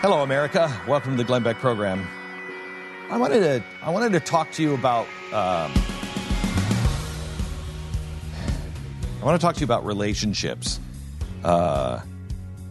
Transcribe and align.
Hello, 0.00 0.22
America. 0.22 0.70
Welcome 0.86 1.10
to 1.14 1.16
the 1.16 1.24
Glenn 1.24 1.42
Beck 1.42 1.58
program. 1.58 2.06
I 3.10 3.16
wanted 3.16 3.40
to 3.40 3.64
I 3.82 3.90
wanted 3.90 4.12
to 4.12 4.20
talk 4.20 4.52
to 4.52 4.62
you 4.62 4.72
about 4.72 5.06
um, 5.32 5.72
I 9.10 9.24
want 9.24 9.40
to 9.40 9.44
talk 9.44 9.54
to 9.56 9.60
you 9.60 9.64
about 9.64 9.84
relationships 9.84 10.78
uh, 11.42 12.00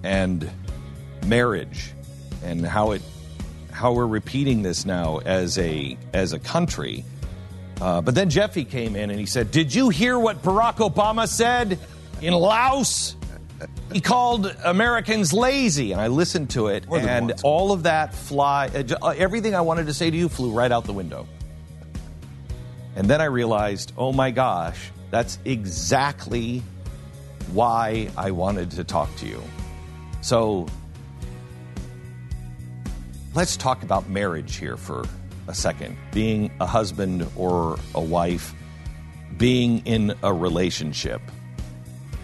and 0.03 0.49
marriage 1.25 1.91
and 2.45 2.65
how 2.65 2.91
it 2.91 3.01
how 3.73 3.91
we're 3.91 4.07
repeating 4.07 4.61
this 4.61 4.85
now 4.85 5.17
as 5.25 5.57
a 5.57 5.97
as 6.13 6.31
a 6.31 6.39
country. 6.39 7.03
Uh, 7.81 7.99
but 7.99 8.15
then 8.15 8.29
Jeffy 8.29 8.63
came 8.63 8.95
in 8.95 9.09
and 9.09 9.19
he 9.19 9.25
said, 9.25 9.51
"Did 9.51 9.75
you 9.75 9.89
hear 9.89 10.17
what 10.17 10.41
Barack 10.43 10.75
Obama 10.77 11.27
said 11.27 11.77
in 12.21 12.31
Laos?" 12.33 13.16
he 13.91 14.01
called 14.01 14.55
Americans 14.65 15.33
lazy, 15.33 15.91
and 15.91 16.01
I 16.01 16.07
listened 16.07 16.49
to 16.51 16.67
it, 16.67 16.85
and 16.91 17.33
all 17.43 17.71
of 17.71 17.83
that 17.83 18.13
fly, 18.13 18.67
uh, 18.67 18.83
uh, 19.01 19.13
everything 19.17 19.55
I 19.55 19.61
wanted 19.61 19.87
to 19.87 19.93
say 19.93 20.11
to 20.11 20.15
you 20.17 20.29
flew 20.29 20.51
right 20.51 20.71
out 20.71 20.85
the 20.85 20.93
window. 20.93 21.27
And 22.95 23.07
then 23.09 23.21
I 23.21 23.25
realized, 23.25 23.93
oh 23.97 24.11
my 24.11 24.31
gosh, 24.31 24.91
that's 25.11 25.39
exactly 25.45 26.61
why 27.53 28.09
I 28.17 28.31
wanted 28.31 28.71
to 28.71 28.83
talk 28.83 29.13
to 29.17 29.25
you. 29.25 29.41
So 30.21 30.67
let's 33.33 33.55
talk 33.55 33.83
about 33.83 34.09
marriage 34.09 34.57
here 34.57 34.75
for 34.77 35.05
a 35.47 35.53
second 35.55 35.95
being 36.11 36.51
a 36.59 36.65
husband 36.65 37.25
or 37.37 37.77
a 37.95 38.01
wife, 38.01 38.53
being 39.37 39.85
in 39.85 40.13
a 40.23 40.33
relationship. 40.33 41.21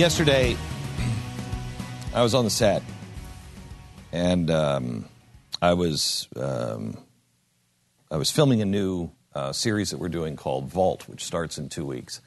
Yesterday, 0.00 0.56
I 2.14 2.22
was 2.22 2.34
on 2.34 2.44
the 2.46 2.50
set, 2.50 2.82
and 4.12 4.50
um, 4.50 5.04
I 5.60 5.74
was 5.74 6.26
um, 6.36 6.96
I 8.10 8.16
was 8.16 8.30
filming 8.30 8.62
a 8.62 8.64
new 8.64 9.10
uh, 9.34 9.52
series 9.52 9.90
that 9.90 9.98
we're 9.98 10.08
doing 10.08 10.36
called 10.36 10.68
Vault, 10.68 11.06
which 11.06 11.22
starts 11.22 11.58
in 11.58 11.68
two 11.68 11.84
weeks, 11.84 12.22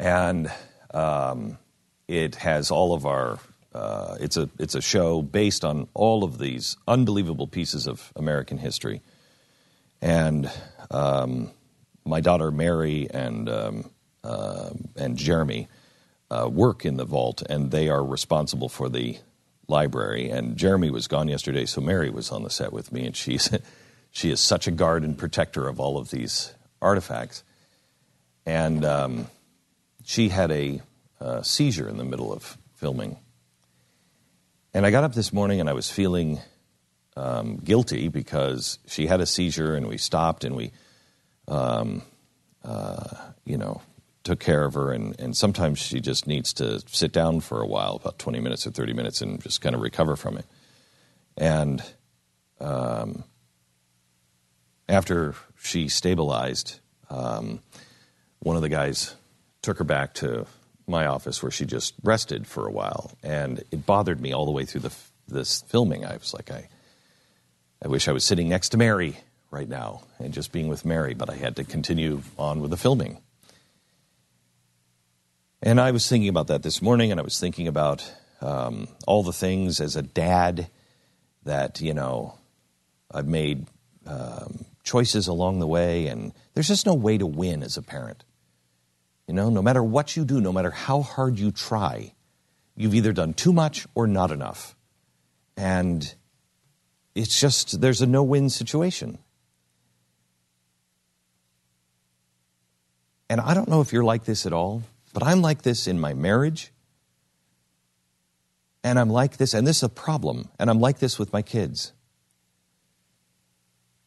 and 0.00 0.50
um, 0.94 1.58
it 2.08 2.36
has 2.36 2.70
all 2.70 2.94
of 2.94 3.04
our. 3.04 3.38
Uh, 3.74 4.16
it's 4.20 4.38
a 4.38 4.48
it's 4.58 4.74
a 4.74 4.80
show 4.80 5.20
based 5.20 5.66
on 5.66 5.86
all 5.92 6.24
of 6.24 6.38
these 6.38 6.78
unbelievable 6.88 7.46
pieces 7.46 7.86
of 7.86 8.10
American 8.16 8.56
history, 8.56 9.02
and 10.00 10.50
um, 10.90 11.50
my 12.06 12.22
daughter 12.22 12.50
Mary 12.50 13.06
and 13.10 13.50
um, 13.50 13.90
uh, 14.24 14.70
and 14.96 15.18
Jeremy 15.18 15.68
uh, 16.34 16.48
work 16.48 16.84
in 16.84 16.96
the 16.96 17.04
vault, 17.04 17.42
and 17.48 17.70
they 17.70 17.88
are 17.88 18.04
responsible 18.04 18.68
for 18.68 18.88
the 18.88 19.16
library. 19.68 20.30
And 20.30 20.56
Jeremy 20.56 20.90
was 20.90 21.06
gone 21.06 21.28
yesterday, 21.28 21.64
so 21.64 21.80
Mary 21.80 22.10
was 22.10 22.32
on 22.32 22.42
the 22.42 22.50
set 22.50 22.72
with 22.72 22.90
me, 22.90 23.06
and 23.06 23.14
she's 23.14 23.56
she 24.10 24.30
is 24.32 24.40
such 24.40 24.66
a 24.66 24.72
guard 24.72 25.04
and 25.04 25.16
protector 25.16 25.68
of 25.68 25.78
all 25.78 25.96
of 25.96 26.10
these 26.10 26.52
artifacts. 26.82 27.44
And 28.46 28.84
um, 28.84 29.28
she 30.04 30.28
had 30.28 30.50
a, 30.50 30.80
a 31.20 31.24
uh, 31.24 31.42
seizure 31.44 31.88
in 31.88 31.98
the 31.98 32.04
middle 32.04 32.32
of 32.32 32.58
filming, 32.74 33.16
and 34.72 34.84
I 34.84 34.90
got 34.90 35.04
up 35.04 35.14
this 35.14 35.32
morning 35.32 35.60
and 35.60 35.70
I 35.70 35.72
was 35.72 35.88
feeling 35.88 36.40
um, 37.16 37.58
guilty 37.58 38.08
because 38.08 38.80
she 38.88 39.06
had 39.06 39.20
a 39.20 39.26
seizure, 39.26 39.76
and 39.76 39.86
we 39.86 39.98
stopped 39.98 40.42
and 40.42 40.56
we. 40.56 40.72
Um, 41.46 42.02
uh, 42.64 43.04
you 43.44 43.58
know, 43.58 43.82
took 44.24 44.40
care 44.40 44.64
of 44.64 44.74
her, 44.74 44.90
and, 44.90 45.18
and 45.20 45.36
sometimes 45.36 45.78
she 45.78 46.00
just 46.00 46.26
needs 46.26 46.52
to 46.54 46.82
sit 46.88 47.12
down 47.12 47.40
for 47.40 47.60
a 47.60 47.66
while, 47.66 47.96
about 47.96 48.18
20 48.18 48.40
minutes 48.40 48.66
or 48.66 48.70
30 48.70 48.94
minutes, 48.94 49.20
and 49.20 49.40
just 49.42 49.60
kind 49.60 49.74
of 49.74 49.82
recover 49.82 50.16
from 50.16 50.38
it. 50.38 50.46
And 51.36 51.82
um, 52.58 53.24
after 54.88 55.34
she 55.62 55.88
stabilized, 55.88 56.80
um, 57.10 57.60
one 58.40 58.56
of 58.56 58.62
the 58.62 58.68
guys 58.70 59.14
took 59.60 59.78
her 59.78 59.84
back 59.84 60.14
to 60.14 60.46
my 60.86 61.06
office 61.06 61.42
where 61.42 61.50
she 61.52 61.66
just 61.66 61.94
rested 62.02 62.46
for 62.46 62.66
a 62.66 62.72
while, 62.72 63.12
and 63.22 63.62
it 63.70 63.84
bothered 63.84 64.20
me 64.22 64.32
all 64.32 64.46
the 64.46 64.50
way 64.52 64.64
through 64.64 64.82
the, 64.82 64.92
this 65.28 65.60
filming. 65.62 66.04
I 66.06 66.14
was 66.16 66.32
like, 66.32 66.50
I, 66.50 66.68
I 67.84 67.88
wish 67.88 68.08
I 68.08 68.12
was 68.12 68.24
sitting 68.24 68.48
next 68.48 68.70
to 68.70 68.78
Mary 68.78 69.18
right 69.50 69.68
now 69.68 70.00
and 70.18 70.32
just 70.32 70.50
being 70.50 70.68
with 70.68 70.86
Mary, 70.86 71.12
but 71.12 71.28
I 71.28 71.36
had 71.36 71.56
to 71.56 71.64
continue 71.64 72.22
on 72.38 72.60
with 72.60 72.70
the 72.70 72.76
filming. 72.78 73.18
And 75.66 75.80
I 75.80 75.92
was 75.92 76.06
thinking 76.06 76.28
about 76.28 76.48
that 76.48 76.62
this 76.62 76.82
morning, 76.82 77.10
and 77.10 77.18
I 77.18 77.22
was 77.22 77.40
thinking 77.40 77.66
about 77.68 78.12
um, 78.42 78.86
all 79.06 79.22
the 79.22 79.32
things 79.32 79.80
as 79.80 79.96
a 79.96 80.02
dad 80.02 80.68
that, 81.44 81.80
you 81.80 81.94
know, 81.94 82.34
I've 83.10 83.26
made 83.26 83.66
um, 84.06 84.66
choices 84.82 85.26
along 85.26 85.60
the 85.60 85.66
way, 85.66 86.08
and 86.08 86.34
there's 86.52 86.68
just 86.68 86.84
no 86.84 86.92
way 86.92 87.16
to 87.16 87.24
win 87.24 87.62
as 87.62 87.78
a 87.78 87.82
parent. 87.82 88.24
You 89.26 89.32
know, 89.32 89.48
no 89.48 89.62
matter 89.62 89.82
what 89.82 90.18
you 90.18 90.26
do, 90.26 90.38
no 90.38 90.52
matter 90.52 90.70
how 90.70 91.00
hard 91.00 91.38
you 91.38 91.50
try, 91.50 92.12
you've 92.76 92.94
either 92.94 93.14
done 93.14 93.32
too 93.32 93.54
much 93.54 93.86
or 93.94 94.06
not 94.06 94.30
enough. 94.30 94.76
And 95.56 96.14
it's 97.14 97.40
just, 97.40 97.80
there's 97.80 98.02
a 98.02 98.06
no 98.06 98.22
win 98.22 98.50
situation. 98.50 99.16
And 103.30 103.40
I 103.40 103.54
don't 103.54 103.70
know 103.70 103.80
if 103.80 103.94
you're 103.94 104.04
like 104.04 104.24
this 104.26 104.44
at 104.44 104.52
all. 104.52 104.82
But 105.14 105.22
I'm 105.22 105.40
like 105.40 105.62
this 105.62 105.86
in 105.86 105.98
my 105.98 106.12
marriage, 106.12 106.72
and 108.82 108.98
I'm 108.98 109.08
like 109.08 109.38
this, 109.38 109.54
and 109.54 109.66
this 109.66 109.78
is 109.78 109.82
a 109.84 109.88
problem, 109.88 110.48
and 110.58 110.68
I'm 110.68 110.80
like 110.80 110.98
this 110.98 111.18
with 111.18 111.32
my 111.32 111.40
kids. 111.40 111.92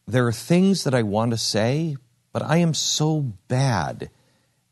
There 0.05 0.27
are 0.27 0.33
things 0.33 0.83
that 0.83 0.93
I 0.93 1.03
want 1.03 1.31
to 1.31 1.37
say, 1.37 1.95
but 2.33 2.41
I 2.43 2.57
am 2.57 2.73
so 2.73 3.21
bad 3.47 4.09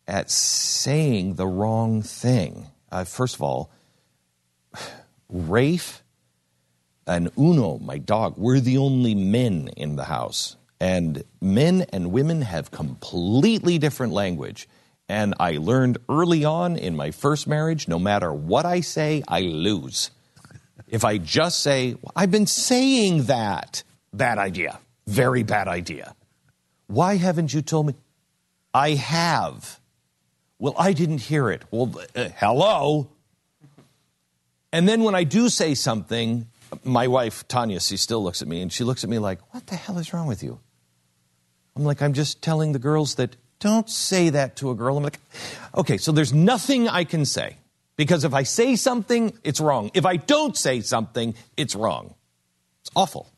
at 0.08 0.30
saying 0.30 1.36
the 1.36 1.48
wrong 1.48 2.02
thing. 2.02 2.68
Uh, 2.92 3.06
first 3.06 3.36
of 3.36 3.42
all, 3.42 3.72
Raphe 5.34 6.02
and 7.08 7.32
Uno, 7.40 7.78
my 7.80 7.98
dog, 7.98 8.38
we're 8.38 8.60
the 8.60 8.78
only 8.78 9.16
men 9.16 9.70
in 9.78 9.96
the 9.96 10.04
house. 10.06 10.58
And 10.82 11.24
men 11.42 11.86
and 11.94 12.12
women 12.12 12.42
have 12.42 12.70
completely 12.72 13.78
different 13.80 14.12
language. 14.14 14.68
And 15.08 15.36
I 15.40 15.54
learned 15.58 16.00
early 16.10 16.44
on 16.46 16.78
in 16.78 16.96
my 16.96 17.12
first 17.12 17.48
marriage 17.48 17.88
no 17.88 18.00
matter 18.00 18.34
what 18.34 18.66
I 18.66 18.82
say, 18.82 19.24
I 19.28 19.42
lose. 19.42 20.12
If 20.88 21.06
I 21.06 21.18
just 21.20 21.60
say, 21.62 21.96
I've 22.16 22.32
been 22.32 22.48
saying 22.48 23.24
that, 23.26 23.84
bad 24.14 24.38
idea, 24.38 24.80
very 25.06 25.44
bad 25.44 25.68
idea. 25.68 26.16
Why 26.88 27.18
haven't 27.18 27.54
you 27.54 27.62
told 27.62 27.88
me? 27.88 27.96
I 28.74 28.92
have. 28.96 29.80
Well, 30.60 30.74
I 30.78 30.94
didn't 30.94 31.20
hear 31.22 31.50
it. 31.50 31.64
Well, 31.72 31.94
uh, 32.16 32.30
hello. 32.38 33.08
And 34.72 34.88
then 34.90 35.04
when 35.04 35.16
I 35.16 35.24
do 35.24 35.50
say 35.50 35.76
something, 35.76 36.48
my 36.84 37.08
wife, 37.08 37.48
Tanya, 37.48 37.80
she 37.80 37.98
still 37.98 38.24
looks 38.24 38.42
at 38.42 38.48
me 38.48 38.62
and 38.62 38.72
she 38.74 38.84
looks 38.84 39.04
at 39.04 39.10
me 39.10 39.20
like, 39.20 39.40
What 39.54 39.68
the 39.68 39.76
hell 39.76 39.98
is 39.98 40.14
wrong 40.14 40.28
with 40.28 40.44
you? 40.44 40.60
I'm 41.76 41.84
like, 41.84 42.02
I'm 42.02 42.14
just 42.14 42.42
telling 42.42 42.74
the 42.74 42.80
girls 42.80 43.16
that 43.16 43.36
don't 43.60 43.90
say 43.90 44.30
that 44.32 44.56
to 44.58 44.70
a 44.72 44.76
girl. 44.76 44.98
I'm 44.98 45.04
like, 45.04 45.20
okay, 45.76 45.98
so 45.98 46.12
there's 46.12 46.34
nothing 46.34 46.88
I 46.90 47.04
can 47.04 47.26
say 47.26 47.58
because 47.96 48.24
if 48.24 48.34
I 48.34 48.44
say 48.44 48.76
something, 48.76 49.38
it's 49.44 49.60
wrong. 49.62 49.92
If 49.94 50.06
I 50.06 50.18
don't 50.18 50.58
say 50.58 50.82
something, 50.82 51.36
it's 51.56 51.76
wrong. 51.76 52.14
It's 52.82 52.92
awful. 52.96 53.30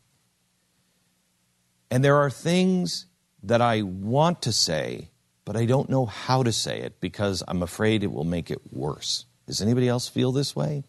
And 1.91 2.03
there 2.03 2.17
are 2.17 2.29
things 2.29 3.05
that 3.43 3.61
I 3.61 3.83
want 3.83 4.41
to 4.43 4.51
say, 4.51 5.09
but 5.45 5.55
I 5.55 5.65
don't 5.65 5.89
know 5.89 6.05
how 6.05 6.43
to 6.43 6.51
say 6.51 6.79
it 6.81 6.99
because 6.99 7.43
I'm 7.47 7.61
afraid 7.61 8.03
it 8.03 8.11
will 8.11 8.25
make 8.25 8.49
it 8.49 8.61
worse. 8.73 9.25
Does 9.45 9.61
anybody 9.61 9.87
else 9.87 10.07
feel 10.07 10.31
this 10.31 10.55
way? 10.55 10.83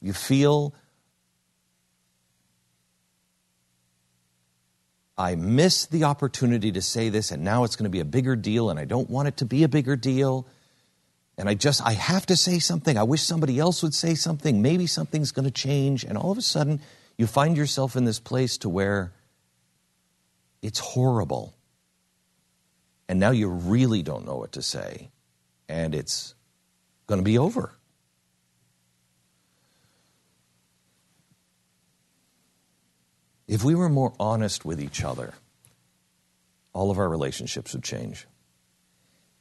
You 0.00 0.12
feel 0.14 0.72
I 5.20 5.34
missed 5.34 5.90
the 5.90 6.04
opportunity 6.04 6.72
to 6.72 6.80
say 6.80 7.10
this, 7.10 7.30
and 7.30 7.44
now 7.44 7.64
it's 7.64 7.76
going 7.76 7.84
to 7.84 7.90
be 7.90 8.00
a 8.00 8.06
bigger 8.06 8.36
deal, 8.36 8.70
and 8.70 8.78
I 8.78 8.86
don't 8.86 9.10
want 9.10 9.28
it 9.28 9.36
to 9.38 9.44
be 9.44 9.62
a 9.64 9.68
bigger 9.68 9.94
deal. 9.94 10.46
And 11.36 11.46
I 11.46 11.52
just, 11.52 11.84
I 11.86 11.92
have 11.92 12.24
to 12.26 12.36
say 12.36 12.58
something. 12.58 12.96
I 12.96 13.02
wish 13.02 13.20
somebody 13.22 13.58
else 13.58 13.82
would 13.82 13.92
say 13.92 14.14
something. 14.14 14.62
Maybe 14.62 14.86
something's 14.86 15.30
going 15.30 15.44
to 15.44 15.50
change. 15.50 16.04
And 16.04 16.16
all 16.16 16.32
of 16.32 16.38
a 16.38 16.42
sudden, 16.42 16.80
you 17.18 17.26
find 17.26 17.54
yourself 17.58 17.96
in 17.96 18.06
this 18.06 18.18
place 18.18 18.56
to 18.58 18.70
where 18.70 19.12
it's 20.62 20.78
horrible. 20.78 21.54
And 23.06 23.20
now 23.20 23.30
you 23.30 23.48
really 23.50 24.02
don't 24.02 24.24
know 24.24 24.36
what 24.36 24.52
to 24.52 24.62
say. 24.62 25.10
And 25.68 25.94
it's 25.94 26.34
going 27.06 27.18
to 27.20 27.24
be 27.24 27.36
over. 27.36 27.74
If 33.50 33.64
we 33.64 33.74
were 33.74 33.88
more 33.88 34.14
honest 34.20 34.64
with 34.64 34.80
each 34.80 35.02
other, 35.02 35.34
all 36.72 36.92
of 36.92 36.98
our 37.00 37.08
relationships 37.08 37.74
would 37.74 37.82
change. 37.82 38.28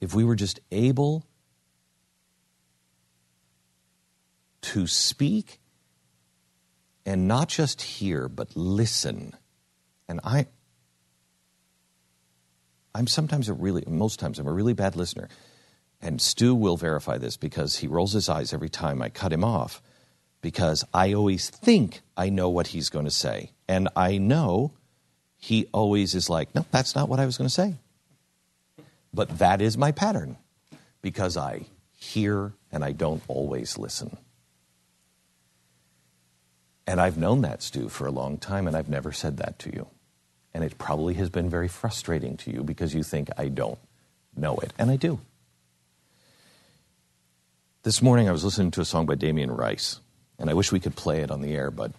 If 0.01 0.15
we 0.15 0.23
were 0.23 0.35
just 0.35 0.59
able 0.71 1.27
to 4.61 4.87
speak 4.87 5.59
and 7.05 7.27
not 7.27 7.49
just 7.49 7.83
hear, 7.83 8.27
but 8.27 8.55
listen. 8.57 9.33
And 10.07 10.19
I, 10.23 10.47
I'm 12.95 13.05
sometimes 13.05 13.47
a 13.47 13.53
really, 13.53 13.83
most 13.85 14.19
times, 14.19 14.39
I'm 14.39 14.47
a 14.47 14.51
really 14.51 14.73
bad 14.73 14.95
listener. 14.95 15.29
And 16.01 16.19
Stu 16.19 16.55
will 16.55 16.77
verify 16.77 17.19
this 17.19 17.37
because 17.37 17.77
he 17.77 17.85
rolls 17.87 18.13
his 18.13 18.27
eyes 18.27 18.53
every 18.55 18.69
time 18.69 19.03
I 19.03 19.09
cut 19.09 19.31
him 19.31 19.43
off 19.43 19.83
because 20.41 20.83
I 20.93 21.13
always 21.13 21.49
think 21.49 22.01
I 22.15 22.29
know 22.29 22.49
what 22.49 22.67
he's 22.67 22.89
going 22.89 23.05
to 23.05 23.11
say. 23.11 23.51
And 23.67 23.89
I 23.95 24.17
know 24.17 24.71
he 25.37 25.67
always 25.71 26.15
is 26.15 26.29
like, 26.29 26.53
no, 26.55 26.65
that's 26.71 26.95
not 26.95 27.09
what 27.09 27.19
I 27.19 27.25
was 27.25 27.37
going 27.37 27.47
to 27.47 27.53
say. 27.53 27.75
But 29.13 29.39
that 29.39 29.61
is 29.61 29.77
my 29.77 29.91
pattern 29.91 30.37
because 31.01 31.35
I 31.35 31.65
hear 31.91 32.53
and 32.71 32.83
I 32.83 32.91
don't 32.91 33.21
always 33.27 33.77
listen. 33.77 34.17
And 36.87 36.99
I've 37.01 37.17
known 37.17 37.41
that, 37.41 37.61
Stu, 37.61 37.87
for 37.89 38.07
a 38.07 38.11
long 38.11 38.37
time, 38.37 38.67
and 38.67 38.75
I've 38.75 38.89
never 38.89 39.11
said 39.11 39.37
that 39.37 39.59
to 39.59 39.73
you. 39.73 39.87
And 40.53 40.63
it 40.63 40.77
probably 40.79 41.13
has 41.15 41.29
been 41.29 41.47
very 41.49 41.67
frustrating 41.67 42.35
to 42.37 42.51
you 42.51 42.63
because 42.63 42.95
you 42.95 43.03
think 43.03 43.29
I 43.37 43.47
don't 43.47 43.77
know 44.35 44.55
it. 44.57 44.73
And 44.79 44.89
I 44.89 44.95
do. 44.95 45.19
This 47.83 48.01
morning 48.01 48.27
I 48.27 48.31
was 48.31 48.43
listening 48.43 48.71
to 48.71 48.81
a 48.81 48.85
song 48.85 49.05
by 49.05 49.15
Damien 49.15 49.51
Rice 49.51 49.99
and 50.39 50.49
I 50.49 50.53
wish 50.53 50.71
we 50.71 50.79
could 50.79 50.95
play 50.95 51.21
it 51.21 51.29
on 51.29 51.41
the 51.41 51.53
air, 51.53 51.69
but 51.69 51.91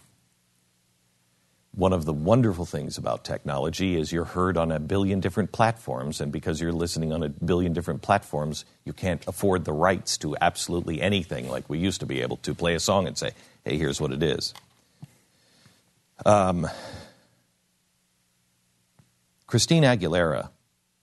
one 1.75 1.93
of 1.93 2.05
the 2.05 2.13
wonderful 2.13 2.65
things 2.67 2.99
about 2.99 3.23
technology 3.23 3.97
is 4.01 4.11
you're 4.11 4.25
heard 4.25 4.57
on 4.57 4.73
a 4.73 4.81
billion 4.81 5.21
different 5.21 5.53
platforms, 5.53 6.21
and 6.21 6.33
because 6.33 6.61
you're 6.61 6.73
listening 6.73 7.13
on 7.13 7.23
a 7.23 7.29
billion 7.29 7.73
different 7.73 8.03
platforms, 8.03 8.65
you 8.85 8.93
can't 8.93 9.23
afford 9.29 9.65
the 9.67 9.73
rights 9.73 10.17
to 10.19 10.37
absolutely 10.41 11.01
anything 11.03 11.49
like 11.49 11.69
we 11.71 11.79
used 11.79 12.01
to 12.01 12.07
be 12.07 12.23
able 12.23 12.39
to 12.39 12.55
play 12.55 12.75
a 12.75 12.81
song 12.81 13.07
and 13.07 13.17
say, 13.17 13.31
hey, 13.65 13.77
here's 13.79 14.01
what 14.01 14.11
it 14.11 14.23
is. 14.23 14.53
Um, 16.27 16.67
Christina 19.47 19.97
Aguilera 19.97 20.49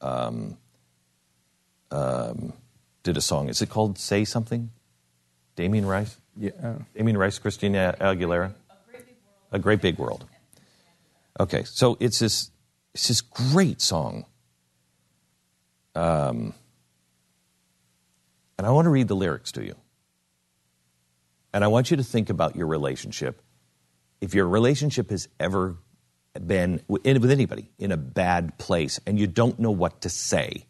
um, 0.01 0.57
um, 1.91 2.53
did 3.03 3.15
a 3.15 3.21
song. 3.21 3.47
Is 3.47 3.61
it 3.61 3.69
called 3.69 3.97
Say 3.99 4.25
Something? 4.25 4.69
Damien 5.55 5.85
Rice? 5.85 6.17
Yeah. 6.37 6.51
I 6.63 6.73
oh. 6.99 7.03
mean, 7.03 7.17
Rice, 7.17 7.39
Christina 7.39 7.95
Aguilera. 7.99 8.53
A 9.51 9.59
Great 9.59 9.81
Big 9.81 9.97
World. 9.97 10.25
Okay, 11.39 11.63
so 11.63 11.95
it's 12.01 12.19
this, 12.19 12.51
it's 12.93 13.07
this 13.07 13.21
great 13.21 13.79
song. 13.81 14.25
Um, 15.95 16.53
and 18.57 18.67
I 18.67 18.71
want 18.71 18.85
to 18.85 18.89
read 18.89 19.07
the 19.07 19.15
lyrics 19.15 19.53
to 19.53 19.63
you. 19.63 19.75
And 21.53 21.63
I 21.63 21.67
want 21.67 21.89
you 21.91 21.97
to 21.97 22.03
think 22.03 22.29
about 22.29 22.55
your 22.57 22.67
relationship. 22.67 23.41
If 24.19 24.33
your 24.33 24.47
relationship 24.49 25.11
has 25.11 25.29
ever 25.39 25.77
been 26.45 26.81
with 26.89 27.05
anybody 27.05 27.71
in 27.79 27.91
a 27.93 27.97
bad 27.97 28.57
place 28.57 28.99
and 29.07 29.17
you 29.17 29.27
don't 29.27 29.57
know 29.59 29.71
what 29.71 30.01
to 30.01 30.09
say, 30.09 30.65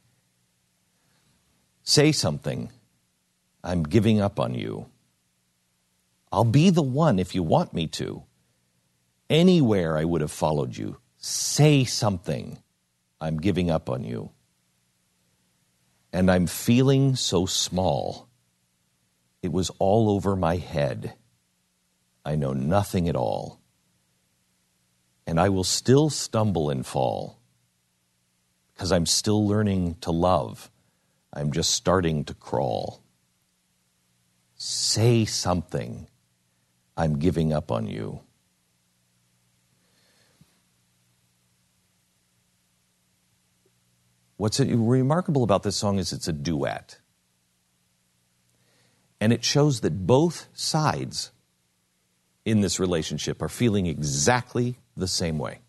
say 1.81 2.11
something. 2.13 2.69
I'm 3.63 3.83
giving 3.83 4.21
up 4.21 4.39
on 4.39 4.53
you. 4.53 4.85
I'll 6.31 6.43
be 6.43 6.69
the 6.69 6.81
one 6.83 7.19
if 7.19 7.33
you 7.35 7.41
want 7.43 7.73
me 7.73 7.87
to. 7.87 8.23
Anywhere 9.29 9.97
I 9.97 10.03
would 10.03 10.21
have 10.21 10.31
followed 10.31 10.75
you. 10.75 10.99
Say 11.17 11.83
something. 11.85 12.59
I'm 13.19 13.37
giving 13.37 13.71
up 13.71 13.89
on 13.89 14.03
you. 14.03 14.31
And 16.11 16.29
I'm 16.29 16.47
feeling 16.47 17.15
so 17.15 17.45
small. 17.45 18.27
It 19.41 19.51
was 19.51 19.69
all 19.79 20.09
over 20.09 20.35
my 20.35 20.57
head. 20.57 21.13
I 22.25 22.35
know 22.35 22.53
nothing 22.53 23.07
at 23.07 23.15
all. 23.15 23.61
And 25.25 25.39
I 25.39 25.49
will 25.49 25.63
still 25.63 26.09
stumble 26.09 26.69
and 26.69 26.85
fall 26.85 27.39
because 28.73 28.91
I'm 28.91 29.05
still 29.05 29.45
learning 29.47 29.95
to 30.01 30.11
love. 30.11 30.71
I'm 31.33 31.51
just 31.51 31.71
starting 31.71 32.23
to 32.25 32.33
crawl. 32.33 33.01
Say 34.55 35.25
something. 35.25 36.07
I'm 36.97 37.19
giving 37.19 37.53
up 37.53 37.71
on 37.71 37.85
you. 37.85 38.21
What's 44.37 44.59
remarkable 44.59 45.43
about 45.43 45.63
this 45.63 45.75
song 45.75 45.99
is 45.99 46.11
it's 46.11 46.27
a 46.27 46.33
duet. 46.33 46.97
And 49.21 49.31
it 49.31 49.43
shows 49.43 49.81
that 49.81 50.05
both 50.05 50.47
sides 50.53 51.31
in 52.45 52.61
this 52.61 52.79
relationship 52.79 53.41
are 53.41 53.49
feeling 53.49 53.87
exactly 53.87 54.77
the 54.95 55.07
same 55.07 55.37
way. 55.39 55.59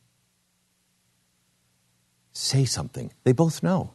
Say 2.32 2.64
something. 2.66 3.10
They 3.24 3.32
both 3.32 3.62
know. 3.62 3.92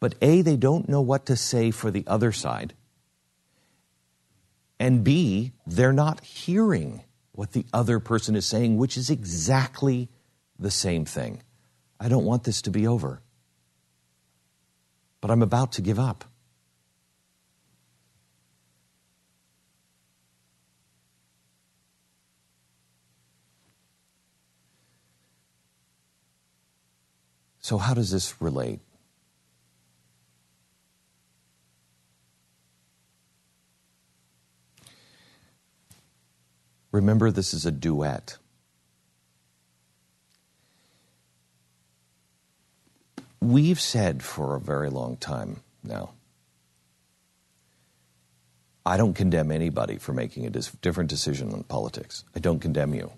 But 0.00 0.14
A, 0.22 0.42
they 0.42 0.56
don't 0.56 0.88
know 0.88 1.00
what 1.02 1.26
to 1.26 1.36
say 1.36 1.70
for 1.70 1.90
the 1.90 2.04
other 2.06 2.32
side. 2.32 2.74
And 4.80 5.02
B, 5.02 5.52
they're 5.66 5.92
not 5.92 6.20
hearing 6.22 7.02
what 7.32 7.52
the 7.52 7.66
other 7.72 7.98
person 8.00 8.36
is 8.36 8.46
saying, 8.46 8.76
which 8.76 8.96
is 8.96 9.10
exactly 9.10 10.08
the 10.58 10.70
same 10.70 11.04
thing. 11.04 11.42
I 12.00 12.08
don't 12.08 12.24
want 12.24 12.44
this 12.44 12.62
to 12.62 12.70
be 12.70 12.86
over, 12.86 13.20
but 15.20 15.30
I'm 15.30 15.42
about 15.42 15.72
to 15.72 15.82
give 15.82 15.98
up. 15.98 16.24
So, 27.60 27.76
how 27.78 27.94
does 27.94 28.10
this 28.10 28.40
relate 28.40 28.78
Remember, 36.90 37.30
this 37.30 37.52
is 37.52 37.66
a 37.66 37.70
duet. 37.72 38.38
We've 43.40 43.80
said 43.80 44.22
for 44.22 44.56
a 44.56 44.60
very 44.60 44.90
long 44.90 45.16
time 45.16 45.60
now, 45.84 46.14
I 48.84 48.96
don't 48.96 49.12
condemn 49.14 49.52
anybody 49.52 49.98
for 49.98 50.12
making 50.14 50.46
a 50.46 50.50
different 50.50 51.10
decision 51.10 51.52
on 51.52 51.62
politics. 51.64 52.24
I 52.34 52.40
don't 52.40 52.58
condemn 52.58 52.94
you. 52.94 53.12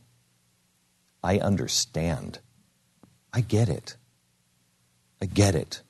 I 1.23 1.39
understand. 1.39 2.41
I 3.33 3.41
get 3.41 3.69
it. 3.69 3.95
I 5.23 5.27
get 5.27 5.55
it. 5.55 5.83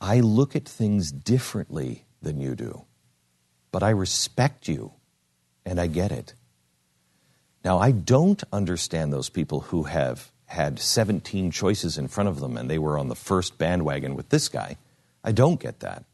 I 0.00 0.20
look 0.20 0.54
at 0.54 0.66
things 0.68 1.10
differently 1.10 2.04
than 2.20 2.40
you 2.40 2.54
do, 2.54 2.84
but 3.72 3.82
I 3.82 3.88
respect 3.90 4.68
you 4.68 4.92
and 5.64 5.80
I 5.80 5.86
get 5.86 6.12
it. 6.12 6.34
Now, 7.64 7.78
I 7.78 7.90
don't 7.92 8.42
understand 8.52 9.12
those 9.12 9.30
people 9.30 9.60
who 9.60 9.84
have 9.84 10.30
had 10.46 10.78
17 10.78 11.50
choices 11.50 11.96
in 11.96 12.08
front 12.08 12.28
of 12.28 12.38
them 12.40 12.56
and 12.56 12.68
they 12.68 12.78
were 12.78 12.98
on 12.98 13.08
the 13.08 13.14
first 13.14 13.56
bandwagon 13.56 14.14
with 14.14 14.28
this 14.28 14.48
guy. 14.48 14.76
I 15.22 15.32
don't 15.32 15.58
get 15.58 15.80
that. 15.80 16.04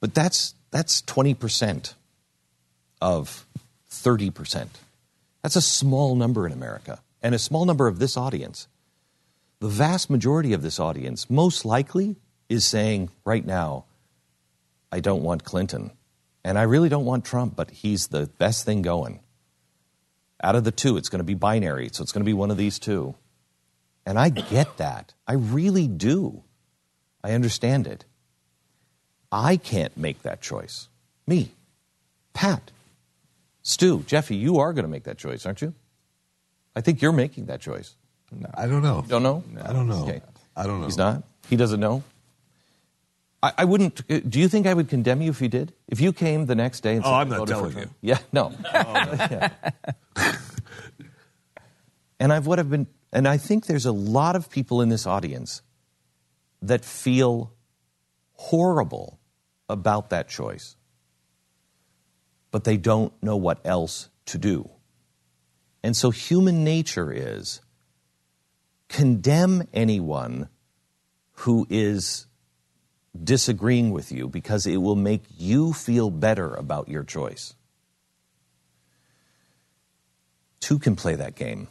But 0.00 0.14
that's, 0.14 0.54
that's 0.70 1.02
20% 1.02 1.94
of 3.00 3.46
30%. 3.90 4.68
That's 5.42 5.56
a 5.56 5.60
small 5.62 6.16
number 6.16 6.46
in 6.46 6.52
America 6.52 7.00
and 7.22 7.34
a 7.34 7.38
small 7.38 7.64
number 7.64 7.86
of 7.86 7.98
this 7.98 8.16
audience. 8.16 8.66
The 9.60 9.68
vast 9.68 10.10
majority 10.10 10.52
of 10.52 10.62
this 10.62 10.80
audience, 10.80 11.28
most 11.30 11.64
likely, 11.64 12.16
is 12.48 12.64
saying 12.66 13.10
right 13.24 13.44
now, 13.44 13.84
I 14.90 15.00
don't 15.00 15.22
want 15.22 15.44
Clinton. 15.44 15.92
And 16.44 16.58
I 16.58 16.62
really 16.62 16.88
don't 16.88 17.04
want 17.04 17.24
Trump, 17.24 17.54
but 17.56 17.70
he's 17.70 18.08
the 18.08 18.26
best 18.38 18.64
thing 18.64 18.82
going. 18.82 19.20
Out 20.42 20.56
of 20.56 20.64
the 20.64 20.72
two, 20.72 20.96
it's 20.96 21.10
going 21.10 21.18
to 21.20 21.24
be 21.24 21.34
binary, 21.34 21.90
so 21.92 22.02
it's 22.02 22.12
going 22.12 22.22
to 22.24 22.28
be 22.28 22.32
one 22.32 22.50
of 22.50 22.56
these 22.56 22.78
two. 22.78 23.14
And 24.06 24.18
I 24.18 24.30
get 24.30 24.78
that. 24.78 25.12
I 25.28 25.34
really 25.34 25.86
do. 25.86 26.42
I 27.22 27.32
understand 27.32 27.86
it. 27.86 28.06
I 29.30 29.58
can't 29.58 29.94
make 29.96 30.22
that 30.22 30.40
choice. 30.40 30.88
Me, 31.26 31.52
Pat, 32.32 32.70
Stu, 33.62 34.00
Jeffy, 34.06 34.34
you 34.34 34.58
are 34.58 34.72
going 34.72 34.84
to 34.84 34.90
make 34.90 35.04
that 35.04 35.18
choice, 35.18 35.44
aren't 35.44 35.60
you? 35.60 35.74
I 36.74 36.80
think 36.80 37.02
you're 37.02 37.12
making 37.12 37.46
that 37.46 37.60
choice. 37.60 37.94
No, 38.32 38.48
I 38.54 38.66
don't 38.66 38.82
know. 38.82 39.04
Don't 39.06 39.22
know? 39.22 39.44
No, 39.52 39.60
I 39.62 39.72
don't 39.74 39.88
know. 39.88 40.04
Okay. 40.04 40.22
I 40.56 40.66
don't 40.66 40.80
know. 40.80 40.86
He's 40.86 40.96
not? 40.96 41.22
He 41.50 41.56
doesn't 41.56 41.80
know? 41.80 42.02
I, 43.42 43.52
I, 43.58 43.64
wouldn't. 43.64 44.00
Uh, 44.10 44.20
do 44.28 44.38
you 44.38 44.48
think 44.48 44.66
I 44.66 44.74
would 44.74 44.88
condemn 44.88 45.22
you 45.22 45.30
if 45.30 45.40
you 45.40 45.48
did? 45.48 45.72
If 45.88 46.00
you 46.00 46.12
came 46.12 46.46
the 46.46 46.54
next 46.54 46.80
day 46.80 46.96
and 46.96 47.04
oh, 47.04 47.08
said, 47.08 47.12
"Oh, 47.12 47.16
I'm 47.16 47.28
not 47.28 47.46
telling 47.48 47.76
you." 47.76 47.90
Yeah, 48.00 48.18
no. 48.32 48.52
Oh, 48.74 49.48
and 52.20 52.32
I've 52.32 52.46
what 52.46 52.58
I've 52.58 52.70
been, 52.70 52.86
and 53.12 53.26
I 53.26 53.38
think 53.38 53.66
there's 53.66 53.86
a 53.86 53.92
lot 53.92 54.36
of 54.36 54.50
people 54.50 54.82
in 54.82 54.88
this 54.88 55.06
audience 55.06 55.62
that 56.62 56.84
feel 56.84 57.52
horrible 58.34 59.18
about 59.68 60.10
that 60.10 60.28
choice, 60.28 60.76
but 62.50 62.64
they 62.64 62.76
don't 62.76 63.12
know 63.22 63.36
what 63.36 63.60
else 63.64 64.10
to 64.26 64.38
do. 64.38 64.68
And 65.82 65.96
so 65.96 66.10
human 66.10 66.62
nature 66.64 67.10
is 67.14 67.60
condemn 68.88 69.66
anyone 69.72 70.48
who 71.44 71.66
is 71.70 72.26
disagreeing 73.18 73.90
with 73.90 74.12
you 74.12 74.28
because 74.28 74.66
it 74.66 74.76
will 74.76 74.96
make 74.96 75.24
you 75.36 75.72
feel 75.72 76.10
better 76.10 76.52
about 76.54 76.88
your 76.88 77.02
choice. 77.02 77.54
Two 80.60 80.78
can 80.78 80.94
play 80.94 81.14
that 81.16 81.34
game, 81.34 81.68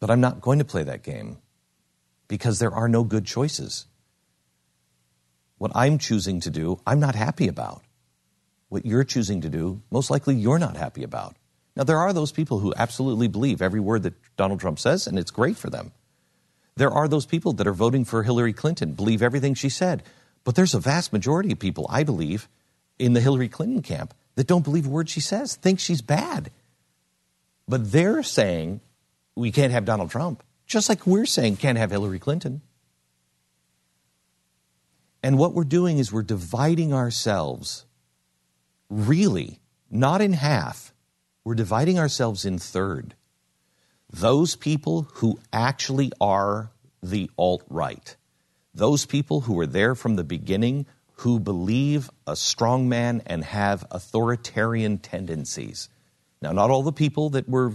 but 0.00 0.10
I'm 0.10 0.20
not 0.20 0.40
going 0.40 0.60
to 0.60 0.64
play 0.64 0.84
that 0.84 1.02
game 1.02 1.38
because 2.28 2.58
there 2.58 2.72
are 2.72 2.88
no 2.88 3.04
good 3.04 3.26
choices. 3.26 3.86
What 5.58 5.72
I'm 5.74 5.98
choosing 5.98 6.40
to 6.40 6.50
do, 6.50 6.80
I'm 6.86 7.00
not 7.00 7.14
happy 7.16 7.48
about. 7.48 7.82
What 8.68 8.86
you're 8.86 9.02
choosing 9.04 9.40
to 9.40 9.48
do, 9.48 9.82
most 9.90 10.10
likely 10.10 10.34
you're 10.36 10.58
not 10.58 10.76
happy 10.76 11.02
about. 11.02 11.34
Now, 11.74 11.84
there 11.84 11.98
are 11.98 12.12
those 12.12 12.32
people 12.32 12.60
who 12.60 12.74
absolutely 12.76 13.28
believe 13.28 13.60
every 13.60 13.80
word 13.80 14.04
that 14.04 14.14
Donald 14.36 14.60
Trump 14.60 14.78
says, 14.78 15.06
and 15.06 15.18
it's 15.18 15.30
great 15.30 15.56
for 15.56 15.68
them. 15.70 15.92
There 16.78 16.92
are 16.92 17.08
those 17.08 17.26
people 17.26 17.54
that 17.54 17.66
are 17.66 17.72
voting 17.72 18.04
for 18.04 18.22
Hillary 18.22 18.52
Clinton, 18.52 18.92
believe 18.92 19.20
everything 19.20 19.54
she 19.54 19.68
said. 19.68 20.04
But 20.44 20.54
there's 20.54 20.74
a 20.74 20.78
vast 20.80 21.12
majority 21.12 21.50
of 21.50 21.58
people, 21.58 21.86
I 21.90 22.04
believe, 22.04 22.48
in 23.00 23.14
the 23.14 23.20
Hillary 23.20 23.48
Clinton 23.48 23.82
camp 23.82 24.14
that 24.36 24.46
don't 24.46 24.62
believe 24.62 24.86
a 24.86 24.88
word 24.88 25.08
she 25.08 25.18
says, 25.20 25.56
think 25.56 25.80
she's 25.80 26.00
bad. 26.02 26.52
But 27.66 27.90
they're 27.90 28.22
saying 28.22 28.80
we 29.34 29.50
can't 29.50 29.72
have 29.72 29.84
Donald 29.86 30.10
Trump, 30.12 30.44
just 30.68 30.88
like 30.88 31.04
we're 31.04 31.26
saying 31.26 31.56
can't 31.56 31.76
have 31.78 31.90
Hillary 31.90 32.20
Clinton. 32.20 32.62
And 35.20 35.36
what 35.36 35.54
we're 35.54 35.64
doing 35.64 35.98
is 35.98 36.12
we're 36.12 36.22
dividing 36.22 36.94
ourselves, 36.94 37.86
really, 38.88 39.58
not 39.90 40.20
in 40.20 40.32
half. 40.34 40.94
We're 41.42 41.56
dividing 41.56 41.98
ourselves 41.98 42.44
in 42.44 42.56
third 42.56 43.16
those 44.10 44.56
people 44.56 45.08
who 45.14 45.38
actually 45.52 46.12
are 46.20 46.70
the 47.02 47.30
alt 47.38 47.62
right, 47.68 48.16
those 48.74 49.06
people 49.06 49.42
who 49.42 49.54
were 49.54 49.66
there 49.66 49.94
from 49.94 50.16
the 50.16 50.24
beginning, 50.24 50.86
who 51.22 51.38
believe 51.40 52.10
a 52.26 52.32
strongman 52.32 53.22
and 53.26 53.44
have 53.44 53.84
authoritarian 53.90 54.98
tendencies. 54.98 55.88
Now, 56.40 56.52
not 56.52 56.70
all 56.70 56.82
the 56.82 56.92
people 56.92 57.30
that 57.30 57.48
were, 57.48 57.72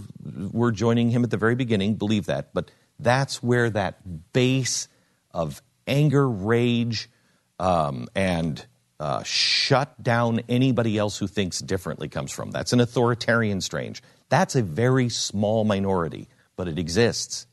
were 0.52 0.72
joining 0.72 1.10
him 1.10 1.22
at 1.24 1.30
the 1.30 1.36
very 1.36 1.54
beginning 1.54 1.96
believe 1.96 2.26
that, 2.26 2.54
but 2.54 2.70
that's 2.98 3.42
where 3.42 3.68
that 3.70 4.32
base 4.32 4.88
of 5.30 5.60
anger, 5.86 6.26
rage, 6.28 7.10
um, 7.58 8.08
and 8.14 8.64
uh, 8.98 9.22
shut 9.24 10.02
down 10.02 10.40
anybody 10.48 10.96
else 10.96 11.18
who 11.18 11.26
thinks 11.26 11.58
differently 11.60 12.08
comes 12.08 12.32
from. 12.32 12.50
That's 12.50 12.72
an 12.72 12.80
authoritarian 12.80 13.60
strange. 13.60 14.02
That's 14.28 14.54
a 14.56 14.62
very 14.62 15.08
small 15.08 15.64
minority, 15.64 16.28
but 16.56 16.68
it 16.68 16.78
exists. 16.78 17.46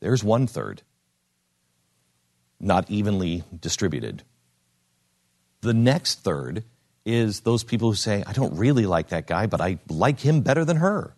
There's 0.00 0.22
one 0.22 0.46
third, 0.46 0.82
not 2.60 2.90
evenly 2.90 3.42
distributed. 3.58 4.22
The 5.60 5.74
next 5.74 6.20
third 6.20 6.64
is 7.04 7.40
those 7.40 7.64
people 7.64 7.90
who 7.90 7.96
say, 7.96 8.22
I 8.26 8.32
don't 8.32 8.56
really 8.56 8.86
like 8.86 9.08
that 9.08 9.26
guy, 9.26 9.46
but 9.46 9.60
I 9.60 9.78
like 9.88 10.20
him 10.20 10.42
better 10.42 10.64
than 10.64 10.76
her. 10.76 11.14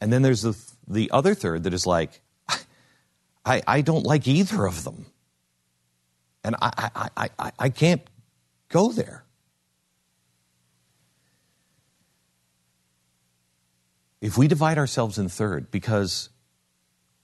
And 0.00 0.12
then 0.12 0.22
there's 0.22 0.42
the, 0.42 0.58
the 0.88 1.10
other 1.12 1.34
third 1.34 1.62
that 1.64 1.74
is 1.74 1.86
like, 1.86 2.20
I, 3.44 3.62
I 3.66 3.80
don't 3.82 4.04
like 4.04 4.26
either 4.26 4.64
of 4.66 4.82
them. 4.82 5.06
And 6.42 6.56
I, 6.60 7.08
I, 7.16 7.28
I, 7.38 7.52
I 7.56 7.68
can't 7.68 8.02
go 8.68 8.90
there. 8.90 9.21
if 14.22 14.38
we 14.38 14.46
divide 14.48 14.78
ourselves 14.78 15.18
in 15.18 15.28
third, 15.28 15.70
because 15.70 16.30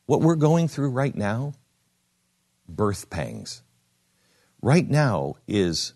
what 0.07 0.21
we're 0.21 0.35
going 0.35 0.67
through 0.67 0.90
right 0.90 1.14
now, 1.14 1.55
birth 2.69 3.09
pangs. 3.09 3.62
Right 4.61 4.87
now 4.87 5.37
is 5.47 5.95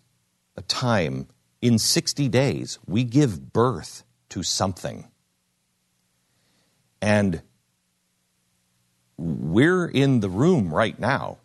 a 0.56 0.62
time 0.62 1.26
in 1.60 1.78
60 1.80 2.28
days 2.28 2.78
we 2.86 3.02
give 3.02 3.52
birth 3.52 4.04
to 4.28 4.44
something. 4.44 5.08
And 7.02 7.42
we're 9.18 9.86
in 9.86 10.20
the 10.20 10.30
room 10.30 10.72
right 10.72 10.98
now. 11.00 11.38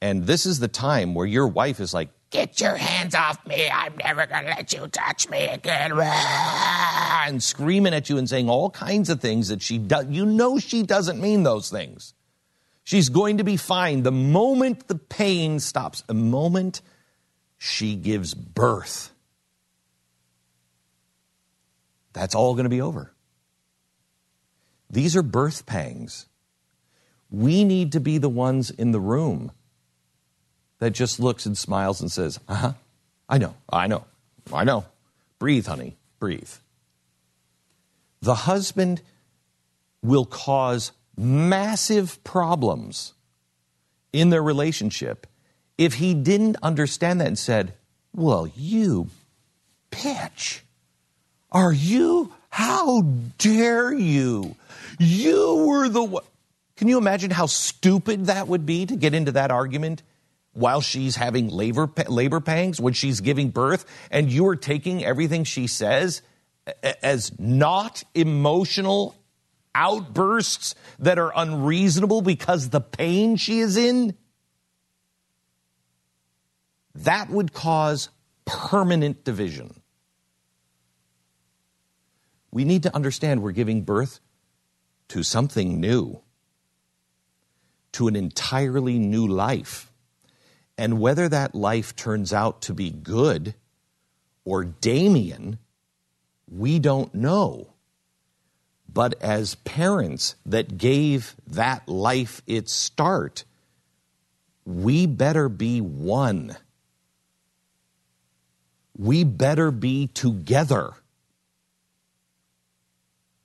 And 0.00 0.26
this 0.28 0.46
is 0.46 0.60
the 0.60 0.68
time 0.68 1.14
where 1.14 1.26
your 1.26 1.48
wife 1.48 1.80
is 1.80 1.92
like, 1.92 2.10
Get 2.32 2.62
your 2.62 2.76
hands 2.76 3.14
off 3.14 3.46
me. 3.46 3.68
I'm 3.70 3.94
never 3.98 4.26
going 4.26 4.44
to 4.44 4.48
let 4.48 4.72
you 4.72 4.88
touch 4.88 5.28
me 5.28 5.48
again. 5.48 5.92
And 5.94 7.42
screaming 7.42 7.92
at 7.92 8.08
you 8.08 8.16
and 8.16 8.26
saying 8.26 8.48
all 8.48 8.70
kinds 8.70 9.10
of 9.10 9.20
things 9.20 9.48
that 9.48 9.60
she 9.60 9.76
does. 9.76 10.06
You 10.08 10.24
know, 10.24 10.58
she 10.58 10.82
doesn't 10.82 11.20
mean 11.20 11.42
those 11.42 11.68
things. 11.68 12.14
She's 12.84 13.10
going 13.10 13.36
to 13.36 13.44
be 13.44 13.58
fine 13.58 14.02
the 14.02 14.10
moment 14.10 14.88
the 14.88 14.94
pain 14.94 15.60
stops, 15.60 16.00
the 16.02 16.14
moment 16.14 16.80
she 17.58 17.96
gives 17.96 18.32
birth. 18.32 19.12
That's 22.14 22.34
all 22.34 22.54
going 22.54 22.64
to 22.64 22.70
be 22.70 22.80
over. 22.80 23.12
These 24.88 25.16
are 25.16 25.22
birth 25.22 25.66
pangs. 25.66 26.26
We 27.30 27.62
need 27.62 27.92
to 27.92 28.00
be 28.00 28.16
the 28.16 28.28
ones 28.30 28.70
in 28.70 28.92
the 28.92 29.00
room 29.00 29.52
that 30.82 30.90
just 30.90 31.20
looks 31.20 31.46
and 31.46 31.56
smiles 31.56 32.00
and 32.00 32.10
says, 32.10 32.40
Uh 32.48 32.54
huh, 32.56 32.72
I 33.28 33.38
know, 33.38 33.54
I 33.72 33.86
know, 33.86 34.04
I 34.52 34.64
know. 34.64 34.84
Breathe, 35.38 35.68
honey, 35.68 35.94
breathe. 36.18 36.50
The 38.20 38.34
husband 38.34 39.00
will 40.02 40.24
cause 40.24 40.90
massive 41.16 42.22
problems 42.24 43.14
in 44.12 44.30
their 44.30 44.42
relationship 44.42 45.28
if 45.78 45.94
he 45.94 46.14
didn't 46.14 46.56
understand 46.64 47.20
that 47.20 47.28
and 47.28 47.38
said, 47.38 47.74
Well, 48.12 48.50
you 48.56 49.08
bitch, 49.92 50.62
are 51.52 51.72
you? 51.72 52.32
How 52.50 53.02
dare 53.38 53.92
you? 53.94 54.56
You 54.98 55.64
were 55.64 55.88
the 55.88 56.02
one. 56.02 56.24
Can 56.74 56.88
you 56.88 56.98
imagine 56.98 57.30
how 57.30 57.46
stupid 57.46 58.26
that 58.26 58.48
would 58.48 58.66
be 58.66 58.84
to 58.84 58.96
get 58.96 59.14
into 59.14 59.30
that 59.30 59.52
argument 59.52 60.02
while 60.54 60.80
she's 60.80 61.16
having 61.16 61.48
labor 61.48 61.90
labor 62.08 62.40
pangs 62.40 62.80
when 62.80 62.92
she's 62.92 63.20
giving 63.20 63.50
birth 63.50 63.84
and 64.10 64.30
you 64.30 64.46
are 64.48 64.56
taking 64.56 65.04
everything 65.04 65.44
she 65.44 65.66
says 65.66 66.22
as 67.02 67.32
not 67.38 68.04
emotional 68.14 69.14
outbursts 69.74 70.74
that 70.98 71.18
are 71.18 71.32
unreasonable 71.34 72.20
because 72.20 72.68
the 72.68 72.80
pain 72.80 73.36
she 73.36 73.60
is 73.60 73.76
in 73.76 74.14
that 76.94 77.30
would 77.30 77.52
cause 77.54 78.10
permanent 78.44 79.24
division 79.24 79.72
we 82.50 82.64
need 82.64 82.82
to 82.82 82.94
understand 82.94 83.42
we're 83.42 83.52
giving 83.52 83.80
birth 83.82 84.20
to 85.08 85.22
something 85.22 85.80
new 85.80 86.20
to 87.92 88.08
an 88.08 88.16
entirely 88.16 88.98
new 88.98 89.26
life 89.26 89.90
and 90.78 91.00
whether 91.00 91.28
that 91.28 91.54
life 91.54 91.94
turns 91.96 92.32
out 92.32 92.62
to 92.62 92.74
be 92.74 92.90
good 92.90 93.54
or 94.44 94.64
Damien, 94.64 95.58
we 96.50 96.78
don't 96.78 97.14
know. 97.14 97.68
But 98.92 99.14
as 99.22 99.54
parents 99.56 100.34
that 100.44 100.76
gave 100.76 101.34
that 101.46 101.88
life 101.88 102.42
its 102.46 102.72
start, 102.72 103.44
we 104.64 105.06
better 105.06 105.48
be 105.48 105.80
one. 105.80 106.56
We 108.96 109.24
better 109.24 109.70
be 109.70 110.08
together. 110.08 110.90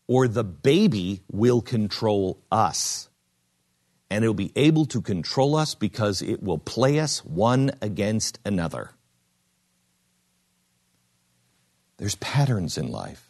Or 0.06 0.28
the 0.28 0.44
baby 0.44 1.22
will 1.32 1.62
control 1.62 2.40
us 2.52 3.10
and 4.10 4.24
it'll 4.24 4.34
be 4.34 4.52
able 4.56 4.86
to 4.86 5.02
control 5.02 5.56
us 5.56 5.76
because 5.76 6.22
it 6.22 6.42
will 6.42 6.58
play 6.58 7.00
us 7.00 7.24
one 7.26 7.72
against 7.82 8.40
another. 8.46 8.92
There's 11.98 12.16
patterns 12.16 12.78
in 12.78 12.92
life. 12.92 13.30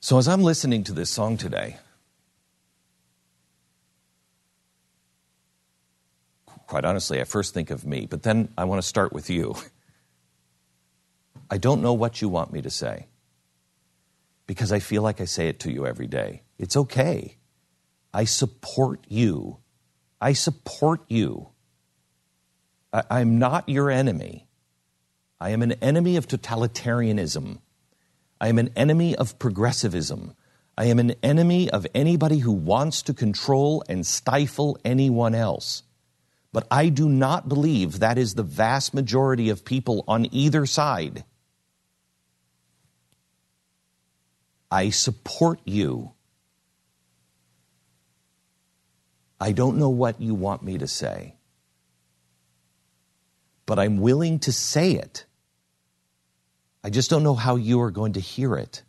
So, 0.00 0.18
as 0.18 0.28
I'm 0.28 0.42
listening 0.42 0.84
to 0.84 0.92
this 0.92 1.10
song 1.10 1.36
today, 1.36 1.78
quite 6.66 6.84
honestly, 6.84 7.20
I 7.20 7.24
first 7.24 7.54
think 7.54 7.70
of 7.70 7.86
me, 7.86 8.06
but 8.06 8.22
then 8.24 8.52
I 8.58 8.64
want 8.64 8.82
to 8.82 8.86
start 8.86 9.12
with 9.12 9.30
you. 9.30 9.54
I 11.50 11.58
don't 11.58 11.82
know 11.82 11.92
what 11.92 12.22
you 12.22 12.28
want 12.30 12.52
me 12.52 12.62
to 12.62 12.70
say 12.70 13.06
because 14.46 14.72
I 14.72 14.78
feel 14.78 15.02
like 15.02 15.20
I 15.20 15.26
say 15.26 15.48
it 15.48 15.60
to 15.60 15.72
you 15.72 15.86
every 15.86 16.06
day. 16.06 16.42
It's 16.62 16.76
okay. 16.76 17.36
I 18.14 18.22
support 18.22 19.04
you. 19.08 19.58
I 20.20 20.32
support 20.32 21.00
you. 21.08 21.48
I, 22.92 23.20
am 23.20 23.40
not 23.40 23.68
your 23.68 23.90
enemy. 23.90 24.46
I 25.40 25.50
am 25.50 25.62
an 25.62 25.72
enemy 25.82 26.14
of 26.16 26.28
totalitarianism. 26.28 27.58
I 28.40 28.46
am 28.46 28.58
an 28.60 28.70
enemy 28.76 29.16
of 29.16 29.40
progressivism. 29.40 30.36
I 30.78 30.84
am 30.84 31.00
an 31.00 31.14
enemy 31.20 31.68
of 31.68 31.84
anybody 31.96 32.38
who 32.38 32.52
wants 32.52 33.02
to 33.02 33.12
control 33.14 33.82
and 33.88 34.06
stifle 34.06 34.78
anyone 34.84 35.34
else. 35.34 35.82
But 36.52 36.68
I 36.70 36.90
do 36.90 37.08
not 37.08 37.48
believe 37.48 37.98
that 37.98 38.18
is 38.18 38.34
the 38.34 38.42
vast 38.44 38.94
majority 38.94 39.48
of 39.48 39.64
people 39.64 40.04
on 40.06 40.32
either 40.32 40.64
side. 40.66 41.24
I 44.70 44.90
support 44.90 45.58
you. 45.64 46.12
I 49.44 49.50
don't 49.50 49.76
know 49.76 49.88
what 49.88 50.20
you 50.20 50.36
want 50.36 50.62
me 50.62 50.78
to 50.78 50.86
say, 50.86 51.34
but 53.66 53.76
I'm 53.76 53.96
willing 53.98 54.38
to 54.38 54.52
say 54.52 54.92
it. 54.92 55.24
I 56.84 56.90
just 56.90 57.10
don't 57.10 57.24
know 57.24 57.34
how 57.34 57.56
you 57.56 57.80
are 57.80 57.90
going 57.90 58.12
to 58.12 58.20
hear 58.20 58.54
it. 58.54 58.84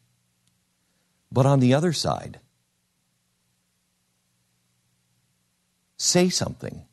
But 1.31 1.47
on 1.47 1.59
the 1.59 1.73
other 1.73 1.91
side, 1.91 2.39
say 5.97 6.29
something 6.29 6.83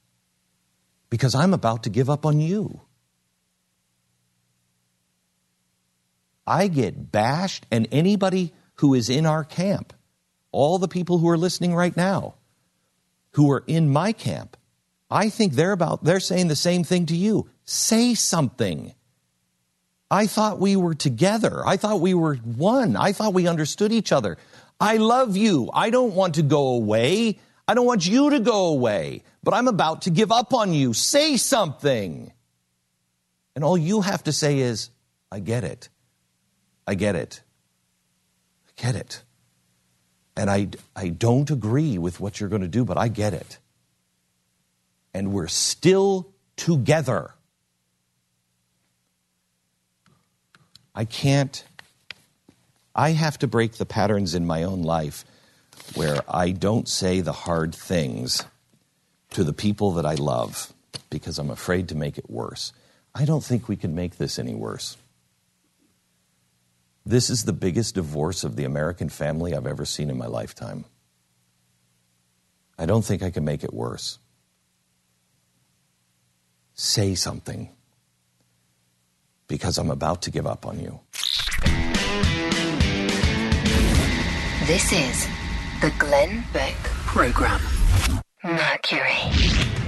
because 1.11 1.35
I'm 1.35 1.53
about 1.53 1.83
to 1.83 1.91
give 1.91 2.09
up 2.09 2.25
on 2.25 2.41
you. 2.41 2.81
I 6.47 6.69
get 6.69 7.13
bashed, 7.13 7.67
and 7.71 7.87
anybody 7.93 8.55
who 8.77 8.95
is 8.95 9.11
in 9.11 9.27
our 9.27 9.45
camp, 9.45 9.93
all 10.51 10.79
the 10.79 10.89
people 10.89 11.19
who 11.19 11.29
are 11.29 11.37
listening 11.37 11.75
right 11.75 11.95
now, 11.95 12.37
who 13.33 13.51
are 13.51 13.65
in 13.67 13.91
my 13.91 14.13
camp, 14.13 14.57
I 15.11 15.29
think 15.29 15.53
they're 15.55 15.73
about 15.73 16.05
they're 16.05 16.21
saying 16.21 16.49
the 16.49 16.57
same 16.57 16.85
thing 16.85 17.07
to 17.07 17.17
you. 17.17 17.49
Say 17.65 18.15
something. 18.15 18.95
I 20.11 20.27
thought 20.27 20.59
we 20.59 20.75
were 20.77 20.95
together. 20.95 21.65
I 21.67 21.77
thought 21.77 22.01
we 22.01 22.15
were 22.15 22.37
one. 22.37 22.97
I 22.97 23.13
thought 23.13 23.33
we 23.35 23.47
understood 23.47 23.93
each 23.93 24.11
other. 24.13 24.39
I 24.81 24.97
love 24.97 25.37
you. 25.37 25.71
I 25.73 25.91
don't 25.91 26.15
want 26.15 26.35
to 26.37 26.43
go 26.43 26.69
away. 26.69 27.39
I 27.69 27.75
don't 27.75 27.87
want 27.87 28.07
you 28.07 28.31
to 28.31 28.41
go 28.41 28.67
away, 28.67 29.23
but 29.45 29.55
I'm 29.55 29.69
about 29.69 30.03
to 30.03 30.11
give 30.11 30.33
up 30.33 30.53
on 30.53 30.73
you. 30.73 30.93
Say 30.93 31.37
something. 31.37 32.33
And 33.55 33.63
all 33.65 33.79
you 33.79 34.01
have 34.01 34.25
to 34.25 34.33
say 34.33 34.59
is, 34.59 34.91
I 35.31 35.39
get 35.39 35.63
it. 35.63 35.89
I 36.87 36.95
get 36.97 37.15
it. 37.15 37.43
I 38.69 38.83
get 38.83 38.97
it. 38.97 39.23
And 40.37 40.51
I, 40.51 40.69
I 40.95 41.09
don't 41.09 41.51
agree 41.51 41.99
with 41.99 42.21
what 42.21 42.41
you're 42.41 42.49
going 42.49 42.63
to 42.63 42.69
do, 42.69 42.85
but 42.85 42.97
I 42.97 43.09
get 43.09 43.35
it. 43.35 43.59
And 45.13 45.33
we're 45.33 45.49
still 45.49 46.29
together. 46.57 47.35
I 50.95 51.05
can't, 51.05 51.65
I 52.95 53.11
have 53.11 53.39
to 53.41 53.47
break 53.49 53.73
the 53.73 53.87
patterns 53.87 54.35
in 54.35 54.47
my 54.47 54.63
own 54.63 54.83
life 54.83 55.25
where 55.95 56.19
I 56.29 56.51
don't 56.53 56.89
say 56.89 57.21
the 57.21 57.33
hard 57.33 57.75
things 57.75 58.45
to 59.31 59.43
the 59.43 59.53
people 59.53 59.93
that 59.93 60.07
I 60.07 60.15
love 60.15 60.73
because 61.09 61.39
I'm 61.39 61.51
afraid 61.51 61.89
to 61.89 61.97
make 61.97 62.19
it 62.19 62.29
worse. 62.31 62.73
I 63.15 63.25
don't 63.25 63.43
think 63.43 63.69
we 63.69 63.77
can 63.77 63.95
make 63.95 64.17
this 64.19 64.39
any 64.39 64.55
worse. 64.55 64.97
This 67.11 67.29
is 67.29 67.43
the 67.43 67.53
biggest 67.53 67.97
divorce 67.97 68.45
of 68.45 68.55
the 68.55 68.63
American 68.65 69.09
family 69.09 69.53
I've 69.53 69.67
ever 69.67 69.85
seen 69.85 70.11
in 70.11 70.17
my 70.17 70.27
lifetime. 70.29 70.85
I 72.79 72.87
don't 72.87 73.05
think 73.05 73.25
I 73.25 73.31
can 73.31 73.45
make 73.45 73.65
it 73.65 73.75
worse. 73.75 74.21
Say 76.75 77.17
something 77.17 77.69
because 79.49 79.77
I'm 79.77 79.91
about 79.91 80.23
to 80.23 80.31
give 80.31 80.47
up 80.47 80.65
on 80.65 80.79
you. 80.79 81.01
This 84.69 84.93
is 84.93 85.27
the 85.81 85.93
Glenn 85.99 86.45
Beck 86.53 86.77
Program. 87.09 87.61
Mercury. 88.45 89.80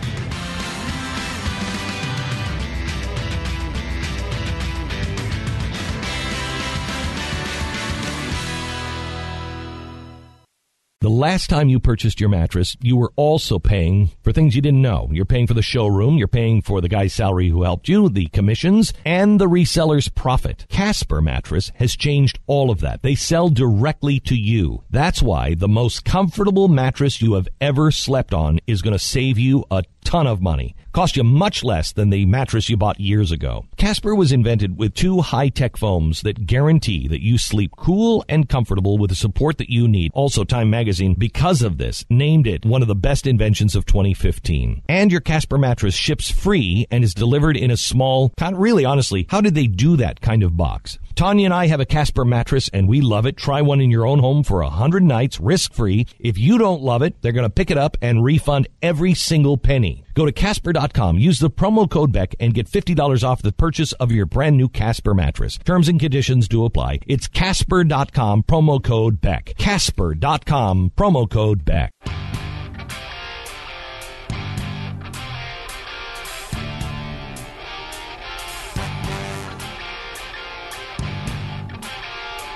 The 11.02 11.10
last 11.10 11.50
time 11.50 11.68
you 11.68 11.80
purchased 11.80 12.20
your 12.20 12.28
mattress, 12.28 12.76
you 12.80 12.96
were 12.96 13.12
also 13.16 13.58
paying 13.58 14.12
for 14.22 14.30
things 14.30 14.54
you 14.54 14.62
didn't 14.62 14.82
know. 14.82 15.08
You're 15.10 15.24
paying 15.24 15.48
for 15.48 15.54
the 15.54 15.60
showroom, 15.60 16.16
you're 16.16 16.28
paying 16.28 16.62
for 16.62 16.80
the 16.80 16.88
guy's 16.88 17.12
salary 17.12 17.48
who 17.48 17.64
helped 17.64 17.88
you, 17.88 18.08
the 18.08 18.28
commissions, 18.28 18.92
and 19.04 19.40
the 19.40 19.48
reseller's 19.48 20.06
profit. 20.08 20.64
Casper 20.68 21.20
Mattress 21.20 21.72
has 21.74 21.96
changed 21.96 22.38
all 22.46 22.70
of 22.70 22.78
that. 22.82 23.02
They 23.02 23.16
sell 23.16 23.48
directly 23.48 24.20
to 24.20 24.36
you. 24.36 24.84
That's 24.90 25.20
why 25.20 25.54
the 25.54 25.66
most 25.66 26.04
comfortable 26.04 26.68
mattress 26.68 27.20
you 27.20 27.34
have 27.34 27.48
ever 27.60 27.90
slept 27.90 28.32
on 28.32 28.60
is 28.68 28.80
going 28.80 28.96
to 28.96 29.04
save 29.04 29.40
you 29.40 29.64
a 29.72 29.82
ton 30.04 30.26
of 30.26 30.40
money. 30.42 30.76
Cost 30.92 31.16
you 31.16 31.24
much 31.24 31.64
less 31.64 31.92
than 31.92 32.10
the 32.10 32.26
mattress 32.26 32.68
you 32.68 32.76
bought 32.76 33.00
years 33.00 33.32
ago. 33.32 33.64
Casper 33.78 34.14
was 34.14 34.30
invented 34.30 34.76
with 34.76 34.94
two 34.94 35.22
high-tech 35.22 35.76
foams 35.78 36.20
that 36.20 36.46
guarantee 36.46 37.08
that 37.08 37.22
you 37.22 37.38
sleep 37.38 37.72
cool 37.78 38.24
and 38.28 38.48
comfortable 38.48 38.98
with 38.98 39.08
the 39.10 39.16
support 39.16 39.56
that 39.58 39.70
you 39.70 39.88
need. 39.88 40.12
Also, 40.14 40.44
Time 40.44 40.68
Magazine, 40.68 41.14
because 41.14 41.62
of 41.62 41.78
this, 41.78 42.04
named 42.10 42.46
it 42.46 42.66
one 42.66 42.82
of 42.82 42.88
the 42.88 42.94
best 42.94 43.26
inventions 43.26 43.74
of 43.74 43.86
2015. 43.86 44.82
And 44.88 45.10
your 45.10 45.22
Casper 45.22 45.56
mattress 45.56 45.94
ships 45.94 46.30
free 46.30 46.86
and 46.90 47.02
is 47.02 47.14
delivered 47.14 47.56
in 47.56 47.70
a 47.70 47.76
small, 47.76 48.32
really 48.52 48.84
honestly, 48.84 49.26
how 49.30 49.40
did 49.40 49.54
they 49.54 49.66
do 49.66 49.96
that 49.96 50.20
kind 50.20 50.42
of 50.42 50.56
box? 50.58 50.98
Tanya 51.14 51.44
and 51.46 51.54
I 51.54 51.66
have 51.66 51.80
a 51.80 51.84
Casper 51.86 52.24
mattress 52.24 52.68
and 52.72 52.88
we 52.88 53.00
love 53.00 53.26
it. 53.26 53.36
Try 53.36 53.60
one 53.62 53.80
in 53.80 53.90
your 53.90 54.06
own 54.06 54.18
home 54.18 54.42
for 54.42 54.62
100 54.62 55.02
nights 55.02 55.40
risk 55.40 55.72
free. 55.72 56.06
If 56.18 56.38
you 56.38 56.58
don't 56.58 56.82
love 56.82 57.02
it, 57.02 57.20
they're 57.22 57.32
going 57.32 57.44
to 57.46 57.50
pick 57.50 57.70
it 57.70 57.78
up 57.78 57.96
and 58.00 58.24
refund 58.24 58.68
every 58.82 59.14
single 59.14 59.56
penny. 59.56 60.04
Go 60.14 60.26
to 60.26 60.32
Casper.com, 60.32 61.18
use 61.18 61.38
the 61.38 61.50
promo 61.50 61.88
code 61.88 62.12
BECK 62.12 62.34
and 62.40 62.54
get 62.54 62.68
$50 62.68 63.24
off 63.26 63.42
the 63.42 63.52
purchase 63.52 63.92
of 63.94 64.12
your 64.12 64.26
brand 64.26 64.56
new 64.56 64.68
Casper 64.68 65.14
mattress. 65.14 65.58
Terms 65.64 65.88
and 65.88 65.98
conditions 66.00 66.48
do 66.48 66.64
apply. 66.64 67.00
It's 67.06 67.28
Casper.com, 67.28 68.42
promo 68.42 68.82
code 68.82 69.20
BECK. 69.20 69.54
Casper.com, 69.58 70.92
promo 70.96 71.28
code 71.28 71.64
BECK. 71.64 71.92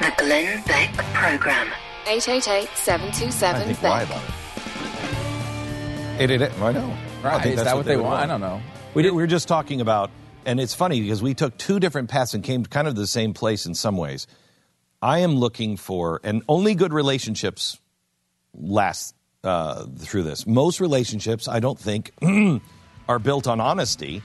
The 0.07 0.13
Glenn 0.19 0.63
Beck 0.69 0.93
Program. 1.15 1.67
888-727 2.05 3.83
Beck. 3.83 4.07
about 4.07 4.23
it. 6.21 6.31
It, 6.31 6.41
it. 6.43 6.53
I 6.63 6.71
know. 6.71 6.97
I 7.25 7.49
Is 7.49 7.65
that 7.65 7.75
what 7.77 7.87
they, 7.87 7.97
want? 7.97 8.21
I 8.23 8.27
don't 8.27 8.41
know. 8.41 8.63
We, 8.95 9.03
did, 9.03 9.11
we 9.15 9.21
were 9.25 9.27
just 9.27 9.49
talking 9.49 9.81
about, 9.81 10.11
and 10.45 10.61
it's 10.61 10.75
funny 10.77 11.01
because 11.01 11.25
we 11.25 11.35
took 11.35 11.59
two 11.59 11.81
different 11.81 12.09
paths 12.09 12.35
and 12.35 12.45
came 12.45 12.63
to 12.63 12.71
kind 12.71 12.87
of 12.87 12.95
the 12.95 13.07
same 13.09 13.35
place 13.35 13.67
in 13.67 13.75
some 13.75 13.97
ways. 13.97 14.29
I 15.03 15.21
am 15.21 15.35
looking 15.35 15.77
for, 15.77 16.21
and 16.23 16.45
only 16.49 16.77
good 16.77 16.93
relationships 16.93 17.77
last 18.55 19.13
uh, 19.43 19.87
through 19.99 20.23
this. 20.23 20.47
Most 20.47 20.79
relationships, 20.79 21.49
I 21.49 21.59
don't 21.59 21.79
think, 21.81 22.13
are 23.09 23.19
built 23.19 23.49
on 23.49 23.61
honesty 23.61 24.23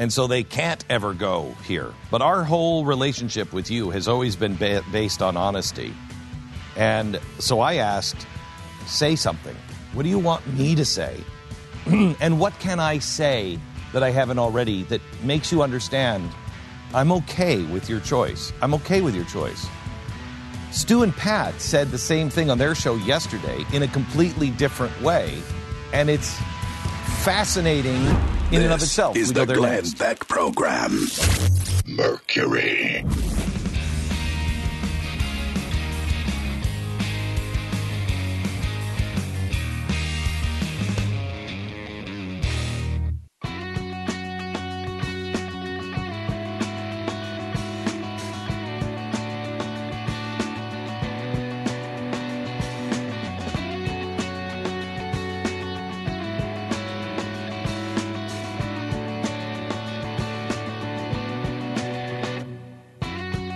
and 0.00 0.10
so 0.10 0.26
they 0.26 0.42
can't 0.42 0.82
ever 0.88 1.12
go 1.12 1.54
here. 1.66 1.92
But 2.10 2.22
our 2.22 2.42
whole 2.42 2.86
relationship 2.86 3.52
with 3.52 3.70
you 3.70 3.90
has 3.90 4.08
always 4.08 4.34
been 4.34 4.56
ba- 4.56 4.82
based 4.90 5.20
on 5.20 5.36
honesty. 5.36 5.92
And 6.74 7.20
so 7.38 7.60
I 7.60 7.74
asked, 7.76 8.26
say 8.86 9.14
something. 9.14 9.54
What 9.92 10.04
do 10.04 10.08
you 10.08 10.18
want 10.18 10.54
me 10.54 10.74
to 10.74 10.86
say? 10.86 11.14
and 11.86 12.40
what 12.40 12.58
can 12.60 12.80
I 12.80 12.98
say 12.98 13.58
that 13.92 14.02
I 14.02 14.08
haven't 14.10 14.38
already 14.38 14.84
that 14.84 15.02
makes 15.22 15.52
you 15.52 15.60
understand 15.62 16.30
I'm 16.94 17.12
okay 17.12 17.62
with 17.64 17.90
your 17.90 18.00
choice? 18.00 18.54
I'm 18.62 18.72
okay 18.72 19.02
with 19.02 19.14
your 19.14 19.26
choice. 19.26 19.66
Stu 20.70 21.02
and 21.02 21.14
Pat 21.14 21.60
said 21.60 21.90
the 21.90 21.98
same 21.98 22.30
thing 22.30 22.48
on 22.50 22.56
their 22.56 22.74
show 22.74 22.94
yesterday 22.94 23.66
in 23.74 23.82
a 23.82 23.88
completely 23.88 24.48
different 24.50 24.98
way. 25.02 25.34
And 25.92 26.08
it's 26.08 26.40
fascinating 27.20 28.02
in 28.50 28.60
this 28.60 28.62
and 28.62 28.72
of 28.72 28.82
itself. 28.82 29.16
Is 29.16 29.28
we 29.28 29.34
the 29.34 29.46
Glenn 29.54 29.84
Beck 29.98 30.26
program 30.26 31.02
Mercury? 31.86 33.04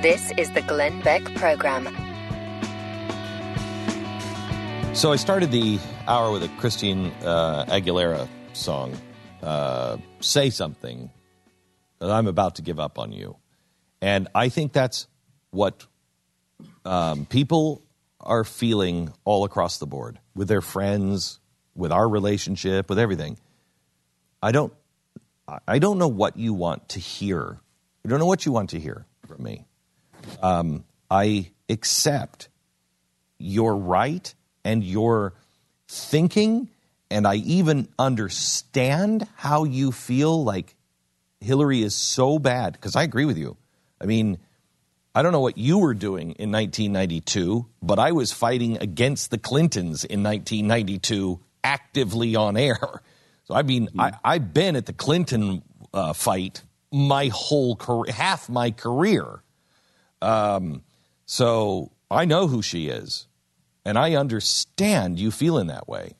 This 0.05 0.33
is 0.37 0.51
the 0.51 0.61
Glenn 0.61 1.01
Beck 1.01 1.25
Program. 1.37 1.85
So 4.95 5.13
I 5.13 5.17
started 5.17 5.51
the 5.51 5.79
hour 6.07 6.31
with 6.31 6.43
a 6.43 6.49
Christian 6.61 7.07
uh, 7.25 7.65
Aguilera 7.69 8.29
song, 8.53 8.93
uh, 9.43 9.97
Say 10.21 10.51
Something, 10.51 11.11
that 12.01 12.11
I'm 12.11 12.27
about 12.27 12.57
to 12.57 12.63
give 12.63 12.79
up 12.79 12.99
on 12.99 13.13
you. 13.13 13.39
And 14.03 14.29
I 14.35 14.51
think 14.51 14.75
that's 14.75 15.07
what 15.53 15.87
um, 16.85 17.25
people 17.25 17.81
are 18.21 18.45
feeling 18.45 19.11
all 19.25 19.45
across 19.45 19.79
the 19.79 19.87
board 19.87 20.19
with 20.35 20.49
their 20.49 20.61
friends, 20.61 21.41
with 21.75 21.93
our 21.93 22.07
relationship, 22.07 22.91
with 22.91 22.99
everything. 22.99 23.39
I 24.43 24.53
don't, 24.53 24.75
I 25.67 25.79
don't 25.79 25.97
know 25.97 26.09
what 26.09 26.37
you 26.37 26.53
want 26.53 26.91
to 26.91 27.01
hear. 27.01 27.59
I 28.05 28.09
don't 28.11 28.19
know 28.19 28.27
what 28.27 28.45
you 28.45 28.53
want 28.53 28.69
to 28.69 28.79
hear 28.79 29.07
from 29.27 29.43
me 29.43 29.65
um, 30.43 30.85
I 31.11 31.51
accept 31.69 32.49
your 33.39 33.77
right 33.77 34.33
and 34.65 34.83
your 34.83 35.35
thinking, 35.89 36.71
and 37.11 37.27
I 37.27 37.37
even 37.37 37.89
understand 37.99 39.27
how 39.37 39.65
you 39.65 39.93
feel 39.93 40.43
like 40.43 40.75
Hillary 41.41 41.83
is 41.83 41.95
so 41.95 42.39
bad, 42.39 42.73
because 42.73 42.97
I 42.97 43.03
agree 43.03 43.27
with 43.27 43.37
you. 43.37 43.57
I 44.01 44.07
mean, 44.07 44.39
I 45.15 45.23
don't 45.23 45.33
know 45.33 45.41
what 45.41 45.59
you 45.59 45.79
were 45.79 45.95
doing 45.95 46.33
in 46.33 46.51
1992, 46.51 47.67
but 47.83 47.99
I 47.99 48.13
was 48.13 48.33
fighting 48.33 48.79
against 48.81 49.31
the 49.31 49.39
Clintons 49.39 50.05
in 50.05 50.23
1992 50.23 51.39
actively 51.63 52.35
on 52.35 52.57
air. 52.57 52.79
So 53.45 53.55
I 53.55 53.63
mean, 53.63 53.87
mm-hmm. 53.89 54.01
I, 54.01 54.09
hmm. 54.09 54.15
I've 54.25 54.55
been 54.55 54.75
at 54.75 54.87
the 54.87 54.93
Clinton 54.95 55.63
uh, 55.93 56.15
fight 56.15 56.63
my 56.91 57.29
whole 57.33 57.77
career, 57.77 58.13
half 58.15 58.49
my 58.49 58.71
career. 58.71 59.44
Um, 60.25 60.83
so 61.27 61.93
I 62.11 62.25
know 62.25 62.47
who 62.49 62.63
she 62.63 62.87
is, 62.89 63.29
and 63.85 63.99
I 63.99 64.15
understand 64.17 65.19
you 65.21 65.31
feeling 65.31 65.67
that 65.67 65.87
way. 65.87 66.17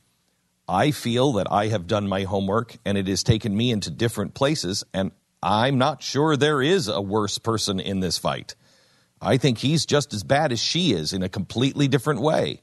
I 0.69 0.91
feel 0.91 1.33
that 1.33 1.51
I 1.51 1.69
have 1.69 1.87
done 1.87 2.07
my 2.09 2.25
homework 2.25 2.77
and 2.87 2.97
it 2.97 3.07
has 3.07 3.23
taken 3.23 3.57
me 3.57 3.71
into 3.71 3.91
different 3.91 4.35
places, 4.35 4.85
and 4.93 5.11
I'm 5.43 5.79
not 5.79 6.03
sure 6.03 6.37
there 6.37 6.61
is 6.63 6.87
a 6.89 7.01
worse 7.01 7.39
person 7.39 7.81
in 7.81 8.01
this 8.01 8.19
fight. 8.19 8.55
I 9.23 9.39
think 9.39 9.57
he's 9.59 9.87
just 9.87 10.13
as 10.13 10.23
bad 10.23 10.53
as 10.53 10.61
she 10.61 10.93
is 10.93 11.15
in 11.15 11.23
a 11.23 11.29
completely 11.29 11.89
different 11.89 12.21
way. 12.21 12.61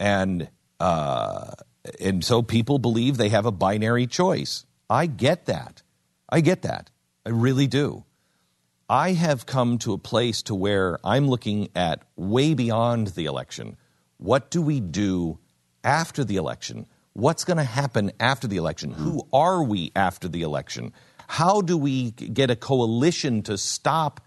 And 0.00 0.48
uh, 0.80 1.52
and 2.00 2.24
so 2.24 2.40
people 2.42 2.78
believe 2.78 3.16
they 3.18 3.28
have 3.28 3.46
a 3.46 3.52
binary 3.52 4.06
choice. 4.06 4.64
I 4.88 5.04
get 5.06 5.46
that. 5.46 5.82
I 6.30 6.40
get 6.40 6.62
that. 6.62 6.90
I 7.26 7.30
really 7.30 7.66
do. 7.66 8.04
I 8.92 9.12
have 9.12 9.46
come 9.46 9.78
to 9.78 9.94
a 9.94 9.98
place 9.98 10.42
to 10.42 10.54
where 10.54 10.98
I'm 11.02 11.26
looking 11.26 11.70
at 11.74 12.02
way 12.14 12.52
beyond 12.52 13.06
the 13.06 13.24
election. 13.24 13.78
What 14.18 14.50
do 14.50 14.60
we 14.60 14.80
do 14.80 15.38
after 15.82 16.24
the 16.24 16.36
election? 16.36 16.84
What's 17.14 17.42
going 17.44 17.56
to 17.56 17.62
happen 17.64 18.12
after 18.20 18.46
the 18.46 18.58
election? 18.58 18.90
Hmm. 18.90 19.02
Who 19.02 19.22
are 19.32 19.62
we 19.64 19.92
after 19.96 20.28
the 20.28 20.42
election? 20.42 20.92
How 21.26 21.62
do 21.62 21.78
we 21.78 22.10
get 22.10 22.50
a 22.50 22.54
coalition 22.56 23.40
to 23.44 23.56
stop 23.56 24.20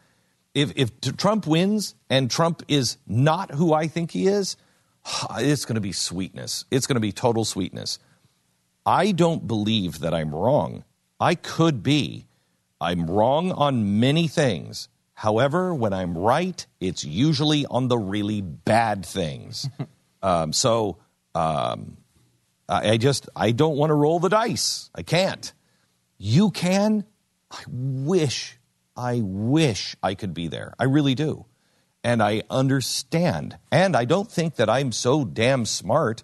if 0.55 0.73
if 0.75 0.99
Trump 1.15 1.45
wins 1.45 1.93
and 2.09 2.31
Trump 2.31 2.63
is 2.67 2.97
not 3.05 3.51
who 3.51 3.71
I 3.71 3.85
think 3.85 4.09
he 4.09 4.25
is, 4.25 4.57
it's 5.35 5.65
going 5.65 5.75
to 5.75 5.79
be 5.81 5.91
sweetness. 5.91 6.65
It's 6.71 6.87
going 6.87 6.95
to 6.95 6.99
be 6.99 7.11
total 7.11 7.45
sweetness. 7.45 7.99
I 8.83 9.11
don't 9.11 9.45
believe 9.45 9.99
that 9.99 10.15
I'm 10.15 10.33
wrong. 10.33 10.83
I 11.19 11.35
could 11.35 11.83
be 11.83 12.25
I'm 12.81 13.09
wrong 13.09 13.51
on 13.51 13.99
many 13.99 14.27
things. 14.27 14.89
However, 15.13 15.73
when 15.73 15.93
I'm 15.93 16.17
right, 16.17 16.65
it's 16.79 17.03
usually 17.05 17.65
on 17.65 17.87
the 17.87 17.97
really 17.97 18.41
bad 18.41 19.05
things. 19.05 19.69
um, 20.21 20.51
so 20.51 20.97
um, 21.33 21.97
I, 22.67 22.89
I 22.91 22.97
just 22.97 23.29
I 23.35 23.51
don't 23.51 23.77
want 23.77 23.91
to 23.91 23.95
roll 23.95 24.19
the 24.19 24.29
dice. 24.29 24.89
I 24.93 25.03
can't. 25.03 25.53
You 26.17 26.51
can. 26.51 27.05
I 27.49 27.59
wish. 27.69 28.57
I 28.97 29.21
wish 29.23 29.95
I 30.03 30.15
could 30.15 30.33
be 30.33 30.47
there. 30.47 30.73
I 30.79 30.85
really 30.85 31.15
do. 31.15 31.45
And 32.03 32.21
I 32.21 32.43
understand. 32.49 33.57
And 33.71 33.95
I 33.95 34.05
don't 34.05 34.31
think 34.31 34.55
that 34.57 34.69
I'm 34.69 34.91
so 34.91 35.23
damn 35.25 35.65
smart. 35.65 36.23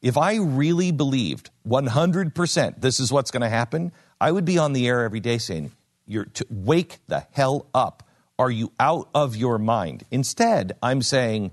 If 0.00 0.16
I 0.16 0.34
really 0.36 0.90
believed 0.90 1.50
100% 1.66 2.80
this 2.80 2.98
is 3.00 3.12
what's 3.12 3.30
going 3.30 3.40
to 3.42 3.48
happen, 3.48 3.92
I 4.20 4.30
would 4.32 4.44
be 4.44 4.58
on 4.58 4.72
the 4.72 4.86
air 4.88 5.02
every 5.04 5.20
day 5.20 5.38
saying, 5.38 5.72
you're 6.06 6.24
to 6.26 6.46
wake 6.50 6.98
the 7.06 7.26
hell 7.32 7.66
up. 7.74 8.08
Are 8.38 8.50
you 8.50 8.72
out 8.80 9.08
of 9.14 9.36
your 9.36 9.58
mind? 9.58 10.04
Instead, 10.10 10.76
I'm 10.82 11.02
saying, 11.02 11.52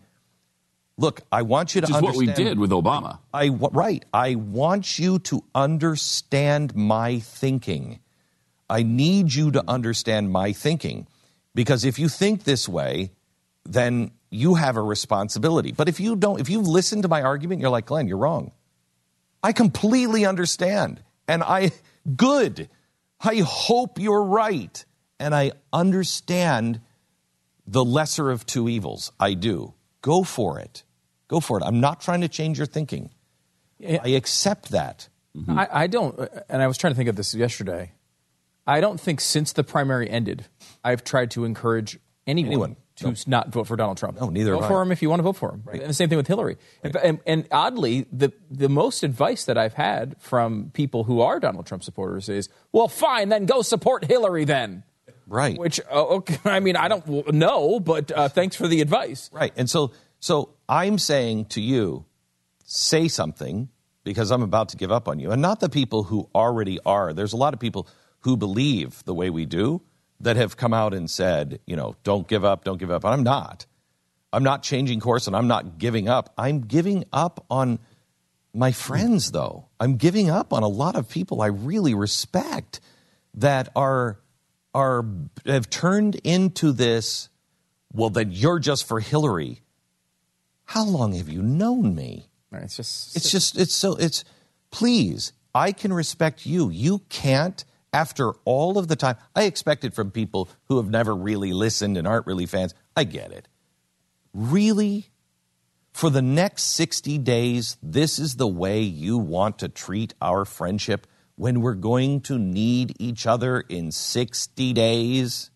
look, 0.97 1.21
I 1.31 1.43
want 1.43 1.75
you 1.75 1.81
Which 1.81 1.89
to 1.89 1.91
is 1.91 1.97
understand. 1.97 2.27
what 2.29 2.37
we 2.37 2.43
did 2.43 2.59
with 2.59 2.71
Obama. 2.71 3.19
I, 3.33 3.45
I, 3.47 3.47
right. 3.49 4.03
I 4.13 4.35
want 4.35 4.97
you 4.97 5.19
to 5.19 5.43
understand 5.53 6.75
my 6.75 7.19
thinking. 7.19 7.99
I 8.69 8.83
need 8.83 9.33
you 9.33 9.51
to 9.51 9.63
understand 9.67 10.31
my 10.31 10.51
thinking 10.51 11.07
because 11.55 11.85
if 11.85 11.99
you 11.99 12.07
think 12.07 12.43
this 12.43 12.67
way, 12.69 13.11
then 13.65 14.11
you 14.29 14.55
have 14.55 14.77
a 14.77 14.81
responsibility. 14.81 15.71
But 15.71 15.89
if 15.89 15.99
you 15.99 16.15
don't, 16.15 16.39
if 16.39 16.49
you 16.49 16.61
listen 16.61 17.01
to 17.01 17.07
my 17.07 17.21
argument, 17.23 17.61
you're 17.61 17.71
like, 17.71 17.87
Glenn, 17.87 18.07
you're 18.07 18.17
wrong. 18.17 18.51
I 19.43 19.53
completely 19.53 20.25
understand. 20.25 21.01
And 21.27 21.43
I, 21.43 21.71
good. 22.15 22.69
I 23.19 23.41
hope 23.45 23.99
you're 23.99 24.23
right. 24.23 24.83
And 25.19 25.35
I 25.35 25.51
understand 25.73 26.81
the 27.67 27.83
lesser 27.83 28.31
of 28.31 28.45
two 28.45 28.69
evils. 28.69 29.11
I 29.19 29.33
do. 29.33 29.73
Go 30.01 30.23
for 30.23 30.59
it. 30.59 30.83
Go 31.27 31.39
for 31.39 31.59
it. 31.59 31.63
I'm 31.63 31.81
not 31.81 32.01
trying 32.01 32.21
to 32.21 32.29
change 32.29 32.57
your 32.57 32.67
thinking. 32.67 33.09
I 33.85 34.09
accept 34.09 34.69
that. 34.69 35.09
Mm-hmm. 35.35 35.59
I, 35.59 35.67
I 35.71 35.87
don't, 35.87 36.17
uh, 36.19 36.27
and 36.49 36.61
I 36.61 36.67
was 36.67 36.77
trying 36.77 36.91
to 36.93 36.97
think 36.97 37.07
of 37.09 37.15
this 37.15 37.33
yesterday. 37.35 37.91
I 38.65 38.81
don't 38.81 38.99
think 38.99 39.19
since 39.21 39.53
the 39.53 39.63
primary 39.63 40.09
ended, 40.09 40.45
I've 40.83 41.03
tried 41.03 41.31
to 41.31 41.45
encourage 41.45 41.99
anyone, 42.25 42.49
anyone 42.53 42.75
to 42.99 43.15
not 43.27 43.49
vote 43.51 43.67
for 43.67 43.75
Donald 43.75 43.97
Trump. 43.97 44.19
No, 44.19 44.29
neither. 44.29 44.53
Vote 44.55 44.67
for 44.67 44.81
him 44.81 44.91
if 44.91 45.01
you 45.01 45.09
want 45.09 45.19
to 45.19 45.23
vote 45.23 45.35
for 45.35 45.51
him. 45.53 45.63
Right. 45.65 45.79
And 45.81 45.89
the 45.89 45.93
same 45.93 46.09
thing 46.09 46.17
with 46.17 46.27
Hillary. 46.27 46.57
Right. 46.83 46.95
And, 47.03 47.19
and, 47.25 47.47
oddly, 47.51 48.05
the 48.11 48.31
the 48.49 48.69
most 48.69 49.03
advice 49.03 49.45
that 49.45 49.57
I've 49.57 49.73
had 49.73 50.15
from 50.19 50.71
people 50.73 51.03
who 51.05 51.21
are 51.21 51.39
Donald 51.39 51.65
Trump 51.65 51.83
supporters 51.83 52.29
is, 52.29 52.49
well, 52.71 52.87
fine, 52.87 53.29
then 53.29 53.45
go 53.45 53.61
support 53.61 54.05
Hillary 54.05 54.45
then. 54.45 54.83
Right. 55.27 55.57
Which, 55.57 55.79
oh, 55.89 56.17
okay, 56.17 56.37
I 56.49 56.59
mean, 56.59 56.75
I 56.75 56.87
don't 56.87 57.33
know, 57.33 57.79
but 57.79 58.11
uh, 58.11 58.29
thanks 58.29 58.55
for 58.55 58.67
the 58.67 58.81
advice. 58.81 59.29
Right. 59.31 59.53
And 59.55 59.69
so, 59.69 59.91
so 60.19 60.55
I'm 60.67 60.97
saying 60.97 61.45
to 61.45 61.61
you, 61.61 62.05
say 62.65 63.07
something 63.07 63.69
because 64.03 64.31
I'm 64.31 64.43
about 64.43 64.69
to 64.69 64.77
give 64.77 64.91
up 64.91 65.07
on 65.07 65.19
you, 65.19 65.31
and 65.31 65.41
not 65.41 65.59
the 65.59 65.69
people 65.69 66.03
who 66.03 66.29
already 66.33 66.79
are. 66.85 67.13
There's 67.13 67.33
a 67.33 67.37
lot 67.37 67.53
of 67.53 67.59
people 67.59 67.87
who 68.21 68.35
believe 68.37 69.03
the 69.05 69.13
way 69.13 69.29
we 69.29 69.45
do 69.45 69.81
that 70.21 70.35
have 70.35 70.57
come 70.57 70.73
out 70.73 70.93
and 70.93 71.09
said, 71.09 71.59
you 71.65 71.75
know, 71.75 71.95
don't 72.03 72.27
give 72.27 72.43
up, 72.43 72.63
don't 72.63 72.77
give 72.77 72.91
up. 72.91 73.03
And 73.03 73.13
I'm 73.13 73.23
not. 73.23 73.65
I'm 74.31 74.43
not 74.43 74.61
changing 74.61 74.99
course 74.99 75.27
and 75.27 75.35
I'm 75.35 75.47
not 75.47 75.77
giving 75.77 76.07
up. 76.07 76.33
I'm 76.37 76.61
giving 76.61 77.05
up 77.11 77.45
on 77.49 77.79
my 78.53 78.71
friends, 78.71 79.31
though. 79.31 79.67
I'm 79.79 79.95
giving 79.97 80.29
up 80.29 80.53
on 80.53 80.63
a 80.63 80.67
lot 80.67 80.95
of 80.95 81.09
people 81.09 81.41
I 81.41 81.47
really 81.47 81.93
respect 81.93 82.79
that 83.35 83.69
are 83.75 84.19
are 84.73 85.05
have 85.45 85.69
turned 85.69 86.15
into 86.23 86.71
this. 86.73 87.29
Well, 87.91 88.11
then 88.11 88.31
you're 88.31 88.59
just 88.59 88.87
for 88.87 88.99
Hillary. 88.99 89.61
How 90.65 90.85
long 90.85 91.13
have 91.13 91.27
you 91.27 91.41
known 91.41 91.95
me? 91.95 92.27
It's 92.51 92.77
just, 92.77 93.15
it's 93.15 93.31
just, 93.31 93.57
it's 93.59 93.73
so, 93.73 93.95
it's. 93.95 94.23
Please, 94.71 95.33
I 95.55 95.71
can 95.71 95.91
respect 95.91 96.45
you. 96.45 96.69
You 96.69 96.99
can't 97.09 97.63
after 97.93 98.33
all 98.45 98.77
of 98.77 98.87
the 98.87 98.95
time 98.95 99.15
I 99.35 99.43
expect 99.43 99.83
it 99.83 99.93
from 99.93 100.11
people 100.11 100.49
who 100.67 100.77
have 100.77 100.89
never 100.89 101.15
really 101.15 101.53
listened 101.53 101.97
and 101.97 102.07
aren't 102.07 102.27
really 102.27 102.45
fans. 102.45 102.73
I 102.95 103.03
get 103.03 103.31
it. 103.31 103.47
Really? 104.33 105.09
For 105.91 106.09
the 106.09 106.21
next 106.21 106.63
60 106.75 107.17
days, 107.19 107.77
this 107.81 108.19
is 108.19 108.35
the 108.35 108.47
way 108.47 108.81
you 108.81 109.17
want 109.17 109.59
to 109.59 109.69
treat 109.69 110.13
our 110.21 110.45
friendship 110.45 111.07
when 111.35 111.61
we're 111.61 111.73
going 111.73 112.21
to 112.21 112.37
need 112.37 112.95
each 112.99 113.25
other 113.25 113.61
in 113.61 113.91
60 113.91 114.73
days? 114.73 115.49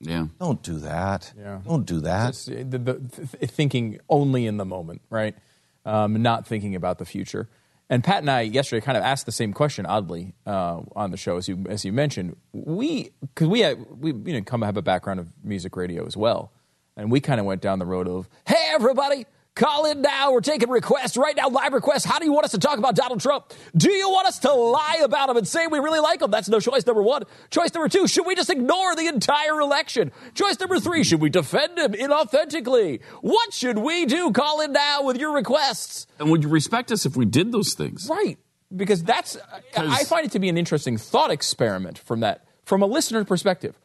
Yeah. 0.00 0.28
Don't 0.40 0.62
do 0.62 0.78
that. 0.78 1.32
Yeah. 1.38 1.60
Don't 1.64 1.84
do 1.84 2.00
that. 2.00 2.28
Just, 2.32 2.50
uh, 2.50 2.54
the, 2.66 2.78
the, 2.78 2.98
thinking 3.46 4.00
only 4.08 4.46
in 4.46 4.56
the 4.56 4.64
moment, 4.64 5.02
right? 5.10 5.36
Um, 5.84 6.20
not 6.22 6.46
thinking 6.46 6.74
about 6.74 6.98
the 6.98 7.04
future. 7.04 7.48
And 7.90 8.04
Pat 8.04 8.18
and 8.18 8.30
I 8.30 8.42
yesterday 8.42 8.82
kind 8.84 8.96
of 8.96 9.02
asked 9.02 9.26
the 9.26 9.32
same 9.32 9.52
question, 9.52 9.84
oddly, 9.84 10.32
uh, 10.46 10.80
on 10.94 11.10
the 11.10 11.16
show 11.16 11.36
as 11.36 11.48
you 11.48 11.66
as 11.68 11.84
you 11.84 11.92
mentioned. 11.92 12.36
We 12.52 13.10
because 13.20 13.48
we 13.48 13.74
we 13.74 14.12
you 14.12 14.38
know 14.38 14.44
come 14.44 14.62
have 14.62 14.76
a 14.76 14.82
background 14.82 15.18
of 15.18 15.28
music 15.42 15.76
radio 15.76 16.06
as 16.06 16.16
well, 16.16 16.52
and 16.96 17.10
we 17.10 17.18
kind 17.20 17.40
of 17.40 17.46
went 17.46 17.60
down 17.62 17.80
the 17.80 17.86
road 17.86 18.06
of 18.06 18.28
hey 18.46 18.64
everybody, 18.70 19.26
Call 19.56 19.84
in 19.90 20.00
now. 20.00 20.30
We're 20.32 20.40
taking 20.42 20.68
requests 20.70 21.16
right 21.16 21.34
now, 21.36 21.48
live 21.48 21.72
requests. 21.72 22.04
How 22.04 22.18
do 22.20 22.24
you 22.24 22.32
want 22.32 22.44
us 22.44 22.52
to 22.52 22.58
talk 22.58 22.78
about 22.78 22.94
Donald 22.94 23.20
Trump? 23.20 23.52
Do 23.76 23.90
you 23.90 24.08
want 24.08 24.28
us 24.28 24.38
to 24.40 24.52
lie 24.52 25.00
about 25.02 25.28
him 25.28 25.36
and 25.36 25.46
say 25.46 25.66
we 25.66 25.80
really 25.80 25.98
like 25.98 26.22
him? 26.22 26.30
That's 26.30 26.48
no 26.48 26.60
choice 26.60 26.86
number 26.86 27.02
one. 27.02 27.24
Choice 27.50 27.74
number 27.74 27.88
two, 27.88 28.06
should 28.06 28.26
we 28.26 28.36
just 28.36 28.48
ignore 28.48 28.94
the 28.94 29.08
entire 29.08 29.58
election? 29.60 30.12
Choice 30.34 30.58
number 30.60 30.78
three, 30.78 31.02
should 31.02 31.20
we 31.20 31.30
defend 31.30 31.76
him 31.78 31.92
inauthentically? 31.92 33.02
What 33.22 33.52
should 33.52 33.78
we 33.78 34.06
do? 34.06 34.30
Call 34.30 34.60
in 34.60 34.72
now 34.72 35.02
with 35.02 35.18
your 35.18 35.32
requests. 35.34 36.06
And 36.20 36.30
would 36.30 36.44
you 36.44 36.48
respect 36.48 36.92
us 36.92 37.04
if 37.04 37.16
we 37.16 37.24
did 37.24 37.50
those 37.50 37.74
things? 37.74 38.08
Right. 38.08 38.38
Because 38.74 39.02
that's, 39.02 39.36
I 39.76 40.04
find 40.04 40.26
it 40.26 40.32
to 40.32 40.38
be 40.38 40.48
an 40.48 40.56
interesting 40.56 40.96
thought 40.96 41.32
experiment 41.32 41.98
from 41.98 42.20
that, 42.20 42.44
from 42.64 42.82
a 42.82 42.86
listener 42.86 43.24
perspective. 43.24 43.76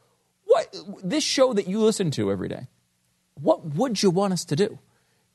What, 0.45 0.73
this 1.03 1.23
show 1.23 1.53
that 1.53 1.67
you 1.67 1.81
listen 1.81 2.11
to 2.11 2.31
every 2.31 2.49
day, 2.49 2.67
what 3.33 3.65
would 3.65 4.03
you 4.03 4.11
want 4.11 4.31
us 4.33 4.45
to 4.45 4.55
do? 4.55 4.77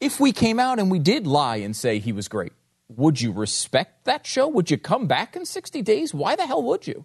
if 0.01 0.19
we 0.19 0.33
came 0.33 0.59
out 0.59 0.79
and 0.79 0.91
we 0.91 0.99
did 0.99 1.27
lie 1.27 1.57
and 1.57 1.77
say 1.77 1.99
he 1.99 2.13
was 2.13 2.27
great, 2.27 2.53
would 2.89 3.21
you 3.21 3.31
respect 3.33 4.05
that 4.07 4.27
show? 4.27 4.49
Would 4.49 4.71
you 4.71 4.79
come 4.79 5.07
back 5.07 5.37
in 5.37 5.45
60 5.45 5.83
days? 5.83 6.13
Why 6.15 6.35
the 6.37 6.47
hell 6.47 6.63
would 6.63 6.87
you? 6.87 7.05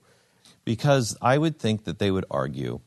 Because 0.63 1.15
I 1.21 1.38
would 1.38 1.60
think 1.60 1.84
that 1.84 1.99
they 1.99 2.10
would 2.10 2.25
argue 2.31 2.79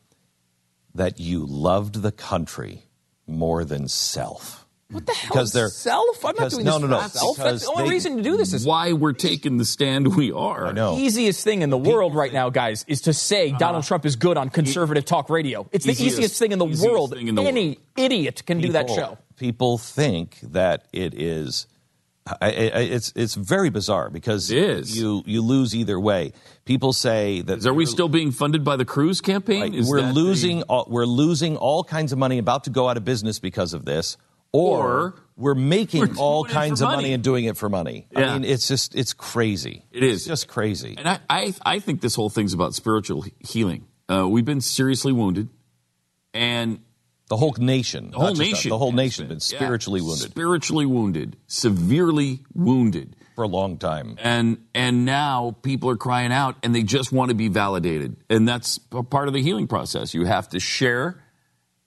that 0.95 1.21
you 1.21 1.47
loved 1.47 2.03
the 2.03 2.11
country 2.11 2.83
more 3.27 3.65
than 3.65 3.87
self. 3.87 4.67
What 4.91 5.05
the 5.05 5.13
hell? 5.13 5.29
Because 5.29 5.53
they're 5.53 5.69
self. 5.69 6.25
I'm 6.25 6.33
because, 6.35 6.55
not 6.55 6.59
doing 6.59 6.65
no, 6.65 6.73
this 6.73 6.81
no, 6.81 6.87
no, 6.87 7.03
myself. 7.03 7.37
That's 7.37 7.63
the 7.67 7.71
only 7.71 7.85
they, 7.85 7.91
reason 7.91 8.17
to 8.17 8.23
do 8.23 8.39
this. 8.39 8.55
Is 8.55 8.65
why 8.67 8.95
we're 8.95 9.13
taking 9.13 9.59
the 9.59 9.67
stand 9.67 10.17
we 10.17 10.33
are. 10.33 10.69
I 10.69 10.73
know. 10.73 10.97
The 10.97 11.03
easiest 11.03 11.45
thing 11.45 11.61
in 11.61 11.69
the 11.69 11.77
world 11.77 12.15
right 12.15 12.33
now, 12.33 12.49
guys, 12.49 12.87
is 12.89 13.03
to 13.03 13.13
say 13.13 13.51
uh, 13.53 13.59
Donald 13.59 13.85
Trump 13.85 14.07
is 14.07 14.17
good 14.17 14.39
on 14.39 14.49
conservative 14.49 15.05
talk 15.05 15.29
radio. 15.29 15.69
It's 15.73 15.87
easiest, 15.87 16.01
the 16.01 16.07
easiest 16.23 16.39
thing 16.39 16.53
in 16.53 16.59
the 16.59 16.65
world. 16.65 17.13
In 17.13 17.35
the 17.35 17.43
Any 17.43 17.67
world. 17.67 17.77
idiot 17.99 18.43
can 18.47 18.59
people, 18.63 18.69
do 18.69 18.73
that 18.73 18.89
show 18.89 19.19
people 19.39 19.79
think 19.79 20.41
that 20.43 20.87
it 20.93 21.15
is. 21.15 21.67
I, 22.27 22.35
I, 22.43 22.47
it's 22.81 23.11
it's 23.17 23.35
very 23.35 23.71
bizarre 23.71 24.11
because 24.11 24.51
you 24.53 25.23
you 25.25 25.41
lose 25.41 25.75
either 25.75 25.99
way. 25.99 26.33
People 26.67 26.93
say 26.93 27.41
that 27.43 27.59
is, 27.59 27.67
are 27.67 27.73
we 27.73 27.87
still 27.87 28.09
being 28.09 28.33
funded 28.33 28.65
by 28.65 28.77
the 28.77 28.85
Cruz 28.85 29.23
campaign? 29.23 29.73
Right, 29.75 29.85
we're 29.87 30.03
losing 30.13 30.59
the... 30.59 30.65
all, 30.67 30.87
we're 30.91 31.07
losing 31.07 31.57
all 31.57 31.83
kinds 31.85 32.13
of 32.13 32.19
money, 32.19 32.37
about 32.37 32.65
to 32.65 32.71
go 32.71 32.87
out 32.87 32.99
of 32.99 33.05
business 33.07 33.39
because 33.39 33.73
of 33.73 33.87
this, 33.87 34.19
or, 34.53 34.79
or 34.87 35.15
we're 35.39 35.55
making 35.55 36.01
we're 36.07 36.15
all 36.19 36.45
kinds 36.45 36.83
of 36.83 36.89
money. 36.89 36.97
money. 36.97 37.13
and 37.15 37.25
doing 37.25 37.47
it 37.47 37.57
for 37.57 37.71
money. 37.71 38.09
Yeah. 38.11 38.33
I 38.33 38.35
mean, 38.39 38.45
it's 38.45 38.69
just 38.69 38.95
it's 38.95 39.15
crazy. 39.15 39.87
It 39.91 40.03
is 40.03 40.27
just 40.27 40.49
crazy. 40.49 40.97
And 40.99 41.09
I, 41.09 41.21
I 41.31 41.55
I 41.65 41.79
think 41.79 42.03
this 42.03 42.15
whole 42.15 42.29
thing's 42.29 42.53
about 42.53 42.75
spiritual 42.75 43.25
healing. 43.39 43.87
Uh, 44.11 44.29
we've 44.29 44.45
been 44.45 44.61
seriously 44.61 45.13
wounded, 45.15 45.49
and 46.35 46.81
the 47.29 47.37
whole 47.37 47.55
nation. 47.59 48.11
The 48.11 48.17
whole 48.19 48.35
nation. 48.35 48.71
The 48.71 48.79
whole 48.79 48.93
nation 48.93 49.25
has 49.25 49.29
been 49.29 49.41
spiritually 49.41 50.01
yeah. 50.01 50.07
wounded. 50.07 50.31
Spiritually 50.31 50.87
wounded. 50.87 51.37
Severely 51.47 52.41
wounded. 52.55 53.15
For 53.37 53.43
a 53.45 53.49
long 53.49 53.77
time. 53.79 54.17
And 54.21 54.59
and 54.75 55.05
now 55.05 55.55
people 55.63 55.91
are 55.91 55.97
crying 55.97 56.33
out 56.33 56.57
and 56.65 56.75
they 56.75 56.83
just 56.83 57.13
want 57.13 57.29
to 57.29 57.37
be 57.37 57.47
validated. 57.49 58.17
And 58.29 58.49
that's 58.49 58.79
part 58.79 59.29
of 59.29 59.35
the 59.35 59.41
healing 59.43 59.69
process. 59.69 60.13
You 60.15 60.25
have 60.25 60.49
to 60.51 60.59
share 60.59 61.23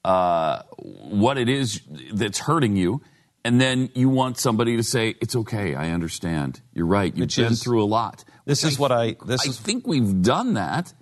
uh, 0.05 0.61
what 0.79 1.37
it 1.37 1.49
is 1.49 1.81
that's 2.13 2.39
hurting 2.39 2.77
you. 2.77 3.01
And 3.43 3.59
then 3.59 3.89
you 3.95 4.07
want 4.07 4.37
somebody 4.37 4.77
to 4.77 4.83
say, 4.83 5.15
It's 5.19 5.35
okay, 5.35 5.73
I 5.75 5.89
understand. 5.91 6.61
You're 6.73 6.85
right. 6.85 7.11
You've 7.13 7.21
Which 7.25 7.35
been 7.37 7.51
is, 7.51 7.61
through 7.63 7.83
a 7.83 7.85
lot. 7.85 8.23
This 8.45 8.63
Which 8.63 8.73
is 8.73 8.79
I, 8.79 8.81
what 8.81 8.91
I 8.93 9.15
this 9.25 9.45
I 9.45 9.49
is, 9.49 9.59
think 9.59 9.85
we've 9.87 10.21
done 10.21 10.53
that. 10.53 10.93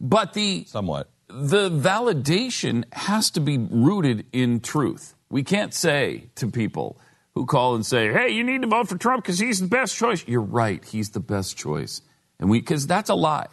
But 0.00 0.32
the 0.32 0.64
somewhat 0.64 1.10
the 1.28 1.68
validation 1.70 2.84
has 2.94 3.30
to 3.32 3.40
be 3.40 3.58
rooted 3.58 4.26
in 4.32 4.60
truth. 4.60 5.14
We 5.30 5.42
can't 5.44 5.74
say 5.74 6.30
to 6.36 6.50
people 6.50 6.98
who 7.34 7.44
call 7.46 7.74
and 7.74 7.84
say, 7.84 8.10
hey, 8.12 8.30
you 8.30 8.42
need 8.42 8.62
to 8.62 8.68
vote 8.68 8.88
for 8.88 8.96
Trump 8.96 9.22
because 9.22 9.38
he's 9.38 9.60
the 9.60 9.66
best 9.68 9.94
choice. 9.96 10.26
You're 10.26 10.40
right. 10.40 10.82
He's 10.84 11.10
the 11.10 11.20
best 11.20 11.56
choice. 11.56 12.00
And 12.40 12.48
we, 12.48 12.60
because 12.60 12.86
that's 12.86 13.10
a 13.10 13.14
lie. 13.14 13.46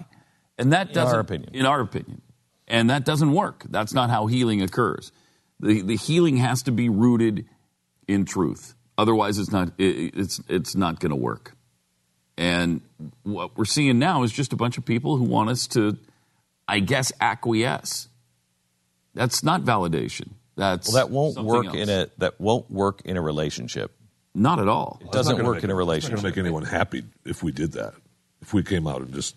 And 0.58 0.72
that 0.72 0.94
doesn't, 0.94 1.10
in 1.10 1.16
our 1.16 1.20
opinion. 1.20 1.54
In 1.56 1.66
our 1.66 1.82
opinion. 1.82 2.22
And 2.68 2.90
that 2.90 3.04
doesn't 3.04 3.32
work. 3.34 3.66
That's 3.70 3.94
not 3.94 4.10
how 4.10 4.28
healing 4.28 4.62
occurs. 4.62 5.12
The, 5.60 5.82
the 5.82 5.98
healing 5.98 6.38
has 6.38 6.64
to 6.64 6.72
be 6.72 6.88
rooted 6.90 7.46
in 8.08 8.26
truth. 8.26 8.74
Otherwise, 8.98 9.38
it's 9.38 9.52
not, 9.52 9.70
it, 9.78 10.16
it's, 10.16 10.40
it's 10.48 10.76
not 10.76 11.00
going 11.00 11.10
to 11.12 11.16
work. 11.16 11.54
And 12.38 12.82
what 13.24 13.58
we're 13.58 13.66
seeing 13.66 14.00
now 14.00 14.24
is 14.24 14.32
just 14.32 14.54
a 14.54 14.56
bunch 14.56 14.78
of 14.78 14.86
people 14.86 15.18
who 15.18 15.26
want 15.26 15.50
us 15.50 15.68
to 15.68 15.98
I 16.68 16.80
guess, 16.80 17.12
acquiesce. 17.22 18.08
That's 19.14 19.44
not 19.44 19.62
validation. 19.62 20.30
That's 20.58 20.88
well, 20.92 20.98
that 21.04 21.10
won't 21.12 21.38
work 21.44 21.66
else. 21.68 21.76
in 21.76 21.90
a 21.90 22.08
that 22.20 22.40
won't 22.40 22.70
work 22.72 23.02
in 23.06 23.18
a 23.18 23.22
relationship. 23.22 23.92
Not 24.34 24.60
at 24.60 24.68
all. 24.68 25.00
It 25.02 25.12
doesn't 25.12 25.42
work 25.46 25.56
make, 25.58 25.64
in 25.66 25.70
a 25.70 25.76
relationship. 25.76 26.16
It's 26.16 26.24
not 26.24 26.34
going 26.36 26.36
to 26.36 26.42
make 26.42 26.46
anyone 26.48 26.64
happy 26.66 27.04
if 27.24 27.42
we 27.42 27.52
did 27.52 27.74
that. 27.74 27.94
If 28.42 28.54
we 28.54 28.64
came 28.64 28.86
out 28.86 29.00
and 29.02 29.14
just, 29.14 29.34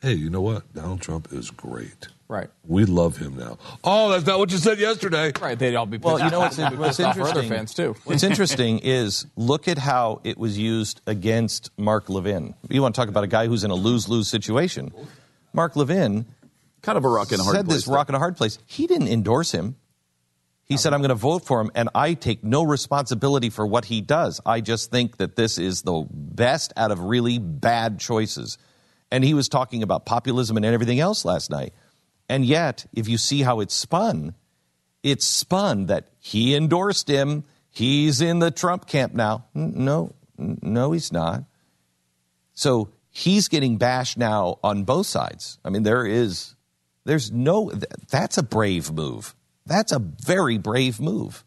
hey, 0.00 0.14
you 0.14 0.30
know 0.30 0.40
what? 0.40 0.72
Donald 0.72 1.02
Trump 1.02 1.30
is 1.32 1.50
great. 1.50 2.08
Right. 2.28 2.48
We 2.66 2.86
love 2.86 3.18
him 3.18 3.36
now. 3.36 3.58
Oh, 3.84 4.10
that's 4.10 4.24
not 4.24 4.38
what 4.38 4.50
you 4.50 4.56
said 4.56 4.78
yesterday. 4.78 5.32
Right. 5.38 5.58
They'd 5.58 5.74
all 5.74 5.84
be 5.84 5.98
well. 5.98 6.18
You 6.18 6.30
know 6.30 6.40
what's, 6.40 6.58
in, 6.58 6.78
what's 6.78 6.98
interesting? 6.98 7.48
Fans 7.50 7.74
too. 7.74 7.94
What's 8.04 8.22
interesting 8.22 8.78
is 8.82 9.26
look 9.36 9.68
at 9.68 9.76
how 9.76 10.22
it 10.24 10.38
was 10.38 10.58
used 10.58 11.02
against 11.06 11.70
Mark 11.76 12.08
Levin. 12.08 12.54
You 12.70 12.80
want 12.80 12.94
to 12.94 13.00
talk 13.00 13.10
about 13.10 13.24
a 13.24 13.28
guy 13.28 13.46
who's 13.48 13.64
in 13.64 13.70
a 13.70 13.74
lose 13.74 14.08
lose 14.08 14.28
situation? 14.28 14.92
Mark 15.52 15.76
Levin 15.76 16.24
kind 16.82 16.98
of 16.98 17.04
a 17.04 17.08
rock 17.08 17.30
and 17.32 17.40
a 17.40 17.44
hard 17.44 17.56
said 17.56 17.66
place 17.66 17.76
this 17.78 17.88
rock 17.88 18.08
and 18.08 18.16
a 18.16 18.18
hard 18.18 18.36
place. 18.36 18.58
He 18.66 18.86
didn't 18.86 19.08
endorse 19.08 19.52
him. 19.52 19.76
He 20.64 20.76
said, 20.76 20.92
I'm 20.92 21.00
going 21.00 21.10
to 21.10 21.14
vote 21.14 21.44
for 21.44 21.60
him, 21.60 21.70
and 21.74 21.88
I 21.94 22.14
take 22.14 22.44
no 22.44 22.62
responsibility 22.62 23.50
for 23.50 23.66
what 23.66 23.84
he 23.84 24.00
does. 24.00 24.40
I 24.46 24.60
just 24.60 24.90
think 24.90 25.18
that 25.18 25.36
this 25.36 25.58
is 25.58 25.82
the 25.82 26.06
best 26.10 26.72
out 26.76 26.90
of 26.90 27.00
really 27.00 27.38
bad 27.38 27.98
choices. 27.98 28.58
And 29.10 29.22
he 29.22 29.34
was 29.34 29.48
talking 29.48 29.82
about 29.82 30.06
populism 30.06 30.56
and 30.56 30.64
everything 30.64 30.98
else 30.98 31.24
last 31.24 31.50
night. 31.50 31.74
And 32.28 32.44
yet, 32.44 32.86
if 32.94 33.08
you 33.08 33.18
see 33.18 33.42
how 33.42 33.60
it's 33.60 33.74
spun, 33.74 34.34
it's 35.02 35.26
spun 35.26 35.86
that 35.86 36.08
he 36.20 36.54
endorsed 36.54 37.08
him. 37.08 37.44
He's 37.68 38.20
in 38.20 38.38
the 38.38 38.50
Trump 38.52 38.86
camp 38.86 39.12
now. 39.14 39.44
No, 39.54 40.14
no, 40.38 40.92
he's 40.92 41.12
not. 41.12 41.44
So 42.54 42.88
he's 43.10 43.48
getting 43.48 43.76
bashed 43.76 44.16
now 44.16 44.58
on 44.64 44.84
both 44.84 45.06
sides. 45.06 45.58
I 45.64 45.70
mean, 45.70 45.82
there 45.82 46.06
is 46.06 46.54
there's 47.04 47.32
no, 47.32 47.70
that's 48.10 48.38
a 48.38 48.42
brave 48.42 48.92
move. 48.92 49.34
That's 49.66 49.92
a 49.92 49.98
very 49.98 50.58
brave 50.58 51.00
move. 51.00 51.44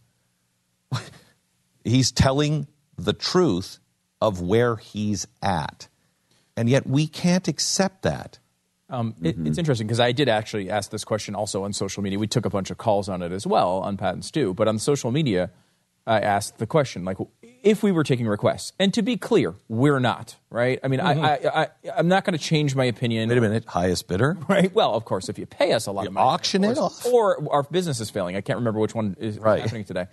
he's 1.83 2.11
telling 2.11 2.67
the 2.97 3.13
truth 3.13 3.79
of 4.21 4.41
where 4.41 4.77
he's 4.77 5.27
at. 5.41 5.87
And 6.57 6.69
yet 6.69 6.87
we 6.87 7.07
can't 7.07 7.47
accept 7.47 8.03
that. 8.03 8.39
Um, 8.89 9.13
mm-hmm. 9.19 9.47
it's 9.47 9.57
interesting 9.57 9.87
because 9.87 9.99
I 9.99 10.11
did 10.11 10.29
actually 10.29 10.69
ask 10.69 10.91
this 10.91 11.03
question 11.03 11.33
also 11.35 11.63
on 11.63 11.73
social 11.73 12.03
media. 12.03 12.19
We 12.19 12.27
took 12.27 12.45
a 12.45 12.49
bunch 12.51 12.69
of 12.69 12.77
calls 12.77 13.09
on 13.09 13.21
it 13.23 13.31
as 13.31 13.47
well 13.47 13.79
on 13.79 13.97
Pat 13.97 14.13
and 14.13 14.23
Stu, 14.23 14.53
but 14.53 14.67
on 14.67 14.77
social 14.77 15.11
media, 15.11 15.49
I 16.05 16.19
asked 16.19 16.59
the 16.59 16.67
question 16.67 17.03
like, 17.03 17.17
if 17.65 17.81
we 17.83 17.91
were 17.91 18.03
taking 18.03 18.27
requests. 18.27 18.71
And 18.79 18.93
to 18.93 19.01
be 19.01 19.17
clear, 19.17 19.55
we're 19.67 19.99
not, 19.99 20.35
right? 20.51 20.79
I 20.83 20.87
mean, 20.87 20.99
mm-hmm. 20.99 21.47
I, 21.47 21.67
I, 21.93 21.97
am 21.99 22.07
not 22.07 22.23
going 22.23 22.37
to 22.37 22.41
change 22.43 22.75
my 22.75 22.85
opinion. 22.85 23.27
Wait 23.27 23.37
a 23.39 23.41
minute, 23.41 23.65
highest 23.67 24.07
bidder? 24.07 24.37
Right. 24.47 24.71
Well, 24.73 24.93
of 24.93 25.03
course, 25.05 25.27
if 25.27 25.39
you 25.39 25.47
pay 25.47 25.71
us 25.73 25.87
a 25.87 25.91
lot 25.91 26.03
you 26.03 26.09
of 26.09 26.13
money. 26.13 26.27
Auction 26.27 26.63
of 26.63 26.75
course, 26.77 26.99
it 27.03 27.07
off. 27.07 27.13
Or 27.13 27.51
our 27.51 27.63
business 27.63 27.99
is 27.99 28.11
failing. 28.11 28.35
I 28.35 28.41
can't 28.41 28.57
remember 28.59 28.79
which 28.79 28.93
one 28.93 29.17
is 29.19 29.39
right. 29.39 29.61
happening 29.63 29.83
today. 29.85 30.05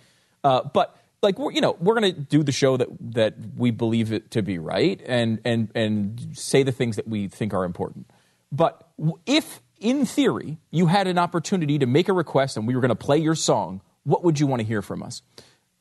Uh, 0.43 0.63
but 0.73 0.99
like 1.23 1.39
we're, 1.39 1.53
you 1.53 1.61
know 1.61 1.77
we're 1.81 2.01
going 2.01 2.15
to 2.15 2.19
do 2.21 2.43
the 2.43 2.51
show 2.53 2.77
that 2.79 2.89
that 3.13 3.35
we 3.57 3.71
believe 3.71 4.13
it 4.13 4.33
to 4.33 4.43
be 4.43 4.59
right 4.59 5.01
and 5.07 5.39
and 5.45 5.69
and 5.77 6.29
say 6.37 6.65
the 6.65 6.73
things 6.73 6.97
that 6.97 7.07
we 7.07 7.29
think 7.29 7.55
are 7.55 7.63
important 7.65 8.11
but 8.51 8.89
if 9.25 9.63
in 9.79 10.05
theory 10.05 10.59
you 10.73 10.87
had 10.87 11.07
an 11.07 11.19
opportunity 11.19 11.79
to 11.79 11.87
make 11.87 12.09
a 12.09 12.13
request 12.13 12.57
and 12.57 12.67
we 12.67 12.75
were 12.75 12.81
going 12.81 12.89
to 12.89 12.97
play 12.97 13.19
your 13.19 13.37
song 13.37 13.81
what 14.03 14.25
would 14.25 14.41
you 14.41 14.49
want 14.49 14.59
to 14.59 14.67
hear 14.67 14.83
from 14.83 15.01
us 15.01 15.23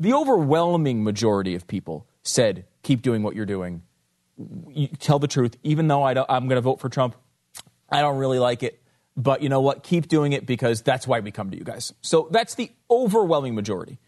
the 0.01 0.13
overwhelming 0.13 1.03
majority 1.03 1.53
of 1.53 1.67
people 1.67 2.07
said, 2.23 2.65
keep 2.81 3.03
doing 3.03 3.21
what 3.21 3.35
you're 3.35 3.45
doing. 3.45 3.83
You 4.69 4.87
tell 4.87 5.19
the 5.19 5.27
truth, 5.27 5.55
even 5.61 5.87
though 5.87 6.01
I 6.01 6.13
am 6.37 6.47
going 6.47 6.57
to 6.57 6.61
vote 6.61 6.79
for 6.79 6.89
Trump, 6.89 7.15
I 7.87 8.01
don't 8.01 8.17
really 8.17 8.39
like 8.39 8.63
it. 8.63 8.81
But 9.15 9.43
you 9.43 9.49
know 9.49 9.61
what? 9.61 9.83
Keep 9.83 10.07
doing 10.07 10.33
it 10.33 10.47
because 10.47 10.81
that's 10.81 11.05
why 11.07 11.19
we 11.19 11.29
come 11.29 11.51
to 11.51 11.57
you 11.57 11.63
guys. 11.63 11.93
So 12.01 12.29
that's 12.31 12.55
the 12.55 12.71
overwhelming 12.89 13.53
majority. 13.53 13.99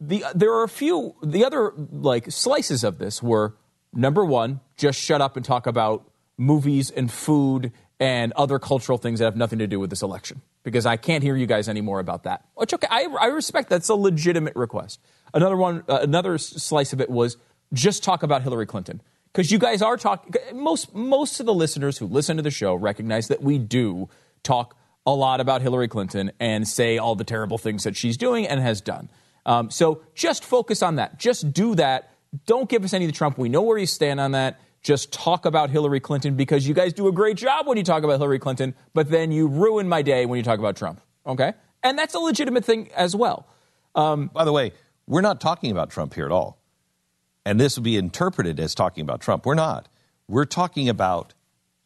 The, 0.00 0.24
there 0.34 0.52
are 0.52 0.64
a 0.64 0.68
few, 0.68 1.14
the 1.22 1.44
other 1.44 1.72
like 1.92 2.32
slices 2.32 2.82
of 2.82 2.98
this 2.98 3.22
were 3.22 3.54
number 3.92 4.24
one, 4.24 4.60
just 4.76 4.98
shut 4.98 5.20
up 5.20 5.36
and 5.36 5.44
talk 5.46 5.68
about 5.68 6.10
movies 6.36 6.90
and 6.90 7.08
food 7.12 7.70
and 8.04 8.34
other 8.36 8.58
cultural 8.58 8.98
things 8.98 9.18
that 9.20 9.24
have 9.24 9.34
nothing 9.34 9.58
to 9.60 9.66
do 9.66 9.80
with 9.80 9.88
this 9.88 10.02
election 10.02 10.42
because 10.62 10.84
I 10.84 10.98
can't 10.98 11.22
hear 11.22 11.34
you 11.36 11.46
guys 11.46 11.70
anymore 11.70 12.00
about 12.00 12.24
that. 12.24 12.44
Which 12.54 12.74
okay, 12.74 12.86
I, 12.90 13.06
I 13.18 13.26
respect 13.28 13.70
that's 13.70 13.88
a 13.88 13.94
legitimate 13.94 14.54
request. 14.56 15.00
Another 15.32 15.56
one, 15.56 15.84
uh, 15.88 16.00
another 16.02 16.36
slice 16.36 16.92
of 16.92 17.00
it 17.00 17.08
was 17.08 17.38
just 17.72 18.04
talk 18.04 18.22
about 18.22 18.42
Hillary 18.42 18.66
Clinton 18.66 19.00
because 19.32 19.50
you 19.50 19.58
guys 19.58 19.80
are 19.80 19.96
talking. 19.96 20.34
Most 20.52 20.94
most 20.94 21.40
of 21.40 21.46
the 21.46 21.54
listeners 21.54 21.96
who 21.96 22.04
listen 22.06 22.36
to 22.36 22.42
the 22.42 22.50
show 22.50 22.74
recognize 22.74 23.28
that 23.28 23.40
we 23.42 23.56
do 23.58 24.10
talk 24.42 24.76
a 25.06 25.14
lot 25.14 25.40
about 25.40 25.62
Hillary 25.62 25.88
Clinton 25.88 26.30
and 26.38 26.68
say 26.68 26.98
all 26.98 27.14
the 27.14 27.24
terrible 27.24 27.56
things 27.56 27.84
that 27.84 27.96
she's 27.96 28.18
doing 28.18 28.46
and 28.46 28.60
has 28.60 28.82
done. 28.82 29.08
Um, 29.46 29.70
so 29.70 30.02
just 30.14 30.44
focus 30.44 30.82
on 30.82 30.96
that. 30.96 31.18
Just 31.18 31.54
do 31.54 31.74
that. 31.76 32.10
Don't 32.44 32.68
give 32.68 32.84
us 32.84 32.92
any 32.92 33.06
of 33.06 33.10
the 33.10 33.16
Trump. 33.16 33.38
We 33.38 33.48
know 33.48 33.62
where 33.62 33.78
you 33.78 33.86
stand 33.86 34.20
on 34.20 34.32
that 34.32 34.60
just 34.84 35.12
talk 35.12 35.46
about 35.46 35.70
Hillary 35.70 35.98
Clinton 35.98 36.36
because 36.36 36.68
you 36.68 36.74
guys 36.74 36.92
do 36.92 37.08
a 37.08 37.12
great 37.12 37.36
job 37.36 37.66
when 37.66 37.76
you 37.78 37.82
talk 37.82 38.04
about 38.04 38.18
Hillary 38.18 38.38
Clinton, 38.38 38.74
but 38.92 39.10
then 39.10 39.32
you 39.32 39.48
ruin 39.48 39.88
my 39.88 40.02
day 40.02 40.26
when 40.26 40.36
you 40.36 40.44
talk 40.44 40.58
about 40.58 40.76
Trump. 40.76 41.00
Okay? 41.26 41.54
And 41.82 41.98
that's 41.98 42.14
a 42.14 42.20
legitimate 42.20 42.64
thing 42.64 42.90
as 42.94 43.16
well. 43.16 43.48
Um, 43.94 44.28
By 44.32 44.44
the 44.44 44.52
way, 44.52 44.72
we're 45.06 45.22
not 45.22 45.40
talking 45.40 45.70
about 45.72 45.90
Trump 45.90 46.14
here 46.14 46.26
at 46.26 46.30
all. 46.32 46.60
And 47.46 47.58
this 47.58 47.76
would 47.76 47.82
be 47.84 47.96
interpreted 47.96 48.60
as 48.60 48.74
talking 48.74 49.02
about 49.02 49.20
Trump. 49.20 49.44
We're 49.44 49.54
not. 49.54 49.88
We're 50.28 50.44
talking 50.46 50.88
about 50.88 51.34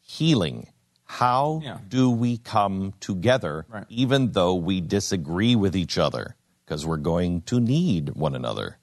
healing. 0.01 0.69
How 1.05 1.61
yeah. 1.63 1.79
do 1.89 2.11
we 2.11 2.39
come 2.39 2.95
together 3.01 3.65
right. 3.69 3.85
even 3.89 4.33
though 4.33 4.55
we 4.55 4.81
disagree 4.81 5.55
with 5.57 5.75
each 5.77 5.99
other? 5.99 6.37
Because 6.67 6.85
we're 6.85 6.97
going 6.99 7.43
to 7.43 7.61
need 7.61 8.11
one 8.11 8.35
another. 8.35 8.79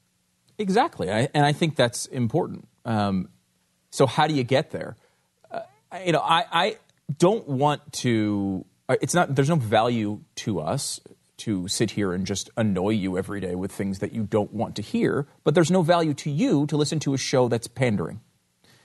Exactly. 0.57 1.11
I, 1.11 1.27
and 1.33 1.45
I 1.45 1.51
think 1.51 1.75
that's 1.75 2.05
important. 2.07 2.67
Um, 2.83 3.29
so 3.95 4.05
how 4.07 4.27
do 4.27 4.33
you 4.33 4.43
get 4.43 4.71
there? 4.71 4.97
Uh, 5.49 5.61
you 6.05 6.11
know, 6.11 6.19
I, 6.19 6.43
I 6.51 6.77
don't 7.17 7.47
want 7.47 7.81
to. 8.03 8.65
Uh, 8.89 8.97
it's 9.01 9.13
not. 9.13 9.33
There's 9.33 9.47
no 9.47 9.55
value 9.55 10.19
to 10.43 10.59
us 10.59 10.99
to 11.37 11.65
sit 11.69 11.91
here 11.91 12.11
and 12.11 12.27
just 12.27 12.49
annoy 12.57 12.89
you 12.89 13.17
every 13.17 13.39
day 13.39 13.55
with 13.55 13.71
things 13.71 13.99
that 13.99 14.11
you 14.11 14.23
don't 14.23 14.51
want 14.53 14.75
to 14.75 14.81
hear. 14.81 15.27
But 15.45 15.55
there's 15.55 15.71
no 15.71 15.81
value 15.81 16.13
to 16.15 16.29
you 16.29 16.67
to 16.67 16.75
listen 16.75 16.99
to 17.01 17.13
a 17.13 17.17
show 17.17 17.47
that's 17.47 17.67
pandering. 17.67 18.19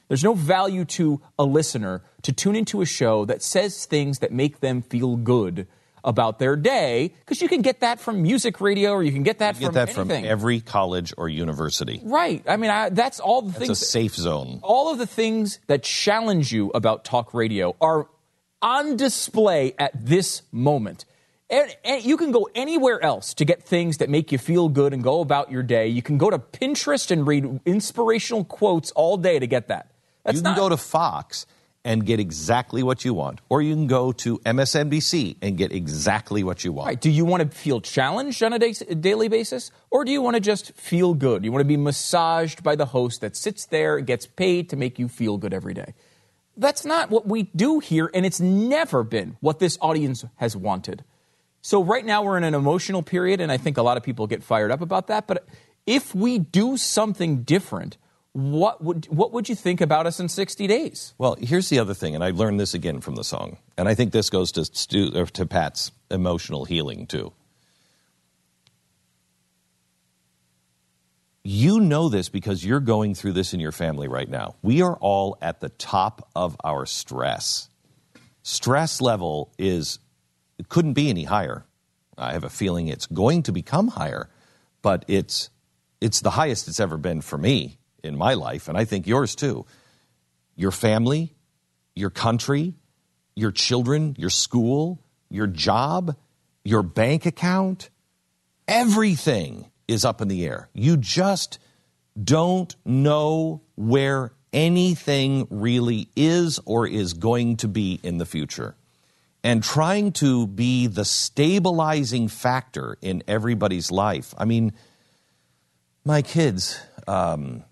There's 0.06 0.22
no 0.22 0.34
value 0.34 0.84
to 1.00 1.20
a 1.36 1.44
listener 1.44 2.02
to 2.22 2.32
tune 2.32 2.54
into 2.54 2.80
a 2.80 2.86
show 2.86 3.24
that 3.24 3.42
says 3.42 3.86
things 3.86 4.20
that 4.20 4.30
make 4.30 4.60
them 4.60 4.80
feel 4.80 5.16
good 5.16 5.66
about 6.04 6.38
their 6.38 6.56
day 6.56 7.12
because 7.20 7.42
you 7.42 7.48
can 7.48 7.62
get 7.62 7.80
that 7.80 8.00
from 8.00 8.22
music 8.22 8.60
radio 8.60 8.90
or 8.92 9.02
you 9.02 9.12
can 9.12 9.22
get 9.22 9.38
that 9.38 9.60
you 9.60 9.66
from 9.66 9.74
get 9.74 9.86
that 9.88 9.98
anything. 9.98 10.22
from 10.24 10.30
every 10.30 10.60
college 10.60 11.12
or 11.16 11.28
university. 11.28 12.00
Right. 12.02 12.42
I 12.46 12.56
mean, 12.56 12.70
I, 12.70 12.90
that's 12.90 13.20
all 13.20 13.42
the 13.42 13.48
that's 13.48 13.58
things. 13.58 13.70
It's 13.72 13.82
a 13.82 13.84
safe 13.84 14.14
zone. 14.16 14.60
All 14.62 14.90
of 14.92 14.98
the 14.98 15.06
things 15.06 15.58
that 15.66 15.82
challenge 15.82 16.52
you 16.52 16.70
about 16.74 17.04
talk 17.04 17.34
radio 17.34 17.76
are 17.80 18.08
on 18.62 18.96
display 18.96 19.74
at 19.78 19.92
this 20.06 20.42
moment. 20.52 21.04
And, 21.48 21.74
and 21.84 22.04
you 22.04 22.16
can 22.16 22.30
go 22.30 22.48
anywhere 22.54 23.02
else 23.02 23.34
to 23.34 23.44
get 23.44 23.64
things 23.64 23.96
that 23.98 24.08
make 24.08 24.30
you 24.30 24.38
feel 24.38 24.68
good 24.68 24.92
and 24.92 25.02
go 25.02 25.20
about 25.20 25.50
your 25.50 25.64
day. 25.64 25.88
You 25.88 26.00
can 26.02 26.16
go 26.16 26.30
to 26.30 26.38
Pinterest 26.38 27.10
and 27.10 27.26
read 27.26 27.58
inspirational 27.66 28.44
quotes 28.44 28.92
all 28.92 29.16
day 29.16 29.38
to 29.40 29.48
get 29.48 29.66
that. 29.68 29.90
That's 30.22 30.36
you 30.36 30.42
can 30.42 30.52
not, 30.52 30.58
go 30.58 30.68
to 30.68 30.76
Fox 30.76 31.46
and 31.84 32.04
get 32.04 32.20
exactly 32.20 32.82
what 32.82 33.04
you 33.04 33.14
want, 33.14 33.40
or 33.48 33.62
you 33.62 33.74
can 33.74 33.86
go 33.86 34.12
to 34.12 34.38
MSNBC 34.40 35.36
and 35.40 35.56
get 35.56 35.72
exactly 35.72 36.44
what 36.44 36.62
you 36.64 36.72
want. 36.72 36.86
Right. 36.88 37.00
Do 37.00 37.10
you 37.10 37.24
want 37.24 37.42
to 37.50 37.56
feel 37.56 37.80
challenged 37.80 38.42
on 38.42 38.52
a 38.52 38.58
daily 38.58 39.28
basis, 39.28 39.70
or 39.90 40.04
do 40.04 40.12
you 40.12 40.20
want 40.20 40.34
to 40.36 40.40
just 40.40 40.72
feel 40.74 41.14
good? 41.14 41.42
You 41.44 41.50
want 41.52 41.60
to 41.62 41.68
be 41.68 41.76
massaged 41.78 42.62
by 42.62 42.76
the 42.76 42.86
host 42.86 43.20
that 43.22 43.34
sits 43.36 43.64
there, 43.66 44.00
gets 44.00 44.26
paid 44.26 44.68
to 44.70 44.76
make 44.76 44.98
you 44.98 45.08
feel 45.08 45.38
good 45.38 45.54
every 45.54 45.72
day. 45.74 45.94
That's 46.56 46.84
not 46.84 47.10
what 47.10 47.26
we 47.26 47.44
do 47.56 47.78
here, 47.78 48.10
and 48.12 48.26
it's 48.26 48.40
never 48.40 49.02
been 49.02 49.36
what 49.40 49.58
this 49.58 49.78
audience 49.80 50.24
has 50.36 50.54
wanted. 50.54 51.02
So, 51.62 51.82
right 51.82 52.04
now, 52.04 52.22
we're 52.22 52.36
in 52.36 52.44
an 52.44 52.54
emotional 52.54 53.02
period, 53.02 53.40
and 53.40 53.50
I 53.50 53.56
think 53.56 53.78
a 53.78 53.82
lot 53.82 53.96
of 53.96 54.02
people 54.02 54.26
get 54.26 54.42
fired 54.42 54.70
up 54.70 54.80
about 54.80 55.06
that. 55.06 55.26
But 55.26 55.46
if 55.86 56.14
we 56.14 56.38
do 56.38 56.76
something 56.76 57.42
different, 57.42 57.96
what 58.32 58.82
would 58.82 59.06
what 59.06 59.32
would 59.32 59.48
you 59.48 59.54
think 59.56 59.80
about 59.80 60.06
us 60.06 60.20
in 60.20 60.28
60 60.28 60.66
days? 60.68 61.14
Well, 61.18 61.36
here's 61.40 61.68
the 61.68 61.78
other 61.80 61.94
thing, 61.94 62.14
and 62.14 62.22
I 62.22 62.30
learned 62.30 62.60
this 62.60 62.74
again 62.74 63.00
from 63.00 63.16
the 63.16 63.24
song, 63.24 63.58
and 63.76 63.88
I 63.88 63.94
think 63.94 64.12
this 64.12 64.30
goes 64.30 64.52
to 64.52 64.64
Stu, 64.64 65.10
to 65.24 65.46
Pat's 65.46 65.90
emotional 66.10 66.64
healing 66.64 67.06
too. 67.06 67.32
You 71.42 71.80
know 71.80 72.08
this 72.08 72.28
because 72.28 72.64
you're 72.64 72.78
going 72.80 73.14
through 73.14 73.32
this 73.32 73.54
in 73.54 73.60
your 73.60 73.72
family 73.72 74.06
right 74.08 74.28
now. 74.28 74.54
We 74.62 74.82
are 74.82 74.94
all 74.96 75.38
at 75.40 75.58
the 75.60 75.70
top 75.70 76.28
of 76.36 76.54
our 76.62 76.86
stress. 76.86 77.68
Stress 78.42 79.00
level 79.00 79.50
is 79.58 79.98
it 80.58 80.68
couldn't 80.68 80.92
be 80.92 81.08
any 81.08 81.24
higher. 81.24 81.64
I 82.16 82.34
have 82.34 82.44
a 82.44 82.50
feeling 82.50 82.88
it's 82.88 83.06
going 83.06 83.42
to 83.44 83.52
become 83.52 83.88
higher, 83.88 84.30
but 84.82 85.04
it's 85.08 85.48
it's 86.00 86.20
the 86.20 86.30
highest 86.30 86.68
it's 86.68 86.78
ever 86.78 86.96
been 86.98 87.22
for 87.22 87.36
me 87.36 87.79
in 88.02 88.16
my 88.16 88.34
life, 88.34 88.68
and 88.68 88.76
I 88.76 88.84
think 88.84 89.06
yours 89.06 89.34
too. 89.34 89.66
Your 90.56 90.70
family, 90.70 91.34
your 91.94 92.10
country, 92.10 92.74
your 93.34 93.52
children, 93.52 94.14
your 94.18 94.30
school, 94.30 95.00
your 95.30 95.46
job, 95.46 96.16
your 96.64 96.82
bank 96.82 97.26
account, 97.26 97.88
everything 98.68 99.70
is 99.88 100.04
up 100.04 100.20
in 100.20 100.28
the 100.28 100.44
air. 100.46 100.68
You 100.74 100.96
just 100.96 101.58
don't 102.22 102.74
know 102.84 103.62
where 103.76 104.32
anything 104.52 105.46
really 105.50 106.08
is 106.16 106.60
or 106.64 106.86
is 106.86 107.14
going 107.14 107.56
to 107.58 107.68
be 107.68 107.98
in 108.02 108.18
the 108.18 108.26
future. 108.26 108.74
And 109.42 109.62
trying 109.62 110.12
to 110.14 110.46
be 110.46 110.86
the 110.86 111.04
stabilizing 111.04 112.28
factor 112.28 112.98
in 113.00 113.22
everybody's 113.26 113.90
life. 113.90 114.34
I 114.36 114.44
mean, 114.44 114.74
my 116.04 116.20
kids, 116.20 116.78
um, 117.08 117.64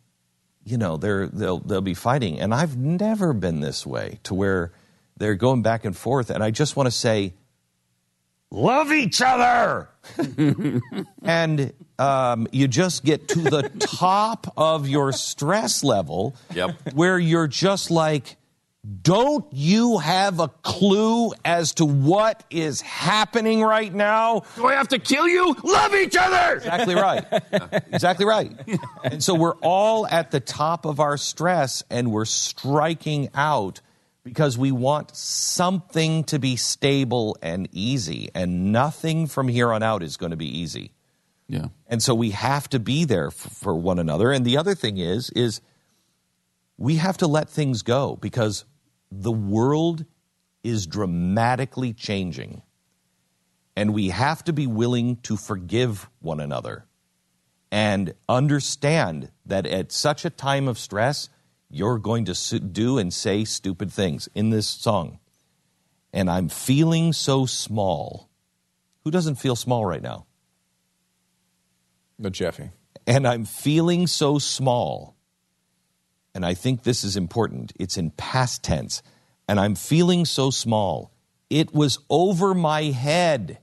you 0.70 0.76
know 0.78 0.96
they're 0.96 1.26
they'll 1.28 1.58
they'll 1.60 1.80
be 1.80 1.94
fighting 1.94 2.38
and 2.38 2.54
i've 2.54 2.76
never 2.76 3.32
been 3.32 3.60
this 3.60 3.86
way 3.86 4.18
to 4.22 4.34
where 4.34 4.72
they're 5.16 5.34
going 5.34 5.62
back 5.62 5.84
and 5.84 5.96
forth 5.96 6.30
and 6.30 6.44
i 6.44 6.50
just 6.50 6.76
want 6.76 6.86
to 6.86 6.90
say 6.90 7.32
love 8.50 8.92
each 8.92 9.20
other 9.22 9.88
and 11.22 11.72
um, 11.98 12.46
you 12.52 12.68
just 12.68 13.04
get 13.04 13.28
to 13.28 13.40
the 13.40 13.68
top 13.78 14.50
of 14.56 14.88
your 14.88 15.12
stress 15.12 15.82
level 15.82 16.34
yep. 16.54 16.76
where 16.94 17.18
you're 17.18 17.48
just 17.48 17.90
like 17.90 18.36
don't 19.02 19.44
you 19.52 19.98
have 19.98 20.38
a 20.38 20.48
clue 20.48 21.32
as 21.44 21.74
to 21.74 21.84
what 21.84 22.44
is 22.48 22.80
happening 22.80 23.60
right 23.60 23.92
now? 23.92 24.42
Do 24.54 24.66
I 24.66 24.74
have 24.74 24.88
to 24.88 25.00
kill 25.00 25.26
you? 25.26 25.54
Love 25.64 25.94
each 25.96 26.16
other! 26.18 26.56
Exactly 26.58 26.94
right. 26.94 27.24
exactly 27.92 28.24
right. 28.24 28.52
And 29.02 29.22
so 29.22 29.34
we're 29.34 29.56
all 29.56 30.06
at 30.06 30.30
the 30.30 30.38
top 30.38 30.84
of 30.84 31.00
our 31.00 31.16
stress 31.16 31.82
and 31.90 32.12
we're 32.12 32.24
striking 32.24 33.30
out 33.34 33.80
because 34.22 34.56
we 34.56 34.70
want 34.70 35.14
something 35.16 36.22
to 36.24 36.38
be 36.38 36.54
stable 36.54 37.36
and 37.42 37.68
easy. 37.72 38.30
And 38.32 38.70
nothing 38.72 39.26
from 39.26 39.48
here 39.48 39.72
on 39.72 39.82
out 39.82 40.04
is 40.04 40.16
going 40.16 40.30
to 40.30 40.36
be 40.36 40.60
easy. 40.60 40.92
Yeah. 41.48 41.66
And 41.88 42.00
so 42.00 42.14
we 42.14 42.30
have 42.30 42.68
to 42.70 42.78
be 42.78 43.04
there 43.04 43.32
for 43.32 43.74
one 43.74 43.98
another. 43.98 44.30
And 44.30 44.44
the 44.44 44.56
other 44.58 44.74
thing 44.74 44.98
is, 44.98 45.30
is 45.30 45.60
we 46.76 46.96
have 46.96 47.16
to 47.18 47.26
let 47.26 47.48
things 47.50 47.82
go 47.82 48.16
because 48.20 48.64
the 49.10 49.32
world 49.32 50.04
is 50.62 50.86
dramatically 50.86 51.92
changing, 51.92 52.62
and 53.76 53.94
we 53.94 54.08
have 54.10 54.42
to 54.44 54.52
be 54.52 54.66
willing 54.66 55.16
to 55.16 55.36
forgive 55.36 56.08
one 56.20 56.40
another 56.40 56.84
and 57.70 58.14
understand 58.28 59.30
that 59.46 59.66
at 59.66 59.92
such 59.92 60.24
a 60.24 60.30
time 60.30 60.68
of 60.68 60.78
stress, 60.78 61.28
you're 61.70 61.98
going 61.98 62.24
to 62.24 62.60
do 62.60 62.98
and 62.98 63.12
say 63.12 63.44
stupid 63.44 63.92
things 63.92 64.28
in 64.34 64.50
this 64.50 64.66
song. 64.68 65.18
And 66.12 66.30
I'm 66.30 66.48
feeling 66.48 67.12
so 67.12 67.44
small. 67.44 68.30
Who 69.04 69.10
doesn't 69.10 69.36
feel 69.36 69.54
small 69.54 69.84
right 69.84 70.02
now? 70.02 70.24
But 72.18 72.32
Jeffy. 72.32 72.70
And 73.06 73.28
I'm 73.28 73.44
feeling 73.44 74.06
so 74.06 74.38
small 74.38 75.17
and 76.34 76.44
I 76.44 76.54
think 76.54 76.82
this 76.82 77.04
is 77.04 77.16
important, 77.16 77.72
it's 77.78 77.96
in 77.96 78.10
past 78.10 78.62
tense, 78.62 79.02
and 79.48 79.58
I'm 79.58 79.74
feeling 79.74 80.24
so 80.24 80.50
small. 80.50 81.10
It 81.50 81.74
was 81.74 81.98
over 82.10 82.54
my 82.54 82.84
head. 82.84 83.58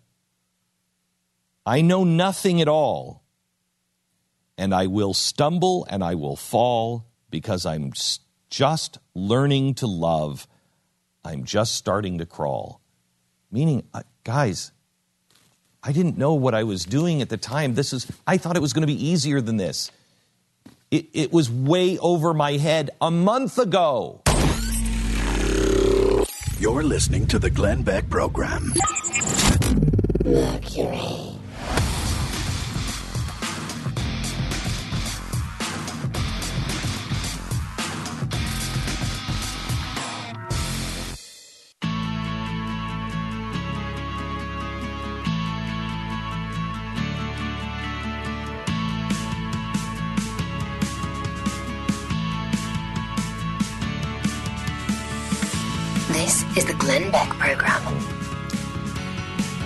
I 1.65 1.81
know 1.81 2.03
nothing 2.03 2.61
at 2.61 2.67
all, 2.67 3.23
and 4.57 4.73
I 4.73 4.87
will 4.87 5.13
stumble 5.13 5.85
and 5.89 6.03
I 6.03 6.15
will 6.15 6.35
fall 6.35 7.05
because 7.29 7.65
I'm 7.65 7.91
just 8.57 8.97
learning 9.13 9.75
to 9.75 9.87
love. 9.87 10.47
I'm 11.23 11.43
just 11.43 11.75
starting 11.75 12.19
to 12.19 12.25
crawl. 12.25 12.81
Meaning, 13.51 13.83
uh, 13.93 14.03
guys, 14.23 14.71
I 15.83 15.91
didn't 15.91 16.17
know 16.17 16.33
what 16.33 16.53
I 16.55 16.63
was 16.63 16.85
doing 16.85 17.21
at 17.21 17.29
the 17.29 17.37
time. 17.37 17.75
This 17.75 17.93
is 17.93 18.07
I 18.25 18.37
thought 18.37 18.55
it 18.55 18.61
was 18.61 18.73
going 18.73 18.81
to 18.81 18.87
be 18.91 19.05
easier 19.07 19.41
than 19.41 19.57
this. 19.57 19.91
It, 20.91 21.07
it 21.13 21.33
was 21.33 21.49
way 21.49 21.97
over 21.97 22.33
my 22.33 22.53
head 22.53 22.91
a 23.01 23.09
month 23.09 23.57
ago. 23.57 24.21
You're 26.59 26.83
listening 26.83 27.27
to 27.27 27.39
the 27.39 27.49
Glenn 27.49 27.81
Beck 27.83 28.09
program. 28.09 28.73
Mercury. 30.23 31.34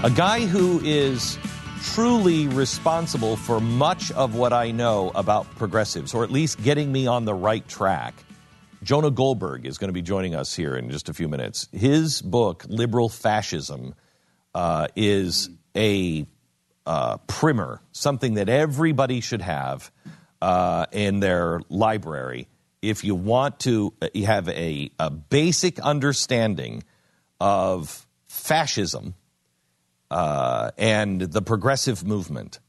A 0.01 0.09
guy 0.09 0.45
who 0.45 0.79
is 0.79 1.37
truly 1.93 2.47
responsible 2.47 3.35
for 3.35 3.59
much 3.59 4.13
of 4.13 4.33
what 4.33 4.53
I 4.53 4.71
know 4.71 5.11
about 5.13 5.53
progressives, 5.57 6.13
or 6.13 6.23
at 6.23 6.31
least 6.31 6.63
getting 6.63 6.89
me 6.89 7.05
on 7.05 7.25
the 7.25 7.33
right 7.33 7.67
track. 7.67 8.13
Jonah 8.81 9.11
Goldberg 9.11 9.65
is 9.65 9.77
going 9.77 9.89
to 9.89 9.93
be 9.93 10.01
joining 10.01 10.35
us 10.35 10.55
here 10.55 10.73
in 10.77 10.89
just 10.89 11.09
a 11.09 11.13
few 11.13 11.27
minutes. 11.27 11.67
His 11.73 12.21
book, 12.21 12.63
Liberal 12.69 13.09
Fascism, 13.09 13.93
uh, 14.55 14.87
is 14.95 15.49
a 15.75 16.25
uh, 16.85 17.17
primer, 17.27 17.81
something 17.91 18.35
that 18.35 18.47
everybody 18.47 19.19
should 19.19 19.41
have 19.41 19.91
uh, 20.41 20.85
in 20.93 21.19
their 21.19 21.59
library 21.67 22.47
if 22.81 23.03
you 23.03 23.15
want 23.15 23.59
to 23.61 23.91
uh, 24.01 24.07
have 24.25 24.47
a, 24.47 24.91
a 24.97 25.09
basic 25.09 25.77
understanding 25.77 26.83
of 27.41 28.07
fascism 28.29 29.15
uh, 30.11 30.71
and 30.77 31.21
the 31.21 31.41
progressive 31.41 32.05
movement. 32.05 32.59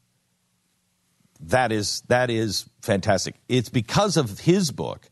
That 1.44 1.72
is 1.72 2.02
that 2.08 2.28
is 2.30 2.68
fantastic. 2.82 3.34
It's 3.48 3.70
because 3.70 4.16
of 4.18 4.40
his 4.40 4.70
book 4.70 5.08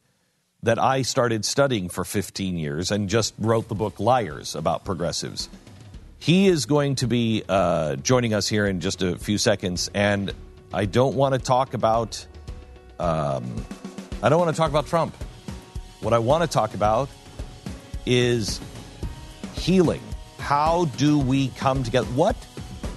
that 0.62 0.79
I 0.79 1.03
started 1.03 1.45
studying 1.45 1.89
for 1.89 2.05
15 2.05 2.59
years 2.59 2.91
and 2.91 3.09
just 3.09 3.33
wrote 3.39 3.68
the 3.68 3.74
book 3.74 3.99
Liars 3.99 4.55
about 4.55 4.85
progressives. 4.85 5.49
He 6.18 6.49
is 6.49 6.66
going 6.66 6.97
to 6.97 7.07
be 7.07 7.45
uh, 7.49 7.97
joining 7.97 8.35
us 8.35 8.47
here 8.49 8.66
in 8.66 8.81
just 8.81 9.03
a 9.03 9.16
few 9.16 9.39
seconds, 9.39 9.89
and 9.95 10.33
I 10.74 10.85
don't 10.85 11.14
want 11.14 11.35
to 11.35 11.39
talk 11.39 11.72
about. 11.72 12.24
Um, 12.99 13.64
I 14.22 14.29
don't 14.29 14.41
want 14.41 14.55
to 14.55 14.57
talk 14.57 14.68
about 14.70 14.87
Trump. 14.89 15.14
What 16.01 16.12
I 16.12 16.18
want 16.18 16.43
to 16.43 16.49
talk 16.49 16.74
about 16.74 17.09
is 18.05 18.61
healing 19.55 20.01
how 20.39 20.86
do 20.97 21.18
we 21.18 21.49
come 21.49 21.82
together? 21.82 22.07
What 22.09 22.36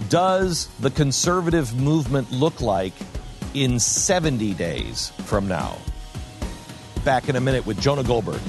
does 0.10 0.68
the 0.80 0.90
conservative 0.92 1.76
movement 1.80 2.32
look 2.32 2.62
like 2.62 2.94
in 3.54 3.80
70 3.80 4.54
days 4.54 5.10
from 5.26 5.48
now? 5.48 5.78
Back 7.04 7.30
in 7.30 7.36
a 7.36 7.42
minute 7.42 7.66
with 7.66 7.82
Jonah 7.82 8.04
Goldberg. 8.04 8.40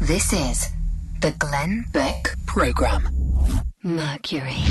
This 0.00 0.32
is 0.32 0.68
the 1.20 1.32
Glenn 1.32 1.84
Beck 1.92 2.28
Program. 2.46 3.08
Mercury. 3.82 4.62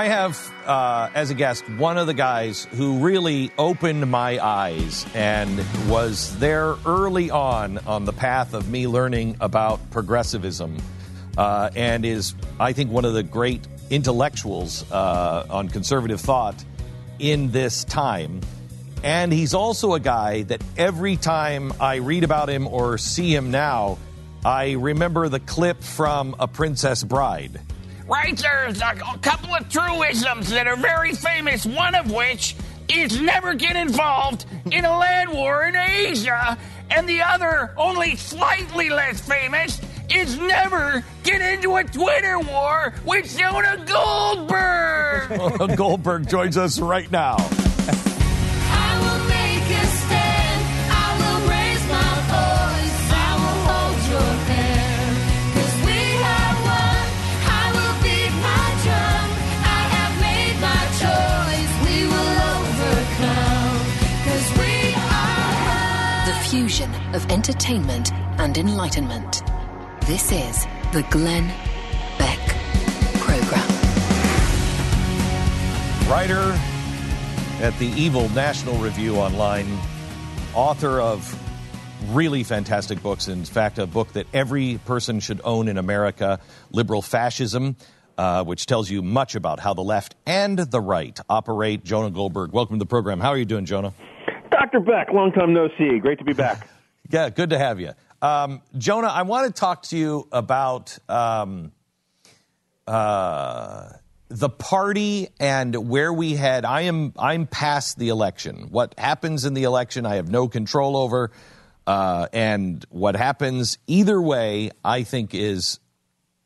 I 0.00 0.06
have 0.08 0.50
uh, 0.64 1.10
as 1.14 1.28
a 1.28 1.34
guest 1.34 1.68
one 1.68 1.98
of 1.98 2.06
the 2.06 2.14
guys 2.14 2.64
who 2.72 3.00
really 3.00 3.50
opened 3.58 4.10
my 4.10 4.38
eyes 4.42 5.04
and 5.12 5.62
was 5.90 6.38
there 6.38 6.76
early 6.86 7.28
on 7.28 7.76
on 7.86 8.06
the 8.06 8.12
path 8.14 8.54
of 8.54 8.70
me 8.70 8.86
learning 8.86 9.36
about 9.42 9.90
progressivism, 9.90 10.78
uh, 11.36 11.68
and 11.76 12.06
is 12.06 12.34
I 12.58 12.72
think 12.72 12.90
one 12.90 13.04
of 13.04 13.12
the 13.12 13.22
great 13.22 13.60
intellectuals 13.90 14.90
uh, 14.90 15.44
on 15.50 15.68
conservative 15.68 16.22
thought 16.22 16.56
in 17.18 17.50
this 17.52 17.84
time. 17.84 18.40
And 19.04 19.30
he's 19.30 19.52
also 19.52 19.92
a 19.92 20.00
guy 20.00 20.44
that 20.44 20.62
every 20.78 21.16
time 21.18 21.74
I 21.78 21.96
read 21.96 22.24
about 22.24 22.48
him 22.48 22.66
or 22.68 22.96
see 22.96 23.34
him 23.34 23.50
now, 23.50 23.98
I 24.46 24.72
remember 24.78 25.28
the 25.28 25.40
clip 25.40 25.82
from 25.82 26.36
A 26.40 26.48
Princess 26.48 27.04
Bride 27.04 27.60
right 28.10 28.36
there's 28.38 28.80
a 28.80 28.94
couple 29.22 29.54
of 29.54 29.68
truisms 29.68 30.50
that 30.50 30.66
are 30.66 30.76
very 30.76 31.14
famous, 31.14 31.64
one 31.64 31.94
of 31.94 32.10
which 32.10 32.56
is 32.88 33.20
never 33.20 33.54
get 33.54 33.76
involved 33.76 34.46
in 34.72 34.84
a 34.84 34.98
land 34.98 35.30
war 35.30 35.64
in 35.64 35.76
Asia, 35.76 36.58
and 36.90 37.08
the 37.08 37.22
other, 37.22 37.72
only 37.76 38.16
slightly 38.16 38.90
less 38.90 39.20
famous, 39.20 39.80
is 40.12 40.36
never 40.38 41.04
get 41.22 41.40
into 41.40 41.76
a 41.76 41.84
Twitter 41.84 42.40
war 42.40 42.92
with 43.06 43.38
Jonah 43.38 43.82
Goldberg. 43.86 45.76
Goldberg 45.76 46.28
joins 46.28 46.56
us 46.56 46.80
right 46.80 47.08
now. 47.12 47.36
of 67.14 67.28
entertainment 67.30 68.12
and 68.38 68.56
enlightenment. 68.56 69.42
This 70.06 70.30
is 70.30 70.64
the 70.92 71.02
Glenn 71.10 71.52
Beck 72.18 72.38
Program. 73.18 73.68
Writer 76.08 76.56
at 77.64 77.76
the 77.80 77.86
Evil 78.00 78.28
National 78.28 78.76
Review 78.76 79.16
Online, 79.16 79.66
author 80.54 81.00
of 81.00 81.36
really 82.14 82.44
fantastic 82.44 83.02
books. 83.02 83.26
In 83.28 83.44
fact, 83.44 83.78
a 83.80 83.86
book 83.88 84.12
that 84.12 84.26
every 84.32 84.78
person 84.84 85.18
should 85.18 85.40
own 85.42 85.66
in 85.66 85.78
America 85.78 86.38
Liberal 86.70 87.02
Fascism, 87.02 87.74
uh, 88.18 88.44
which 88.44 88.66
tells 88.66 88.88
you 88.88 89.02
much 89.02 89.34
about 89.34 89.58
how 89.58 89.74
the 89.74 89.82
left 89.82 90.14
and 90.26 90.58
the 90.60 90.80
right 90.80 91.18
operate. 91.28 91.82
Jonah 91.84 92.10
Goldberg, 92.10 92.52
welcome 92.52 92.76
to 92.76 92.84
the 92.84 92.88
program. 92.88 93.18
How 93.18 93.30
are 93.30 93.38
you 93.38 93.44
doing, 93.44 93.64
Jonah? 93.64 93.94
Dr. 94.52 94.78
Beck, 94.80 95.08
long 95.12 95.32
time 95.32 95.52
no 95.52 95.68
see. 95.76 95.98
Great 95.98 96.18
to 96.20 96.24
be 96.24 96.32
back. 96.34 96.68
Yeah, 97.10 97.28
good 97.28 97.50
to 97.50 97.58
have 97.58 97.80
you. 97.80 97.90
Um, 98.22 98.62
Jonah, 98.78 99.08
I 99.08 99.22
want 99.22 99.48
to 99.48 99.58
talk 99.58 99.82
to 99.84 99.96
you 99.98 100.28
about 100.30 100.96
um, 101.08 101.72
uh, 102.86 103.88
the 104.28 104.48
party 104.48 105.30
and 105.40 105.88
where 105.88 106.12
we 106.12 106.34
head. 106.34 106.64
I 106.64 106.82
am 106.82 107.12
I'm 107.18 107.48
past 107.48 107.98
the 107.98 108.10
election. 108.10 108.68
What 108.70 108.94
happens 108.96 109.44
in 109.44 109.54
the 109.54 109.64
election, 109.64 110.06
I 110.06 110.16
have 110.16 110.30
no 110.30 110.46
control 110.46 110.96
over, 110.96 111.32
uh, 111.84 112.28
and 112.32 112.84
what 112.90 113.16
happens 113.16 113.78
either 113.88 114.20
way, 114.22 114.70
I 114.84 115.02
think 115.02 115.34
is 115.34 115.80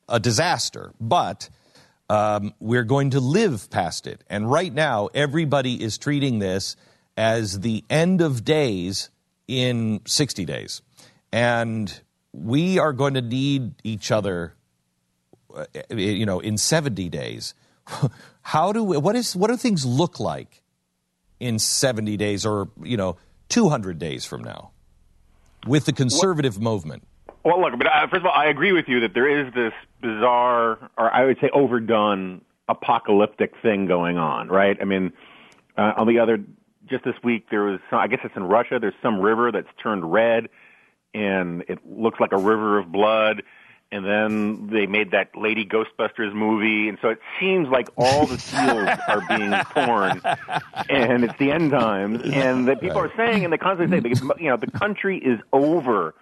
a 0.09 0.19
disaster. 0.19 0.95
But 0.99 1.51
um, 2.09 2.55
we're 2.59 2.85
going 2.85 3.11
to 3.11 3.21
live 3.21 3.69
past 3.69 4.07
it, 4.07 4.25
and 4.31 4.51
right 4.51 4.73
now, 4.73 5.11
everybody 5.13 5.83
is 5.83 5.99
treating 5.99 6.39
this 6.39 6.75
as 7.19 7.61
the 7.61 7.85
end 7.91 8.23
of 8.23 8.47
days 8.47 9.11
in 9.49 10.01
60 10.07 10.45
days. 10.45 10.83
And 11.33 11.99
we 12.33 12.79
are 12.79 12.93
going 12.93 13.15
to 13.15 13.23
need 13.23 13.75
each 13.83 14.11
other, 14.11 14.55
uh, 15.55 15.67
eh, 15.91 15.95
you 15.97 16.27
know, 16.27 16.41
in 16.41 16.57
70 16.59 17.09
days. 17.09 17.55
How 18.43 18.73
do 18.73 18.83
we, 18.85 18.97
what 18.97 19.17
is 19.17 19.35
what 19.35 19.49
do 19.49 19.57
things 19.57 19.85
look 19.87 20.21
like 20.21 20.63
in 21.41 21.59
70 21.59 22.17
days 22.17 22.47
or, 22.47 22.69
you 22.83 22.97
know, 22.97 23.17
200 23.49 23.99
days 23.99 24.25
from 24.25 24.43
now 24.43 24.71
with 25.67 25.87
the 25.87 25.93
conservative 25.93 26.61
movement? 26.61 27.07
Well, 27.45 27.61
look, 27.61 27.77
but 27.77 27.87
uh, 27.87 28.07
first 28.09 28.21
of 28.21 28.27
all, 28.27 28.33
I 28.35 28.47
agree 28.47 28.73
with 28.73 28.87
you 28.89 29.01
that 29.01 29.13
there 29.15 29.45
is 29.47 29.53
this 29.55 29.73
bizarre 30.01 30.91
or 30.97 31.13
I 31.13 31.25
would 31.25 31.39
say 31.41 31.51
overdone 31.53 32.43
apocalyptic 32.69 33.53
thing 33.63 33.87
going 33.87 34.17
on, 34.19 34.49
right? 34.49 34.77
I 34.81 34.85
mean, 34.85 35.13
uh, 35.77 35.93
on 35.97 36.07
the 36.07 36.19
other 36.19 36.39
just 36.89 37.05
this 37.05 37.15
week 37.23 37.47
there 37.51 37.63
was 37.63 37.81
some, 37.91 37.99
I 37.99 38.07
guess 38.09 38.21
it's 38.25 38.37
in 38.37 38.45
Russia. 38.45 38.79
There's 38.81 38.95
some 39.03 39.19
river 39.21 39.51
that's 39.53 39.69
turned 39.83 40.11
red, 40.11 40.49
and 41.13 41.63
it 41.69 41.79
looks 41.87 42.21
like 42.21 42.33
a 42.33 42.37
river 42.37 42.79
of 42.79 42.91
blood. 42.93 43.43
And 43.93 44.05
then 44.05 44.67
they 44.69 44.87
made 44.87 45.13
that 45.13 45.31
Lady 45.37 45.65
Ghostbusters 45.65 46.35
movie, 46.35 46.89
and 46.89 46.99
so 47.01 47.11
it 47.11 47.21
seems 47.39 47.69
like 47.69 47.89
all 47.97 48.27
the 48.27 48.39
seals 48.41 48.89
are 49.09 49.23
being 49.29 49.53
torn, 49.73 50.21
and 50.89 51.23
it's 51.25 51.39
the 51.39 51.53
end 51.53 51.71
times. 51.71 52.21
And 52.25 52.67
that 52.67 52.81
people 52.81 53.01
right. 53.01 53.11
are 53.13 53.17
saying, 53.17 53.45
and 53.45 53.53
they 53.53 53.59
constantly 53.59 53.97
say, 53.97 54.01
because 54.01 54.21
you 54.41 54.49
know, 54.49 54.57
the 54.57 54.71
country 54.71 55.19
is 55.19 55.39
over 55.53 56.15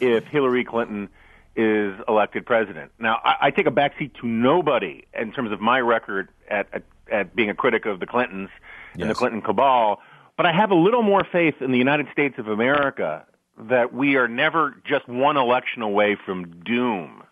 if 0.00 0.26
Hillary 0.26 0.64
Clinton 0.64 1.08
is 1.56 1.94
elected 2.06 2.46
president. 2.46 2.92
Now, 3.00 3.20
I, 3.24 3.46
I 3.46 3.50
take 3.50 3.66
a 3.66 3.72
backseat 3.72 4.14
to 4.20 4.26
nobody 4.28 5.04
in 5.18 5.32
terms 5.32 5.50
of 5.50 5.60
my 5.60 5.80
record 5.80 6.28
at, 6.48 6.68
at 6.72 6.82
at 7.10 7.34
being 7.34 7.48
a 7.50 7.54
critic 7.54 7.84
of 7.86 7.98
the 8.00 8.06
Clintons. 8.06 8.50
Uh, 8.54 8.58
yes. 8.98 9.04
and 9.04 9.10
the 9.10 9.14
Clinton 9.14 9.40
cabal. 9.42 10.00
But 10.36 10.46
I 10.46 10.52
have 10.52 10.70
a 10.70 10.74
little 10.74 11.02
more 11.02 11.22
faith 11.32 11.54
in 11.60 11.70
the 11.72 11.78
United 11.78 12.06
States 12.12 12.34
of 12.38 12.48
America 12.48 13.24
that 13.68 13.92
we 13.92 14.16
are 14.16 14.28
never 14.28 14.76
just 14.88 15.08
one 15.08 15.36
election 15.36 15.82
away 15.82 16.16
from 16.24 16.60
doom. 16.62 17.22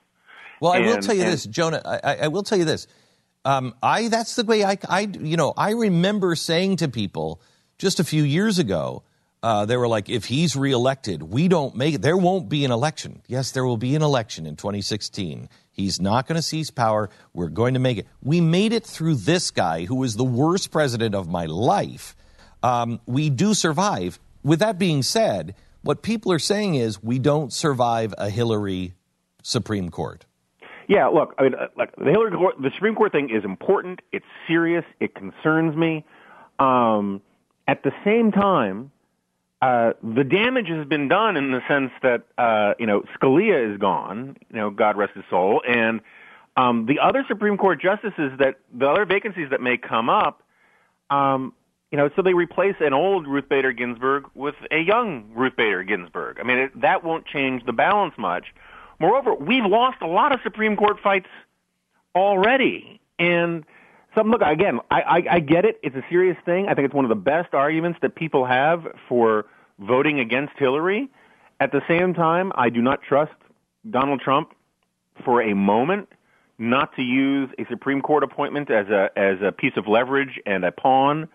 Well, 0.61 0.73
and, 0.73 0.85
I 0.85 0.89
will 0.89 0.97
tell 0.99 1.15
you 1.15 1.23
and, 1.23 1.33
this, 1.33 1.45
Jonah. 1.45 1.83
I, 1.85 2.17
I, 2.19 2.29
will 2.29 2.43
tell 2.43 2.59
you 2.59 2.65
this. 2.65 2.87
Um, 3.45 3.75
I 3.83 4.09
that's 4.09 4.35
the 4.35 4.45
way 4.45 4.65
I, 4.65 4.77
I 4.89 5.01
you 5.03 5.37
know 5.37 5.53
I 5.57 5.71
remember 5.71 6.35
saying 6.35 6.77
to 6.77 6.89
people 6.89 7.41
just 7.79 8.01
a 8.01 8.05
few 8.05 8.23
years 8.23 8.59
ago. 8.59 9.03
Uh, 9.43 9.65
they 9.65 9.77
were 9.77 9.87
like, 9.87 10.09
if 10.09 10.25
he's 10.25 10.57
reelected, 10.57 11.23
we 11.23 11.47
don't 11.47 11.77
make 11.77 11.95
it. 11.97 12.03
There 12.03 12.17
won't 12.17 12.49
be 12.49 12.65
an 12.65 12.73
election. 12.73 13.23
Yes, 13.29 13.53
there 13.53 13.65
will 13.65 13.77
be 13.77 13.95
an 13.95 14.03
election 14.03 14.45
in 14.45 14.57
2016. 14.57 15.49
He's 15.77 16.01
not 16.01 16.27
going 16.27 16.37
to 16.37 16.43
seize 16.43 16.71
power. 16.71 17.11
We're 17.35 17.51
going 17.51 17.75
to 17.75 17.81
make 17.81 17.99
it. 17.99 18.07
We 18.23 18.41
made 18.41 18.73
it 18.73 18.85
through 18.85 19.17
this 19.17 19.51
guy 19.51 19.85
who 19.85 19.97
was 19.97 20.17
the 20.17 20.25
worst 20.25 20.71
president 20.71 21.15
of 21.15 21.29
my 21.29 21.45
life. 21.45 22.17
Um, 22.63 22.99
we 23.07 23.29
do 23.29 23.53
survive. 23.53 24.19
With 24.43 24.61
that 24.61 24.79
being 24.79 25.03
said, 25.03 25.55
what 25.83 26.03
people 26.03 26.33
are 26.33 26.39
saying 26.39 26.77
is 26.77 27.03
we 27.03 27.19
don't 27.19 27.53
survive 27.53 28.15
a 28.17 28.31
Hillary 28.31 28.95
Supreme 29.43 29.91
Court. 29.91 30.25
Yeah, 30.89 31.09
look, 31.09 31.35
I 31.39 31.43
mean, 31.43 31.55
uh, 31.55 31.67
like 31.77 31.95
the 31.97 32.11
Hillary 32.11 32.31
Court, 32.31 32.55
the 32.61 32.71
Supreme 32.75 32.95
Court 32.95 33.13
thing 33.13 33.29
is 33.29 33.45
important. 33.45 34.01
It's 34.13 34.25
serious. 34.49 34.85
It 34.99 35.15
concerns 35.15 35.77
me. 35.77 36.07
Um, 36.59 37.21
at 37.69 37.83
the 37.83 37.93
same 38.03 38.33
time, 38.33 38.93
uh, 39.63 39.93
the 40.03 40.25
damage 40.25 40.69
has 40.69 40.87
been 40.87 41.09
done 41.09 41.37
in 41.37 41.51
the 41.53 41.61
sense 41.67 41.91
that 42.03 42.23
uh, 42.37 42.75
you 42.79 42.87
know 42.87 43.03
Scalia 43.19 43.73
is 43.73 43.79
gone, 43.79 44.37
you 44.51 44.57
know, 44.57 44.71
God 44.71 44.97
rest 44.97 45.13
his 45.15 45.25
soul, 45.31 45.63
and 45.67 46.01
um, 46.57 46.87
the 46.87 46.99
other 47.01 47.25
Supreme 47.27 47.57
Court 47.57 47.81
justices 47.81 48.33
that 48.39 48.57
the 48.75 48.87
other 48.89 49.07
vacancies 49.07 49.49
that 49.51 49.61
may 49.61 49.77
come 49.79 50.11
up, 50.11 50.43
um, 51.11 51.55
you 51.91 51.97
know, 51.99 52.11
so 52.17 52.23
they 52.23 52.35
replace 52.35 52.75
an 52.81 52.93
old 52.93 53.27
Ruth 53.27 53.49
Bader 53.49 53.73
Ginsburg 53.73 54.25
with 54.35 54.55
a 54.71 54.79
young 54.81 55.31
Ruth 55.35 55.57
Bader 55.57 55.83
Ginsburg. 55.83 56.39
I 56.39 56.43
mean, 56.43 56.59
it, 56.59 56.81
that 56.83 57.03
won't 57.03 57.25
change 57.27 57.65
the 57.65 57.73
balance 57.73 58.15
much. 58.19 58.55
Moreover, 58.99 59.35
we've 59.35 59.65
lost 59.65 59.99
a 60.03 60.07
lot 60.07 60.33
of 60.33 60.41
Supreme 60.43 60.77
Court 60.77 60.99
fights 61.03 61.27
already, 62.15 63.01
and 63.19 63.65
look 64.25 64.41
again. 64.43 64.81
I, 64.91 65.03
I, 65.03 65.23
I 65.33 65.41
get 65.41 65.65
it. 65.65 65.79
It's 65.83 65.97
a 65.97 66.05
serious 66.09 66.37
thing. 66.45 66.67
I 66.69 66.75
think 66.75 66.87
it's 66.87 66.95
one 66.95 67.05
of 67.05 67.09
the 67.11 67.15
best 67.15 67.53
arguments 67.53 67.99
that 68.03 68.15
people 68.15 68.47
have 68.47 68.85
for 69.09 69.45
voting 69.81 70.21
against 70.21 70.55
Hillary. 70.59 71.09
At 71.61 71.73
the 71.73 71.81
same 71.89 72.15
time, 72.15 72.53
I 72.55 72.71
do 72.71 72.81
not 72.81 73.01
trust 73.03 73.33
Donald 73.91 74.21
Trump 74.21 74.55
for 75.25 75.43
a 75.43 75.55
moment 75.55 76.09
not 76.59 76.95
to 76.97 77.03
use 77.03 77.51
a 77.59 77.67
Supreme 77.69 78.01
Court 78.01 78.23
appointment 78.25 78.71
as 78.71 78.87
a 78.89 79.11
as 79.17 79.37
a 79.43 79.53
piece 79.53 79.75
of 79.77 79.87
leverage 79.87 80.41
and 80.47 80.65
a 80.65 80.73
pawn 80.73 81.29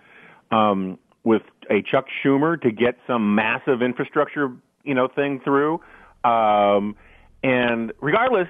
um, 0.51 0.97
with 1.23 1.43
a 1.69 1.83
Chuck 1.83 2.05
Schumer 2.23 2.59
to 2.61 2.71
get 2.71 2.97
some 3.05 3.35
massive 3.35 3.81
infrastructure 3.83 4.51
you 4.83 4.95
know 4.95 5.07
thing 5.07 5.39
through. 5.43 5.79
Um, 6.23 6.95
and 7.43 7.91
regardless, 8.01 8.47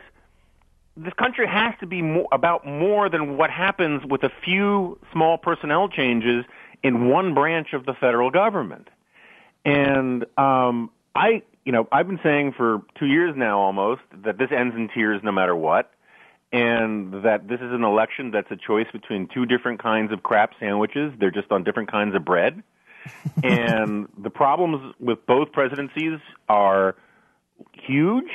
this 0.97 1.13
country 1.13 1.47
has 1.47 1.73
to 1.79 1.85
be 1.85 2.01
more, 2.01 2.27
about 2.31 2.65
more 2.65 3.09
than 3.09 3.37
what 3.37 3.49
happens 3.49 4.03
with 4.05 4.23
a 4.23 4.31
few 4.43 4.99
small 5.11 5.37
personnel 5.37 5.87
changes 5.87 6.45
in 6.83 7.07
one 7.09 7.33
branch 7.33 7.73
of 7.73 7.85
the 7.85 7.93
federal 7.93 8.29
government. 8.29 8.89
And 9.63 10.25
um, 10.37 10.89
I, 11.15 11.43
you 11.65 11.71
know, 11.71 11.87
I've 11.91 12.07
been 12.07 12.19
saying 12.23 12.53
for 12.57 12.81
two 12.97 13.05
years 13.05 13.35
now 13.37 13.59
almost 13.59 14.01
that 14.25 14.37
this 14.37 14.49
ends 14.51 14.75
in 14.75 14.89
tears 14.93 15.21
no 15.23 15.31
matter 15.31 15.55
what, 15.55 15.91
and 16.51 17.13
that 17.23 17.47
this 17.47 17.61
is 17.61 17.71
an 17.71 17.83
election 17.83 18.31
that's 18.31 18.51
a 18.51 18.57
choice 18.57 18.87
between 18.91 19.27
two 19.33 19.45
different 19.45 19.81
kinds 19.81 20.11
of 20.11 20.23
crap 20.23 20.51
sandwiches. 20.59 21.13
They're 21.19 21.31
just 21.31 21.51
on 21.51 21.63
different 21.63 21.89
kinds 21.89 22.15
of 22.15 22.25
bread. 22.25 22.61
and 23.43 24.07
the 24.21 24.29
problems 24.29 24.93
with 24.99 25.25
both 25.25 25.51
presidencies 25.53 26.19
are 26.49 26.95
huge, 27.73 28.29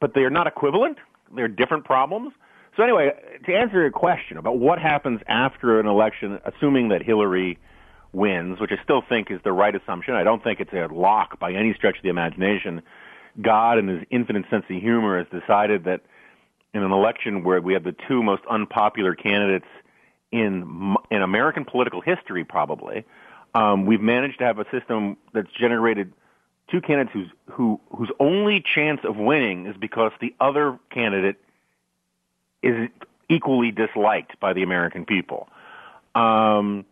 but 0.00 0.14
they 0.14 0.20
are 0.22 0.30
not 0.30 0.46
equivalent 0.46 0.96
they're 1.34 1.48
different 1.48 1.84
problems. 1.84 2.32
So 2.76 2.82
anyway, 2.82 3.10
to 3.44 3.54
answer 3.54 3.80
your 3.80 3.90
question 3.90 4.36
about 4.36 4.58
what 4.58 4.78
happens 4.78 5.20
after 5.26 5.80
an 5.80 5.86
election, 5.86 6.38
assuming 6.44 6.88
that 6.88 7.02
Hillary 7.02 7.58
wins, 8.12 8.60
which 8.60 8.70
I 8.70 8.82
still 8.82 9.02
think 9.08 9.30
is 9.30 9.40
the 9.44 9.52
right 9.52 9.74
assumption. 9.74 10.14
I 10.14 10.22
don't 10.24 10.42
think 10.42 10.60
it's 10.60 10.72
a 10.72 10.88
lock 10.92 11.38
by 11.38 11.52
any 11.52 11.74
stretch 11.74 11.96
of 11.96 12.02
the 12.02 12.08
imagination. 12.08 12.82
God, 13.42 13.78
in 13.78 13.88
his 13.88 14.04
infinite 14.10 14.44
sense 14.48 14.64
of 14.70 14.76
humor, 14.80 15.18
has 15.22 15.26
decided 15.28 15.84
that 15.84 16.00
in 16.72 16.82
an 16.82 16.90
election 16.92 17.44
where 17.44 17.60
we 17.60 17.74
have 17.74 17.84
the 17.84 17.94
two 18.08 18.22
most 18.22 18.42
unpopular 18.48 19.14
candidates 19.14 19.66
in 20.32 20.94
in 21.10 21.22
American 21.22 21.64
political 21.64 22.00
history, 22.00 22.44
probably, 22.44 23.04
um, 23.54 23.86
we've 23.86 24.00
managed 24.00 24.38
to 24.38 24.44
have 24.44 24.58
a 24.58 24.66
system 24.70 25.16
that's 25.32 25.48
generated– 25.58 26.12
two 26.70 26.80
candidates 26.80 27.10
whose 27.14 27.28
who 27.50 27.80
whose 27.94 28.10
only 28.20 28.60
chance 28.60 29.00
of 29.04 29.16
winning 29.16 29.66
is 29.66 29.76
because 29.76 30.12
the 30.20 30.34
other 30.40 30.78
candidate 30.90 31.36
is 32.62 32.88
equally 33.28 33.70
disliked 33.70 34.38
by 34.40 34.52
the 34.52 34.62
American 34.62 35.04
people. 35.04 35.48
Um, 36.14 36.84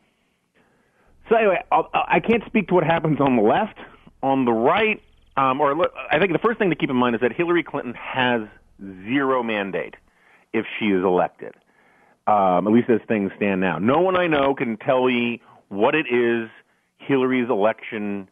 so 1.28 1.36
anyway, 1.36 1.62
I'll, 1.72 1.88
I 1.92 2.20
can 2.20 2.38
not 2.40 2.46
speak 2.48 2.68
to 2.68 2.74
what 2.74 2.84
happens 2.84 3.20
on 3.20 3.36
the 3.36 3.42
left. 3.42 3.76
On 4.22 4.44
the 4.44 4.52
right, 4.52 5.00
um, 5.36 5.60
or 5.60 5.76
I 6.10 6.18
think 6.18 6.32
the 6.32 6.38
first 6.38 6.58
thing 6.58 6.70
to 6.70 6.76
keep 6.76 6.90
in 6.90 6.96
mind 6.96 7.14
is 7.14 7.20
that 7.20 7.32
Hillary 7.32 7.62
Clinton 7.62 7.94
has 7.94 8.42
zero 9.04 9.42
mandate 9.42 9.94
if 10.52 10.66
she 10.78 10.86
is 10.86 11.04
elected. 11.04 11.54
Um, 12.26 12.66
at 12.66 12.72
least 12.72 12.90
as 12.90 13.00
things 13.06 13.30
stand 13.36 13.60
now. 13.60 13.78
No 13.78 14.00
one 14.00 14.16
I 14.18 14.26
know 14.26 14.52
can 14.54 14.78
tell 14.78 15.04
me 15.06 15.40
what 15.68 15.94
it 15.94 16.06
is 16.10 16.48
Hillary's 16.98 17.48
election 17.48 18.26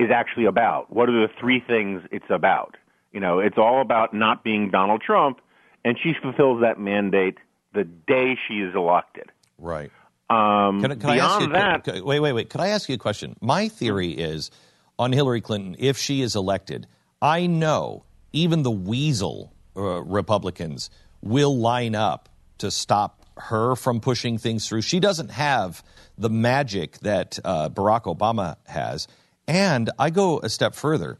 is 0.00 0.10
actually 0.10 0.46
about. 0.46 0.90
What 0.92 1.08
are 1.10 1.26
the 1.26 1.32
three 1.38 1.60
things 1.64 2.02
it's 2.10 2.24
about? 2.30 2.76
You 3.12 3.20
know, 3.20 3.38
it's 3.38 3.58
all 3.58 3.80
about 3.82 4.14
not 4.14 4.42
being 4.42 4.70
Donald 4.70 5.02
Trump, 5.02 5.40
and 5.84 5.96
she 6.02 6.12
fulfills 6.20 6.62
that 6.62 6.80
mandate 6.80 7.36
the 7.74 7.84
day 7.84 8.36
she 8.48 8.54
is 8.54 8.74
elected. 8.74 9.30
Right. 9.58 9.92
Um, 10.30 10.80
can, 10.80 10.98
can 10.98 11.10
I 11.10 11.16
ask 11.18 11.40
you, 11.40 11.48
that, 11.48 11.84
can, 11.84 12.04
wait, 12.04 12.20
wait, 12.20 12.32
wait. 12.32 12.50
Could 12.50 12.60
I 12.62 12.68
ask 12.68 12.88
you 12.88 12.94
a 12.94 12.98
question? 12.98 13.36
My 13.40 13.68
theory 13.68 14.10
is 14.12 14.50
on 14.98 15.12
Hillary 15.12 15.40
Clinton, 15.42 15.76
if 15.78 15.98
she 15.98 16.22
is 16.22 16.34
elected, 16.36 16.86
I 17.20 17.46
know 17.46 18.04
even 18.32 18.62
the 18.62 18.70
weasel 18.70 19.52
uh, 19.76 20.02
Republicans 20.02 20.88
will 21.20 21.58
line 21.58 21.94
up 21.94 22.28
to 22.58 22.70
stop 22.70 23.26
her 23.36 23.74
from 23.74 24.00
pushing 24.00 24.38
things 24.38 24.68
through. 24.68 24.82
She 24.82 25.00
doesn't 25.00 25.30
have 25.32 25.82
the 26.16 26.30
magic 26.30 26.98
that 27.00 27.38
uh, 27.44 27.68
Barack 27.70 28.02
Obama 28.04 28.56
has. 28.66 29.06
And 29.48 29.90
I 29.98 30.10
go 30.10 30.38
a 30.40 30.48
step 30.48 30.74
further. 30.74 31.18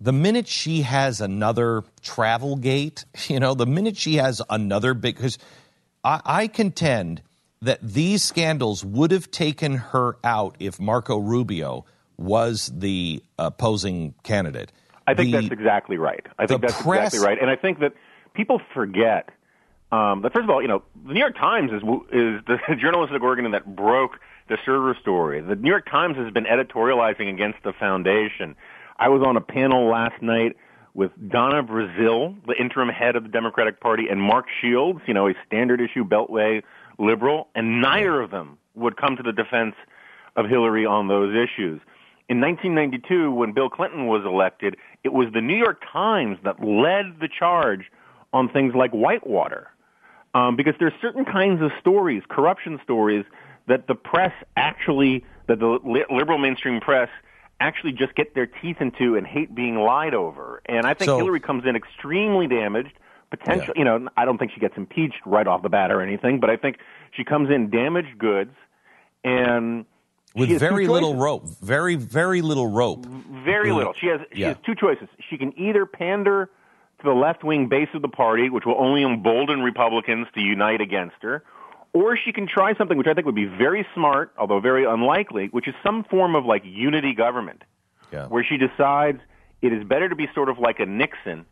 The 0.00 0.12
minute 0.12 0.48
she 0.48 0.82
has 0.82 1.20
another 1.20 1.84
travel 2.02 2.56
gate, 2.56 3.04
you 3.28 3.40
know, 3.40 3.54
the 3.54 3.66
minute 3.66 3.96
she 3.96 4.16
has 4.16 4.40
another 4.48 4.94
big, 4.94 5.16
because 5.16 5.38
I, 6.02 6.20
I 6.24 6.46
contend 6.48 7.22
that 7.62 7.78
these 7.82 8.22
scandals 8.22 8.84
would 8.84 9.10
have 9.10 9.30
taken 9.30 9.76
her 9.76 10.16
out 10.24 10.56
if 10.60 10.80
Marco 10.80 11.18
Rubio 11.18 11.84
was 12.16 12.72
the 12.74 13.22
opposing 13.38 14.14
candidate. 14.22 14.72
I 15.06 15.14
think 15.14 15.30
the, 15.32 15.40
that's 15.40 15.52
exactly 15.52 15.98
right. 15.98 16.26
I 16.38 16.46
think 16.46 16.60
that's 16.62 16.80
press, 16.80 17.12
exactly 17.14 17.26
right, 17.26 17.40
and 17.42 17.50
I 17.50 17.56
think 17.56 17.80
that 17.80 17.92
people 18.32 18.60
forget 18.74 19.28
um, 19.92 20.22
that 20.22 20.32
first 20.32 20.44
of 20.44 20.50
all, 20.50 20.62
you 20.62 20.68
know, 20.68 20.82
the 21.04 21.14
New 21.14 21.18
York 21.20 21.36
Times 21.36 21.72
is 21.72 21.82
is 22.12 22.40
the 22.46 22.58
journalistic 22.80 23.20
organ 23.20 23.50
that 23.50 23.74
broke 23.74 24.20
the 24.50 24.58
server 24.66 24.94
story. 25.00 25.40
The 25.40 25.54
New 25.56 25.70
York 25.70 25.88
Times 25.90 26.16
has 26.18 26.30
been 26.32 26.44
editorializing 26.44 27.32
against 27.32 27.58
the 27.64 27.72
foundation. 27.72 28.54
I 28.98 29.08
was 29.08 29.22
on 29.26 29.36
a 29.36 29.40
panel 29.40 29.88
last 29.88 30.20
night 30.20 30.56
with 30.92 31.12
Donna 31.30 31.62
Brazile, 31.62 32.36
the 32.46 32.54
interim 32.60 32.88
head 32.88 33.14
of 33.16 33.22
the 33.22 33.28
Democratic 33.28 33.80
Party, 33.80 34.08
and 34.10 34.20
Mark 34.20 34.46
Shields, 34.60 34.98
you 35.06 35.14
know, 35.14 35.28
a 35.28 35.34
standard 35.46 35.80
issue 35.80 36.04
Beltway 36.04 36.62
liberal, 36.98 37.46
and 37.54 37.80
neither 37.80 38.20
of 38.20 38.32
them 38.32 38.58
would 38.74 38.96
come 38.96 39.16
to 39.16 39.22
the 39.22 39.32
defense 39.32 39.76
of 40.34 40.46
Hillary 40.46 40.84
on 40.84 41.06
those 41.06 41.30
issues. 41.30 41.80
In 42.28 42.40
1992, 42.40 43.30
when 43.30 43.52
Bill 43.52 43.70
Clinton 43.70 44.06
was 44.08 44.24
elected, 44.26 44.76
it 45.04 45.12
was 45.12 45.28
the 45.32 45.40
New 45.40 45.56
York 45.56 45.80
Times 45.92 46.38
that 46.44 46.60
led 46.62 47.20
the 47.20 47.28
charge 47.28 47.84
on 48.32 48.48
things 48.48 48.74
like 48.74 48.90
Whitewater. 48.90 49.68
Um, 50.34 50.54
because 50.54 50.74
there's 50.78 50.92
certain 51.00 51.24
kinds 51.24 51.60
of 51.60 51.72
stories, 51.80 52.22
corruption 52.28 52.78
stories, 52.84 53.24
that 53.68 53.86
the 53.86 53.94
press 53.94 54.32
actually, 54.56 55.24
that 55.48 55.58
the 55.58 55.78
liberal 56.10 56.38
mainstream 56.38 56.80
press 56.80 57.08
actually 57.60 57.92
just 57.92 58.14
get 58.14 58.34
their 58.34 58.46
teeth 58.46 58.76
into 58.80 59.16
and 59.16 59.26
hate 59.26 59.54
being 59.54 59.76
lied 59.76 60.14
over. 60.14 60.62
And 60.66 60.86
I 60.86 60.94
think 60.94 61.08
so, 61.10 61.16
Hillary 61.18 61.40
comes 61.40 61.64
in 61.66 61.76
extremely 61.76 62.46
damaged. 62.46 62.92
Potentially, 63.30 63.72
yeah. 63.76 63.82
you 63.84 63.84
know, 63.84 64.08
I 64.16 64.24
don't 64.24 64.38
think 64.38 64.52
she 64.52 64.60
gets 64.60 64.76
impeached 64.76 65.20
right 65.24 65.46
off 65.46 65.62
the 65.62 65.68
bat 65.68 65.92
or 65.92 66.00
anything, 66.00 66.40
but 66.40 66.50
I 66.50 66.56
think 66.56 66.78
she 67.12 67.22
comes 67.22 67.48
in 67.50 67.70
damaged 67.70 68.18
goods 68.18 68.50
and 69.22 69.84
with 70.34 70.48
very 70.60 70.86
little 70.86 71.16
rope, 71.16 71.44
very 71.60 71.96
very 71.96 72.40
little 72.40 72.68
rope. 72.68 73.04
Very 73.44 73.72
little. 73.72 73.92
She 73.92 74.06
has 74.06 74.20
she 74.32 74.40
yeah. 74.42 74.48
has 74.48 74.56
two 74.64 74.74
choices. 74.74 75.08
She 75.28 75.36
can 75.36 75.56
either 75.58 75.86
pander 75.86 76.46
to 76.98 77.04
the 77.04 77.12
left 77.14 77.44
wing 77.44 77.68
base 77.68 77.88
of 77.94 78.02
the 78.02 78.08
party, 78.08 78.48
which 78.48 78.64
will 78.64 78.76
only 78.78 79.02
embolden 79.02 79.60
Republicans 79.62 80.28
to 80.34 80.40
unite 80.40 80.80
against 80.80 81.16
her, 81.22 81.42
or 81.92 82.16
she 82.16 82.32
can 82.32 82.46
try 82.46 82.74
something 82.76 82.96
which 82.96 83.08
I 83.08 83.14
think 83.14 83.26
would 83.26 83.34
be 83.34 83.46
very 83.46 83.84
smart, 83.94 84.32
although 84.38 84.60
very 84.60 84.84
unlikely, 84.84 85.48
which 85.50 85.66
is 85.66 85.74
some 85.82 86.04
form 86.04 86.36
of 86.36 86.44
like 86.44 86.62
unity 86.64 87.14
government, 87.14 87.62
yeah. 88.12 88.26
where 88.26 88.44
she 88.44 88.56
decides 88.56 89.20
it 89.60 89.72
is 89.72 89.82
better 89.84 90.08
to 90.08 90.14
be 90.14 90.28
sort 90.34 90.48
of 90.48 90.58
like 90.58 90.78
a 90.78 90.86
Nixon 90.86 91.44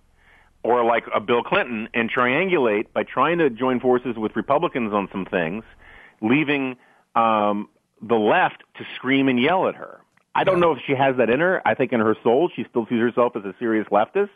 or 0.63 0.85
like 0.85 1.05
a 1.13 1.19
Bill 1.21 1.43
Clinton 1.43 1.89
and 1.93 2.11
triangulate 2.13 2.87
by 2.93 3.03
trying 3.03 3.39
to 3.39 3.51
join 3.51 3.81
forces 3.81 4.17
with 4.17 4.37
Republicans 4.37 4.93
on 4.93 5.09
some 5.11 5.25
things, 5.25 5.65
leaving 6.21 6.77
um, 7.17 7.69
the 8.01 8.15
left 8.17 8.63
to 8.77 8.85
scream 8.95 9.29
and 9.29 9.41
yell 9.41 9.67
at 9.67 9.75
her. 9.75 10.01
I 10.37 10.45
don't 10.45 10.61
know 10.61 10.71
if 10.71 10.79
she 10.87 10.95
has 10.95 11.17
that 11.17 11.31
in 11.31 11.41
her. 11.41 11.61
I 11.67 11.75
think 11.75 11.93
in 11.93 11.99
her 11.99 12.15
soul 12.23 12.49
she 12.55 12.65
still 12.71 12.87
sees 12.89 13.01
herself 13.01 13.35
as 13.35 13.45
a 13.45 13.55
serious 13.59 13.89
leftist, 13.89 14.31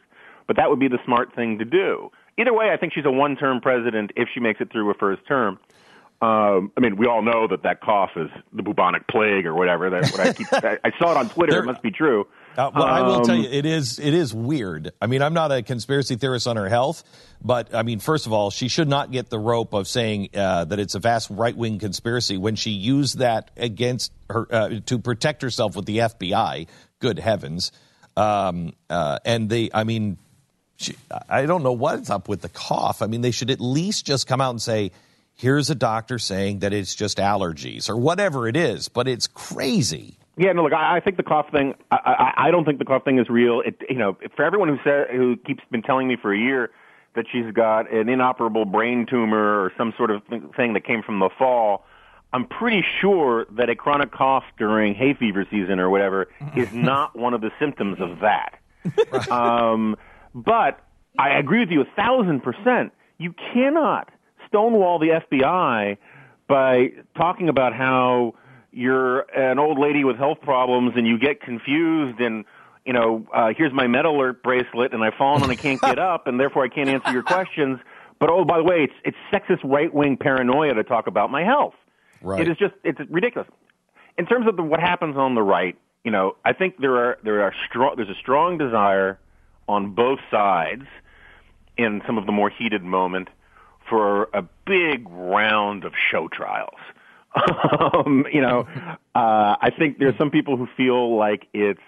but 0.49 0.57
that 0.57 0.69
would 0.69 0.81
be 0.81 0.89
the 0.89 0.99
smart 1.05 1.33
thing 1.33 1.59
to 1.61 1.65
do. 1.65 2.11
Either 2.39 2.53
way, 2.53 2.71
I 2.73 2.77
think 2.77 2.93
she's 2.93 3.05
a 3.05 3.11
one-term 3.11 3.61
president 3.61 4.11
if 4.17 4.29
she 4.33 4.41
makes 4.41 4.61
it 4.61 4.73
through 4.73 4.91
a 4.91 4.95
first 4.95 5.25
term. 5.29 5.61
Um, 6.23 6.71
I 6.77 6.81
mean, 6.81 6.97
we 6.99 7.07
all 7.09 7.21
know 7.21 7.49
that 7.51 7.65
that 7.65 7.81
cough 7.81 8.11
is 8.15 8.31
the 8.53 8.63
bubonic 8.63 9.09
plague 9.09 9.45
or 9.45 9.55
whatever. 9.57 9.91
That 9.91 10.03
what 10.13 10.21
I, 10.21 10.33
keep, 10.33 10.47
I, 10.53 10.93
saw 10.97 11.11
it 11.11 11.17
on 11.17 11.29
Twitter. 11.31 11.53
There, 11.55 11.63
it 11.63 11.67
must 11.67 11.83
be 11.83 11.91
true. 11.91 12.29
Uh, 12.57 12.71
well, 12.73 12.85
um, 12.85 12.91
I 12.91 13.03
will 13.03 13.23
tell 13.23 13.35
um, 13.35 13.41
you, 13.43 13.51
it 13.51 13.67
is 13.67 13.99
it 13.99 14.15
is 14.15 14.33
weird. 14.33 14.93
I 15.03 15.07
mean, 15.09 15.21
I'm 15.21 15.35
not 15.35 15.51
a 15.51 15.65
conspiracy 15.65 16.15
theorist 16.15 16.47
on 16.47 16.55
her 16.57 16.69
health, 16.69 17.03
but 17.43 17.75
I 17.75 17.83
mean, 17.83 17.99
first 17.99 18.27
of 18.27 18.33
all, 18.33 18.51
she 18.51 18.69
should 18.69 18.87
not 18.87 19.11
get 19.11 19.31
the 19.31 19.39
rope 19.41 19.73
of 19.75 19.89
saying 19.89 20.29
uh, 20.37 20.65
that 20.67 20.79
it's 20.79 20.95
a 20.95 21.01
vast 21.01 21.29
right 21.29 21.57
wing 21.57 21.81
conspiracy 21.81 22.39
when 22.39 22.55
she 22.55 22.71
used 22.71 23.19
that 23.19 23.51
against 23.57 24.13
her 24.31 24.47
uh, 24.49 24.69
to 24.87 25.01
protect 25.01 25.43
herself 25.43 25.75
with 25.75 25.87
the 25.87 25.99
FBI. 25.99 26.69
Good 27.01 27.19
heavens! 27.19 27.73
Um, 28.17 28.75
uh, 28.89 29.19
and 29.25 29.49
they, 29.51 29.71
I 29.75 29.83
mean, 29.83 30.19
she, 30.77 30.95
I 31.29 31.47
don't 31.47 31.65
know 31.65 31.73
what's 31.73 32.11
up 32.11 32.29
with 32.29 32.43
the 32.43 32.49
cough. 32.49 33.03
I 33.03 33.09
mean, 33.09 33.23
they 33.23 33.33
should 33.33 33.51
at 33.51 33.61
least 33.61 34.07
just 34.07 34.29
come 34.29 34.41
out 34.41 34.51
and 34.51 34.63
say 34.63 34.93
here's 35.43 35.69
a 35.69 35.75
doctor 35.75 36.19
saying 36.19 36.61
that 36.61 36.73
it's 36.73 36.95
just 36.95 37.19
allergies 37.19 37.91
or 37.91 37.97
whatever 37.97 38.47
it 38.49 38.57
is, 38.57 38.89
but 38.89 39.07
it's 39.09 39.27
crazy. 39.27 40.17
Yeah, 40.39 40.53
no, 40.53 40.63
look, 40.63 40.73
I, 40.73 40.97
I 40.97 41.01
think 41.01 41.17
the 41.19 41.23
cough 41.25 41.51
thing. 41.51 41.75
I, 41.91 42.33
I, 42.37 42.49
I 42.49 42.51
don't 42.51 42.65
think 42.65 42.79
the 42.79 42.85
cough 42.87 43.05
thing 43.05 43.19
is 43.19 43.29
real. 43.29 43.61
It, 43.61 43.75
you 43.91 43.97
know, 43.99 44.17
for 44.37 44.45
everyone 44.45 44.69
who 44.69 44.79
said 44.85 45.09
who 45.11 45.37
keeps 45.37 45.63
been 45.71 45.83
telling 45.83 46.07
me 46.09 46.17
for 46.21 46.33
a 46.33 46.39
year 46.39 46.71
that 47.15 47.27
she's 47.31 47.53
got 47.53 47.93
an 47.93 48.09
inoperable 48.09 48.65
brain 48.65 49.05
tumor 49.11 49.37
or 49.63 49.73
some 49.77 49.93
sort 49.99 50.11
of 50.11 50.23
thing 50.57 50.73
that 50.73 50.87
came 50.87 51.03
from 51.03 51.19
the 51.19 51.29
fall. 51.39 51.85
I'm 52.35 52.47
pretty 52.47 52.83
sure 53.03 53.45
that 53.51 53.69
a 53.69 53.77
chronic 53.77 54.11
cough 54.13 54.45
during 54.59 54.95
hay 54.95 55.13
fever 55.13 55.47
season 55.51 55.79
or 55.79 55.91
whatever 55.91 56.29
is 56.57 56.73
not 56.73 57.15
one 57.15 57.35
of 57.35 57.43
the 57.43 57.51
symptoms 57.61 57.99
of 58.01 58.21
that. 58.21 59.31
um, 59.31 59.95
but 60.35 60.81
I 61.19 61.37
agree 61.39 61.61
with 61.61 61.69
you 61.69 61.83
a 61.83 61.95
thousand 61.95 62.41
percent. 62.43 62.93
You 63.19 63.35
cannot 63.53 64.09
stonewall 64.53 64.99
the 64.99 65.21
FBI 65.31 65.97
by 66.47 66.89
talking 67.17 67.49
about 67.49 67.73
how 67.75 68.35
you're 68.71 69.21
an 69.37 69.59
old 69.59 69.79
lady 69.79 70.05
with 70.05 70.17
health 70.17 70.41
problems 70.43 70.93
and 70.97 71.07
you 71.07 71.19
get 71.19 71.41
confused 71.41 72.21
and 72.21 72.45
you 72.85 72.93
know 72.93 73.27
uh, 73.35 73.51
here's 73.57 73.73
my 73.73 73.87
med 73.87 74.05
alert 74.05 74.43
bracelet 74.43 74.93
and 74.93 75.03
I've 75.03 75.15
fallen 75.15 75.43
and 75.43 75.51
I 75.51 75.55
can't 75.57 75.81
get 75.81 75.99
up 75.99 76.27
and 76.27 76.39
therefore 76.39 76.65
I 76.65 76.69
can't 76.69 76.89
answer 76.91 77.13
your 77.13 77.23
questions. 77.23 77.79
But 78.21 78.31
oh, 78.31 78.45
by 78.45 78.59
the 78.59 78.65
way, 78.65 78.85
it's 78.89 78.93
it's 79.05 79.17
sexist 79.33 79.65
right 79.65 79.93
wing 79.93 80.17
paranoia 80.19 80.75
to 80.75 80.85
talk 80.85 81.07
about 81.07 81.31
my 81.31 81.43
health. 81.45 81.75
Right. 82.21 82.41
It 82.43 82.49
is 82.49 82.57
just 82.59 82.75
it's 82.85 83.01
ridiculous. 83.11 83.49
In 84.19 84.27
terms 84.27 84.47
of 84.47 84.57
the, 84.57 84.63
what 84.63 84.79
happens 84.79 85.17
on 85.17 85.35
the 85.35 85.43
right, 85.43 85.77
you 86.05 86.11
know, 86.11 86.37
I 86.45 86.53
think 86.53 86.79
there 86.79 86.97
are 86.99 87.19
there 87.25 87.43
are 87.43 87.55
strong 87.69 87.95
there's 87.97 88.11
a 88.11 88.19
strong 88.21 88.59
desire 88.59 89.19
on 89.69 89.91
both 89.95 90.19
sides 90.31 90.85
in 91.77 92.03
some 92.07 92.19
of 92.19 92.27
the 92.27 92.33
more 92.33 92.51
heated 92.51 92.83
moment 92.83 93.29
for 93.93 94.31
a 94.33 94.41
big 94.65 95.07
round 95.11 95.85
of 95.85 95.93
show 96.11 96.27
trials. 96.27 96.79
um, 97.95 98.25
you 98.33 98.41
know, 98.41 98.67
uh, 99.15 99.57
I 99.61 99.69
think 99.79 99.99
there's 99.99 100.17
some 100.17 100.31
people 100.31 100.57
who 100.57 100.67
feel 100.79 101.15
like 101.15 101.47
it's 101.53 101.79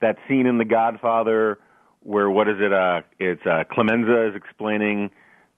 that 0.00 0.16
scene 0.28 0.46
in 0.46 0.58
The 0.58 0.64
Godfather 0.64 1.58
where 2.04 2.30
what 2.30 2.48
is 2.48 2.56
it? 2.60 2.72
Uh, 2.72 3.02
it's 3.18 3.44
uh, 3.46 3.64
Clemenza 3.70 4.28
is 4.28 4.36
explaining 4.36 5.10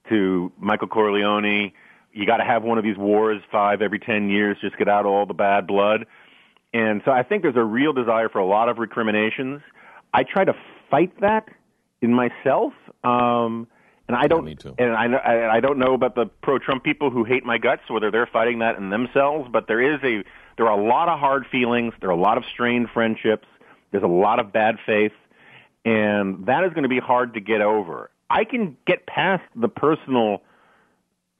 to 0.09 0.51
Michael 0.57 0.87
Corleone, 0.87 1.71
you 2.13 2.25
got 2.25 2.37
to 2.37 2.45
have 2.45 2.63
one 2.63 2.77
of 2.79 2.83
these 2.85 2.97
wars 2.97 3.41
five 3.51 3.81
every 3.83 3.99
ten 3.99 4.29
years, 4.29 4.57
just 4.61 4.77
get 4.77 4.87
out 4.87 5.05
all 5.05 5.25
the 5.27 5.33
bad 5.35 5.67
blood. 5.67 6.07
And 6.73 7.01
so 7.05 7.11
I 7.11 7.21
think 7.21 7.43
there's 7.43 7.55
a 7.57 7.63
real 7.63 7.93
desire 7.93 8.29
for 8.29 8.39
a 8.39 8.45
lot 8.47 8.69
of 8.69 8.79
recriminations. 8.79 9.61
I 10.13 10.23
try 10.23 10.43
to 10.45 10.55
fight 10.89 11.19
that 11.21 11.49
in 12.01 12.13
myself. 12.15 12.73
Um, 13.03 13.67
and 14.07 14.15
I 14.15 14.27
don't, 14.27 14.47
yeah, 14.47 14.71
and 14.79 14.93
I, 15.15 15.55
I 15.55 15.59
don't 15.59 15.77
know 15.77 15.93
about 15.93 16.15
the 16.15 16.27
pro-Trump 16.41 16.85
people 16.85 17.09
who 17.09 17.25
hate 17.25 17.45
my 17.45 17.57
guts, 17.57 17.81
whether 17.89 18.09
they're 18.09 18.25
fighting 18.31 18.59
that 18.59 18.77
in 18.77 18.89
themselves. 18.89 19.49
But 19.51 19.67
there 19.67 19.81
is 19.81 19.99
a, 20.01 20.23
there 20.55 20.65
are 20.69 20.79
a 20.79 20.87
lot 20.87 21.09
of 21.09 21.19
hard 21.19 21.45
feelings. 21.51 21.93
There 21.99 22.09
are 22.09 22.13
a 22.17 22.21
lot 22.21 22.37
of 22.37 22.45
strained 22.51 22.87
friendships. 22.93 23.45
There's 23.91 24.05
a 24.05 24.07
lot 24.07 24.39
of 24.39 24.53
bad 24.53 24.77
faith, 24.85 25.11
and 25.85 26.45
that 26.45 26.63
is 26.65 26.69
going 26.73 26.83
to 26.83 26.89
be 26.89 26.99
hard 26.99 27.33
to 27.35 27.39
get 27.41 27.61
over. 27.61 28.09
I 28.29 28.43
can 28.45 28.75
get 28.85 29.05
past 29.07 29.43
the 29.55 29.67
personal 29.69 30.39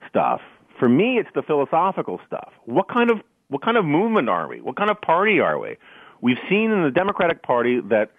stuff. 0.10 0.40
For 0.80 0.88
me, 0.90 1.18
it's 1.20 1.30
the 1.36 1.42
philosophical 1.44 2.20
stuff. 2.28 2.52
What 2.66 2.88
kind 2.90 3.12
of 3.12 3.18
what 3.50 3.62
kind 3.62 3.76
of 3.78 3.84
movement 3.86 4.28
are 4.30 4.48
we? 4.50 4.60
What 4.62 4.76
kind 4.78 4.90
of 4.90 5.00
party 5.02 5.40
are 5.42 5.58
we? 5.60 5.76
We've 6.22 6.38
seen 6.50 6.72
in 6.72 6.84
the 6.84 6.92
Democratic 6.92 7.44
Party 7.44 7.80
that 7.82 8.12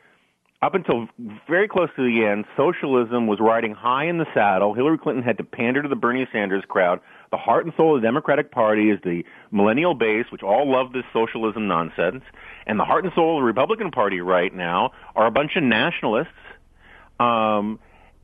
up 0.61 0.74
until 0.74 1.06
very 1.48 1.68
close 1.68 1.88
to 1.96 2.02
the 2.04 2.24
end, 2.24 2.44
socialism 2.56 3.26
was 3.28 3.38
riding 3.40 3.74
high 3.74 4.06
in 4.06 4.18
the 4.18 4.26
saddle. 4.34 4.74
Hillary 4.74 4.98
Clinton 4.98 5.22
had 5.22 5.38
to 5.38 5.44
pander 5.44 5.82
to 5.82 5.88
the 5.88 5.94
Bernie 5.96 6.26
Sanders 6.32 6.64
crowd. 6.68 7.00
The 7.30 7.36
heart 7.36 7.64
and 7.64 7.72
soul 7.76 7.94
of 7.94 8.02
the 8.02 8.06
Democratic 8.09 8.50
Party 8.50 8.90
is 8.90 8.98
the 9.04 9.22
millennial 9.52 9.94
base, 9.94 10.26
which 10.32 10.42
all 10.42 10.68
love 10.70 10.92
this 10.92 11.04
socialism 11.12 11.68
nonsense. 11.68 12.24
And 12.66 12.80
the 12.80 12.84
heart 12.84 13.04
and 13.04 13.12
soul 13.14 13.36
of 13.36 13.42
the 13.42 13.46
Republican 13.46 13.90
Party 13.92 14.20
right 14.20 14.52
now 14.52 14.92
are 15.14 15.26
a 15.26 15.30
bunch 15.30 15.52
of 15.56 15.62
nationalists. 15.62 16.28
Um, 17.20 17.78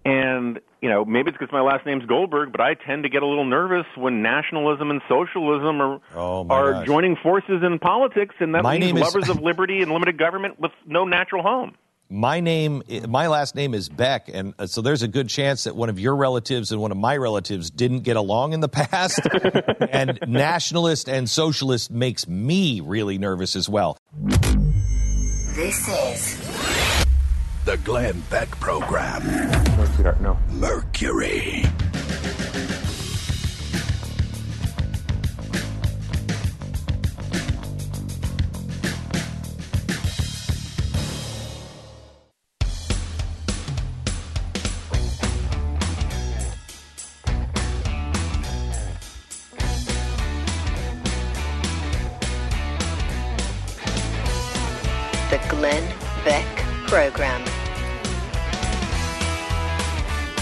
and, 0.04 0.60
you 0.82 0.88
know, 0.88 1.04
maybe 1.04 1.28
it's 1.28 1.38
because 1.38 1.52
my 1.52 1.60
last 1.60 1.86
name's 1.86 2.04
Goldberg, 2.06 2.50
but 2.50 2.60
I 2.60 2.74
tend 2.74 3.04
to 3.04 3.08
get 3.08 3.22
a 3.22 3.26
little 3.26 3.44
nervous 3.44 3.86
when 3.96 4.22
nationalism 4.22 4.90
and 4.90 5.00
socialism 5.08 5.80
are, 5.80 6.00
oh 6.14 6.46
are 6.50 6.84
joining 6.84 7.16
forces 7.16 7.62
in 7.62 7.78
politics, 7.78 8.34
and 8.40 8.54
that 8.56 8.62
my 8.64 8.78
means 8.78 9.00
lovers 9.00 9.24
is... 9.24 9.30
of 9.30 9.40
liberty 9.40 9.82
and 9.82 9.92
limited 9.92 10.18
government 10.18 10.58
with 10.60 10.72
no 10.84 11.04
natural 11.04 11.42
home 11.42 11.74
my 12.14 12.38
name 12.38 12.80
my 13.08 13.26
last 13.26 13.56
name 13.56 13.74
is 13.74 13.88
beck 13.88 14.28
and 14.32 14.54
uh, 14.60 14.66
so 14.66 14.80
there's 14.80 15.02
a 15.02 15.08
good 15.08 15.28
chance 15.28 15.64
that 15.64 15.74
one 15.74 15.88
of 15.88 15.98
your 15.98 16.14
relatives 16.14 16.70
and 16.70 16.80
one 16.80 16.92
of 16.92 16.96
my 16.96 17.16
relatives 17.16 17.70
didn't 17.70 18.00
get 18.00 18.16
along 18.16 18.52
in 18.52 18.60
the 18.60 18.68
past 18.68 19.18
and 19.90 20.20
nationalist 20.26 21.08
and 21.08 21.28
socialist 21.28 21.90
makes 21.90 22.28
me 22.28 22.80
really 22.80 23.18
nervous 23.18 23.56
as 23.56 23.68
well 23.68 23.98
this 24.28 25.88
is 25.88 27.04
the 27.64 27.76
glenn 27.78 28.20
beck 28.30 28.48
program 28.60 29.20
mercury 29.76 30.14
no 30.20 30.38
mercury 30.52 31.64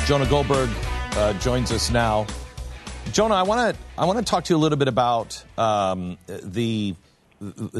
Jonah 0.04 0.26
Goldberg 0.26 0.68
uh, 1.12 1.32
joins 1.34 1.70
us 1.70 1.88
now. 1.90 2.26
Jonah, 3.12 3.34
I 3.34 3.42
want 3.44 3.74
to 3.76 3.80
I 3.96 4.04
want 4.04 4.18
to 4.18 4.24
talk 4.24 4.44
to 4.44 4.52
you 4.52 4.56
a 4.56 4.58
little 4.58 4.78
bit 4.78 4.88
about 4.88 5.42
um, 5.56 6.18
the 6.26 6.96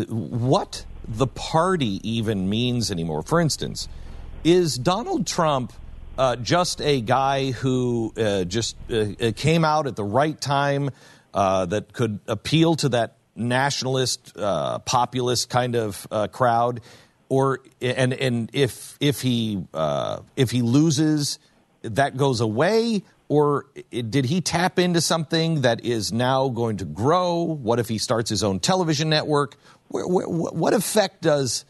what 0.09 0.85
the 1.09 1.27
party 1.27 2.01
even 2.09 2.49
means 2.49 2.93
anymore. 2.93 3.23
For 3.23 3.41
instance, 3.41 3.89
is 4.45 4.79
Donald 4.79 5.27
Trump 5.27 5.73
uh, 6.17 6.37
just 6.37 6.81
a 6.81 7.01
guy 7.01 7.51
who 7.51 8.13
uh, 8.17 8.45
just 8.45 8.77
uh, 8.89 8.95
uh 9.21 9.33
came 9.35 9.65
out 9.65 9.89
at 9.89 9.97
the 9.97 10.05
right 10.05 10.41
time 10.41 10.91
uh, 11.35 11.67
that 11.67 11.93
could 11.93 12.21
appeal 12.29 12.77
to 12.77 12.91
that 12.91 13.17
nationalist, 13.35 14.33
uh, 14.37 14.79
populist 14.81 15.51
kind 15.51 15.75
of 15.75 16.07
crowd? 16.31 16.83
Or 17.29 17.61
and 17.81 18.13
and 18.13 18.49
if 18.53 18.97
if 19.01 19.23
he 19.23 19.65
if 20.37 20.51
he 20.53 20.63
loses, 20.63 21.39
that 21.83 22.17
goes 22.17 22.41
away, 22.41 23.03
or 23.29 23.67
did 23.91 24.25
he 24.25 24.41
tap 24.41 24.79
into 24.79 25.01
something 25.01 25.63
that 25.63 25.85
is 25.85 26.13
now 26.13 26.49
going 26.49 26.77
to 26.79 26.85
grow? 26.85 27.43
What 27.43 27.79
if 27.79 27.89
he 27.89 27.99
starts 27.99 28.31
his 28.31 28.43
own 28.45 28.61
television 28.61 29.09
network? 29.09 29.57
What 29.91 30.73
effect 30.75 31.23
does 31.23 31.65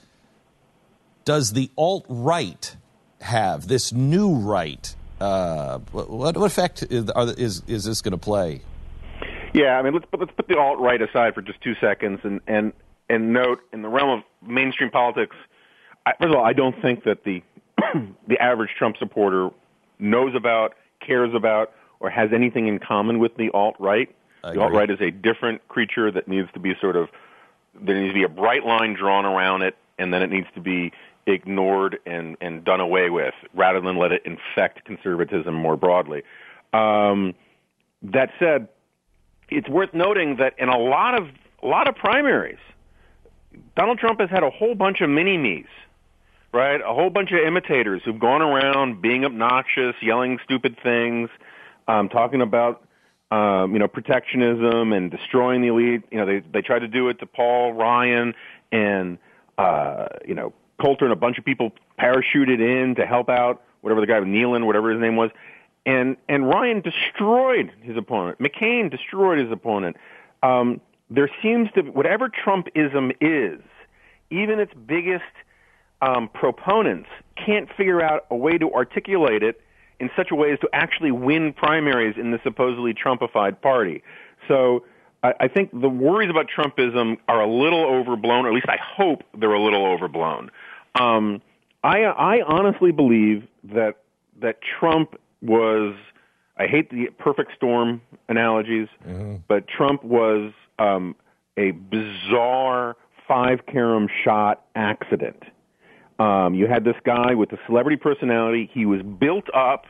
does 1.24 1.52
the 1.52 1.70
alt 1.76 2.04
right 2.08 2.76
have? 3.20 3.66
This 3.68 3.92
new 3.92 4.34
right, 4.36 4.94
uh, 5.20 5.78
what, 5.92 6.10
what, 6.10 6.36
effect 6.36 6.82
is 6.90 7.10
is, 7.36 7.62
is 7.66 7.84
this 7.84 8.02
going 8.02 8.12
to 8.12 8.18
play? 8.18 8.62
Yeah, 9.54 9.78
I 9.78 9.82
mean, 9.82 9.92
let's 9.94 10.06
let's 10.18 10.32
put 10.32 10.46
the 10.48 10.58
alt 10.58 10.78
right 10.78 11.00
aside 11.00 11.34
for 11.34 11.42
just 11.42 11.60
two 11.62 11.74
seconds, 11.80 12.20
and 12.22 12.40
and 12.46 12.72
and 13.08 13.32
note 13.32 13.60
in 13.72 13.82
the 13.82 13.88
realm 13.88 14.18
of 14.20 14.48
mainstream 14.48 14.90
politics. 14.90 15.36
I, 16.04 16.12
first 16.20 16.30
of 16.32 16.36
all, 16.38 16.44
I 16.44 16.52
don't 16.52 16.80
think 16.82 17.04
that 17.04 17.24
the 17.24 17.42
the 18.28 18.38
average 18.40 18.70
Trump 18.78 18.96
supporter 18.98 19.50
knows 20.03 20.34
about, 20.34 20.74
cares 21.00 21.32
about, 21.34 21.72
or 22.00 22.11
has 22.11 22.30
anything 22.34 22.66
in 22.66 22.78
common 22.78 23.18
with 23.18 23.36
the 23.36 23.48
alt 23.55 23.76
right. 23.78 24.14
The 24.42 24.61
alt 24.61 24.72
right 24.72 24.90
is 24.90 25.00
a 25.00 25.12
different 25.12 25.66
creature 25.68 26.11
that 26.11 26.26
needs 26.26 26.48
to 26.55 26.59
be 26.59 26.74
sort 26.80 26.96
of 26.96 27.09
there 27.80 27.98
needs 27.98 28.11
to 28.12 28.18
be 28.18 28.24
a 28.24 28.28
bright 28.28 28.66
line 28.66 28.92
drawn 28.92 29.24
around 29.24 29.62
it, 29.62 29.76
and 29.98 30.12
then 30.12 30.20
it 30.20 30.28
needs 30.30 30.48
to 30.57 30.61
be 30.61 30.92
ignored 31.26 32.00
and 32.07 32.36
and 32.40 32.64
done 32.64 32.80
away 32.80 33.09
with, 33.09 33.34
rather 33.55 33.80
than 33.80 33.96
let 33.96 34.11
it 34.11 34.20
infect 34.26 34.84
conservatism 34.84 35.55
more 35.55 35.76
broadly. 35.76 36.22
Um, 36.72 37.34
that 38.03 38.30
said, 38.40 38.66
it's 39.48 39.68
worth 39.68 39.94
noting 39.94 40.36
that 40.36 40.55
in 40.59 40.68
a 40.68 40.76
lot 40.76 41.14
of 41.14 41.28
a 41.62 41.66
lot 41.68 41.86
of 41.86 41.94
primaries, 41.94 42.59
Donald 43.76 44.00
Trump 44.00 44.18
has 44.20 44.28
had 44.28 44.42
a 44.42 44.50
whole 44.50 44.74
bunch 44.74 45.00
of 45.00 45.09
mini 45.09 45.38
me's 45.38 45.66
right? 46.53 46.80
A 46.80 46.92
whole 46.94 47.11
bunch 47.11 47.32
of 47.32 47.38
imitators 47.38 48.03
who've 48.05 48.18
gone 48.18 48.42
around 48.42 49.00
being 49.00 49.24
obnoxious, 49.24 49.94
yelling 50.03 50.38
stupid 50.44 50.76
things, 50.82 51.30
um, 51.88 52.09
talking 52.09 52.40
about 52.42 52.86
um, 53.30 53.72
you 53.72 53.78
know 53.78 53.88
protectionism 53.88 54.92
and 54.92 55.11
destroying 55.11 55.62
the 55.62 55.68
elite. 55.68 56.03
You 56.11 56.18
know, 56.18 56.26
they 56.26 56.40
they 56.53 56.62
tried 56.62 56.80
to 56.80 56.88
do 56.88 57.09
it 57.09 57.18
to 57.20 57.26
Paul 57.26 57.72
Ryan 57.72 58.34
and 58.70 59.18
uh, 59.59 60.09
you 60.26 60.34
know 60.34 60.53
Coulter 60.80 61.05
and 61.07 61.12
a 61.12 61.16
bunch 61.16 61.38
of 61.38 61.44
people 61.44 61.72
parachuted 61.98 62.61
in 62.61 62.94
to 62.96 63.07
help 63.07 63.28
out. 63.28 63.62
Whatever 63.80 64.00
the 64.00 64.07
guy 64.07 64.20
with 64.20 64.28
Nehlen, 64.28 64.64
whatever 64.66 64.92
his 64.92 65.00
name 65.00 65.16
was, 65.16 65.30
and 65.86 66.16
and 66.28 66.46
Ryan 66.46 66.82
destroyed 66.82 67.72
his 67.82 67.96
opponent. 67.96 68.38
McCain 68.40 68.88
destroyed 68.90 69.38
his 69.38 69.50
opponent. 69.50 69.96
Um, 70.44 70.80
there 71.11 71.28
seems 71.42 71.68
to 71.72 71.82
whatever 71.82 72.28
Trumpism 72.28 73.12
is, 73.20 73.61
even 74.30 74.61
its 74.61 74.72
biggest 74.86 75.24
um, 76.03 76.28
proponents 76.34 77.09
can't 77.36 77.68
figure 77.76 78.03
out 78.03 78.26
a 78.30 78.36
way 78.36 78.59
to 78.59 78.70
articulate 78.72 79.42
it 79.42 79.61
in 80.00 80.11
such 80.16 80.30
a 80.30 80.34
way 80.34 80.50
as 80.53 80.59
to 80.59 80.68
actually 80.72 81.12
win 81.12 81.53
primaries 81.53 82.16
in 82.18 82.32
the 82.32 82.40
supposedly 82.42 82.92
Trumpified 82.92 83.62
party. 83.62 84.03
So 84.48 84.84
I, 85.22 85.32
I 85.40 85.48
think 85.48 85.70
the 85.80 85.88
worries 85.88 86.28
about 86.28 86.48
Trumpism 86.55 87.18
are 87.28 87.40
a 87.40 87.48
little 87.48 87.84
overblown, 87.84 88.44
or 88.44 88.48
at 88.48 88.55
least 88.55 88.68
I 88.68 88.78
hope 88.82 89.22
they're 89.38 89.55
a 89.55 89.62
little 89.62 89.86
overblown. 89.86 90.50
Um, 90.96 91.40
I, 91.84 92.00
I 92.05 92.42
honestly 92.42 92.92
believe 92.92 93.44
that 93.72 93.94
that 94.40 94.59
Trump 94.61 95.14
was. 95.40 95.94
I 96.59 96.66
hate 96.66 96.90
the 96.90 97.07
perfect 97.18 97.53
storm 97.57 98.03
analogies, 98.28 98.88
mm-hmm. 99.09 99.36
but 99.48 99.66
Trump 99.68 100.05
was 100.05 100.53
um, 100.78 101.16
a 101.57 101.70
bizarre 101.72 102.94
five 103.26 103.61
carom 103.66 104.09
shot 104.24 104.64
accident. 104.74 105.42
Um, 106.23 106.55
you 106.55 106.68
had 106.68 106.85
this 106.85 106.95
guy 107.05 107.35
with 107.35 107.53
a 107.53 107.59
celebrity 107.66 107.97
personality. 107.97 108.70
He 108.73 108.87
was 108.87 109.03
built 109.03 109.49
up, 109.53 109.87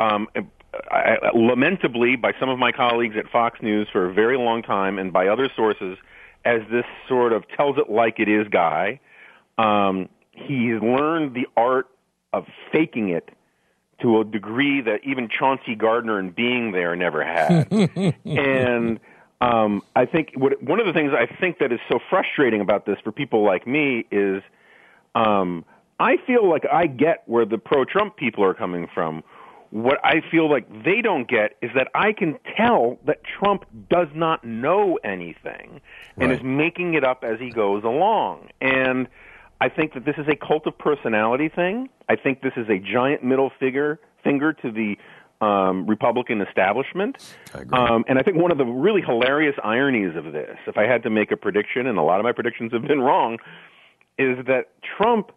um, 0.00 0.28
uh, 0.36 0.42
uh, 0.90 1.30
lamentably, 1.34 2.16
by 2.16 2.34
some 2.38 2.50
of 2.50 2.58
my 2.58 2.72
colleagues 2.72 3.14
at 3.16 3.26
Fox 3.30 3.62
News 3.62 3.88
for 3.90 4.06
a 4.10 4.12
very 4.12 4.36
long 4.36 4.60
time, 4.62 4.98
and 4.98 5.12
by 5.14 5.28
other 5.28 5.48
sources, 5.56 5.96
as 6.44 6.60
this 6.70 6.84
sort 7.08 7.32
of 7.32 7.48
tells 7.56 7.78
it 7.78 7.88
like 7.88 8.20
it 8.20 8.28
is 8.28 8.46
guy. 8.48 9.00
Um, 9.56 10.10
he 10.32 10.74
learned 10.74 11.32
the 11.34 11.46
art 11.56 11.88
of 12.34 12.44
faking 12.70 13.08
it 13.08 13.30
to 14.02 14.20
a 14.20 14.24
degree 14.24 14.82
that 14.82 15.00
even 15.04 15.26
Chauncey 15.30 15.74
Gardiner 15.74 16.18
and 16.18 16.34
being 16.34 16.72
there 16.72 16.94
never 16.94 17.24
had. 17.24 17.66
and 18.26 19.00
um, 19.40 19.82
I 19.94 20.04
think 20.04 20.32
what, 20.34 20.62
one 20.62 20.80
of 20.80 20.84
the 20.86 20.92
things 20.92 21.12
I 21.16 21.24
think 21.24 21.60
that 21.60 21.72
is 21.72 21.80
so 21.90 21.98
frustrating 22.10 22.60
about 22.60 22.84
this 22.84 22.98
for 23.02 23.10
people 23.10 23.42
like 23.42 23.66
me 23.66 24.04
is– 24.10 24.42
um, 25.16 25.64
I 25.98 26.16
feel 26.26 26.48
like 26.48 26.64
I 26.70 26.86
get 26.86 27.22
where 27.26 27.46
the 27.46 27.58
pro 27.58 27.84
Trump 27.84 28.16
people 28.16 28.44
are 28.44 28.52
coming 28.54 28.86
from. 28.92 29.24
What 29.70 29.98
I 30.04 30.22
feel 30.30 30.48
like 30.48 30.68
they 30.84 31.00
don't 31.02 31.26
get 31.28 31.52
is 31.62 31.70
that 31.74 31.88
I 31.94 32.12
can 32.12 32.38
tell 32.56 32.98
that 33.06 33.22
Trump 33.24 33.64
does 33.90 34.08
not 34.14 34.44
know 34.44 34.98
anything 35.02 35.80
and 36.18 36.30
right. 36.30 36.38
is 36.38 36.44
making 36.44 36.94
it 36.94 37.02
up 37.02 37.24
as 37.24 37.40
he 37.40 37.50
goes 37.50 37.82
along. 37.82 38.50
And 38.60 39.08
I 39.60 39.68
think 39.70 39.94
that 39.94 40.04
this 40.04 40.14
is 40.18 40.26
a 40.28 40.36
cult 40.36 40.66
of 40.66 40.76
personality 40.78 41.48
thing. 41.48 41.88
I 42.08 42.16
think 42.16 42.42
this 42.42 42.52
is 42.56 42.68
a 42.68 42.78
giant 42.78 43.24
middle 43.24 43.50
figure 43.58 43.98
finger 44.22 44.52
to 44.52 44.70
the 44.70 44.96
um, 45.44 45.86
Republican 45.86 46.42
establishment. 46.42 47.34
Um, 47.72 48.04
and 48.08 48.18
I 48.18 48.22
think 48.22 48.36
one 48.36 48.52
of 48.52 48.58
the 48.58 48.64
really 48.64 49.02
hilarious 49.02 49.56
ironies 49.64 50.14
of 50.16 50.32
this, 50.32 50.56
if 50.66 50.76
I 50.78 50.84
had 50.86 51.02
to 51.04 51.10
make 51.10 51.30
a 51.32 51.36
prediction, 51.36 51.86
and 51.86 51.98
a 51.98 52.02
lot 52.02 52.20
of 52.20 52.24
my 52.24 52.32
predictions 52.32 52.72
have 52.72 52.82
been 52.82 53.00
wrong, 53.00 53.38
is 54.18 54.38
that 54.46 54.68
Trump 54.82 55.30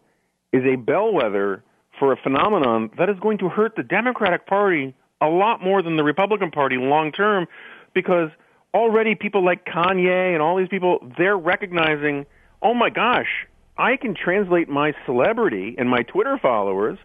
is 0.54 0.64
a 0.66 0.76
bellwether 0.78 1.64
for 1.98 2.14
a 2.14 2.18
phenomenon 2.18 2.90
that 2.98 3.10
is 3.10 3.18
going 3.20 3.38
to 3.40 3.50
hurt 3.50 3.76
the 3.76 3.84
Democratic 3.84 4.48
Party 4.48 4.96
a 5.22 5.28
lot 5.28 5.62
more 5.62 5.82
than 5.82 5.98
the 5.98 6.04
Republican 6.04 6.50
Party 6.50 6.78
long 6.78 7.12
term 7.12 7.46
because 7.94 8.30
already 8.74 9.16
people 9.16 9.44
like 9.44 9.66
Kanye 9.66 10.34
and 10.34 10.42
all 10.42 10.56
these 10.56 10.70
people, 10.70 11.00
they're 11.18 11.38
recognizing, 11.38 12.26
oh 12.62 12.74
my 12.74 12.90
gosh, 12.90 13.46
I 13.78 13.98
can 13.98 14.16
translate 14.16 14.70
my 14.70 14.94
celebrity 15.06 15.76
and 15.78 15.90
my 15.90 16.04
Twitter 16.04 16.38
followers 16.42 16.98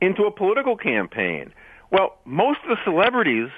into 0.00 0.22
a 0.24 0.30
political 0.30 0.76
campaign. 0.76 1.52
Well, 1.92 2.18
most 2.24 2.60
of 2.64 2.70
the 2.70 2.76
celebrities 2.84 3.50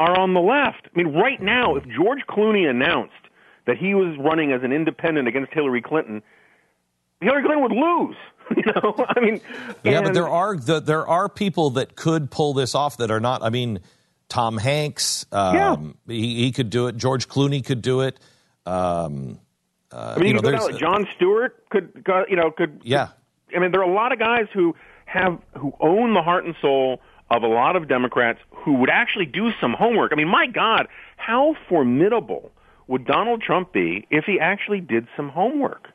are 0.00 0.18
on 0.18 0.34
the 0.34 0.40
left. 0.40 0.86
I 0.86 0.96
mean, 0.96 1.14
right 1.14 1.40
now, 1.42 1.74
if 1.76 1.84
George 1.86 2.20
Clooney 2.28 2.68
announced 2.68 3.12
that 3.66 3.76
he 3.76 3.94
was 3.94 4.16
running 4.18 4.52
as 4.52 4.62
an 4.62 4.72
independent 4.72 5.26
against 5.28 5.52
Hillary 5.52 5.82
Clinton, 5.82 6.22
Hillary 7.20 7.42
Clinton 7.42 7.62
would 7.62 7.72
lose. 7.72 8.16
You 8.56 8.62
know, 8.64 9.04
I 9.10 9.20
mean, 9.20 9.42
yeah, 9.84 10.00
but 10.00 10.14
there 10.14 10.26
are 10.26 10.56
the, 10.56 10.80
there 10.80 11.06
are 11.06 11.28
people 11.28 11.68
that 11.72 11.94
could 11.96 12.30
pull 12.30 12.54
this 12.54 12.74
off 12.74 12.96
that 12.96 13.10
are 13.10 13.20
not. 13.20 13.42
I 13.42 13.50
mean, 13.50 13.80
Tom 14.30 14.56
Hanks, 14.56 15.26
um, 15.32 15.54
yeah. 15.54 15.76
he, 16.06 16.36
he, 16.44 16.52
could 16.52 16.70
do 16.70 16.86
it. 16.86 16.96
George 16.96 17.28
Clooney 17.28 17.62
could 17.62 17.82
do 17.82 18.00
it. 18.00 18.18
Um, 18.64 19.38
uh, 19.92 20.14
I 20.16 20.18
mean, 20.18 20.28
you 20.28 20.32
know, 20.32 20.40
there's, 20.40 20.62
like 20.64 20.78
Jon 20.78 21.06
Stewart 21.14 21.62
could, 21.68 22.02
you 22.30 22.36
know, 22.36 22.50
could. 22.50 22.80
Yeah. 22.84 23.08
I 23.54 23.58
mean, 23.58 23.70
there 23.70 23.82
are 23.84 23.90
a 23.90 23.94
lot 23.94 24.12
of 24.12 24.18
guys 24.18 24.46
who 24.54 24.74
have 25.04 25.38
who 25.58 25.74
own 25.80 26.14
the 26.14 26.22
heart 26.22 26.46
and 26.46 26.54
soul 26.62 27.02
of 27.28 27.42
a 27.42 27.48
lot 27.48 27.76
of 27.76 27.86
Democrats 27.86 28.38
who 28.52 28.72
would 28.76 28.88
actually 28.88 29.26
do 29.26 29.50
some 29.60 29.74
homework. 29.74 30.10
I 30.10 30.16
mean, 30.16 30.26
my 30.28 30.46
God, 30.46 30.88
how 31.18 31.54
formidable 31.68 32.50
would 32.86 33.04
Donald 33.04 33.42
Trump 33.42 33.74
be 33.74 34.06
if 34.10 34.24
he 34.24 34.40
actually 34.40 34.80
did 34.80 35.06
some 35.18 35.28
homework? 35.28 35.88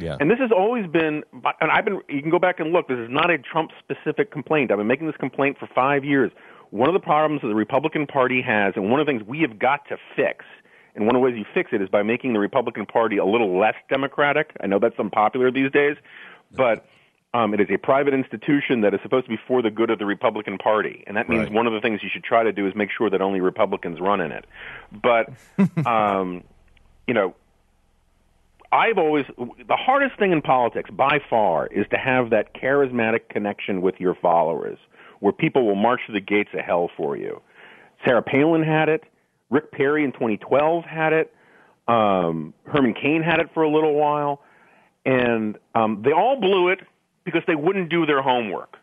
Yeah. 0.00 0.16
And 0.18 0.30
this 0.30 0.38
has 0.38 0.50
always 0.50 0.86
been, 0.86 1.22
and 1.60 1.70
I've 1.70 1.84
been, 1.84 2.00
you 2.08 2.22
can 2.22 2.30
go 2.30 2.38
back 2.38 2.58
and 2.60 2.72
look, 2.72 2.88
this 2.88 2.98
is 2.98 3.10
not 3.10 3.30
a 3.30 3.38
Trump 3.38 3.70
specific 3.78 4.30
complaint. 4.30 4.70
I've 4.70 4.78
been 4.78 4.86
making 4.86 5.06
this 5.06 5.16
complaint 5.16 5.58
for 5.58 5.66
five 5.74 6.04
years. 6.04 6.30
One 6.70 6.88
of 6.88 6.94
the 6.94 7.00
problems 7.00 7.42
that 7.42 7.48
the 7.48 7.54
Republican 7.54 8.06
Party 8.06 8.40
has, 8.42 8.72
and 8.76 8.90
one 8.90 8.98
of 9.00 9.06
the 9.06 9.10
things 9.12 9.22
we 9.26 9.40
have 9.40 9.58
got 9.58 9.86
to 9.88 9.98
fix, 10.16 10.44
and 10.94 11.06
one 11.06 11.14
of 11.14 11.20
the 11.20 11.24
ways 11.24 11.36
you 11.36 11.44
fix 11.52 11.70
it 11.72 11.82
is 11.82 11.88
by 11.88 12.02
making 12.02 12.32
the 12.32 12.38
Republican 12.38 12.86
Party 12.86 13.16
a 13.18 13.24
little 13.24 13.58
less 13.58 13.74
democratic. 13.88 14.52
I 14.62 14.66
know 14.66 14.78
that's 14.78 14.98
unpopular 14.98 15.50
these 15.50 15.70
days, 15.70 15.96
but 16.52 16.86
um, 17.34 17.54
it 17.54 17.60
is 17.60 17.66
a 17.70 17.76
private 17.76 18.14
institution 18.14 18.80
that 18.82 18.94
is 18.94 19.00
supposed 19.02 19.26
to 19.26 19.30
be 19.30 19.38
for 19.46 19.62
the 19.62 19.70
good 19.70 19.90
of 19.90 19.98
the 19.98 20.06
Republican 20.06 20.58
Party, 20.58 21.04
and 21.06 21.16
that 21.16 21.28
means 21.28 21.44
right. 21.44 21.52
one 21.52 21.66
of 21.66 21.72
the 21.72 21.80
things 21.80 22.00
you 22.02 22.08
should 22.12 22.24
try 22.24 22.42
to 22.42 22.52
do 22.52 22.66
is 22.66 22.74
make 22.74 22.90
sure 22.96 23.10
that 23.10 23.20
only 23.20 23.40
Republicans 23.40 24.00
run 24.00 24.20
in 24.20 24.30
it. 24.32 24.44
But 24.90 25.28
um, 25.86 26.44
you 27.06 27.14
know, 27.14 27.34
I've 28.72 28.98
always 28.98 29.26
the 29.36 29.76
hardest 29.76 30.18
thing 30.18 30.32
in 30.32 30.42
politics 30.42 30.90
by 30.90 31.18
far 31.28 31.66
is 31.68 31.86
to 31.90 31.96
have 31.98 32.30
that 32.30 32.54
charismatic 32.54 33.28
connection 33.28 33.82
with 33.82 33.96
your 33.98 34.14
followers, 34.14 34.78
where 35.18 35.32
people 35.32 35.66
will 35.66 35.74
march 35.74 36.00
to 36.06 36.12
the 36.12 36.20
gates 36.20 36.50
of 36.54 36.60
hell 36.60 36.88
for 36.96 37.16
you. 37.16 37.40
Sarah 38.04 38.22
Palin 38.22 38.62
had 38.62 38.88
it. 38.88 39.04
Rick 39.50 39.72
Perry 39.72 40.04
in 40.04 40.12
2012 40.12 40.84
had 40.84 41.12
it. 41.12 41.34
Um, 41.88 42.54
Herman 42.66 42.94
Cain 42.94 43.22
had 43.22 43.40
it 43.40 43.48
for 43.52 43.62
a 43.64 43.70
little 43.70 43.94
while, 43.94 44.42
and 45.04 45.58
um, 45.74 46.02
they 46.04 46.12
all 46.12 46.38
blew 46.40 46.68
it 46.68 46.78
because 47.24 47.42
they 47.48 47.56
wouldn't 47.56 47.90
do 47.90 48.06
their 48.06 48.22
homework. 48.22 48.76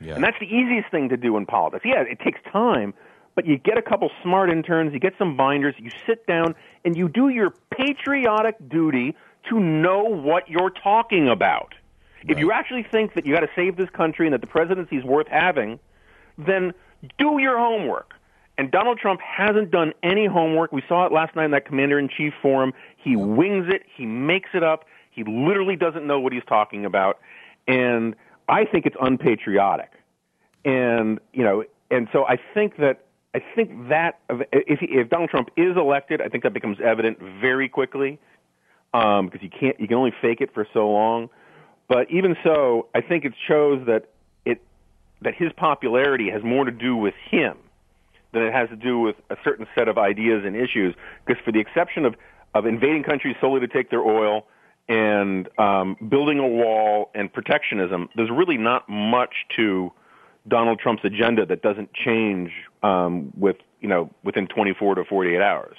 Yeah. 0.00 0.14
And 0.14 0.22
that's 0.22 0.38
the 0.38 0.46
easiest 0.46 0.90
thing 0.92 1.08
to 1.08 1.16
do 1.16 1.36
in 1.36 1.46
politics. 1.46 1.84
Yeah, 1.84 2.02
it 2.02 2.20
takes 2.20 2.38
time, 2.52 2.94
but 3.34 3.46
you 3.46 3.58
get 3.58 3.78
a 3.78 3.82
couple 3.82 4.08
smart 4.22 4.50
interns, 4.50 4.92
you 4.94 5.00
get 5.00 5.14
some 5.18 5.36
binders, 5.36 5.74
you 5.78 5.90
sit 6.06 6.24
down, 6.28 6.54
and 6.84 6.96
you 6.96 7.08
do 7.08 7.28
your 7.30 7.50
patriotic 7.76 8.54
duty 8.68 9.16
to 9.48 9.58
know 9.60 10.02
what 10.02 10.48
you're 10.48 10.70
talking 10.70 11.28
about. 11.28 11.74
Right. 12.18 12.30
If 12.30 12.38
you 12.38 12.52
actually 12.52 12.84
think 12.90 13.14
that 13.14 13.26
you 13.26 13.34
got 13.34 13.40
to 13.40 13.50
save 13.56 13.76
this 13.76 13.90
country 13.90 14.26
and 14.26 14.34
that 14.34 14.40
the 14.40 14.46
presidency 14.46 14.96
is 14.96 15.04
worth 15.04 15.26
having, 15.28 15.78
then 16.38 16.72
do 17.18 17.38
your 17.40 17.58
homework. 17.58 18.14
And 18.58 18.70
Donald 18.70 18.98
Trump 18.98 19.20
hasn't 19.20 19.70
done 19.70 19.92
any 20.02 20.26
homework. 20.26 20.72
We 20.72 20.82
saw 20.88 21.06
it 21.06 21.12
last 21.12 21.34
night 21.34 21.46
in 21.46 21.50
that 21.52 21.66
commander 21.66 21.98
in 21.98 22.08
chief 22.08 22.32
forum. 22.40 22.72
He 22.96 23.16
wings 23.16 23.66
it, 23.68 23.82
he 23.96 24.06
makes 24.06 24.50
it 24.54 24.62
up. 24.62 24.84
He 25.10 25.24
literally 25.24 25.76
doesn't 25.76 26.06
know 26.06 26.20
what 26.20 26.32
he's 26.32 26.44
talking 26.48 26.84
about. 26.84 27.18
And 27.66 28.14
I 28.48 28.64
think 28.64 28.86
it's 28.86 28.96
unpatriotic. 29.00 29.90
And, 30.64 31.18
you 31.32 31.42
know, 31.42 31.64
and 31.90 32.08
so 32.12 32.24
I 32.26 32.38
think 32.54 32.76
that 32.78 33.04
I 33.34 33.42
think 33.54 33.88
that 33.88 34.18
if, 34.52 34.78
if 34.82 35.08
Donald 35.08 35.30
Trump 35.30 35.48
is 35.56 35.74
elected, 35.74 36.20
I 36.20 36.28
think 36.28 36.42
that 36.44 36.52
becomes 36.52 36.76
evident 36.84 37.18
very 37.18 37.66
quickly 37.66 38.18
because 38.92 39.04
um, 39.20 39.30
you 39.40 39.48
can't 39.48 39.78
you 39.80 39.88
can 39.88 39.96
only 39.96 40.12
fake 40.20 40.40
it 40.40 40.52
for 40.52 40.66
so 40.72 40.90
long. 40.90 41.30
But 41.88 42.10
even 42.10 42.36
so, 42.44 42.88
I 42.94 43.00
think 43.00 43.24
it 43.24 43.32
shows 43.48 43.84
that 43.86 44.08
it 44.44 44.60
that 45.22 45.34
his 45.34 45.52
popularity 45.56 46.30
has 46.30 46.42
more 46.42 46.64
to 46.64 46.70
do 46.70 46.96
with 46.96 47.14
him 47.30 47.56
than 48.32 48.42
it 48.42 48.52
has 48.52 48.68
to 48.70 48.76
do 48.76 48.98
with 49.00 49.16
a 49.30 49.36
certain 49.44 49.66
set 49.76 49.88
of 49.88 49.98
ideas 49.98 50.42
and 50.44 50.56
issues. 50.56 50.94
Because 51.26 51.42
for 51.44 51.52
the 51.52 51.60
exception 51.60 52.04
of 52.04 52.14
of 52.54 52.66
invading 52.66 53.02
countries 53.04 53.36
solely 53.40 53.60
to 53.60 53.68
take 53.68 53.90
their 53.90 54.02
oil 54.02 54.46
and 54.88 55.48
um, 55.58 55.96
building 56.10 56.38
a 56.38 56.46
wall 56.46 57.10
and 57.14 57.32
protectionism, 57.32 58.08
there's 58.16 58.30
really 58.30 58.58
not 58.58 58.86
much 58.88 59.34
to 59.56 59.90
Donald 60.48 60.78
Trump's 60.80 61.04
agenda 61.04 61.46
that 61.46 61.62
doesn't 61.62 61.92
change 61.94 62.50
um, 62.82 63.32
with 63.36 63.56
you 63.80 63.88
know 63.88 64.10
within 64.22 64.46
24 64.46 64.96
to 64.96 65.04
48 65.04 65.40
hours. 65.40 65.76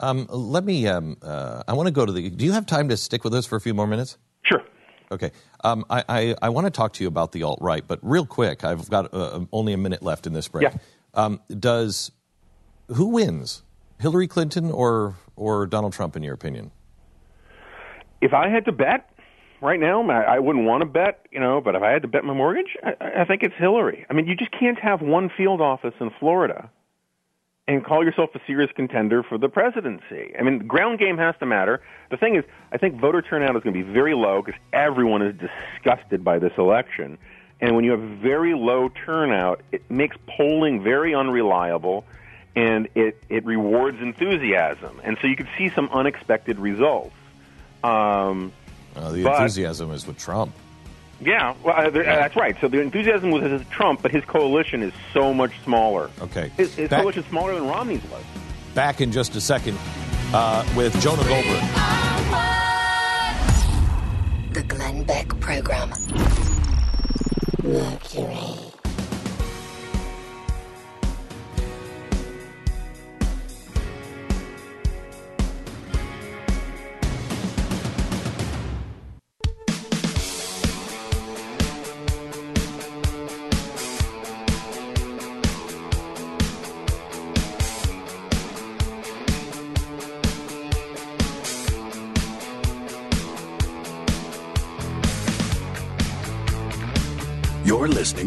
Um, 0.00 0.26
let 0.28 0.64
me. 0.64 0.86
Um, 0.86 1.16
uh, 1.22 1.62
I 1.66 1.72
want 1.72 1.86
to 1.86 1.92
go 1.92 2.04
to 2.04 2.12
the. 2.12 2.28
Do 2.30 2.44
you 2.44 2.52
have 2.52 2.66
time 2.66 2.88
to 2.90 2.96
stick 2.96 3.24
with 3.24 3.34
us 3.34 3.46
for 3.46 3.56
a 3.56 3.60
few 3.60 3.72
more 3.74 3.86
minutes? 3.86 4.18
Sure. 4.42 4.62
Okay. 5.10 5.30
Um, 5.64 5.84
I, 5.88 6.04
I, 6.08 6.34
I 6.42 6.48
want 6.50 6.66
to 6.66 6.70
talk 6.70 6.92
to 6.94 7.04
you 7.04 7.08
about 7.08 7.32
the 7.32 7.44
alt 7.44 7.58
right, 7.62 7.84
but 7.86 7.98
real 8.02 8.26
quick, 8.26 8.64
I've 8.64 8.90
got 8.90 9.14
uh, 9.14 9.36
um, 9.36 9.48
only 9.52 9.72
a 9.72 9.76
minute 9.78 10.02
left 10.02 10.26
in 10.26 10.32
this 10.32 10.48
break. 10.48 10.64
Yeah. 10.64 10.76
Um, 11.14 11.40
does 11.48 12.12
who 12.88 13.06
wins, 13.06 13.62
Hillary 13.98 14.26
Clinton 14.28 14.70
or 14.70 15.14
or 15.36 15.66
Donald 15.66 15.92
Trump, 15.94 16.16
in 16.16 16.22
your 16.22 16.34
opinion? 16.34 16.72
If 18.20 18.34
I 18.34 18.48
had 18.48 18.64
to 18.66 18.72
bet 18.72 19.08
right 19.62 19.80
now, 19.80 20.06
I, 20.10 20.36
I 20.36 20.38
wouldn't 20.40 20.64
want 20.66 20.82
to 20.82 20.86
bet, 20.86 21.26
you 21.30 21.40
know. 21.40 21.62
But 21.62 21.74
if 21.74 21.82
I 21.82 21.90
had 21.90 22.02
to 22.02 22.08
bet 22.08 22.22
my 22.22 22.34
mortgage, 22.34 22.76
I, 22.84 23.22
I 23.22 23.24
think 23.24 23.42
it's 23.42 23.54
Hillary. 23.56 24.04
I 24.10 24.12
mean, 24.14 24.26
you 24.26 24.34
just 24.34 24.50
can't 24.50 24.78
have 24.78 25.00
one 25.00 25.30
field 25.34 25.62
office 25.62 25.94
in 26.00 26.10
Florida 26.20 26.70
and 27.68 27.84
call 27.84 28.04
yourself 28.04 28.30
a 28.34 28.40
serious 28.46 28.70
contender 28.72 29.22
for 29.22 29.38
the 29.38 29.48
presidency. 29.48 30.32
I 30.38 30.42
mean, 30.42 30.60
ground 30.66 30.98
game 31.00 31.18
has 31.18 31.34
to 31.40 31.46
matter. 31.46 31.80
The 32.10 32.16
thing 32.16 32.36
is, 32.36 32.44
I 32.72 32.78
think 32.78 32.94
voter 33.00 33.20
turnout 33.22 33.56
is 33.56 33.62
going 33.62 33.74
to 33.76 33.84
be 33.84 33.90
very 33.92 34.14
low 34.14 34.42
because 34.42 34.60
everyone 34.72 35.22
is 35.22 35.34
disgusted 35.36 36.22
by 36.22 36.38
this 36.38 36.52
election. 36.58 37.18
And 37.60 37.74
when 37.74 37.84
you 37.84 37.90
have 37.92 38.00
very 38.00 38.54
low 38.54 38.90
turnout, 39.04 39.62
it 39.72 39.90
makes 39.90 40.16
polling 40.26 40.82
very 40.82 41.14
unreliable 41.14 42.04
and 42.54 42.88
it, 42.94 43.22
it 43.28 43.44
rewards 43.44 44.00
enthusiasm. 44.00 45.00
And 45.02 45.18
so 45.20 45.26
you 45.26 45.36
could 45.36 45.48
see 45.58 45.68
some 45.70 45.88
unexpected 45.92 46.58
results. 46.58 47.14
Um, 47.82 48.52
uh, 48.94 49.10
the 49.12 49.26
enthusiasm 49.28 49.90
is 49.92 50.06
with 50.06 50.18
Trump. 50.18 50.54
Yeah, 51.20 51.54
well, 51.62 51.74
uh, 51.76 51.82
yeah. 51.92 52.16
that's 52.16 52.36
right. 52.36 52.56
So 52.60 52.68
the 52.68 52.80
enthusiasm 52.80 53.30
was 53.30 53.62
Trump, 53.70 54.02
but 54.02 54.10
his 54.10 54.24
coalition 54.24 54.82
is 54.82 54.92
so 55.12 55.32
much 55.32 55.52
smaller. 55.64 56.10
Okay. 56.20 56.48
His, 56.56 56.74
his 56.74 56.90
back, 56.90 57.00
coalition 57.00 57.22
is 57.22 57.28
smaller 57.30 57.54
than 57.54 57.66
Romney's 57.66 58.04
was. 58.10 58.22
Back 58.74 59.00
in 59.00 59.12
just 59.12 59.34
a 59.34 59.40
second 59.40 59.78
uh, 60.34 60.66
with 60.76 60.98
Jonah 61.00 61.24
Goldberg. 61.24 61.62
The 64.52 64.62
Glenn 64.62 65.04
Beck 65.04 65.28
Program. 65.40 65.92
Mercury. 67.62 68.65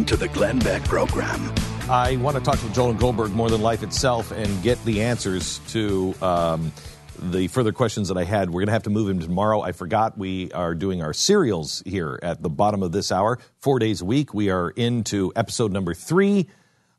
to 0.09 0.17
the 0.17 0.27
Glenn 0.29 0.57
Beck 0.57 0.83
Program. 0.85 1.39
I 1.87 2.17
want 2.19 2.35
to 2.35 2.41
talk 2.41 2.57
to 2.59 2.69
Joel 2.73 2.95
Goldberg 2.95 3.31
more 3.33 3.47
than 3.51 3.61
life 3.61 3.83
itself 3.83 4.31
and 4.31 4.63
get 4.63 4.83
the 4.83 5.03
answers 5.03 5.59
to 5.67 6.15
um, 6.19 6.71
the 7.21 7.47
further 7.49 7.71
questions 7.71 8.07
that 8.07 8.17
I 8.17 8.23
had. 8.23 8.49
We're 8.49 8.61
going 8.61 8.69
to 8.69 8.71
have 8.71 8.81
to 8.83 8.89
move 8.89 9.07
him 9.07 9.19
tomorrow. 9.19 9.61
I 9.61 9.71
forgot 9.71 10.17
we 10.17 10.51
are 10.51 10.73
doing 10.73 11.03
our 11.03 11.13
serials 11.13 11.83
here 11.85 12.17
at 12.23 12.41
the 12.41 12.49
bottom 12.49 12.81
of 12.81 12.91
this 12.91 13.11
hour, 13.11 13.37
four 13.59 13.77
days 13.77 14.01
a 14.01 14.05
week. 14.05 14.33
We 14.33 14.49
are 14.49 14.71
into 14.71 15.31
episode 15.35 15.71
number 15.71 15.93
three, 15.93 16.47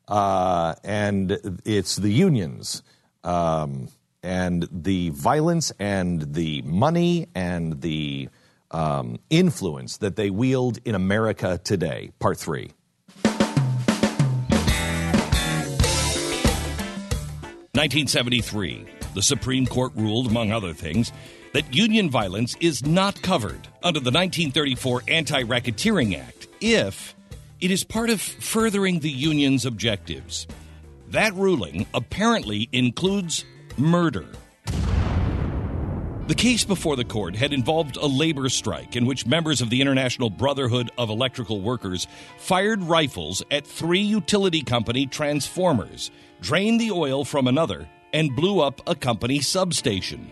uh, 0.06 0.76
and 0.84 1.36
it's 1.64 1.96
the 1.96 2.12
unions. 2.12 2.84
Um, 3.24 3.88
and 4.22 4.68
the 4.70 5.10
violence 5.10 5.72
and 5.80 6.32
the 6.32 6.62
money 6.62 7.26
and 7.34 7.80
the 7.80 8.28
um, 8.70 9.18
influence 9.30 9.96
that 9.96 10.14
they 10.14 10.30
wield 10.30 10.78
in 10.84 10.94
America 10.94 11.60
today. 11.64 12.12
Part 12.20 12.38
three. 12.38 12.70
1973, 17.74 18.84
the 19.14 19.22
Supreme 19.22 19.64
Court 19.64 19.92
ruled, 19.94 20.26
among 20.26 20.50
other 20.50 20.72
things, 20.74 21.12
that 21.52 21.72
union 21.72 22.10
violence 22.10 22.56
is 22.58 22.84
not 22.84 23.22
covered 23.22 23.68
under 23.84 24.00
the 24.00 24.10
1934 24.10 25.02
Anti 25.06 25.44
Racketeering 25.44 26.18
Act 26.18 26.48
if 26.60 27.14
it 27.60 27.70
is 27.70 27.84
part 27.84 28.10
of 28.10 28.20
furthering 28.20 28.98
the 28.98 29.08
union's 29.10 29.64
objectives. 29.66 30.48
That 31.10 31.32
ruling 31.34 31.86
apparently 31.94 32.68
includes 32.72 33.44
murder. 33.76 34.26
The 36.26 36.34
case 36.34 36.64
before 36.64 36.96
the 36.96 37.04
court 37.04 37.36
had 37.36 37.52
involved 37.52 37.96
a 37.96 38.06
labor 38.06 38.48
strike 38.48 38.96
in 38.96 39.06
which 39.06 39.26
members 39.26 39.60
of 39.60 39.70
the 39.70 39.80
International 39.80 40.28
Brotherhood 40.28 40.90
of 40.98 41.08
Electrical 41.08 41.60
Workers 41.60 42.08
fired 42.38 42.82
rifles 42.82 43.44
at 43.48 43.64
three 43.64 44.00
utility 44.02 44.62
company 44.62 45.06
transformers 45.06 46.10
drained 46.40 46.80
the 46.80 46.90
oil 46.90 47.24
from 47.24 47.46
another, 47.46 47.88
and 48.12 48.34
blew 48.34 48.60
up 48.60 48.80
a 48.88 48.94
company 48.94 49.40
substation. 49.40 50.30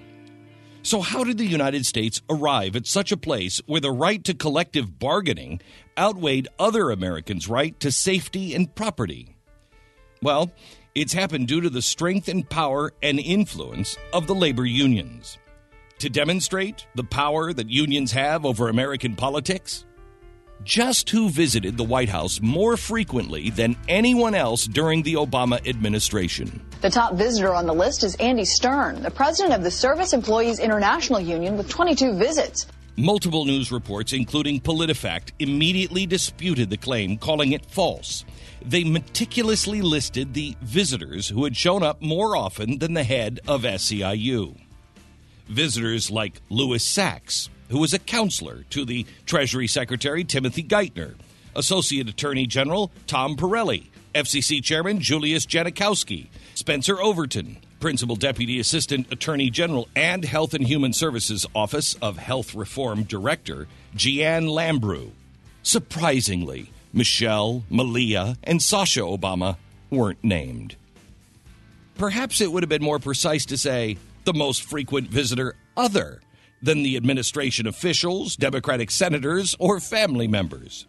So, 0.82 1.00
how 1.02 1.22
did 1.24 1.38
the 1.38 1.44
United 1.44 1.84
States 1.86 2.22
arrive 2.30 2.74
at 2.76 2.86
such 2.86 3.12
a 3.12 3.16
place 3.16 3.60
where 3.66 3.80
the 3.80 3.90
right 3.90 4.22
to 4.24 4.34
collective 4.34 4.98
bargaining 4.98 5.60
outweighed 5.98 6.48
other 6.58 6.90
Americans' 6.90 7.48
right 7.48 7.78
to 7.80 7.90
safety 7.92 8.54
and 8.54 8.72
property? 8.74 9.36
Well, 10.22 10.50
it's 10.94 11.12
happened 11.12 11.46
due 11.48 11.60
to 11.60 11.70
the 11.70 11.82
strength 11.82 12.28
and 12.28 12.48
power 12.48 12.92
and 13.02 13.20
influence 13.20 13.96
of 14.12 14.26
the 14.26 14.34
labor 14.34 14.64
unions. 14.66 15.38
To 15.98 16.08
demonstrate 16.08 16.86
the 16.94 17.04
power 17.04 17.52
that 17.52 17.68
unions 17.68 18.12
have 18.12 18.46
over 18.46 18.68
American 18.68 19.14
politics, 19.14 19.84
just 20.64 21.10
who 21.10 21.28
visited 21.30 21.76
the 21.76 21.84
White 21.84 22.08
House 22.08 22.40
more 22.40 22.76
frequently 22.76 23.50
than 23.50 23.76
anyone 23.88 24.34
else 24.34 24.66
during 24.66 25.02
the 25.02 25.14
Obama 25.14 25.66
administration. 25.68 26.64
The 26.80 26.90
top 26.90 27.14
visitor 27.14 27.54
on 27.54 27.66
the 27.66 27.74
list 27.74 28.02
is 28.04 28.14
Andy 28.16 28.44
Stern, 28.44 29.02
the 29.02 29.10
president 29.10 29.54
of 29.54 29.62
the 29.62 29.70
Service 29.70 30.12
Employees 30.12 30.58
International 30.58 31.20
Union, 31.20 31.56
with 31.56 31.68
22 31.68 32.14
visits. 32.16 32.66
Multiple 32.96 33.44
news 33.44 33.70
reports, 33.70 34.12
including 34.12 34.60
PolitiFact, 34.60 35.30
immediately 35.38 36.04
disputed 36.06 36.68
the 36.68 36.76
claim, 36.76 37.16
calling 37.16 37.52
it 37.52 37.64
false. 37.66 38.24
They 38.64 38.82
meticulously 38.82 39.82
listed 39.82 40.34
the 40.34 40.56
visitors 40.62 41.28
who 41.28 41.44
had 41.44 41.56
shown 41.56 41.84
up 41.84 42.02
more 42.02 42.36
often 42.36 42.80
than 42.80 42.94
the 42.94 43.04
head 43.04 43.38
of 43.46 43.62
SEIU. 43.62 44.58
Visitors 45.48 46.10
like 46.10 46.40
Lewis 46.50 46.84
Sachs, 46.84 47.48
who 47.68 47.78
was 47.78 47.92
a 47.94 47.98
counselor 47.98 48.64
to 48.70 48.84
the 48.84 49.06
Treasury 49.26 49.66
Secretary 49.66 50.24
Timothy 50.24 50.62
Geithner, 50.62 51.14
Associate 51.54 52.08
Attorney 52.08 52.46
General 52.46 52.90
Tom 53.06 53.36
Perrelli, 53.36 53.86
FCC 54.14 54.62
Chairman 54.62 55.00
Julius 55.00 55.46
Genachowski, 55.46 56.26
Spencer 56.54 57.00
Overton, 57.00 57.58
Principal 57.80 58.16
Deputy 58.16 58.58
Assistant 58.58 59.10
Attorney 59.12 59.50
General 59.50 59.88
and 59.94 60.24
Health 60.24 60.54
and 60.54 60.66
Human 60.66 60.92
Services 60.92 61.46
Office 61.54 61.94
of 62.02 62.16
Health 62.18 62.54
Reform 62.54 63.04
Director 63.04 63.68
Jeanne 63.94 64.46
Lambrew. 64.46 65.10
Surprisingly, 65.62 66.70
Michelle, 66.92 67.64
Malia, 67.70 68.36
and 68.42 68.62
Sasha 68.62 69.00
Obama 69.00 69.56
weren't 69.90 70.24
named. 70.24 70.74
Perhaps 71.96 72.40
it 72.40 72.50
would 72.50 72.62
have 72.62 72.68
been 72.70 72.82
more 72.82 72.98
precise 72.98 73.46
to 73.46 73.58
say 73.58 73.98
the 74.24 74.32
most 74.32 74.62
frequent 74.64 75.08
visitor 75.08 75.54
other 75.76 76.20
than 76.62 76.82
the 76.82 76.96
administration 76.96 77.66
officials, 77.66 78.36
Democratic 78.36 78.90
senators, 78.90 79.54
or 79.58 79.80
family 79.80 80.26
members. 80.28 80.86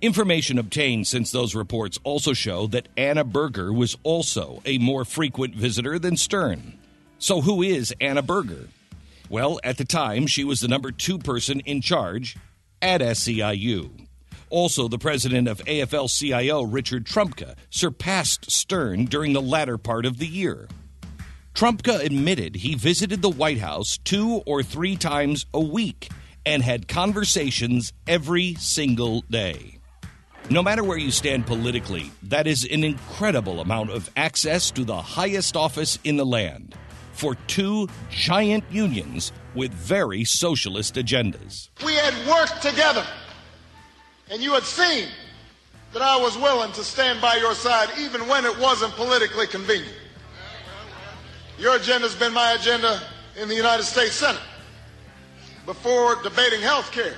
Information 0.00 0.58
obtained 0.58 1.06
since 1.06 1.30
those 1.32 1.54
reports 1.54 1.98
also 2.04 2.32
show 2.32 2.66
that 2.68 2.88
Anna 2.96 3.24
Burger 3.24 3.72
was 3.72 3.96
also 4.04 4.62
a 4.64 4.78
more 4.78 5.04
frequent 5.04 5.54
visitor 5.54 5.98
than 5.98 6.16
Stern. 6.16 6.78
So, 7.18 7.40
who 7.40 7.62
is 7.62 7.92
Anna 8.00 8.22
Burger? 8.22 8.68
Well, 9.28 9.58
at 9.64 9.76
the 9.76 9.84
time, 9.84 10.26
she 10.28 10.44
was 10.44 10.60
the 10.60 10.68
number 10.68 10.92
two 10.92 11.18
person 11.18 11.58
in 11.60 11.80
charge 11.80 12.36
at 12.80 13.00
SEIU. 13.00 14.06
Also, 14.50 14.86
the 14.86 14.98
president 14.98 15.46
of 15.48 15.58
AFL 15.66 16.16
CIO, 16.16 16.62
Richard 16.62 17.04
Trumka, 17.04 17.54
surpassed 17.68 18.50
Stern 18.50 19.06
during 19.06 19.32
the 19.32 19.42
latter 19.42 19.76
part 19.76 20.06
of 20.06 20.18
the 20.18 20.26
year. 20.28 20.68
Trumka 21.58 22.00
admitted 22.04 22.54
he 22.54 22.76
visited 22.76 23.20
the 23.20 23.28
White 23.30 23.58
House 23.58 23.98
two 24.04 24.42
or 24.46 24.62
three 24.62 24.94
times 24.94 25.44
a 25.52 25.58
week 25.60 26.08
and 26.46 26.62
had 26.62 26.86
conversations 26.86 27.92
every 28.06 28.54
single 28.54 29.22
day. 29.22 29.78
No 30.50 30.62
matter 30.62 30.84
where 30.84 30.98
you 30.98 31.10
stand 31.10 31.48
politically, 31.48 32.12
that 32.22 32.46
is 32.46 32.62
an 32.70 32.84
incredible 32.84 33.58
amount 33.58 33.90
of 33.90 34.08
access 34.16 34.70
to 34.70 34.84
the 34.84 35.02
highest 35.02 35.56
office 35.56 35.98
in 36.04 36.16
the 36.16 36.24
land 36.24 36.76
for 37.12 37.34
two 37.48 37.88
giant 38.08 38.62
unions 38.70 39.32
with 39.56 39.74
very 39.74 40.22
socialist 40.22 40.94
agendas. 40.94 41.70
We 41.84 41.94
had 41.94 42.14
worked 42.30 42.62
together, 42.62 43.04
and 44.30 44.40
you 44.40 44.52
had 44.52 44.62
seen 44.62 45.08
that 45.92 46.02
I 46.02 46.18
was 46.18 46.38
willing 46.38 46.70
to 46.74 46.84
stand 46.84 47.20
by 47.20 47.34
your 47.34 47.54
side 47.56 47.88
even 47.98 48.28
when 48.28 48.44
it 48.44 48.56
wasn't 48.60 48.92
politically 48.92 49.48
convenient. 49.48 49.94
Your 51.58 51.74
agenda's 51.74 52.14
been 52.14 52.32
my 52.32 52.52
agenda 52.52 53.02
in 53.36 53.48
the 53.48 53.54
United 53.54 53.82
States 53.82 54.14
Senate. 54.14 54.40
Before 55.66 56.14
debating 56.22 56.60
health 56.60 56.92
care, 56.92 57.16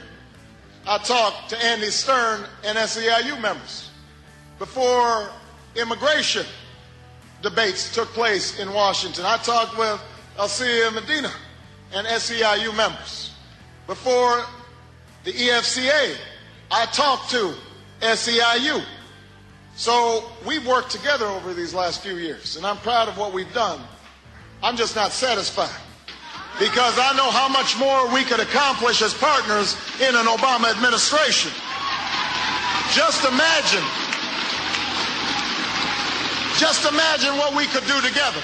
I 0.87 0.97
talked 0.97 1.51
to 1.51 1.63
Andy 1.63 1.91
Stern 1.91 2.41
and 2.65 2.79
SEIU 2.79 3.39
members. 3.43 3.91
Before 4.59 5.29
immigration 5.77 6.47
debates 7.43 7.93
took 7.95 8.09
place 8.15 8.59
in 8.59 8.73
Washington, 8.73 9.27
I 9.27 9.37
talked 9.39 9.77
with 9.77 10.01
Eliseo 10.39 10.93
Medina 10.95 11.31
and 11.95 12.07
SEIU 12.07 12.75
members. 12.75 13.33
Before 13.87 14.43
the 15.25 15.33
EFCA, 15.35 16.17
I 16.71 16.87
talked 16.87 17.29
to 17.33 17.53
SEIU. 18.01 18.83
So 19.77 20.25
we've 20.47 20.67
worked 20.67 20.91
together 20.91 21.27
over 21.27 21.53
these 21.53 21.75
last 21.75 22.01
few 22.01 22.15
years, 22.17 22.57
and 22.57 22.65
I'm 22.65 22.79
proud 22.79 23.07
of 23.09 23.19
what 23.19 23.35
we've 23.35 23.53
done 23.53 23.81
I'm 24.63 24.77
just 24.77 24.95
not 24.95 25.13
satisfied 25.13 25.73
because 26.59 26.99
I 26.99 27.17
know 27.17 27.31
how 27.31 27.49
much 27.49 27.79
more 27.79 28.13
we 28.13 28.23
could 28.25 28.41
accomplish 28.41 29.01
as 29.01 29.15
partners 29.15 29.77
in 30.01 30.15
an 30.15 30.27
Obama 30.27 30.69
administration. 30.71 31.51
Just 32.93 33.25
imagine. 33.25 33.85
Just 36.61 36.85
imagine 36.85 37.37
what 37.39 37.57
we 37.57 37.65
could 37.67 37.87
do 37.89 37.97
together. 38.07 38.43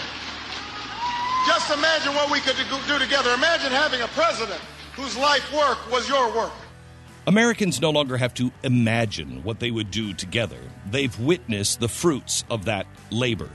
Just 1.46 1.70
imagine 1.70 2.14
what 2.14 2.30
we 2.32 2.40
could 2.40 2.56
do 2.88 2.98
together. 2.98 3.34
Imagine 3.34 3.70
having 3.72 4.00
a 4.00 4.08
president 4.08 4.60
whose 4.94 5.16
life 5.16 5.44
work 5.52 5.78
was 5.92 6.08
your 6.08 6.34
work. 6.34 6.52
Americans 7.26 7.80
no 7.80 7.90
longer 7.90 8.16
have 8.16 8.32
to 8.34 8.50
imagine 8.62 9.42
what 9.42 9.60
they 9.60 9.70
would 9.70 9.90
do 9.90 10.14
together. 10.14 10.56
They've 10.88 11.16
witnessed 11.20 11.80
the 11.80 11.88
fruits 11.88 12.44
of 12.48 12.64
that 12.66 12.86
labor. 13.10 13.50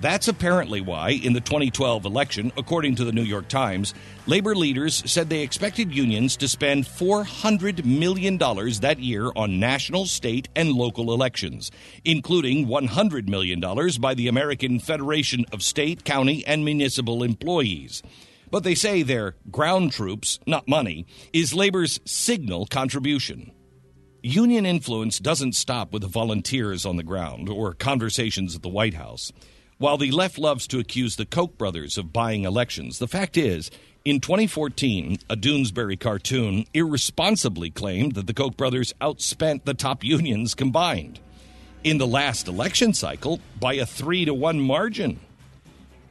That's 0.00 0.28
apparently 0.28 0.80
why, 0.80 1.10
in 1.10 1.32
the 1.32 1.40
2012 1.40 2.04
election, 2.04 2.52
according 2.56 2.94
to 2.96 3.04
the 3.04 3.10
New 3.10 3.24
York 3.24 3.48
Times, 3.48 3.94
labor 4.28 4.54
leaders 4.54 5.02
said 5.10 5.28
they 5.28 5.40
expected 5.42 5.92
unions 5.94 6.36
to 6.36 6.46
spend 6.46 6.84
$400 6.84 7.84
million 7.84 8.38
that 8.38 8.98
year 9.00 9.32
on 9.34 9.58
national, 9.58 10.06
state, 10.06 10.48
and 10.54 10.70
local 10.70 11.12
elections, 11.12 11.72
including 12.04 12.68
$100 12.68 13.28
million 13.28 13.60
by 14.00 14.14
the 14.14 14.28
American 14.28 14.78
Federation 14.78 15.44
of 15.52 15.64
State, 15.64 16.04
County, 16.04 16.46
and 16.46 16.64
Municipal 16.64 17.22
Employees 17.22 18.02
but 18.50 18.64
they 18.64 18.74
say 18.74 19.02
their 19.02 19.34
ground 19.50 19.92
troops, 19.92 20.40
not 20.46 20.66
money, 20.66 21.06
is 21.34 21.52
labor's 21.52 22.00
signal 22.06 22.64
contribution. 22.64 23.52
Union 24.22 24.64
influence 24.64 25.18
doesn't 25.18 25.52
stop 25.54 25.92
with 25.92 26.00
the 26.00 26.08
volunteers 26.08 26.86
on 26.86 26.96
the 26.96 27.02
ground 27.02 27.46
or 27.50 27.74
conversations 27.74 28.56
at 28.56 28.62
the 28.62 28.68
White 28.70 28.94
House. 28.94 29.30
While 29.78 29.96
the 29.96 30.10
left 30.10 30.38
loves 30.40 30.66
to 30.68 30.80
accuse 30.80 31.14
the 31.14 31.24
Koch 31.24 31.56
brothers 31.56 31.96
of 31.96 32.12
buying 32.12 32.42
elections, 32.44 32.98
the 32.98 33.06
fact 33.06 33.36
is, 33.36 33.70
in 34.04 34.18
2014, 34.18 35.18
a 35.30 35.36
Doonesbury 35.36 35.98
cartoon 35.98 36.64
irresponsibly 36.74 37.70
claimed 37.70 38.16
that 38.16 38.26
the 38.26 38.34
Koch 38.34 38.56
brothers 38.56 38.92
outspent 39.00 39.64
the 39.64 39.74
top 39.74 40.02
unions 40.02 40.56
combined 40.56 41.20
in 41.84 41.98
the 41.98 42.08
last 42.08 42.48
election 42.48 42.92
cycle 42.92 43.38
by 43.60 43.74
a 43.74 43.86
three 43.86 44.24
to 44.24 44.34
one 44.34 44.58
margin. 44.58 45.20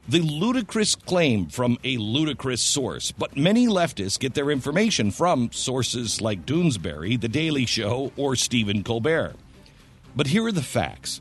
The 0.07 0.21
ludicrous 0.21 0.95
claim 0.95 1.47
from 1.47 1.77
a 1.83 1.97
ludicrous 1.97 2.61
source, 2.61 3.11
but 3.11 3.35
many 3.35 3.67
leftists 3.67 4.17
get 4.17 4.33
their 4.33 4.49
information 4.49 5.11
from 5.11 5.51
sources 5.51 6.21
like 6.21 6.45
Doonesbury, 6.45 7.19
The 7.19 7.27
Daily 7.27 7.65
Show, 7.65 8.13
or 8.15 8.37
Stephen 8.37 8.85
Colbert. 8.85 9.35
But 10.15 10.27
here 10.27 10.45
are 10.45 10.53
the 10.53 10.61
facts. 10.63 11.19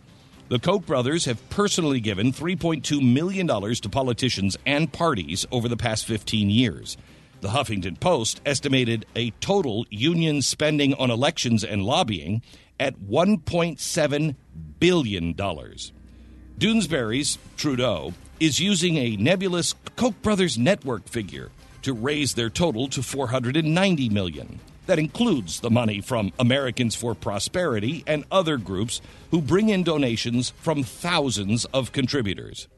The 0.48 0.60
Koch 0.60 0.86
brothers 0.86 1.24
have 1.24 1.50
personally 1.50 1.98
given 1.98 2.32
$3.2 2.32 3.02
million 3.12 3.48
to 3.48 3.88
politicians 3.90 4.56
and 4.64 4.92
parties 4.92 5.44
over 5.50 5.66
the 5.68 5.76
past 5.76 6.06
15 6.06 6.48
years. 6.48 6.96
The 7.40 7.48
Huffington 7.48 7.98
Post 7.98 8.40
estimated 8.46 9.06
a 9.16 9.30
total 9.40 9.86
union 9.90 10.42
spending 10.42 10.94
on 10.94 11.10
elections 11.10 11.64
and 11.64 11.82
lobbying 11.84 12.42
at 12.78 12.96
$1.7 13.00 14.36
billion. 14.78 15.34
Doonesbury's 15.34 17.38
Trudeau 17.56 18.14
is 18.38 18.60
using 18.60 18.96
a 18.98 19.16
nebulous 19.16 19.74
Koch 19.96 20.22
brothers 20.22 20.56
network 20.56 21.06
figure 21.08 21.50
to 21.82 21.92
raise 21.92 22.34
their 22.34 22.50
total 22.50 22.86
to 22.90 23.02
490 23.02 24.10
million 24.10 24.14
million. 24.46 24.60
That 24.86 25.00
includes 25.00 25.58
the 25.60 25.70
money 25.70 26.00
from 26.00 26.32
Americans 26.38 26.94
for 26.94 27.14
Prosperity 27.16 28.04
and 28.06 28.24
other 28.30 28.56
groups 28.56 29.00
who 29.32 29.42
bring 29.42 29.68
in 29.68 29.82
donations 29.82 30.50
from 30.60 30.84
thousands 30.84 31.64
of 31.66 31.90
contributors. 31.92 32.68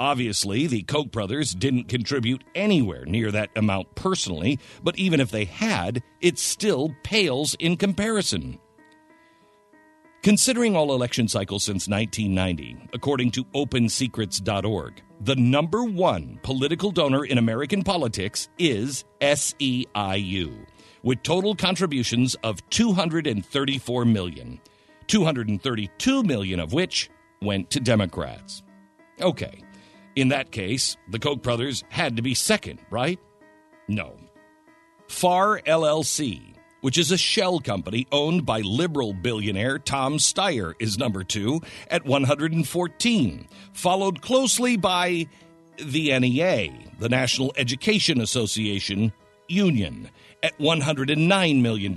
Obviously, 0.00 0.68
the 0.68 0.84
Koch 0.84 1.10
brothers 1.10 1.52
didn't 1.52 1.88
contribute 1.88 2.44
anywhere 2.54 3.04
near 3.06 3.32
that 3.32 3.50
amount 3.56 3.96
personally, 3.96 4.60
but 4.84 4.96
even 4.96 5.18
if 5.18 5.32
they 5.32 5.44
had, 5.46 6.00
it 6.20 6.38
still 6.38 6.94
pales 7.02 7.56
in 7.58 7.76
comparison. 7.76 8.60
Considering 10.22 10.76
all 10.76 10.94
election 10.94 11.26
cycles 11.26 11.64
since 11.64 11.88
1990, 11.88 12.88
according 12.92 13.32
to 13.32 13.44
OpenSecrets.org, 13.46 15.02
the 15.22 15.34
number 15.36 15.82
one 15.82 16.38
political 16.44 16.92
donor 16.92 17.24
in 17.24 17.38
American 17.38 17.82
politics 17.82 18.48
is 18.58 19.04
SEIU 19.20 20.64
with 21.02 21.22
total 21.22 21.54
contributions 21.54 22.34
of 22.42 22.68
234 22.70 24.04
million, 24.04 24.60
232 25.06 26.22
million 26.22 26.60
of 26.60 26.72
which 26.72 27.08
went 27.42 27.70
to 27.70 27.80
Democrats. 27.80 28.62
Okay, 29.20 29.62
in 30.16 30.28
that 30.28 30.50
case, 30.50 30.96
the 31.08 31.18
Koch 31.18 31.42
brothers 31.42 31.84
had 31.88 32.16
to 32.16 32.22
be 32.22 32.34
second, 32.34 32.80
right? 32.90 33.18
No. 33.86 34.16
Fahr 35.08 35.60
LLC, 35.64 36.42
which 36.80 36.98
is 36.98 37.10
a 37.10 37.16
shell 37.16 37.60
company 37.60 38.06
owned 38.12 38.44
by 38.44 38.60
liberal 38.60 39.12
billionaire 39.14 39.78
Tom 39.78 40.16
Steyer, 40.18 40.74
is 40.78 40.98
number 40.98 41.24
two 41.24 41.60
at 41.90 42.04
114, 42.04 43.48
followed 43.72 44.20
closely 44.20 44.76
by 44.76 45.26
the 45.78 46.16
NEA, 46.18 46.72
the 46.98 47.08
National 47.08 47.52
Education 47.56 48.20
Association 48.20 49.12
Union, 49.48 50.10
at 50.42 50.58
$109 50.58 51.62
million. 51.62 51.96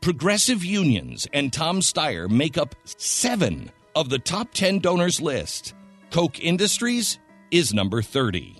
Progressive 0.00 0.64
unions 0.64 1.26
and 1.32 1.52
Tom 1.52 1.80
Steyer 1.80 2.28
make 2.28 2.58
up 2.58 2.74
seven 2.84 3.70
of 3.94 4.08
the 4.10 4.18
top 4.18 4.52
10 4.52 4.80
donors 4.80 5.20
list. 5.20 5.74
Koch 6.10 6.40
Industries 6.40 7.18
is 7.50 7.72
number 7.72 8.02
30. 8.02 8.56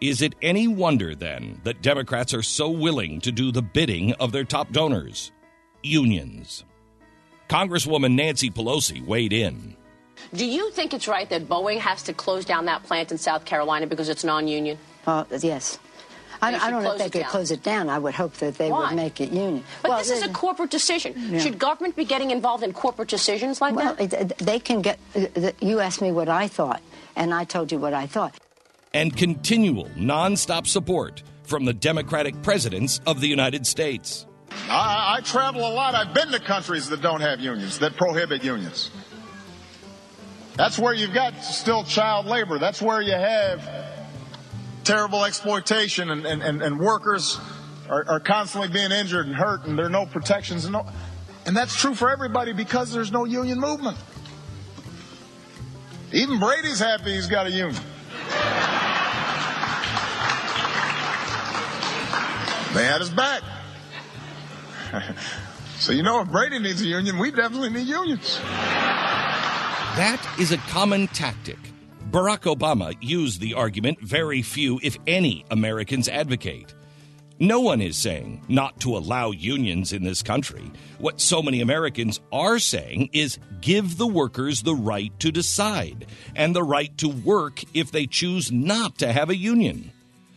Is 0.00 0.22
it 0.22 0.34
any 0.42 0.68
wonder 0.68 1.14
then 1.14 1.60
that 1.64 1.82
Democrats 1.82 2.32
are 2.32 2.42
so 2.42 2.68
willing 2.70 3.20
to 3.22 3.32
do 3.32 3.50
the 3.50 3.62
bidding 3.62 4.12
of 4.14 4.32
their 4.32 4.44
top 4.44 4.70
donors, 4.70 5.32
unions? 5.82 6.64
Congresswoman 7.48 8.14
Nancy 8.14 8.50
Pelosi 8.50 9.04
weighed 9.04 9.32
in. 9.32 9.74
Do 10.34 10.44
you 10.46 10.70
think 10.70 10.94
it's 10.94 11.08
right 11.08 11.28
that 11.30 11.48
Boeing 11.48 11.78
has 11.78 12.02
to 12.04 12.12
close 12.12 12.44
down 12.44 12.66
that 12.66 12.82
plant 12.82 13.10
in 13.12 13.18
South 13.18 13.44
Carolina 13.44 13.86
because 13.86 14.08
it's 14.08 14.24
non 14.24 14.46
union? 14.46 14.76
Uh, 15.06 15.24
yes. 15.40 15.78
I, 16.40 16.54
I, 16.56 16.70
don't 16.70 16.82
know 16.84 16.92
if 16.92 16.98
they 16.98 17.10
could 17.10 17.22
down. 17.22 17.30
close 17.30 17.50
it 17.50 17.62
down. 17.62 17.88
I 17.88 17.98
would 17.98 18.14
hope 18.14 18.34
that 18.34 18.58
they 18.58 18.70
Why? 18.70 18.88
would 18.90 18.96
make 18.96 19.20
it 19.20 19.30
union. 19.30 19.64
But 19.82 19.88
well, 19.88 19.98
this 19.98 20.10
is 20.10 20.22
a 20.22 20.28
corporate 20.28 20.70
decision. 20.70 21.14
Yeah. 21.16 21.38
Should 21.40 21.58
government 21.58 21.96
be 21.96 22.04
getting 22.04 22.30
involved 22.30 22.62
in 22.62 22.72
corporate 22.72 23.08
decisions 23.08 23.60
like 23.60 23.74
well, 23.74 23.94
that? 23.94 24.12
Well, 24.12 24.30
they 24.38 24.58
can 24.60 24.82
get. 24.82 24.98
Uh, 25.16 25.52
you 25.60 25.80
asked 25.80 26.00
me 26.00 26.12
what 26.12 26.28
I 26.28 26.46
thought, 26.48 26.80
and 27.16 27.34
I 27.34 27.44
told 27.44 27.72
you 27.72 27.78
what 27.78 27.92
I 27.94 28.06
thought. 28.06 28.38
And 28.94 29.16
continual, 29.16 29.86
nonstop 29.96 30.66
support 30.66 31.22
from 31.42 31.64
the 31.64 31.72
Democratic 31.72 32.40
presidents 32.42 33.00
of 33.06 33.20
the 33.20 33.26
United 33.28 33.66
States. 33.66 34.26
I, 34.70 35.16
I 35.18 35.20
travel 35.22 35.60
a 35.68 35.72
lot. 35.74 35.94
I've 35.94 36.14
been 36.14 36.28
to 36.28 36.38
countries 36.40 36.88
that 36.90 37.00
don't 37.02 37.20
have 37.20 37.40
unions, 37.40 37.78
that 37.80 37.96
prohibit 37.96 38.44
unions. 38.44 38.90
That's 40.56 40.78
where 40.78 40.92
you've 40.94 41.12
got 41.12 41.40
still 41.42 41.84
child 41.84 42.26
labor. 42.26 42.58
That's 42.58 42.82
where 42.82 43.00
you 43.00 43.12
have 43.12 43.62
terrible 44.88 45.22
exploitation 45.26 46.08
and, 46.10 46.24
and, 46.24 46.42
and, 46.62 46.80
workers 46.80 47.38
are, 47.90 48.06
are 48.08 48.20
constantly 48.20 48.70
being 48.70 48.90
injured 48.90 49.26
and 49.26 49.36
hurt 49.36 49.66
and 49.66 49.78
there 49.78 49.84
are 49.84 49.90
no 49.90 50.06
protections 50.06 50.64
and 50.64 50.72
no, 50.72 50.86
and 51.44 51.54
that's 51.54 51.76
true 51.78 51.94
for 51.94 52.10
everybody 52.10 52.54
because 52.54 52.90
there's 52.90 53.12
no 53.12 53.26
union 53.26 53.60
movement. 53.60 53.98
Even 56.10 56.40
Brady's 56.40 56.78
happy 56.78 57.12
he's 57.12 57.26
got 57.26 57.46
a 57.46 57.50
union. 57.50 57.74
They 62.72 62.84
had 62.86 62.98
his 63.00 63.10
back. 63.10 63.42
so 65.78 65.92
you 65.92 66.02
know 66.02 66.22
if 66.22 66.30
Brady 66.30 66.60
needs 66.60 66.80
a 66.80 66.86
union, 66.86 67.18
we 67.18 67.30
definitely 67.30 67.68
need 67.70 67.86
unions. 67.86 68.38
That 69.98 70.18
is 70.40 70.50
a 70.52 70.56
common 70.72 71.08
tactic 71.08 71.58
Barack 72.10 72.44
Obama 72.50 72.96
used 73.02 73.38
the 73.38 73.52
argument 73.52 74.00
very 74.00 74.40
few, 74.40 74.80
if 74.82 74.96
any, 75.06 75.44
Americans 75.50 76.08
advocate. 76.08 76.74
No 77.38 77.60
one 77.60 77.82
is 77.82 77.98
saying 77.98 78.42
not 78.48 78.80
to 78.80 78.96
allow 78.96 79.30
unions 79.30 79.92
in 79.92 80.04
this 80.04 80.22
country. 80.22 80.70
What 80.98 81.20
so 81.20 81.42
many 81.42 81.60
Americans 81.60 82.18
are 82.32 82.58
saying 82.58 83.10
is 83.12 83.38
give 83.60 83.98
the 83.98 84.06
workers 84.06 84.62
the 84.62 84.74
right 84.74 85.12
to 85.20 85.30
decide 85.30 86.06
and 86.34 86.56
the 86.56 86.62
right 86.62 86.96
to 86.96 87.08
work 87.10 87.62
if 87.74 87.92
they 87.92 88.06
choose 88.06 88.50
not 88.50 88.96
to 88.98 89.12
have 89.12 89.28
a 89.28 89.36
union. 89.36 89.92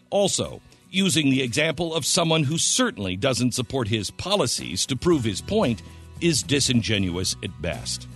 Also, 0.10 0.60
using 0.90 1.30
the 1.30 1.42
example 1.42 1.94
of 1.96 2.06
someone 2.06 2.44
who 2.44 2.58
certainly 2.58 3.16
doesn't 3.16 3.54
support 3.54 3.88
his 3.88 4.12
policies 4.12 4.86
to 4.88 4.98
prove 4.98 5.24
his 5.24 5.40
point 5.40 5.82
is 6.20 6.44
disingenuous 6.44 7.38
at 7.42 7.62
best. 7.62 8.10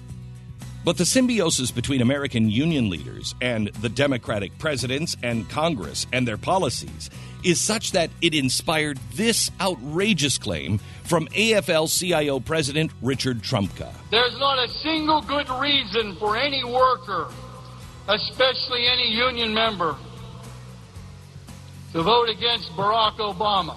But 0.86 0.97
the 0.99 1.05
symbiosis 1.05 1.71
between 1.71 2.03
American 2.03 2.47
union 2.47 2.91
leaders 2.91 3.33
and 3.41 3.69
the 3.81 3.89
Democratic 3.89 4.59
presidents 4.59 5.17
and 5.23 5.49
Congress 5.49 6.05
and 6.13 6.27
their 6.27 6.38
policies 6.38 7.09
is 7.43 7.59
such 7.59 7.93
that 7.93 8.11
it 8.21 8.36
inspired 8.36 8.99
this 9.15 9.49
outrageous 9.59 10.38
claim 10.38 10.77
from 11.03 11.25
AFL 11.29 11.88
CIO 11.89 12.39
President 12.39 12.91
Richard 13.01 13.41
Trumka. 13.41 13.91
There's 14.11 14.38
not 14.38 14.59
a 14.63 14.69
single 14.73 15.21
good 15.21 15.49
reason 15.59 16.15
for 16.17 16.38
any 16.38 16.63
worker, 16.63 17.31
especially 18.07 18.86
any 18.86 19.09
union 19.11 19.55
member, 19.55 19.95
to 21.93 22.03
vote 22.03 22.29
against 22.29 22.69
Barack 22.73 23.15
Obama. 23.17 23.75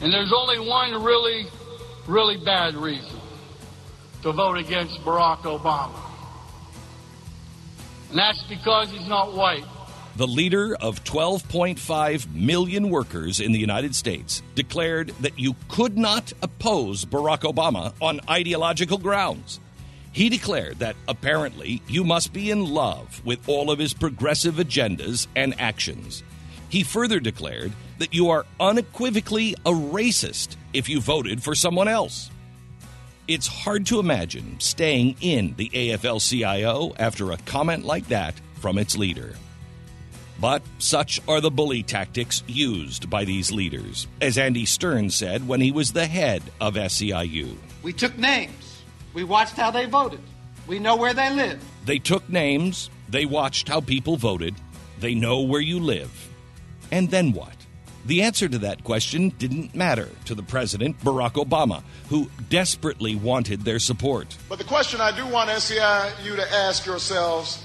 And 0.00 0.10
there's 0.10 0.32
only 0.32 0.58
one 0.66 1.02
really, 1.02 1.48
really 2.06 2.38
bad 2.38 2.76
reason 2.76 3.10
to 4.24 4.32
vote 4.32 4.56
against 4.56 4.98
Barack 5.04 5.38
Obama. 5.40 5.90
And 8.10 8.18
that's 8.18 8.42
because 8.44 8.88
he's 8.90 9.06
not 9.06 9.34
white. 9.34 9.64
The 10.16 10.26
leader 10.26 10.74
of 10.80 11.04
12.5 11.04 12.34
million 12.34 12.88
workers 12.88 13.40
in 13.40 13.52
the 13.52 13.58
United 13.58 13.94
States 13.94 14.42
declared 14.54 15.08
that 15.20 15.38
you 15.38 15.54
could 15.68 15.98
not 15.98 16.32
oppose 16.40 17.04
Barack 17.04 17.40
Obama 17.40 17.92
on 18.00 18.20
ideological 18.30 18.96
grounds. 18.96 19.60
He 20.12 20.28
declared 20.30 20.78
that 20.78 20.96
apparently 21.06 21.82
you 21.86 22.02
must 22.04 22.32
be 22.32 22.50
in 22.50 22.64
love 22.64 23.20
with 23.26 23.46
all 23.48 23.70
of 23.70 23.78
his 23.78 23.92
progressive 23.92 24.54
agendas 24.54 25.26
and 25.36 25.54
actions. 25.60 26.22
He 26.70 26.82
further 26.82 27.20
declared 27.20 27.72
that 27.98 28.14
you 28.14 28.30
are 28.30 28.46
unequivocally 28.58 29.54
a 29.66 29.70
racist 29.72 30.56
if 30.72 30.88
you 30.88 31.00
voted 31.02 31.42
for 31.42 31.54
someone 31.54 31.88
else. 31.88 32.30
It's 33.26 33.46
hard 33.46 33.86
to 33.86 34.00
imagine 34.00 34.56
staying 34.60 35.16
in 35.22 35.54
the 35.56 35.70
AFL 35.70 36.20
CIO 36.28 36.92
after 36.98 37.30
a 37.32 37.38
comment 37.38 37.86
like 37.86 38.06
that 38.08 38.34
from 38.56 38.76
its 38.76 38.98
leader. 38.98 39.32
But 40.38 40.60
such 40.78 41.22
are 41.26 41.40
the 41.40 41.50
bully 41.50 41.82
tactics 41.82 42.42
used 42.46 43.08
by 43.08 43.24
these 43.24 43.50
leaders, 43.50 44.06
as 44.20 44.36
Andy 44.36 44.66
Stern 44.66 45.08
said 45.08 45.48
when 45.48 45.62
he 45.62 45.72
was 45.72 45.92
the 45.94 46.04
head 46.06 46.42
of 46.60 46.74
SEIU. 46.74 47.56
We 47.82 47.94
took 47.94 48.18
names. 48.18 48.82
We 49.14 49.24
watched 49.24 49.54
how 49.56 49.70
they 49.70 49.86
voted. 49.86 50.20
We 50.66 50.78
know 50.78 50.96
where 50.96 51.14
they 51.14 51.30
live. 51.30 51.62
They 51.86 52.00
took 52.00 52.28
names. 52.28 52.90
They 53.08 53.24
watched 53.24 53.68
how 53.70 53.80
people 53.80 54.18
voted. 54.18 54.54
They 55.00 55.14
know 55.14 55.40
where 55.40 55.62
you 55.62 55.80
live. 55.80 56.28
And 56.92 57.08
then 57.10 57.32
what? 57.32 57.54
The 58.06 58.20
answer 58.22 58.50
to 58.50 58.58
that 58.58 58.84
question 58.84 59.30
didn't 59.38 59.74
matter 59.74 60.10
to 60.26 60.34
the 60.34 60.42
president, 60.42 61.00
Barack 61.00 61.42
Obama, 61.42 61.82
who 62.10 62.28
desperately 62.50 63.16
wanted 63.16 63.62
their 63.64 63.78
support. 63.78 64.36
But 64.50 64.58
the 64.58 64.64
question 64.64 65.00
I 65.00 65.14
do 65.16 65.26
want 65.26 65.48
SEIU 65.48 66.12
you 66.24 66.36
to 66.36 66.46
ask 66.54 66.84
yourselves 66.84 67.64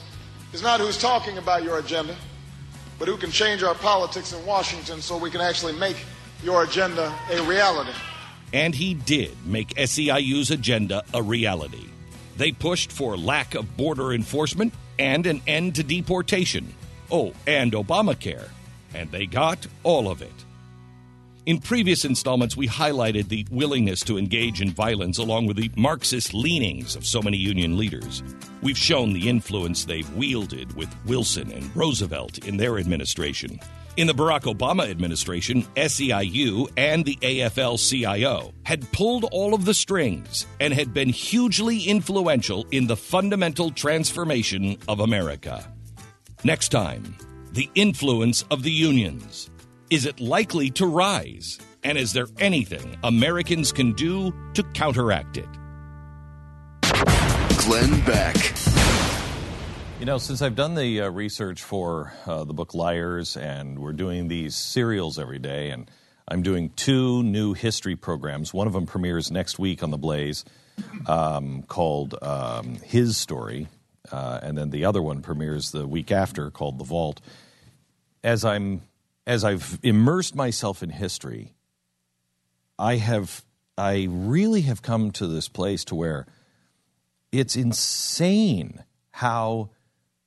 is 0.54 0.62
not 0.64 0.80
who's 0.80 0.98
talking 0.98 1.38
about 1.38 1.64
your 1.64 1.80
agenda, 1.80 2.16
but 2.98 3.10
who 3.10 3.18
can 3.18 3.32
change 3.32 3.64
our 3.64 3.76
politics 3.76 4.32
in 4.32 4.46
Washington 4.46 5.02
so 5.02 5.18
we 5.18 5.30
can 5.30 5.42
actually 5.42 5.74
make 5.74 5.98
your 6.42 6.64
agenda 6.64 7.14
a 7.32 7.44
reality. 7.44 7.92
And 8.54 8.74
he 8.74 8.94
did 8.94 9.36
make 9.46 9.76
SEIU's 9.76 10.52
agenda 10.52 11.04
a 11.14 11.22
reality. 11.22 11.84
They 12.38 12.54
pushed 12.54 12.94
for 12.94 13.18
lack 13.18 13.56
of 13.56 13.76
border 13.76 14.14
enforcement 14.14 14.74
and 14.98 15.28
an 15.28 15.42
end 15.48 15.76
to 15.76 15.84
deportation. 15.84 16.74
Oh, 17.12 17.34
and 17.46 17.74
Obamacare 17.74 18.48
and 18.94 19.10
they 19.12 19.26
got 19.26 19.66
all 19.84 20.10
of 20.10 20.22
it. 20.22 20.32
In 21.46 21.58
previous 21.60 22.06
installments, 22.06 22.56
we 22.56 22.68
highlighted 22.68 23.30
the 23.30 23.48
willingness 23.50 24.02
to 24.04 24.20
engage 24.20 24.62
in 24.62 24.70
violence 24.72 25.18
along 25.18 25.48
with 25.48 25.58
the 25.58 25.72
Marxist 25.76 26.34
leanings 26.34 26.96
of 26.96 27.06
so 27.06 27.22
many 27.22 27.38
union 27.38 27.78
leaders. 27.78 28.22
We've 28.62 28.78
shown 28.78 29.14
the 29.14 29.28
influence 29.30 29.86
they've 29.86 30.10
wielded 30.14 30.76
with 30.76 30.94
Wilson 31.06 31.52
and 31.52 31.76
Roosevelt 31.76 32.40
in 32.40 32.58
their 32.58 32.78
administration. 32.78 33.60
In 33.98 34.06
the 34.06 34.14
Barack 34.14 34.42
Obama 34.42 34.88
administration, 34.90 35.64
SEIU 35.76 36.70
and 36.78 37.04
the 37.04 37.16
AFL 37.18 37.90
CIO 37.90 38.54
had 38.64 38.90
pulled 38.92 39.26
all 39.32 39.56
of 39.56 39.66
the 39.66 39.74
strings 39.74 40.46
and 40.60 40.72
had 40.72 40.94
been 40.94 41.10
hugely 41.10 41.84
influential 41.84 42.68
in 42.70 42.86
the 42.86 42.96
fundamental 42.96 43.72
transformation 43.72 44.78
of 44.88 45.00
America. 45.00 45.66
Next 46.44 46.70
time, 46.70 47.16
the 47.60 47.70
influence 47.76 48.46
of 48.52 48.64
the 48.64 48.72
unions? 48.72 49.50
Is 49.90 50.06
it 50.06 50.22
likely 50.22 50.70
to 50.72 50.86
rise? 50.88 51.60
And 51.84 51.98
is 51.98 52.14
there 52.14 52.28
anything 52.38 52.98
Americans 53.04 53.74
can 53.74 53.92
do 53.92 54.34
to 54.54 54.64
counteract 54.64 55.36
it? 55.36 55.48
Glenn 57.66 58.00
Beck. 58.06 58.38
You 60.00 60.06
know, 60.06 60.18
since 60.20 60.42
I've 60.42 60.56
done 60.56 60.76
the 60.76 61.02
uh, 61.02 61.10
research 61.10 61.62
for 61.62 62.14
uh, 62.26 62.46
the 62.46 62.54
book 62.54 62.74
Liars, 62.74 63.36
and 63.36 63.78
we're 63.78 63.92
doing 63.92 64.30
these 64.30 64.56
serials 64.56 65.20
every 65.20 65.40
day, 65.40 65.72
and 65.72 65.92
I'm 66.30 66.44
doing 66.44 66.70
two 66.78 67.24
new 67.24 67.52
history 67.54 67.98
programs. 67.98 68.54
One 68.54 68.68
of 68.68 68.74
them 68.74 68.86
premieres 68.86 69.32
next 69.32 69.60
week 69.60 69.84
on 69.84 69.92
The 69.92 69.98
Blaze 69.98 70.46
um, 71.08 71.64
called 71.64 72.16
um, 72.22 72.76
His 72.86 73.18
Story, 73.18 73.68
uh, 74.14 74.40
and 74.42 74.58
then 74.58 74.70
the 74.70 74.86
other 74.86 75.02
one 75.02 75.22
premieres 75.22 75.72
the 75.72 75.86
week 75.86 76.10
after 76.10 76.50
called 76.52 76.78
The 76.78 76.86
Vault 76.86 77.20
as 78.24 78.44
I'm 78.44 78.82
as 79.26 79.44
I've 79.44 79.80
immersed 79.84 80.34
myself 80.36 80.82
in 80.82 80.90
history, 80.90 81.54
I 82.78 82.98
have 82.98 83.44
I 83.78 84.08
really 84.10 84.62
have 84.62 84.82
come 84.82 85.12
to 85.12 85.28
this 85.28 85.48
place 85.48 85.84
to 85.86 85.96
where 85.96 86.26
it's 87.32 87.56
insane 87.56 88.84
how 89.12 89.70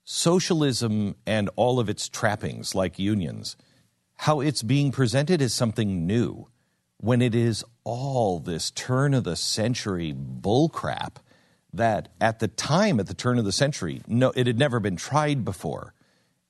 socialism 0.05 1.17
and 1.27 1.51
all 1.57 1.81
of 1.81 1.89
its 1.89 2.09
trappings 2.09 2.75
like 2.75 2.99
unions 2.99 3.57
how 4.17 4.41
it's 4.41 4.63
being 4.63 4.93
presented 4.93 5.41
as 5.43 5.53
something 5.53 6.07
new 6.07 6.47
when 6.99 7.21
it 7.23 7.35
is 7.35 7.65
all 7.83 8.39
this 8.39 8.71
turn 8.73 9.15
of 9.15 9.25
the 9.25 9.35
century 9.35 10.13
bullcrap 10.15 11.15
that 11.73 12.09
at 12.21 12.39
the 12.39 12.47
time 12.49 13.01
at 13.01 13.07
the 13.07 13.15
turn 13.15 13.39
of 13.39 13.45
the 13.45 13.53
century 13.53 14.03
no 14.09 14.33
it 14.35 14.47
had 14.47 14.59
never 14.59 14.81
been 14.81 14.97
tried 14.97 15.45
before 15.45 15.95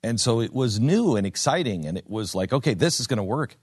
and 0.02 0.20
so 0.20 0.40
it 0.40 0.52
was 0.52 0.80
new 0.80 1.14
and 1.16 1.26
exciting, 1.26 1.86
and 1.86 1.96
it 1.96 2.10
was 2.10 2.34
like, 2.34 2.52
okay, 2.52 2.74
this 2.74 2.98
is 2.98 3.06
going 3.06 3.18
to 3.18 3.22
work. 3.24 3.56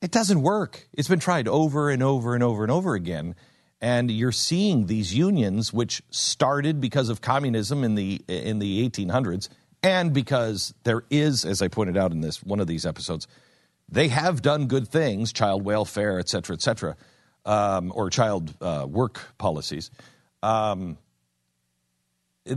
It 0.00 0.10
doesn't 0.12 0.40
work. 0.42 0.88
It's 0.92 1.08
been 1.08 1.18
tried 1.18 1.48
over 1.48 1.90
and 1.90 2.02
over 2.02 2.34
and 2.34 2.44
over 2.44 2.62
and 2.62 2.70
over 2.70 2.94
again. 2.94 3.34
And 3.80 4.10
you're 4.10 4.32
seeing 4.32 4.86
these 4.86 5.14
unions, 5.14 5.72
which 5.72 6.00
started 6.10 6.80
because 6.80 7.08
of 7.08 7.20
communism 7.20 7.82
in 7.82 7.96
the, 7.96 8.20
in 8.28 8.60
the 8.60 8.88
1800s, 8.88 9.48
and 9.82 10.12
because 10.12 10.72
there 10.84 11.02
is, 11.10 11.44
as 11.44 11.60
I 11.60 11.68
pointed 11.68 11.96
out 11.96 12.12
in 12.12 12.20
this 12.20 12.42
one 12.42 12.60
of 12.60 12.66
these 12.66 12.86
episodes, 12.86 13.26
they 13.88 14.08
have 14.08 14.42
done 14.42 14.66
good 14.68 14.88
things, 14.88 15.32
child 15.32 15.64
welfare, 15.64 16.18
et 16.18 16.28
cetera, 16.28 16.54
et 16.54 16.62
cetera, 16.62 16.96
um, 17.46 17.92
or 17.94 18.10
child 18.10 18.54
uh, 18.62 18.86
work 18.88 19.20
policies. 19.38 19.90
Um, 20.42 20.96
it, 22.46 22.56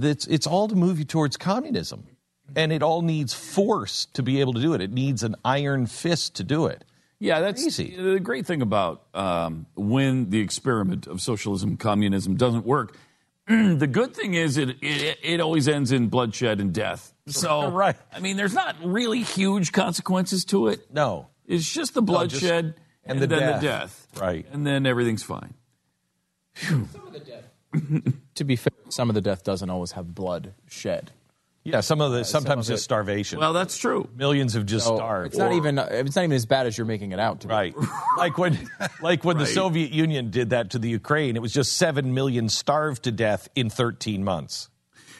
it's, 0.00 0.26
it's 0.26 0.46
all 0.46 0.68
to 0.68 0.74
move 0.74 0.98
you 0.98 1.04
towards 1.04 1.36
communism. 1.36 2.06
And 2.54 2.72
it 2.72 2.82
all 2.82 3.02
needs 3.02 3.34
force 3.34 4.06
to 4.14 4.22
be 4.22 4.40
able 4.40 4.52
to 4.54 4.60
do 4.60 4.72
it. 4.74 4.80
It 4.80 4.92
needs 4.92 5.22
an 5.24 5.34
iron 5.44 5.86
fist 5.86 6.36
to 6.36 6.44
do 6.44 6.66
it. 6.66 6.84
Yeah, 7.18 7.40
that's 7.40 7.64
easy. 7.66 7.96
The 7.96 8.20
great 8.20 8.46
thing 8.46 8.62
about 8.62 9.02
um, 9.14 9.66
when 9.74 10.30
the 10.30 10.38
experiment 10.40 11.06
of 11.06 11.20
socialism, 11.20 11.76
communism 11.76 12.36
doesn't 12.36 12.64
work, 12.64 12.96
the 13.48 13.86
good 13.90 14.14
thing 14.14 14.34
is 14.34 14.58
it, 14.58 14.76
it, 14.82 15.18
it 15.22 15.40
always 15.40 15.66
ends 15.66 15.92
in 15.92 16.08
bloodshed 16.08 16.60
and 16.60 16.72
death. 16.72 17.12
So 17.26 17.70
right. 17.70 17.96
I 18.12 18.20
mean, 18.20 18.36
there's 18.36 18.54
not 18.54 18.76
really 18.84 19.22
huge 19.22 19.72
consequences 19.72 20.44
to 20.46 20.68
it. 20.68 20.92
No, 20.92 21.28
it's 21.46 21.68
just 21.70 21.94
the 21.94 22.02
bloodshed 22.02 22.64
no, 22.66 22.70
just, 22.70 22.74
and, 22.74 22.74
and 23.06 23.22
the 23.22 23.26
then 23.26 23.38
death. 23.40 23.60
the 23.60 23.66
death. 23.66 24.08
Right, 24.20 24.46
and 24.52 24.66
then 24.66 24.84
everything's 24.84 25.22
fine. 25.22 25.54
Some 26.62 26.84
of 27.06 27.12
the 27.12 27.20
death. 27.20 28.14
to 28.36 28.44
be 28.44 28.56
fair, 28.56 28.72
some 28.88 29.08
of 29.08 29.14
the 29.14 29.20
death 29.20 29.42
doesn't 29.42 29.68
always 29.68 29.92
have 29.92 30.14
blood 30.14 30.54
shed. 30.68 31.10
Yeah, 31.64 31.80
some 31.80 32.00
of 32.00 32.12
the 32.12 32.22
sometimes 32.24 32.48
some 32.48 32.58
of 32.60 32.66
just 32.66 32.80
it, 32.82 32.84
starvation. 32.84 33.40
Well, 33.40 33.52
that's 33.52 33.76
true. 33.76 34.08
Millions 34.14 34.54
have 34.54 34.66
just 34.66 34.86
so 34.86 34.94
starved. 34.94 35.28
It's 35.30 35.36
not 35.36 35.50
or, 35.50 35.54
even 35.56 35.78
it's 35.78 36.14
not 36.14 36.22
even 36.22 36.32
as 36.36 36.46
bad 36.46 36.68
as 36.68 36.78
you're 36.78 36.86
making 36.86 37.10
it 37.10 37.18
out 37.18 37.40
to 37.40 37.48
be. 37.48 37.52
Right. 37.52 37.74
like 38.16 38.38
when 38.38 38.70
like 39.02 39.24
when 39.24 39.36
right. 39.36 39.46
the 39.48 39.52
Soviet 39.52 39.90
Union 39.90 40.30
did 40.30 40.50
that 40.50 40.70
to 40.70 40.78
the 40.78 40.88
Ukraine, 40.88 41.34
it 41.34 41.42
was 41.42 41.52
just 41.52 41.72
7 41.76 42.14
million 42.14 42.48
starved 42.48 43.02
to 43.04 43.10
death 43.10 43.48
in 43.56 43.68
13 43.68 44.22
months. 44.22 44.70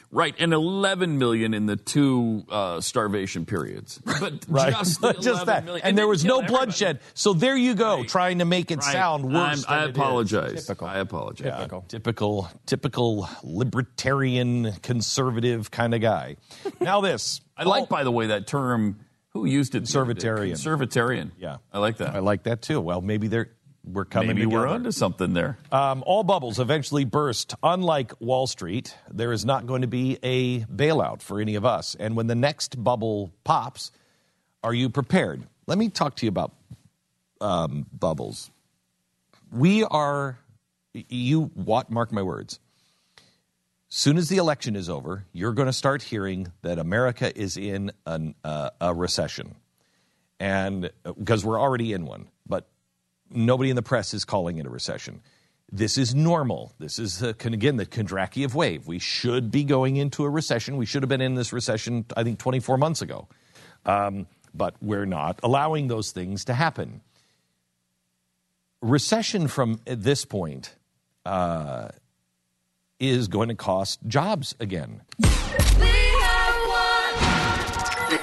Right, 0.09 0.33
and 0.39 0.53
11 0.53 1.17
million 1.17 1.53
in 1.53 1.65
the 1.65 1.75
two 1.75 2.45
uh, 2.49 2.79
starvation 2.81 3.45
periods. 3.45 3.99
But 4.19 4.45
right. 4.47 4.71
just, 4.73 5.01
just 5.21 5.45
that. 5.47 5.63
Million. 5.65 5.83
And, 5.83 5.89
and 5.91 5.97
there 5.97 6.07
was 6.07 6.23
no 6.25 6.37
everybody. 6.39 6.65
bloodshed. 6.67 7.01
So 7.13 7.33
there 7.33 7.55
you 7.57 7.75
go, 7.75 7.97
right. 7.99 8.07
trying 8.07 8.39
to 8.39 8.45
make 8.45 8.71
it 8.71 8.77
right. 8.77 8.83
sound 8.91 9.31
worse. 9.33 9.63
i 9.67 9.83
apologize. 9.83 10.65
Typical. 10.65 10.87
I 10.87 10.97
apologize. 10.99 11.45
Yeah, 11.45 11.57
typical. 11.57 11.81
typical, 11.87 12.49
typical 12.65 13.29
libertarian, 13.43 14.71
conservative 14.81 15.69
kind 15.71 15.93
of 15.93 16.01
guy. 16.01 16.37
now, 16.81 17.01
this. 17.01 17.41
I 17.57 17.63
like, 17.63 17.89
by 17.89 18.03
the 18.03 18.11
way, 18.11 18.27
that 18.27 18.47
term. 18.47 18.99
Who 19.31 19.45
used 19.45 19.75
it? 19.75 19.83
Conservatarian. 19.83 20.53
Conservatarian. 20.53 21.31
Yeah. 21.37 21.57
I 21.71 21.77
like 21.77 21.97
that. 21.97 22.15
I 22.15 22.19
like 22.19 22.43
that 22.43 22.63
too. 22.63 22.81
Well, 22.81 23.01
maybe 23.01 23.27
they're 23.27 23.51
we're 23.91 24.05
coming. 24.05 24.27
Maybe 24.29 24.41
together. 24.43 24.61
we're 24.63 24.67
onto 24.67 24.91
something 24.91 25.33
there. 25.33 25.57
Um, 25.71 26.03
all 26.05 26.23
bubbles 26.23 26.59
eventually 26.59 27.05
burst. 27.05 27.55
Unlike 27.63 28.19
Wall 28.19 28.47
Street, 28.47 28.95
there 29.09 29.31
is 29.31 29.45
not 29.45 29.65
going 29.67 29.81
to 29.81 29.87
be 29.87 30.17
a 30.23 30.59
bailout 30.65 31.21
for 31.21 31.39
any 31.39 31.55
of 31.55 31.65
us. 31.65 31.95
And 31.99 32.15
when 32.15 32.27
the 32.27 32.35
next 32.35 32.81
bubble 32.81 33.31
pops, 33.43 33.91
are 34.63 34.73
you 34.73 34.89
prepared? 34.89 35.43
Let 35.65 35.77
me 35.77 35.89
talk 35.89 36.15
to 36.17 36.25
you 36.25 36.29
about 36.29 36.51
um, 37.41 37.85
bubbles. 37.97 38.49
We 39.51 39.83
are. 39.83 40.37
You 40.93 41.51
what? 41.53 41.89
Mark 41.89 42.11
my 42.11 42.23
words. 42.23 42.59
Soon 43.89 44.17
as 44.17 44.27
the 44.27 44.37
election 44.37 44.75
is 44.75 44.89
over, 44.89 45.23
you're 45.31 45.53
going 45.53 45.67
to 45.67 45.73
start 45.73 46.01
hearing 46.01 46.51
that 46.61 46.77
America 46.77 47.31
is 47.39 47.55
in 47.55 47.91
an, 48.05 48.35
uh, 48.43 48.69
a 48.81 48.93
recession, 48.93 49.55
and 50.41 50.89
because 51.17 51.45
uh, 51.45 51.47
we're 51.47 51.59
already 51.59 51.93
in 51.93 52.05
one 52.05 52.27
nobody 53.31 53.69
in 53.69 53.75
the 53.75 53.81
press 53.83 54.13
is 54.13 54.23
calling 54.25 54.57
it 54.57 54.65
a 54.65 54.69
recession. 54.69 55.21
This 55.71 55.97
is 55.97 56.13
normal. 56.15 56.73
This 56.79 56.97
is, 56.99 57.21
again, 57.21 57.75
the 57.75 58.37
of 58.45 58.55
wave. 58.55 58.87
We 58.87 58.99
should 58.99 59.51
be 59.51 59.65
going 59.65 59.97
into 59.97 60.23
a 60.23 60.29
recession. 60.29 60.77
We 60.77 60.85
should 60.85 61.01
have 61.03 61.09
been 61.09 61.19
in 61.21 61.35
this 61.35 61.51
recession, 61.51 62.05
I 62.15 62.23
think, 62.23 62.39
24 62.39 62.77
months 62.77 63.01
ago. 63.01 63.27
Um, 63.85 64.27
but 64.53 64.75
we're 64.81 65.05
not 65.05 65.39
allowing 65.43 65.87
those 65.89 66.11
things 66.11 66.45
to 66.45 66.53
happen. 66.53 67.01
Recession 68.81 69.47
from 69.49 69.81
this 69.85 70.23
point 70.23 70.73
uh, 71.25 71.89
is 72.99 73.27
going 73.27 73.49
to 73.49 73.55
cost 73.55 73.99
jobs 74.07 74.55
again. 74.61 75.01
The 75.17 75.65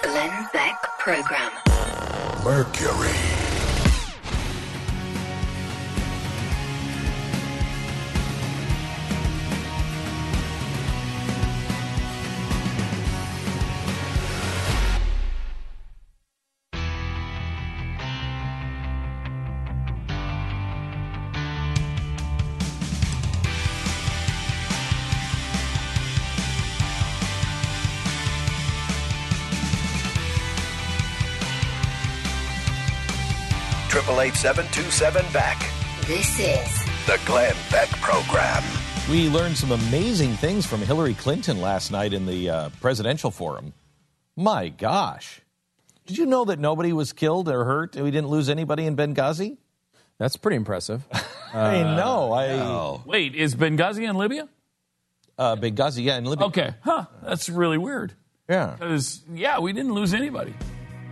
Glenn 0.03 0.49
Beck 0.55 0.81
Program. 0.99 1.51
Mercury. 2.43 3.34
888 34.09 35.33
Back. 35.33 35.59
This 36.07 36.39
is 36.39 36.85
the 37.07 37.19
Glenn 37.25 37.55
Beck 37.71 37.89
Program. 38.03 38.63
We 39.11 39.31
learned 39.31 39.57
some 39.57 39.73
amazing 39.73 40.35
things 40.35 40.67
from 40.67 40.81
Hillary 40.83 41.15
Clinton 41.15 41.63
last 41.63 41.91
night 41.91 42.13
in 42.13 42.27
the 42.27 42.51
uh, 42.51 42.69
presidential 42.83 43.31
forum. 43.31 43.73
My 44.37 44.69
gosh. 44.69 45.41
Did 46.05 46.19
you 46.19 46.27
know 46.27 46.45
that 46.45 46.59
nobody 46.59 46.93
was 46.93 47.15
killed 47.15 47.49
or 47.49 47.65
hurt? 47.65 47.97
We 47.97 48.11
didn't 48.11 48.29
lose 48.29 48.51
anybody 48.51 48.85
in 48.85 48.95
Benghazi? 48.95 49.57
That's 50.19 50.37
pretty 50.37 50.59
impressive. 50.59 51.03
I 51.55 51.81
uh, 51.81 51.97
know. 51.97 52.33
I 52.35 52.47
no. 52.49 53.03
Wait, 53.07 53.35
is 53.35 53.57
Benghazi 53.57 54.07
in 54.09 54.17
Libya? 54.17 54.49
Uh, 55.39 55.57
Benghazi, 55.57 56.05
yeah, 56.05 56.19
in 56.19 56.25
Libya. 56.27 56.47
Okay, 56.49 56.75
huh? 56.83 57.07
That's 57.23 57.49
really 57.49 57.79
weird. 57.79 58.13
Yeah, 58.51 58.77
because 58.79 59.23
yeah, 59.33 59.61
we 59.61 59.73
didn't 59.73 59.93
lose 59.95 60.13
anybody. 60.13 60.55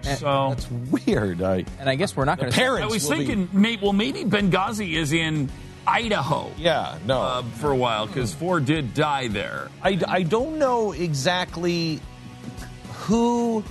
And 0.04 0.10
eh, 0.10 0.14
so 0.16 0.48
that's 0.50 0.70
weird. 1.06 1.42
I, 1.42 1.64
and 1.78 1.88
I 1.88 1.94
guess 1.94 2.16
we're 2.16 2.24
not 2.24 2.38
going 2.38 2.50
to. 2.50 2.56
Parents. 2.58 2.82
I 2.82 2.86
was 2.92 3.06
thinking, 3.08 3.46
be... 3.46 3.76
Well, 3.80 3.92
maybe 3.92 4.24
Benghazi 4.24 4.94
is 4.94 5.12
in 5.12 5.48
Idaho. 5.86 6.50
Yeah, 6.58 6.98
no, 7.06 7.20
uh, 7.20 7.42
for 7.42 7.70
a 7.70 7.76
while 7.76 8.06
because 8.08 8.34
Ford 8.34 8.64
did 8.64 8.94
die 8.94 9.28
there. 9.28 9.68
I, 9.82 10.00
I 10.08 10.22
don't 10.22 10.58
know 10.58 10.92
exactly 10.92 12.00
who 12.94 13.62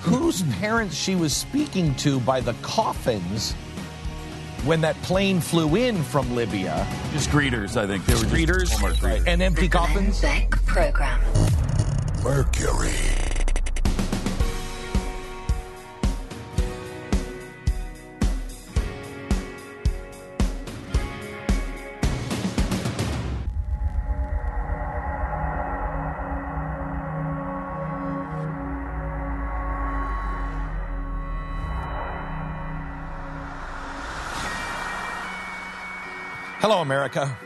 whose 0.00 0.42
parents 0.56 0.94
she 0.96 1.14
was 1.14 1.36
speaking 1.36 1.94
to 1.96 2.18
by 2.20 2.40
the 2.40 2.54
coffins 2.62 3.52
when 4.64 4.80
that 4.80 4.96
plane 5.02 5.40
flew 5.40 5.76
in 5.76 6.02
from 6.04 6.34
Libya. 6.34 6.86
Just 7.12 7.28
greeters, 7.28 7.76
I 7.76 7.86
think. 7.86 8.06
They 8.06 8.14
were 8.14 8.20
greeters, 8.20 8.70
greeters. 8.72 9.26
and 9.26 9.42
empty 9.42 9.68
coffins. 9.68 10.22
Back 10.22 10.50
program. 10.64 11.20
Mercury. 12.24 13.28
Hello, 36.70 36.82
America. 36.82 37.36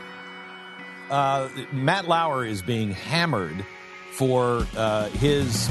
Uh, 1.09 1.49
Matt 1.71 2.07
Lauer 2.07 2.45
is 2.45 2.61
being 2.61 2.91
hammered 2.91 3.65
for 4.11 4.67
uh, 4.77 5.07
his 5.09 5.67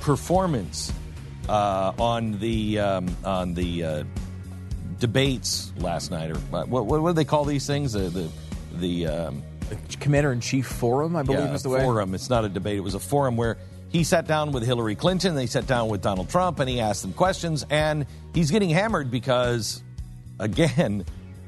performance 0.00 0.92
uh, 1.48 1.92
on 1.96 2.40
the 2.40 2.80
um, 2.80 3.16
on 3.24 3.54
the 3.54 3.84
uh, 3.84 4.04
debates 4.98 5.72
last 5.76 6.10
night, 6.10 6.32
or 6.32 6.34
uh, 6.52 6.64
what, 6.64 6.86
what, 6.88 7.00
what, 7.02 7.10
do 7.10 7.12
they 7.12 7.24
call 7.24 7.44
these 7.44 7.68
things? 7.68 7.92
the 7.92 8.28
the 8.74 9.06
um, 9.06 9.44
Commander 10.00 10.32
in 10.32 10.40
Chief 10.40 10.66
Forum, 10.66 11.14
I 11.14 11.22
believe, 11.22 11.38
yeah, 11.40 11.52
is 11.54 11.62
the 11.62 11.68
forum. 11.68 11.80
way. 11.80 11.86
Forum. 11.86 12.14
It's 12.16 12.30
not 12.30 12.44
a 12.44 12.48
debate. 12.48 12.78
It 12.78 12.82
was 12.82 12.94
a 12.96 12.98
forum 12.98 13.36
where 13.36 13.58
he 13.90 14.02
sat 14.02 14.26
down 14.26 14.50
with 14.50 14.64
Hillary 14.66 14.96
Clinton, 14.96 15.36
they 15.36 15.46
sat 15.46 15.68
down 15.68 15.88
with 15.88 16.02
Donald 16.02 16.28
Trump, 16.30 16.58
and 16.58 16.68
he 16.68 16.80
asked 16.80 17.02
them 17.02 17.12
questions. 17.12 17.64
And 17.70 18.06
he's 18.34 18.50
getting 18.50 18.70
hammered 18.70 19.08
because, 19.08 19.80
again. 20.40 21.04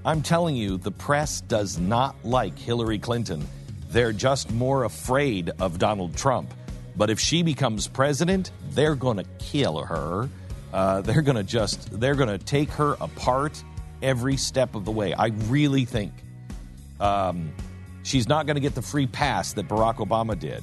I'm 0.06 0.20
telling 0.20 0.54
you, 0.54 0.76
the 0.76 0.90
press 0.92 1.40
does 1.40 1.78
not 1.78 2.14
like 2.24 2.58
Hillary 2.58 2.98
Clinton. 2.98 3.46
They're 3.88 4.12
just 4.12 4.50
more 4.50 4.84
afraid 4.84 5.48
of 5.58 5.78
Donald 5.78 6.14
Trump. 6.14 6.52
But 6.94 7.08
if 7.08 7.18
she 7.18 7.42
becomes 7.42 7.88
president, 7.88 8.50
they're 8.72 8.96
going 8.96 9.16
to 9.16 9.24
kill 9.38 9.78
her. 9.82 10.28
Uh, 10.74 11.00
they're 11.00 11.22
going 11.22 11.36
to 11.38 11.42
just, 11.42 11.98
they're 11.98 12.16
going 12.16 12.28
to 12.28 12.36
take 12.36 12.68
her 12.72 12.96
apart 13.00 13.62
every 14.02 14.36
step 14.36 14.74
of 14.74 14.84
the 14.84 14.90
way. 14.90 15.14
I 15.14 15.28
really 15.48 15.86
think 15.86 16.12
um, 17.00 17.50
she's 18.02 18.28
not 18.28 18.44
going 18.44 18.56
to 18.56 18.60
get 18.60 18.74
the 18.74 18.82
free 18.82 19.06
pass 19.06 19.54
that 19.54 19.68
Barack 19.68 19.96
Obama 20.06 20.38
did. 20.38 20.62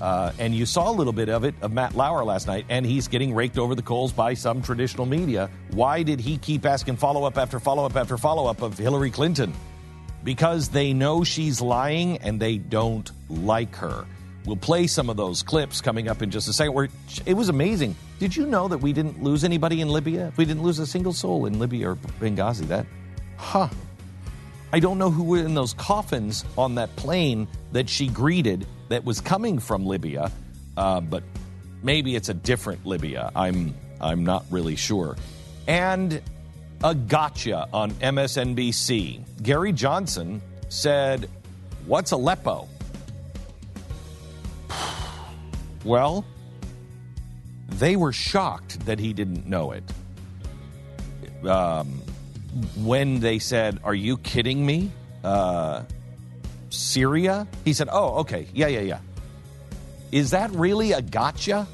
Uh, 0.00 0.32
and 0.38 0.54
you 0.54 0.64
saw 0.64 0.90
a 0.90 0.92
little 0.92 1.12
bit 1.12 1.28
of 1.28 1.44
it 1.44 1.54
of 1.60 1.72
Matt 1.72 1.94
Lauer 1.94 2.24
last 2.24 2.46
night, 2.46 2.64
and 2.68 2.86
he's 2.86 3.08
getting 3.08 3.34
raked 3.34 3.58
over 3.58 3.74
the 3.74 3.82
coals 3.82 4.12
by 4.12 4.34
some 4.34 4.62
traditional 4.62 5.06
media. 5.06 5.50
Why 5.72 6.02
did 6.02 6.20
he 6.20 6.38
keep 6.38 6.64
asking 6.64 6.96
follow 6.96 7.24
up 7.24 7.36
after 7.36 7.60
follow 7.60 7.84
up 7.84 7.96
after 7.96 8.16
follow 8.16 8.46
up 8.46 8.62
of 8.62 8.78
Hillary 8.78 9.10
Clinton? 9.10 9.52
Because 10.24 10.68
they 10.68 10.92
know 10.92 11.24
she's 11.24 11.60
lying 11.60 12.18
and 12.18 12.40
they 12.40 12.56
don't 12.58 13.10
like 13.28 13.74
her. 13.76 14.06
We'll 14.46 14.56
play 14.56 14.86
some 14.86 15.10
of 15.10 15.16
those 15.18 15.42
clips 15.42 15.82
coming 15.82 16.08
up 16.08 16.22
in 16.22 16.30
just 16.30 16.48
a 16.48 16.52
second. 16.52 16.72
Where 16.72 16.88
it 17.26 17.34
was 17.34 17.50
amazing. 17.50 17.94
Did 18.18 18.34
you 18.34 18.46
know 18.46 18.68
that 18.68 18.78
we 18.78 18.92
didn't 18.92 19.22
lose 19.22 19.44
anybody 19.44 19.80
in 19.82 19.88
Libya? 19.88 20.32
We 20.36 20.44
didn't 20.46 20.62
lose 20.62 20.78
a 20.78 20.86
single 20.86 21.12
soul 21.12 21.44
in 21.44 21.58
Libya 21.58 21.90
or 21.90 21.96
Benghazi. 22.20 22.66
That, 22.68 22.86
huh? 23.36 23.68
I 24.72 24.78
don't 24.78 24.98
know 24.98 25.10
who 25.10 25.24
were 25.24 25.38
in 25.38 25.54
those 25.54 25.74
coffins 25.74 26.44
on 26.56 26.76
that 26.76 26.94
plane 26.94 27.48
that 27.72 27.88
she 27.88 28.06
greeted 28.06 28.66
that 28.88 29.04
was 29.04 29.20
coming 29.20 29.58
from 29.58 29.84
Libya, 29.84 30.30
uh, 30.76 31.00
but 31.00 31.24
maybe 31.82 32.14
it's 32.14 32.28
a 32.28 32.34
different 32.34 32.86
Libya. 32.86 33.32
I'm 33.34 33.74
I'm 34.00 34.24
not 34.24 34.44
really 34.48 34.76
sure. 34.76 35.16
And 35.66 36.22
a 36.84 36.94
gotcha 36.94 37.68
on 37.72 37.90
MSNBC. 37.94 39.20
Gary 39.42 39.72
Johnson 39.72 40.40
said, 40.68 41.28
"What's 41.86 42.12
Aleppo?" 42.12 42.68
well, 45.84 46.24
they 47.70 47.96
were 47.96 48.12
shocked 48.12 48.86
that 48.86 49.00
he 49.00 49.12
didn't 49.14 49.46
know 49.48 49.72
it. 49.72 49.82
Um, 51.44 52.02
when 52.78 53.20
they 53.20 53.38
said, 53.38 53.78
Are 53.84 53.94
you 53.94 54.18
kidding 54.18 54.64
me? 54.64 54.90
Uh, 55.22 55.82
Syria? 56.70 57.46
He 57.64 57.72
said, 57.72 57.88
Oh, 57.90 58.20
okay. 58.20 58.46
Yeah, 58.54 58.68
yeah, 58.68 58.80
yeah. 58.80 58.98
Is 60.12 60.30
that 60.32 60.50
really 60.52 60.92
a 60.92 61.02
gotcha? 61.02 61.66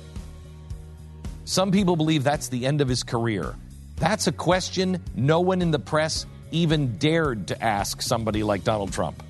Some 1.44 1.70
people 1.70 1.96
believe 1.96 2.24
that's 2.24 2.48
the 2.48 2.66
end 2.66 2.80
of 2.80 2.88
his 2.88 3.02
career. 3.02 3.54
That's 3.98 4.26
a 4.26 4.32
question 4.32 5.02
no 5.14 5.40
one 5.40 5.62
in 5.62 5.70
the 5.70 5.78
press 5.78 6.26
even 6.50 6.98
dared 6.98 7.48
to 7.48 7.62
ask 7.62 8.02
somebody 8.02 8.42
like 8.42 8.64
Donald 8.64 8.92
Trump. 8.92 9.22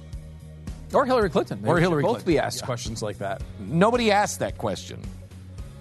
Or 0.92 1.04
Hillary 1.04 1.30
Clinton. 1.30 1.62
They 1.62 1.68
or 1.68 1.78
Hillary 1.78 2.02
both 2.02 2.10
Clinton. 2.12 2.32
be 2.32 2.38
asked 2.38 2.60
yeah. 2.62 2.66
questions 2.66 3.02
like 3.02 3.18
that. 3.18 3.42
Nobody 3.60 4.10
asked 4.10 4.38
that 4.40 4.56
question 4.58 5.00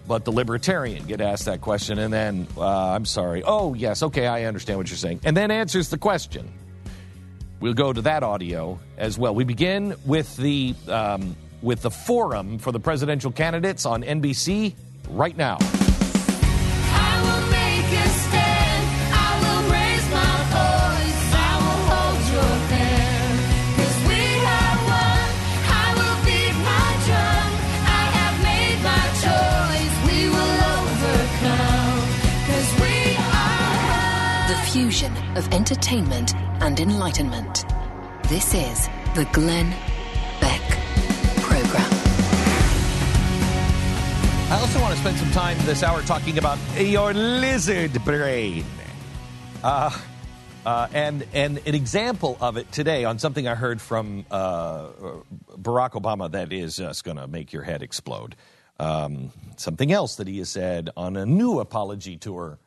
but 0.07 0.25
the 0.25 0.31
libertarian 0.31 1.05
get 1.05 1.21
asked 1.21 1.45
that 1.45 1.61
question 1.61 1.99
and 1.99 2.13
then 2.13 2.47
uh, 2.57 2.63
i'm 2.89 3.05
sorry 3.05 3.43
oh 3.45 3.73
yes 3.73 4.03
okay 4.03 4.27
i 4.27 4.43
understand 4.45 4.77
what 4.77 4.89
you're 4.89 4.97
saying 4.97 5.19
and 5.23 5.35
then 5.35 5.51
answers 5.51 5.89
the 5.89 5.97
question 5.97 6.51
we'll 7.59 7.73
go 7.73 7.91
to 7.93 8.01
that 8.01 8.23
audio 8.23 8.79
as 8.97 9.17
well 9.17 9.33
we 9.33 9.43
begin 9.43 9.95
with 10.05 10.35
the 10.37 10.73
um, 10.87 11.35
with 11.61 11.81
the 11.81 11.91
forum 11.91 12.57
for 12.59 12.71
the 12.71 12.79
presidential 12.79 13.31
candidates 13.31 13.85
on 13.85 14.03
nbc 14.03 14.73
right 15.09 15.37
now 15.37 15.57
of 35.35 35.51
entertainment 35.53 36.33
and 36.63 36.79
enlightenment. 36.79 37.65
This 38.29 38.53
is 38.53 38.87
the 39.15 39.25
Glenn 39.33 39.69
Beck 40.39 40.61
Program. 41.43 41.87
I 44.49 44.57
also 44.61 44.79
want 44.79 44.93
to 44.93 44.99
spend 44.99 45.17
some 45.17 45.29
time 45.31 45.57
this 45.65 45.83
hour 45.83 46.01
talking 46.03 46.37
about 46.37 46.57
your 46.77 47.13
lizard 47.13 48.03
brain. 48.05 48.63
Uh, 49.63 49.91
uh, 50.65 50.87
and 50.93 51.27
and 51.33 51.59
an 51.67 51.75
example 51.75 52.37
of 52.41 52.57
it 52.57 52.71
today 52.71 53.03
on 53.03 53.19
something 53.19 53.47
I 53.47 53.55
heard 53.55 53.81
from 53.81 54.25
uh, 54.31 54.87
Barack 55.51 55.91
Obama 55.91 56.31
that 56.31 56.53
is 56.53 56.77
just 56.77 57.03
going 57.03 57.17
to 57.17 57.27
make 57.27 57.51
your 57.53 57.61
head 57.63 57.83
explode. 57.83 58.35
Um, 58.79 59.31
something 59.57 59.91
else 59.91 60.15
that 60.15 60.27
he 60.27 60.39
has 60.39 60.49
said 60.49 60.89
on 60.97 61.17
a 61.17 61.25
new 61.25 61.59
apology 61.59 62.17
tour 62.17 62.57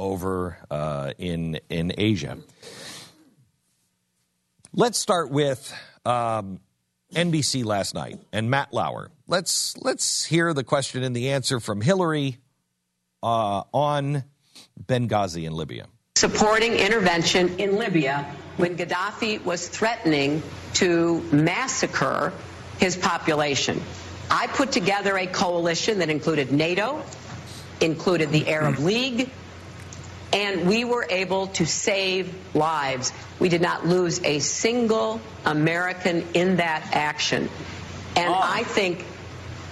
over 0.00 0.56
uh, 0.70 1.12
in 1.18 1.60
in 1.68 1.92
Asia. 1.96 2.38
Let's 4.72 4.98
start 4.98 5.30
with 5.30 5.72
um, 6.06 6.58
NBC 7.14 7.64
last 7.64 7.94
night 7.94 8.18
and 8.32 8.50
Matt 8.50 8.72
Lauer. 8.72 9.10
Let's 9.28 9.76
let's 9.76 10.24
hear 10.24 10.54
the 10.54 10.64
question 10.64 11.04
and 11.04 11.14
the 11.14 11.30
answer 11.30 11.60
from 11.60 11.80
Hillary 11.82 12.38
uh, 13.22 13.62
on 13.74 14.24
Benghazi 14.82 15.44
in 15.44 15.52
Libya. 15.52 15.86
Supporting 16.16 16.72
intervention 16.74 17.58
in 17.58 17.76
Libya 17.76 18.24
when 18.56 18.76
Gaddafi 18.76 19.44
was 19.44 19.68
threatening 19.68 20.42
to 20.74 21.20
massacre 21.32 22.32
his 22.78 22.96
population. 22.96 23.80
I 24.30 24.46
put 24.46 24.72
together 24.72 25.16
a 25.18 25.26
coalition 25.26 25.98
that 26.00 26.08
included 26.08 26.52
NATO, 26.52 27.02
included 27.80 28.30
the 28.30 28.46
Arab 28.48 28.76
hmm. 28.76 28.84
League, 28.84 29.30
and 30.32 30.68
we 30.68 30.84
were 30.84 31.06
able 31.08 31.48
to 31.48 31.66
save 31.66 32.34
lives. 32.54 33.12
We 33.38 33.48
did 33.48 33.60
not 33.62 33.86
lose 33.86 34.22
a 34.22 34.38
single 34.38 35.20
American 35.44 36.24
in 36.34 36.56
that 36.56 36.88
action. 36.92 37.48
And 38.16 38.28
oh. 38.32 38.38
I 38.40 38.62
think 38.64 39.04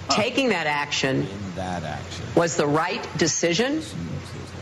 taking 0.09 0.49
that 0.49 0.67
action, 0.67 1.27
that 1.55 1.83
action 1.83 2.25
was 2.35 2.55
the 2.57 2.67
right 2.67 3.07
decision. 3.17 3.83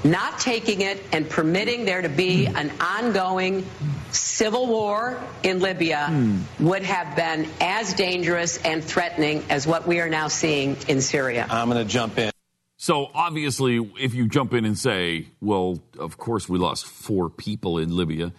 Not 0.03 0.39
taking 0.39 0.81
it 0.81 1.01
and 1.11 1.27
permitting 1.27 1.83
there 1.83 2.01
to 2.03 2.07
be 2.09 2.45
hmm. 2.45 2.55
an 2.55 2.71
ongoing 2.79 3.65
civil 4.11 4.67
war 4.67 5.19
in 5.43 5.59
Libya 5.59 6.07
mm. 6.09 6.39
would 6.61 6.83
have 6.83 7.15
been 7.17 7.49
as 7.59 7.93
dangerous 7.93 8.57
and 8.61 8.81
threatening 8.83 9.43
as 9.49 9.67
what 9.67 9.85
we 9.85 9.99
are 9.99 10.07
now 10.07 10.27
seeing 10.29 10.77
in 10.87 11.01
Syria. 11.01 11.45
I'm 11.49 11.69
going 11.69 11.85
to 11.85 11.91
jump 11.91 12.17
in. 12.19 12.31
So 12.77 13.09
obviously, 13.13 13.77
if 13.99 14.13
you 14.13 14.27
jump 14.27 14.53
in 14.53 14.63
and 14.63 14.77
say, 14.77 15.27
well, 15.41 15.79
of 15.99 16.17
course 16.17 16.47
we 16.47 16.59
lost 16.59 16.85
four 16.85 17.27
people 17.29 17.79
in 17.79 17.95
Libya, 17.95 18.33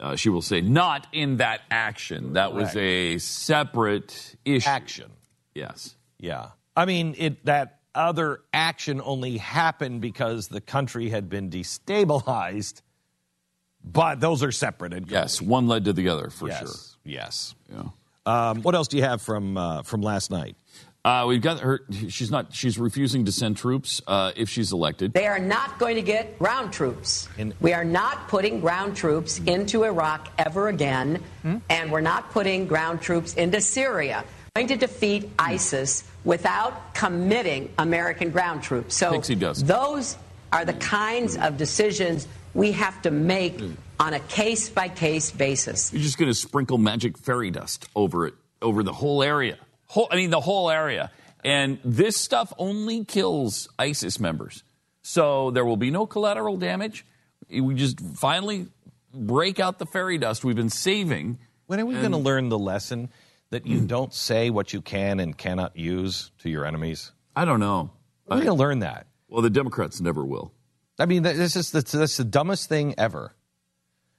uh, 0.00 0.16
she 0.16 0.28
will 0.28 0.42
say, 0.42 0.60
not 0.60 1.06
in 1.12 1.36
that 1.36 1.62
action. 1.70 2.32
That 2.34 2.52
was 2.52 2.74
right. 2.74 2.78
a 2.82 3.18
separate 3.18 4.36
issue. 4.44 4.68
Action. 4.68 5.10
Yes. 5.54 5.94
Yeah. 6.18 6.48
I 6.76 6.84
mean, 6.84 7.14
it 7.16 7.44
that 7.46 7.78
other 7.94 8.40
action 8.52 9.00
only 9.02 9.38
happened 9.38 10.00
because 10.00 10.48
the 10.48 10.60
country 10.60 11.08
had 11.08 11.30
been 11.30 11.48
destabilized, 11.48 12.82
but 13.82 14.20
those 14.20 14.42
are 14.42 14.52
separate. 14.52 15.08
Yes, 15.08 15.40
one 15.40 15.68
led 15.68 15.86
to 15.86 15.94
the 15.94 16.08
other 16.10 16.28
for 16.28 16.48
yes. 16.48 16.58
sure. 16.58 16.72
Yes. 17.04 17.54
Yeah. 17.72 17.84
Um, 18.26 18.62
what 18.62 18.74
else 18.74 18.88
do 18.88 18.96
you 18.98 19.04
have 19.04 19.22
from 19.22 19.56
uh, 19.56 19.82
from 19.84 20.02
last 20.02 20.30
night? 20.30 20.56
Uh, 21.06 21.24
we've 21.24 21.40
got 21.40 21.60
her. 21.60 21.82
She's 22.08 22.32
not. 22.32 22.52
She's 22.52 22.78
refusing 22.80 23.26
to 23.26 23.32
send 23.32 23.56
troops 23.56 24.02
uh, 24.08 24.32
if 24.34 24.48
she's 24.50 24.72
elected. 24.72 25.12
They 25.12 25.28
are 25.28 25.38
not 25.38 25.78
going 25.78 25.94
to 25.94 26.02
get 26.02 26.36
ground 26.36 26.72
troops. 26.72 27.28
In- 27.38 27.54
we 27.60 27.72
are 27.72 27.84
not 27.84 28.26
putting 28.26 28.58
ground 28.58 28.96
troops 28.96 29.38
into 29.46 29.84
Iraq 29.84 30.26
ever 30.36 30.66
again, 30.66 31.22
hmm? 31.42 31.58
and 31.70 31.92
we're 31.92 32.00
not 32.00 32.32
putting 32.32 32.66
ground 32.66 33.00
troops 33.02 33.34
into 33.34 33.60
Syria. 33.60 34.24
We're 34.56 34.62
going 34.62 34.66
to 34.68 34.76
defeat 34.78 35.22
hmm. 35.22 35.28
ISIS 35.38 36.02
without 36.24 36.92
committing 36.92 37.72
American 37.78 38.30
ground 38.32 38.64
troops. 38.64 38.96
So 38.96 39.12
those 39.20 40.16
are 40.52 40.64
the 40.64 40.72
kinds 40.74 41.36
of 41.36 41.56
decisions 41.56 42.26
we 42.52 42.72
have 42.72 43.00
to 43.02 43.12
make 43.12 43.60
hmm. 43.60 43.74
on 44.00 44.14
a 44.14 44.20
case 44.26 44.68
by 44.68 44.88
case 44.88 45.30
basis. 45.30 45.92
You're 45.92 46.02
just 46.02 46.18
going 46.18 46.32
to 46.32 46.34
sprinkle 46.34 46.78
magic 46.78 47.16
fairy 47.16 47.52
dust 47.52 47.86
over 47.94 48.26
it, 48.26 48.34
over 48.60 48.82
the 48.82 48.92
whole 48.92 49.22
area. 49.22 49.56
Whole, 49.88 50.08
I 50.10 50.16
mean, 50.16 50.30
the 50.30 50.40
whole 50.40 50.70
area. 50.70 51.10
And 51.44 51.78
this 51.84 52.16
stuff 52.16 52.52
only 52.58 53.04
kills 53.04 53.68
ISIS 53.78 54.18
members. 54.18 54.64
So 55.02 55.50
there 55.52 55.64
will 55.64 55.76
be 55.76 55.90
no 55.90 56.06
collateral 56.06 56.56
damage. 56.56 57.06
We 57.48 57.74
just 57.74 58.00
finally 58.00 58.66
break 59.14 59.60
out 59.60 59.78
the 59.78 59.86
fairy 59.86 60.18
dust 60.18 60.44
we've 60.44 60.56
been 60.56 60.70
saving. 60.70 61.38
When 61.66 61.78
are 61.78 61.86
we 61.86 61.94
and- 61.94 62.02
going 62.02 62.12
to 62.12 62.18
learn 62.18 62.48
the 62.48 62.58
lesson 62.58 63.10
that 63.50 63.66
you 63.66 63.78
hmm. 63.80 63.86
don't 63.86 64.12
say 64.12 64.50
what 64.50 64.72
you 64.72 64.80
can 64.80 65.20
and 65.20 65.36
cannot 65.38 65.76
use 65.76 66.32
to 66.40 66.50
your 66.50 66.64
enemies? 66.64 67.12
I 67.36 67.44
don't 67.44 67.60
know. 67.60 67.90
We're 68.26 68.36
going 68.36 68.46
to 68.46 68.54
learn 68.54 68.80
that. 68.80 69.06
Well, 69.28 69.42
the 69.42 69.50
Democrats 69.50 70.00
never 70.00 70.24
will. 70.24 70.52
I 70.98 71.06
mean, 71.06 71.22
this 71.22 71.54
is 71.54 71.70
the, 71.70 71.80
this 71.82 71.94
is 72.12 72.16
the 72.16 72.24
dumbest 72.24 72.68
thing 72.68 72.94
ever 72.98 73.35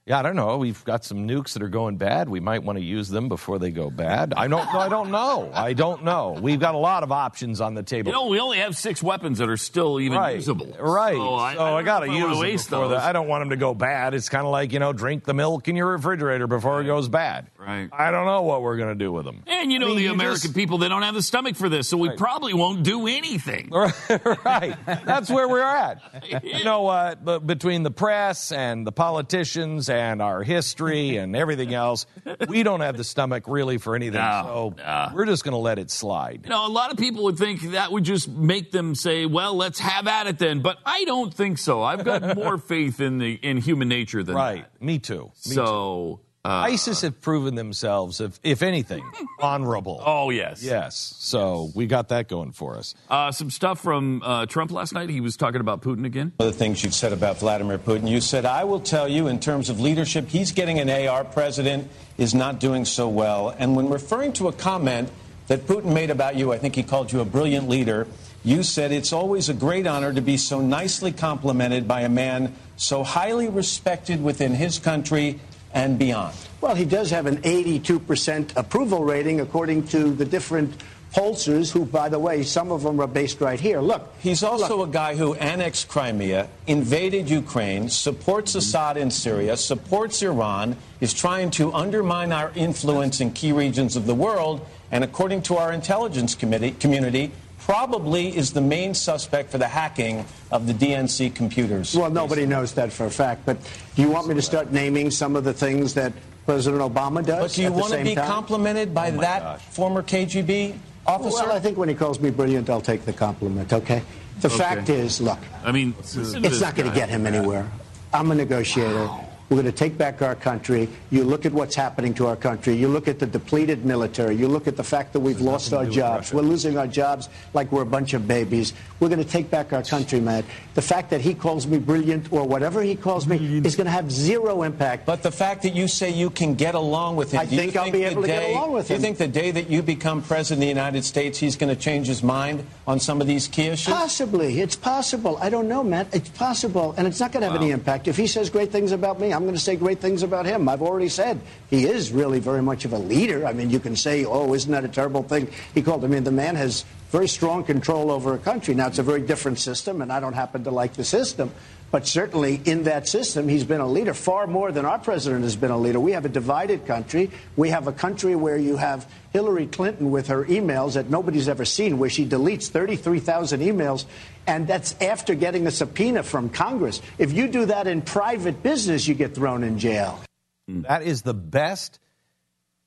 yeah, 0.08 0.20
I 0.20 0.22
don't 0.22 0.36
know. 0.36 0.56
We've 0.56 0.82
got 0.84 1.04
some 1.04 1.28
nukes 1.28 1.52
that 1.52 1.62
are 1.62 1.68
going 1.68 1.98
bad. 1.98 2.30
We 2.30 2.40
might 2.40 2.62
want 2.64 2.78
to 2.78 2.84
use 2.84 3.10
them 3.10 3.28
before 3.28 3.58
they 3.58 3.70
go 3.70 3.90
bad. 3.90 4.32
I 4.34 4.48
don't 4.48 4.64
know. 4.72 4.78
I 4.80 4.88
don't 4.88 5.10
know. 5.10 5.50
I 5.52 5.72
don't 5.74 6.02
know. 6.02 6.38
We've 6.40 6.58
got 6.58 6.74
a 6.74 6.78
lot 6.78 7.02
of 7.02 7.12
options 7.12 7.60
on 7.60 7.74
the 7.74 7.82
table. 7.82 8.10
You 8.10 8.14
know, 8.14 8.26
we 8.28 8.40
only 8.40 8.56
have 8.58 8.74
six 8.74 9.02
weapons 9.02 9.36
that 9.38 9.50
are 9.50 9.58
still 9.58 10.00
even 10.00 10.16
right. 10.16 10.36
usable. 10.36 10.74
Right. 10.80 11.14
So 11.14 11.34
I, 11.34 11.54
so 11.54 11.60
I, 11.60 11.78
I 11.80 11.82
got 11.82 12.00
to 12.00 12.06
use 12.10 12.38
waste 12.38 12.70
them 12.70 12.78
before 12.80 12.88
those. 12.94 13.02
The, 13.02 13.04
I 13.06 13.12
don't 13.12 13.28
want 13.28 13.42
them 13.42 13.50
to 13.50 13.58
go 13.58 13.74
bad. 13.74 14.14
It's 14.14 14.30
kind 14.30 14.46
of 14.46 14.50
like, 14.50 14.72
you 14.72 14.78
know, 14.78 14.94
drink 14.94 15.24
the 15.24 15.34
milk 15.34 15.68
in 15.68 15.76
your 15.76 15.88
refrigerator 15.88 16.46
before 16.46 16.76
right. 16.76 16.84
it 16.86 16.86
goes 16.86 17.06
bad. 17.10 17.50
Right. 17.58 17.90
I 17.92 18.10
don't 18.10 18.24
know 18.24 18.42
what 18.42 18.62
we're 18.62 18.78
going 18.78 18.96
to 18.98 19.04
do 19.04 19.12
with 19.12 19.26
them. 19.26 19.42
And 19.46 19.70
you 19.70 19.78
know 19.78 19.86
I 19.88 19.88
mean, 19.90 19.98
the 19.98 20.06
American 20.06 20.40
just, 20.40 20.54
people, 20.54 20.78
they 20.78 20.88
don't 20.88 21.02
have 21.02 21.14
the 21.14 21.22
stomach 21.22 21.54
for 21.54 21.68
this, 21.68 21.86
so 21.86 21.98
we 21.98 22.08
right. 22.08 22.16
probably 22.18 22.54
won't 22.54 22.82
do 22.82 23.06
anything. 23.06 23.68
right. 23.70 24.74
That's 24.86 25.28
where 25.28 25.46
we're 25.48 25.60
at. 25.62 25.98
You 26.48 26.64
know, 26.64 26.86
uh, 26.86 27.38
between 27.40 27.82
the 27.82 27.90
press 27.90 28.52
and 28.52 28.86
the 28.86 28.92
politicians 28.92 29.88
and 29.88 29.97
and 29.98 30.22
our 30.22 30.42
history 30.42 31.16
and 31.18 31.34
everything 31.36 31.74
else. 31.74 32.06
We 32.48 32.62
don't 32.62 32.80
have 32.80 32.96
the 32.96 33.04
stomach 33.04 33.44
really 33.46 33.78
for 33.78 33.96
anything. 33.96 34.08
No, 34.20 34.74
so 34.78 34.82
no. 34.82 35.08
we're 35.14 35.26
just 35.26 35.44
going 35.44 35.52
to 35.52 35.58
let 35.58 35.78
it 35.78 35.90
slide. 35.90 36.42
You 36.44 36.50
know, 36.50 36.66
a 36.66 36.68
lot 36.70 36.90
of 36.92 36.96
people 36.98 37.24
would 37.24 37.36
think 37.38 37.60
that 37.72 37.90
would 37.92 38.04
just 38.04 38.28
make 38.28 38.70
them 38.72 38.94
say, 38.94 39.26
well, 39.26 39.54
let's 39.56 39.78
have 39.80 40.06
at 40.06 40.26
it 40.26 40.38
then. 40.38 40.60
But 40.60 40.78
I 40.86 41.04
don't 41.04 41.32
think 41.34 41.58
so. 41.58 41.82
I've 41.82 42.04
got 42.04 42.36
more 42.36 42.58
faith 42.58 43.00
in 43.00 43.18
the 43.18 43.34
in 43.34 43.58
human 43.58 43.88
nature 43.88 44.22
than 44.22 44.34
right. 44.34 44.54
that. 44.56 44.60
Right. 44.60 44.82
Me 44.82 44.98
too. 44.98 45.24
Me 45.24 45.30
so. 45.54 46.20
Too. 46.20 46.24
Uh, 46.44 46.70
ISIS 46.70 47.00
have 47.00 47.20
proven 47.20 47.56
themselves, 47.56 48.20
if, 48.20 48.38
if 48.44 48.62
anything, 48.62 49.02
honorable. 49.40 50.00
Oh, 50.04 50.30
yes. 50.30 50.62
Yes. 50.62 51.16
So 51.18 51.64
yes. 51.66 51.74
we 51.74 51.86
got 51.86 52.08
that 52.08 52.28
going 52.28 52.52
for 52.52 52.76
us. 52.76 52.94
Uh, 53.10 53.32
some 53.32 53.50
stuff 53.50 53.80
from 53.80 54.22
uh, 54.24 54.46
Trump 54.46 54.70
last 54.70 54.92
night. 54.92 55.08
He 55.10 55.20
was 55.20 55.36
talking 55.36 55.60
about 55.60 55.82
Putin 55.82 56.04
again. 56.06 56.32
One 56.36 56.48
of 56.48 56.54
the 56.54 56.58
things 56.58 56.84
you've 56.84 56.94
said 56.94 57.12
about 57.12 57.38
Vladimir 57.38 57.76
Putin, 57.76 58.08
you 58.08 58.20
said, 58.20 58.46
I 58.46 58.64
will 58.64 58.78
tell 58.78 59.08
you, 59.08 59.26
in 59.26 59.40
terms 59.40 59.68
of 59.68 59.80
leadership, 59.80 60.28
he's 60.28 60.52
getting 60.52 60.78
an 60.78 60.88
A. 60.88 61.08
Our 61.08 61.24
president 61.24 61.90
is 62.18 62.34
not 62.34 62.60
doing 62.60 62.84
so 62.84 63.08
well. 63.08 63.50
And 63.58 63.74
when 63.74 63.90
referring 63.90 64.32
to 64.34 64.46
a 64.46 64.52
comment 64.52 65.10
that 65.48 65.66
Putin 65.66 65.92
made 65.92 66.10
about 66.10 66.36
you, 66.36 66.52
I 66.52 66.58
think 66.58 66.76
he 66.76 66.84
called 66.84 67.10
you 67.12 67.18
a 67.20 67.24
brilliant 67.24 67.68
leader, 67.68 68.06
you 68.44 68.62
said, 68.62 68.92
It's 68.92 69.12
always 69.12 69.48
a 69.48 69.54
great 69.54 69.88
honor 69.88 70.12
to 70.14 70.20
be 70.20 70.36
so 70.36 70.60
nicely 70.60 71.10
complimented 71.10 71.88
by 71.88 72.02
a 72.02 72.08
man 72.08 72.54
so 72.76 73.02
highly 73.02 73.48
respected 73.48 74.22
within 74.22 74.54
his 74.54 74.78
country 74.78 75.40
and 75.72 75.98
beyond. 75.98 76.34
Well, 76.60 76.74
he 76.74 76.84
does 76.84 77.10
have 77.10 77.26
an 77.26 77.38
82% 77.42 78.56
approval 78.56 79.04
rating 79.04 79.40
according 79.40 79.88
to 79.88 80.10
the 80.10 80.24
different 80.24 80.74
pollsters 81.12 81.70
who, 81.72 81.84
by 81.86 82.08
the 82.08 82.18
way, 82.18 82.42
some 82.42 82.70
of 82.70 82.82
them 82.82 83.00
are 83.00 83.06
based 83.06 83.40
right 83.40 83.58
here. 83.60 83.80
Look. 83.80 84.12
He's 84.18 84.42
also 84.42 84.78
look. 84.78 84.88
a 84.88 84.92
guy 84.92 85.14
who 85.14 85.34
annexed 85.34 85.88
Crimea, 85.88 86.48
invaded 86.66 87.30
Ukraine, 87.30 87.88
supports 87.88 88.54
Assad 88.54 88.96
in 88.96 89.10
Syria, 89.10 89.56
supports 89.56 90.20
Iran, 90.22 90.76
is 91.00 91.14
trying 91.14 91.50
to 91.52 91.72
undermine 91.72 92.32
our 92.32 92.52
influence 92.54 93.20
in 93.20 93.32
key 93.32 93.52
regions 93.52 93.96
of 93.96 94.06
the 94.06 94.14
world, 94.14 94.66
and 94.90 95.02
according 95.02 95.42
to 95.42 95.56
our 95.56 95.72
intelligence 95.72 96.34
committee, 96.34 96.72
community, 96.72 97.30
probably 97.68 98.34
is 98.34 98.54
the 98.54 98.62
main 98.62 98.94
suspect 98.94 99.50
for 99.50 99.58
the 99.58 99.68
hacking 99.68 100.24
of 100.50 100.66
the 100.66 100.72
DNC 100.72 101.34
computers. 101.34 101.94
Well, 101.94 102.08
nobody 102.08 102.40
basically. 102.40 102.46
knows 102.46 102.72
that 102.74 102.90
for 102.94 103.04
a 103.04 103.10
fact, 103.10 103.44
but 103.44 103.58
do 103.94 104.00
you 104.00 104.10
want 104.10 104.26
me 104.26 104.34
to 104.36 104.40
start 104.42 104.72
naming 104.72 105.10
some 105.10 105.36
of 105.36 105.44
the 105.44 105.52
things 105.52 105.92
that 105.92 106.14
President 106.46 106.80
Obama 106.82 107.24
does? 107.24 107.42
But 107.42 107.52
do 107.52 107.62
you 107.64 107.72
want 107.72 107.92
to 107.92 108.02
be 108.02 108.14
time? 108.14 108.26
complimented 108.26 108.94
by 108.94 109.10
oh 109.10 109.20
that 109.20 109.42
gosh. 109.42 109.60
former 109.66 110.02
KGB 110.02 110.78
officer? 111.06 111.44
Well, 111.44 111.52
I 111.54 111.60
think 111.60 111.76
when 111.76 111.90
he 111.90 111.94
calls 111.94 112.18
me 112.20 112.30
brilliant, 112.30 112.70
I'll 112.70 112.80
take 112.80 113.04
the 113.04 113.12
compliment, 113.12 113.70
okay? 113.70 114.00
The 114.40 114.48
okay. 114.48 114.56
fact 114.56 114.88
is, 114.88 115.20
look, 115.20 115.38
I 115.62 115.70
mean, 115.70 115.94
it's 115.98 116.60
not 116.62 116.74
going 116.74 116.88
to 116.88 116.94
get 116.96 117.10
him 117.10 117.26
anywhere. 117.26 117.70
I'm 118.14 118.30
a 118.30 118.34
negotiator. 118.34 118.94
Wow. 119.04 119.27
We're 119.50 119.56
going 119.56 119.66
to 119.72 119.72
take 119.72 119.96
back 119.96 120.20
our 120.20 120.34
country. 120.34 120.88
You 121.10 121.24
look 121.24 121.46
at 121.46 121.52
what's 121.52 121.74
happening 121.74 122.12
to 122.14 122.26
our 122.26 122.36
country. 122.36 122.74
You 122.74 122.88
look 122.88 123.08
at 123.08 123.18
the 123.18 123.26
depleted 123.26 123.84
military. 123.84 124.36
You 124.36 124.46
look 124.46 124.66
at 124.68 124.76
the 124.76 124.84
fact 124.84 125.14
that 125.14 125.20
we've 125.20 125.40
lost 125.40 125.72
our 125.72 125.86
jobs. 125.86 126.34
We're 126.34 126.42
losing 126.42 126.76
our 126.76 126.86
jobs 126.86 127.30
like 127.54 127.72
we're 127.72 127.80
a 127.82 127.86
bunch 127.86 128.12
of 128.12 128.28
babies. 128.28 128.74
We're 129.00 129.08
going 129.08 129.22
to 129.24 129.28
take 129.30 129.50
back 129.50 129.72
our 129.72 129.82
country, 129.82 130.20
man. 130.20 130.44
The 130.74 130.82
fact 130.82 131.08
that 131.10 131.22
he 131.22 131.32
calls 131.32 131.66
me 131.66 131.78
brilliant 131.78 132.30
or 132.30 132.46
whatever 132.46 132.82
he 132.82 132.94
calls 132.94 133.26
me 133.26 133.62
is 133.64 133.74
going 133.74 133.86
to 133.86 133.90
have 133.90 134.12
zero 134.12 134.64
impact. 134.64 135.06
But 135.06 135.22
the 135.22 135.30
fact 135.32 135.62
that 135.62 135.74
you 135.74 135.88
say 135.88 136.10
you 136.10 136.28
can 136.28 136.54
get 136.54 136.74
along 136.74 137.16
with 137.16 137.32
him, 137.32 137.40
I 137.40 137.46
think, 137.46 137.74
I'll 137.74 137.90
be 137.90 138.04
able 138.04 138.22
to 138.22 138.28
get 138.28 138.50
along 138.50 138.72
with 138.72 138.88
him. 138.88 138.96
you 138.96 139.00
think 139.00 139.16
the 139.16 139.28
day 139.28 139.50
that 139.50 139.70
you 139.70 139.82
become 139.82 140.20
president 140.20 140.58
of 140.58 140.60
the 140.60 140.66
United 140.80 141.04
States, 141.06 141.38
he's 141.38 141.56
going 141.56 141.74
to 141.74 141.80
change 141.80 142.06
his 142.06 142.22
mind 142.22 142.66
on 142.86 143.00
some 143.00 143.20
of 143.22 143.26
these 143.26 143.48
key 143.48 143.66
issues? 143.68 143.94
Possibly. 143.94 144.60
It's 144.60 144.76
possible. 144.76 145.38
I 145.40 145.48
don't 145.48 145.68
know, 145.68 145.82
Matt. 145.82 146.14
It's 146.14 146.28
possible. 146.28 146.94
And 146.98 147.06
it's 147.06 147.18
not 147.20 147.32
going 147.32 147.42
to 147.44 147.50
have 147.50 147.58
any 147.60 147.70
impact. 147.70 148.08
If 148.08 148.16
he 148.18 148.26
says 148.26 148.50
great 148.50 148.70
things 148.70 148.92
about 148.92 149.18
me, 149.18 149.32
I'm 149.38 149.44
going 149.44 149.54
to 149.54 149.60
say 149.62 149.76
great 149.76 150.00
things 150.00 150.24
about 150.24 150.46
him. 150.46 150.68
I've 150.68 150.82
already 150.82 151.08
said 151.08 151.40
he 151.70 151.86
is 151.86 152.10
really 152.10 152.40
very 152.40 152.60
much 152.60 152.84
of 152.84 152.92
a 152.92 152.98
leader. 152.98 153.46
I 153.46 153.52
mean, 153.52 153.70
you 153.70 153.78
can 153.78 153.94
say, 153.94 154.24
oh, 154.24 154.52
isn't 154.52 154.72
that 154.72 154.84
a 154.84 154.88
terrible 154.88 155.22
thing? 155.22 155.46
He 155.74 155.80
called, 155.80 156.02
I 156.04 156.08
mean, 156.08 156.24
the 156.24 156.32
man 156.32 156.56
has 156.56 156.84
very 157.12 157.28
strong 157.28 157.62
control 157.62 158.10
over 158.10 158.34
a 158.34 158.38
country. 158.38 158.74
Now, 158.74 158.88
it's 158.88 158.98
a 158.98 159.02
very 159.04 159.20
different 159.22 159.60
system, 159.60 160.02
and 160.02 160.12
I 160.12 160.18
don't 160.18 160.32
happen 160.32 160.64
to 160.64 160.72
like 160.72 160.94
the 160.94 161.04
system. 161.04 161.52
But 161.90 162.06
certainly 162.06 162.60
in 162.66 162.82
that 162.84 163.08
system, 163.08 163.48
he's 163.48 163.64
been 163.64 163.80
a 163.80 163.86
leader 163.86 164.12
far 164.12 164.46
more 164.46 164.70
than 164.72 164.84
our 164.84 164.98
president 164.98 165.44
has 165.44 165.56
been 165.56 165.70
a 165.70 165.76
leader. 165.78 165.98
We 165.98 166.12
have 166.12 166.26
a 166.26 166.28
divided 166.28 166.84
country. 166.84 167.30
We 167.56 167.70
have 167.70 167.86
a 167.86 167.92
country 167.92 168.36
where 168.36 168.58
you 168.58 168.76
have 168.76 169.10
Hillary 169.32 169.66
Clinton 169.66 170.10
with 170.10 170.26
her 170.26 170.44
emails 170.44 170.94
that 170.94 171.08
nobody's 171.08 171.48
ever 171.48 171.64
seen, 171.64 171.98
where 171.98 172.10
she 172.10 172.26
deletes 172.26 172.68
33,000 172.68 173.60
emails, 173.60 174.04
and 174.46 174.66
that's 174.66 175.00
after 175.00 175.34
getting 175.34 175.66
a 175.66 175.70
subpoena 175.70 176.22
from 176.22 176.50
Congress. 176.50 177.00
If 177.16 177.32
you 177.32 177.48
do 177.48 177.66
that 177.66 177.86
in 177.86 178.02
private 178.02 178.62
business, 178.62 179.06
you 179.06 179.14
get 179.14 179.34
thrown 179.34 179.64
in 179.64 179.78
jail. 179.78 180.20
Hmm. 180.68 180.82
That 180.82 181.02
is 181.02 181.22
the 181.22 181.34
best 181.34 181.98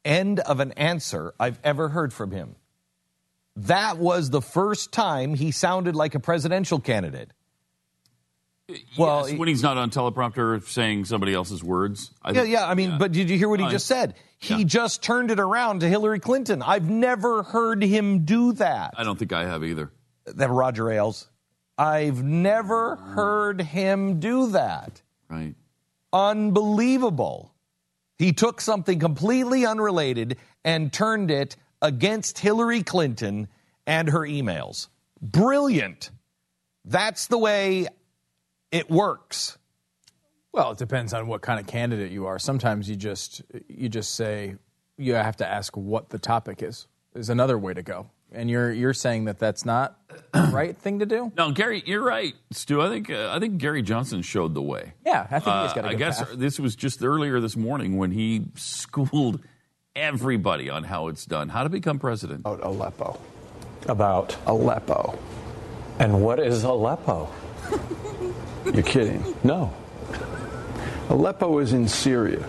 end 0.05 0.39
of 0.41 0.59
an 0.59 0.73
answer 0.73 1.33
I've 1.39 1.59
ever 1.63 1.89
heard 1.89 2.13
from 2.13 2.29
him. 2.29 2.55
That 3.55 3.97
was 3.97 4.29
the 4.29 4.41
first 4.41 4.91
time 4.91 5.33
he 5.33 5.51
sounded 5.51 5.95
like 5.95 6.13
a 6.13 6.19
presidential 6.19 6.79
candidate. 6.79 7.31
Well, 8.97 9.29
yes, 9.29 9.37
when 9.37 9.47
he's 9.47 9.63
not 9.63 9.77
on 9.77 9.89
teleprompter 9.91 10.61
saying 10.63 11.05
somebody 11.05 11.33
else's 11.33 11.63
words. 11.63 12.11
I 12.21 12.31
yeah, 12.31 12.43
yeah. 12.43 12.67
I 12.67 12.73
mean, 12.73 12.91
yeah. 12.91 12.97
but 12.97 13.11
did 13.11 13.29
you 13.29 13.37
hear 13.37 13.49
what 13.49 13.59
he 13.59 13.67
just 13.67 13.87
said? 13.87 14.15
He 14.37 14.57
yeah. 14.59 14.63
just 14.63 15.03
turned 15.03 15.31
it 15.31 15.39
around 15.39 15.81
to 15.81 15.87
Hillary 15.89 16.19
Clinton. 16.19 16.61
I've 16.61 16.89
never 16.89 17.43
heard 17.43 17.83
him 17.83 18.25
do 18.25 18.53
that. 18.53 18.93
I 18.97 19.03
don't 19.03 19.17
think 19.17 19.33
I 19.33 19.45
have 19.45 19.63
either. 19.63 19.91
That 20.25 20.49
Roger 20.49 20.89
Ailes. 20.89 21.27
I've 21.77 22.23
never 22.23 22.95
heard 22.95 23.61
him 23.61 24.19
do 24.19 24.51
that. 24.51 25.01
Right. 25.29 25.55
Unbelievable. 26.13 27.53
He 28.19 28.33
took 28.33 28.61
something 28.61 28.99
completely 28.99 29.65
unrelated 29.65 30.37
and 30.63 30.93
turned 30.93 31.31
it 31.31 31.55
against 31.81 32.37
Hillary 32.37 32.83
Clinton 32.83 33.47
and 33.87 34.09
her 34.09 34.19
emails. 34.19 34.87
Brilliant. 35.21 36.11
That's 36.85 37.27
the 37.27 37.37
way 37.37 37.87
it 38.71 38.89
works? 38.89 39.57
Well, 40.53 40.71
it 40.71 40.77
depends 40.77 41.13
on 41.13 41.27
what 41.27 41.41
kind 41.41 41.59
of 41.59 41.67
candidate 41.67 42.11
you 42.11 42.25
are. 42.25 42.39
Sometimes 42.39 42.89
you 42.89 42.95
just 42.95 43.41
you 43.69 43.89
just 43.89 44.15
say 44.15 44.55
you 44.97 45.13
have 45.13 45.37
to 45.37 45.47
ask 45.47 45.75
what 45.77 46.09
the 46.09 46.19
topic 46.19 46.61
is. 46.63 46.87
Is 47.13 47.29
another 47.29 47.57
way 47.57 47.73
to 47.73 47.83
go. 47.83 48.09
And 48.33 48.49
you're 48.49 48.71
you're 48.71 48.93
saying 48.93 49.25
that 49.25 49.37
that's 49.39 49.65
not 49.65 49.99
the 50.33 50.49
right 50.53 50.75
thing 50.77 50.99
to 50.99 51.05
do? 51.05 51.31
No, 51.35 51.51
Gary, 51.51 51.83
you're 51.85 52.03
right, 52.03 52.33
Stu. 52.51 52.81
I 52.81 52.87
think 52.89 53.09
uh, 53.09 53.31
I 53.33 53.39
think 53.39 53.57
Gary 53.57 53.81
Johnson 53.81 54.21
showed 54.21 54.53
the 54.53 54.61
way. 54.61 54.93
Yeah, 55.05 55.23
I 55.29 55.39
think 55.39 55.55
he's 55.57 55.71
uh, 55.71 55.73
got. 55.75 55.85
Uh, 55.85 55.87
I 55.89 55.93
guess 55.95 56.19
path. 56.19 56.33
this 56.35 56.59
was 56.59 56.75
just 56.75 57.03
earlier 57.03 57.41
this 57.41 57.57
morning 57.57 57.97
when 57.97 58.11
he 58.11 58.45
schooled 58.55 59.41
everybody 59.93 60.69
on 60.69 60.85
how 60.85 61.09
it's 61.09 61.25
done, 61.25 61.49
how 61.49 61.63
to 61.63 61.69
become 61.69 61.99
president. 61.99 62.41
About 62.41 62.63
Aleppo. 62.63 63.19
About 63.87 64.37
Aleppo. 64.45 65.19
And 65.99 66.21
what 66.23 66.39
is 66.39 66.63
Aleppo? 66.63 67.29
You're 68.65 68.83
kidding. 68.83 69.23
No. 69.43 69.73
Aleppo 71.09 71.59
is 71.59 71.73
in 71.73 71.87
Syria. 71.87 72.47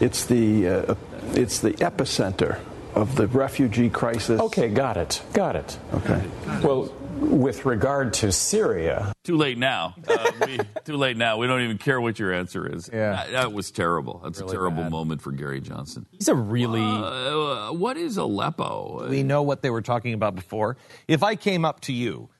It's 0.00 0.24
the, 0.24 0.68
uh, 0.68 0.72
uh, 0.92 0.94
it's 1.34 1.60
the 1.60 1.72
epicenter 1.74 2.58
of 2.94 3.14
the 3.16 3.26
refugee 3.28 3.90
crisis. 3.90 4.40
Okay, 4.40 4.68
got 4.68 4.96
it. 4.96 5.22
Got 5.32 5.56
it. 5.56 5.78
Okay. 5.94 6.22
Well, 6.62 6.92
with 7.18 7.64
regard 7.64 8.14
to 8.14 8.32
Syria. 8.32 9.12
Too 9.22 9.36
late 9.36 9.56
now. 9.56 9.94
Uh, 10.08 10.30
we, 10.46 10.58
too 10.84 10.96
late 10.96 11.16
now. 11.16 11.36
We 11.36 11.46
don't 11.46 11.62
even 11.62 11.78
care 11.78 12.00
what 12.00 12.18
your 12.18 12.32
answer 12.32 12.72
is. 12.74 12.90
Yeah. 12.92 13.12
That, 13.12 13.30
that 13.32 13.52
was 13.52 13.70
terrible. 13.70 14.20
That's 14.24 14.40
really 14.40 14.52
a 14.52 14.54
terrible 14.54 14.82
bad. 14.84 14.90
moment 14.92 15.22
for 15.22 15.30
Gary 15.30 15.60
Johnson. 15.60 16.06
He's 16.10 16.28
a 16.28 16.34
really. 16.34 16.82
Uh, 16.82 17.70
uh, 17.70 17.72
what 17.72 17.96
is 17.96 18.16
Aleppo? 18.16 19.06
We 19.08 19.22
know 19.22 19.42
what 19.42 19.62
they 19.62 19.70
were 19.70 19.82
talking 19.82 20.12
about 20.12 20.34
before. 20.34 20.76
If 21.06 21.22
I 21.22 21.36
came 21.36 21.64
up 21.64 21.80
to 21.82 21.92
you 21.92 22.30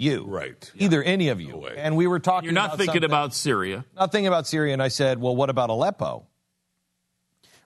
you. 0.00 0.24
Right. 0.26 0.70
Either 0.76 1.00
yeah. 1.02 1.08
any 1.08 1.28
of 1.28 1.40
you. 1.40 1.50
No 1.52 1.66
and 1.66 1.96
we 1.96 2.06
were 2.06 2.18
talking 2.18 2.46
You're 2.46 2.54
not 2.54 2.74
about 2.74 2.78
thinking 2.78 3.04
about 3.04 3.34
Syria. 3.34 3.84
Not 3.94 4.10
thinking 4.10 4.26
about 4.28 4.46
Syria. 4.46 4.72
And 4.72 4.82
I 4.82 4.88
said, 4.88 5.20
well, 5.20 5.36
what 5.36 5.50
about 5.50 5.70
Aleppo? 5.70 6.26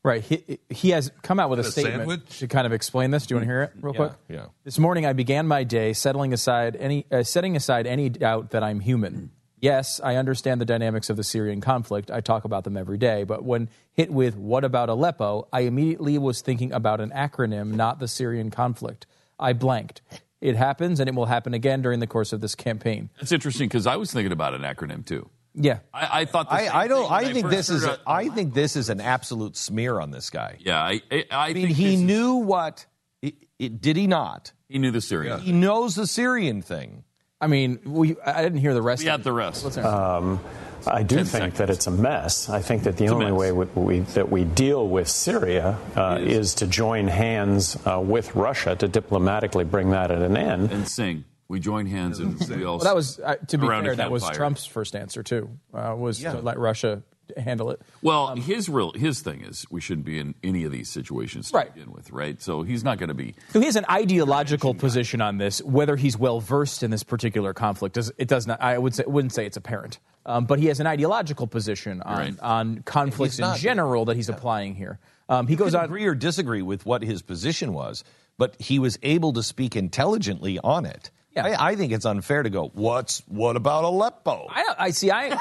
Right. 0.02 0.22
He, 0.22 0.58
he 0.68 0.90
has 0.90 1.10
come 1.22 1.40
out 1.40 1.48
with 1.48 1.60
a, 1.60 1.62
a, 1.62 1.64
statement 1.64 1.96
sandwich? 2.00 2.38
to 2.40 2.48
kind 2.48 2.66
of 2.66 2.72
explain 2.72 3.10
this. 3.10 3.26
Do 3.26 3.34
you 3.34 3.36
want 3.36 3.44
to 3.48 3.52
hear 3.52 3.62
it 3.62 3.72
real 3.80 3.94
yeah. 3.94 3.98
quick? 3.98 4.12
Yeah. 4.28 4.46
This 4.64 4.78
morning 4.78 5.06
I 5.06 5.12
began 5.14 5.46
my 5.46 5.64
day 5.64 5.92
settling 5.92 6.32
aside 6.32 6.76
any, 6.76 7.06
uh, 7.10 7.22
setting 7.22 7.56
aside 7.56 7.86
any 7.86 8.10
doubt 8.10 8.50
that 8.50 8.62
I'm 8.62 8.80
human. 8.80 9.30
Yes, 9.60 9.98
I 10.04 10.16
understand 10.16 10.60
the 10.60 10.66
dynamics 10.66 11.08
of 11.08 11.16
the 11.16 11.24
Syrian 11.24 11.62
conflict. 11.62 12.10
I 12.10 12.20
talk 12.20 12.44
about 12.44 12.64
them 12.64 12.76
every 12.76 12.98
day. 12.98 13.24
But 13.24 13.44
when 13.44 13.70
hit 13.94 14.12
with 14.12 14.36
what 14.36 14.62
about 14.62 14.90
Aleppo, 14.90 15.48
I 15.50 15.60
immediately 15.60 16.18
was 16.18 16.42
thinking 16.42 16.70
about 16.72 17.00
an 17.00 17.08
acronym, 17.10 17.72
not 17.72 17.98
the 17.98 18.08
Syrian 18.08 18.50
conflict. 18.50 19.06
I 19.38 19.54
blanked. 19.54 20.02
It 20.44 20.56
happens, 20.56 21.00
and 21.00 21.08
it 21.08 21.14
will 21.14 21.24
happen 21.24 21.54
again 21.54 21.80
during 21.80 22.00
the 22.00 22.06
course 22.06 22.34
of 22.34 22.42
this 22.42 22.54
campaign. 22.54 23.08
That's 23.18 23.32
interesting 23.32 23.66
because 23.66 23.86
I 23.86 23.96
was 23.96 24.12
thinking 24.12 24.30
about 24.30 24.52
an 24.52 24.60
acronym 24.60 25.02
too. 25.04 25.30
Yeah, 25.54 25.78
I, 25.94 26.20
I 26.20 26.24
thought. 26.26 26.48
I, 26.50 26.68
I, 26.68 26.86
don't. 26.86 27.10
I 27.10 27.32
think 27.32 27.48
this 27.48 27.70
is. 27.70 27.82
A, 27.82 27.98
I 28.06 28.28
think 28.28 28.52
this 28.52 28.76
is 28.76 28.90
an 28.90 29.00
absolute 29.00 29.56
smear 29.56 29.98
on 29.98 30.10
this 30.10 30.28
guy. 30.28 30.58
Yeah, 30.60 30.82
I. 30.82 31.00
I, 31.10 31.24
I 31.30 31.52
mean, 31.54 31.68
he 31.68 31.96
knew 31.96 32.40
is, 32.40 32.44
what. 32.46 32.84
It, 33.22 33.36
it, 33.58 33.80
did 33.80 33.96
he 33.96 34.06
not? 34.06 34.52
He 34.68 34.78
knew 34.78 34.90
the 34.90 35.00
Syrian. 35.00 35.40
He 35.40 35.50
knows 35.52 35.94
the 35.94 36.06
Syrian 36.06 36.60
thing. 36.60 37.04
I 37.44 37.46
mean, 37.46 37.78
we, 37.84 38.16
I 38.22 38.40
didn't 38.42 38.58
hear 38.58 38.72
the 38.72 38.80
rest. 38.80 39.02
We 39.04 39.10
of 39.10 39.22
the 39.22 39.32
rest. 39.32 39.76
um, 39.76 40.40
I 40.86 41.02
do 41.02 41.16
think 41.16 41.28
seconds. 41.28 41.58
that 41.58 41.68
it's 41.68 41.86
a 41.86 41.90
mess. 41.90 42.48
I 42.48 42.62
think 42.62 42.84
that 42.84 42.96
the 42.96 43.04
it's 43.04 43.12
only 43.12 43.32
way 43.32 43.52
we, 43.52 43.64
we, 43.74 43.98
that 44.14 44.30
we 44.30 44.44
deal 44.44 44.88
with 44.88 45.08
Syria 45.08 45.78
uh, 45.94 46.18
is. 46.22 46.38
is. 46.38 46.54
to 46.56 46.66
join 46.66 47.06
hands 47.06 47.76
uh, 47.86 48.00
with 48.00 48.34
Russia 48.34 48.74
to 48.76 48.88
diplomatically 48.88 49.64
bring 49.64 49.90
that 49.90 50.10
at 50.10 50.22
an 50.22 50.38
end. 50.38 50.72
And 50.72 50.88
sing. 50.88 51.24
We 51.46 51.60
join 51.60 51.84
hands 51.84 52.18
and 52.18 52.40
we 52.48 52.64
all. 52.64 52.76
Well, 52.78 52.86
that 52.86 52.94
was 52.96 53.20
uh, 53.20 53.34
to 53.48 53.58
be 53.58 53.66
fair. 53.66 53.94
That 53.94 54.10
was 54.10 54.28
Trump's 54.30 54.64
first 54.64 54.96
answer 54.96 55.22
too. 55.22 55.50
Uh, 55.74 55.94
was 55.98 56.22
yeah. 56.22 56.32
to 56.32 56.40
let 56.40 56.58
Russia 56.58 57.02
handle 57.36 57.70
it. 57.70 57.80
Well, 58.02 58.28
um, 58.28 58.40
his 58.40 58.68
real 58.68 58.92
his 58.92 59.20
thing 59.20 59.42
is 59.44 59.66
we 59.70 59.80
shouldn't 59.80 60.06
be 60.06 60.18
in 60.18 60.34
any 60.42 60.64
of 60.64 60.72
these 60.72 60.88
situations 60.88 61.50
to 61.50 61.56
right. 61.58 61.72
begin 61.72 61.92
with, 61.92 62.10
right? 62.10 62.40
So 62.40 62.62
he's 62.62 62.84
not 62.84 62.98
going 62.98 63.08
to 63.08 63.14
be. 63.14 63.34
So 63.50 63.60
he 63.60 63.66
has 63.66 63.76
an 63.76 63.84
ideological 63.90 64.74
position 64.74 65.20
on 65.20 65.38
this. 65.38 65.62
Whether 65.62 65.96
he's 65.96 66.16
well 66.18 66.40
versed 66.40 66.82
in 66.82 66.90
this 66.90 67.02
particular 67.02 67.52
conflict, 67.54 67.94
does, 67.94 68.12
it 68.18 68.28
does 68.28 68.46
not. 68.46 68.60
I 68.60 68.78
would 68.78 68.94
say 68.94 69.04
wouldn't 69.06 69.32
say 69.32 69.46
it's 69.46 69.56
apparent. 69.56 69.98
Um, 70.26 70.46
but 70.46 70.58
he 70.58 70.66
has 70.66 70.80
an 70.80 70.86
ideological 70.86 71.46
position 71.46 72.00
on 72.02 72.18
right. 72.18 72.40
on 72.40 72.82
conflicts 72.82 73.38
in 73.38 73.56
general 73.56 74.06
that 74.06 74.16
he's 74.16 74.28
yeah. 74.28 74.34
applying 74.34 74.74
here. 74.74 74.98
Um, 75.28 75.46
he 75.46 75.54
you 75.54 75.58
goes 75.58 75.74
on 75.74 75.84
agree 75.86 76.06
or 76.06 76.14
disagree 76.14 76.62
with 76.62 76.86
what 76.86 77.02
his 77.02 77.22
position 77.22 77.72
was, 77.72 78.04
but 78.38 78.60
he 78.60 78.78
was 78.78 78.98
able 79.02 79.32
to 79.34 79.42
speak 79.42 79.76
intelligently 79.76 80.58
on 80.62 80.84
it. 80.86 81.10
Yeah. 81.34 81.46
I, 81.58 81.70
I, 81.70 81.76
think 81.76 81.92
it's 81.92 82.06
unfair 82.06 82.44
to 82.44 82.50
go. 82.50 82.70
What's 82.74 83.18
what 83.26 83.56
about 83.56 83.82
Aleppo? 83.84 84.46
I, 84.48 84.64
I 84.78 84.90
see. 84.90 85.10
I 85.10 85.36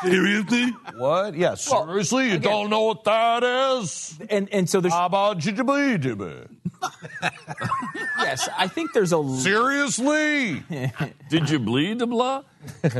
seriously. 0.02 0.70
What? 0.96 1.36
Yes. 1.36 1.68
Yeah, 1.70 1.76
well, 1.76 1.86
seriously, 1.86 2.24
you 2.30 2.34
again, 2.34 2.50
don't 2.50 2.70
know 2.70 2.82
what 2.82 3.04
that 3.04 3.44
is. 3.44 4.18
And 4.28 4.48
and 4.52 4.68
so 4.68 4.80
there's 4.80 4.92
How 4.92 5.06
about 5.06 5.38
Jijibi 5.38 6.48
Yes, 8.18 8.48
I 8.58 8.66
think 8.66 8.92
there's 8.92 9.12
a 9.12 9.22
seriously. 9.38 10.62
Did 11.30 11.48
you 11.50 11.60
bleed 11.60 12.00
the 12.00 12.06
blood? 12.08 12.44
Uh, 12.84 12.96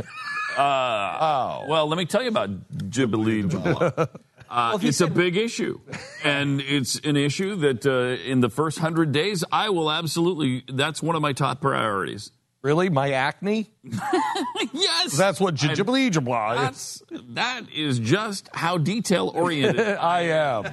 oh. 0.59 1.65
Well, 1.67 1.87
let 1.89 1.97
me 1.97 2.05
tell 2.05 2.21
you 2.23 2.29
about 2.29 2.49
Jibbly 2.89 3.43
Jabla. 3.47 4.07
Uh, 4.07 4.07
well, 4.49 4.79
it's 4.85 4.99
said- 4.99 5.09
a 5.09 5.13
big 5.13 5.35
issue, 5.35 5.79
and 6.23 6.61
it's 6.61 6.97
an 6.99 7.17
issue 7.17 7.57
that 7.57 7.85
uh, 7.85 8.21
in 8.27 8.39
the 8.39 8.49
first 8.49 8.79
hundred 8.79 9.11
days 9.11 9.43
I 9.51 9.69
will 9.69 9.91
absolutely. 9.91 10.63
That's 10.71 11.03
one 11.03 11.17
of 11.17 11.21
my 11.21 11.33
top 11.33 11.59
priorities 11.61 12.31
Really, 12.63 12.89
my 12.89 13.11
acne? 13.11 13.69
yes. 14.73 15.15
That's 15.15 15.39
what 15.39 15.53
gingiva 15.53 16.23
blah. 16.25 16.55
That's 16.55 17.03
that 17.35 17.69
is 17.71 17.99
just 17.99 18.49
how 18.51 18.79
detail 18.79 19.31
oriented. 19.33 19.87
I 19.99 20.21
am. 20.21 20.63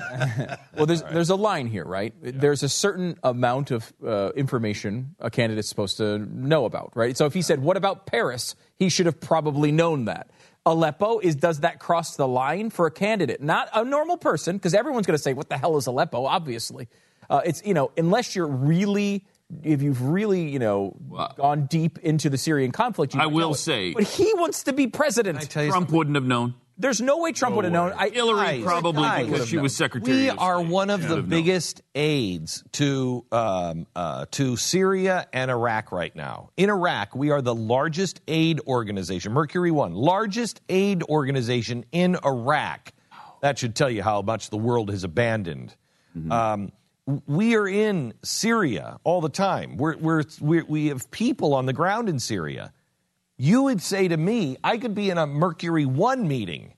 well, 0.77 0.87
there's 0.87 1.03
there's 1.03 1.29
a 1.29 1.37
line 1.37 1.67
here, 1.67 1.85
right? 1.85 2.15
There's 2.23 2.63
a 2.63 2.71
certain 2.71 3.19
amount 3.23 3.71
of 3.71 3.93
uh, 4.05 4.31
information 4.31 5.15
a 5.21 5.31
candidate's 5.31 5.69
supposed 5.69 5.99
to 5.99 6.19
know 6.19 6.65
about, 6.65 6.93
right? 6.95 7.17
So 7.19 7.27
if 7.27 7.35
he 7.35 7.43
said, 7.43 7.61
"What 7.61 7.77
about 7.77 8.07
Paris?" 8.07 8.57
he 8.77 8.89
should 8.89 9.07
have 9.07 9.21
probably 9.21 9.71
known 9.71 10.07
that. 10.07 10.31
Aleppo 10.65 11.19
is 11.19 11.37
does 11.37 11.61
that 11.61 11.81
cross 11.81 12.17
the 12.17 12.27
line 12.27 12.71
for 12.71 12.87
a 12.87 12.91
candidate? 12.91 13.43
Not 13.43 13.69
a 13.75 13.85
normal 13.85 14.17
person, 14.17 14.57
because 14.57 14.73
everyone's 14.73 15.07
going 15.07 15.17
to 15.19 15.23
say, 15.23 15.35
"What 15.35 15.51
the 15.51 15.59
hell 15.59 15.77
is 15.77 15.87
Aleppo?" 15.87 16.25
Obviously, 16.25 16.89
uh, 17.29 17.43
it's 17.45 17.63
you 17.63 17.75
know 17.75 17.91
unless 17.99 18.35
you're 18.35 18.49
really 18.49 19.27
if 19.63 19.83
you've 19.83 20.03
really, 20.03 20.49
you 20.49 20.59
know, 20.59 20.97
well, 21.09 21.33
gone 21.37 21.67
deep 21.67 21.99
into 22.01 22.31
the 22.31 22.39
Syrian 22.39 22.73
conflict, 22.73 23.15
I 23.15 23.27
will 23.27 23.55
say, 23.55 23.93
but 23.95 24.05
he 24.05 24.33
wants 24.35 24.65
to 24.65 24.73
be 24.73 24.87
president. 24.89 25.49
Trump 25.51 25.73
something? 25.73 25.95
wouldn't 25.97 26.17
have 26.17 26.25
known. 26.25 26.55
There's 26.77 27.01
no 27.01 27.19
way 27.21 27.31
Trump 27.31 27.53
no 27.53 27.57
would 27.59 27.65
have 27.67 27.73
known. 27.73 27.93
I, 27.97 28.09
Hillary 28.09 28.63
probably 28.65 29.27
because 29.27 29.47
she 29.47 29.57
known. 29.57 29.63
was 29.65 29.77
secretary. 29.77 30.23
We 30.23 30.29
are 30.31 30.61
one 30.61 30.91
of 30.91 31.07
the 31.07 31.23
biggest 31.23 31.79
known. 31.95 32.03
aids 32.05 32.65
to 32.73 33.25
um, 33.31 33.87
uh, 33.95 34.27
to 34.33 34.57
Syria 34.57 35.29
and 35.33 35.53
Iraq 35.53 35.93
right 35.93 36.15
now. 36.17 36.51
In 36.57 36.71
Iraq, 36.71 37.15
we 37.15 37.31
are 37.31 37.41
the 37.41 37.55
largest 37.55 38.21
aid 38.27 38.61
organization. 38.67 39.33
Mercury 39.33 39.71
One, 39.71 39.95
largest 39.95 40.63
aid 40.69 41.05
organization 41.05 41.85
in 41.93 42.17
Iraq. 42.25 42.93
That 43.41 43.59
should 43.59 43.77
tell 43.77 43.91
you 43.91 44.03
how 44.03 44.23
much 44.23 44.51
the 44.51 44.57
world 44.57 44.91
has 44.91 45.05
abandoned. 45.05 45.77
Mm-hmm. 46.17 46.33
Um, 46.33 46.73
we 47.27 47.55
are 47.57 47.69
in 47.69 48.15
Syria 48.23 48.99
all 49.05 49.21
the 49.21 49.29
time. 49.29 49.77
We're, 49.77 49.97
we're, 49.97 50.25
we're, 50.41 50.65
we 50.65 50.87
have 50.89 51.11
people 51.11 51.55
on 51.55 51.67
the 51.67 51.73
ground 51.73 52.09
in 52.09 52.19
Syria. 52.19 52.73
You 53.37 53.65
would 53.65 53.83
say 53.83 54.09
to 54.09 54.17
me, 54.17 54.57
I 54.65 54.79
could 54.79 54.95
be 54.95 55.11
in 55.11 55.19
a 55.19 55.27
Mercury 55.27 55.85
One 55.85 56.29
meeting, 56.29 56.73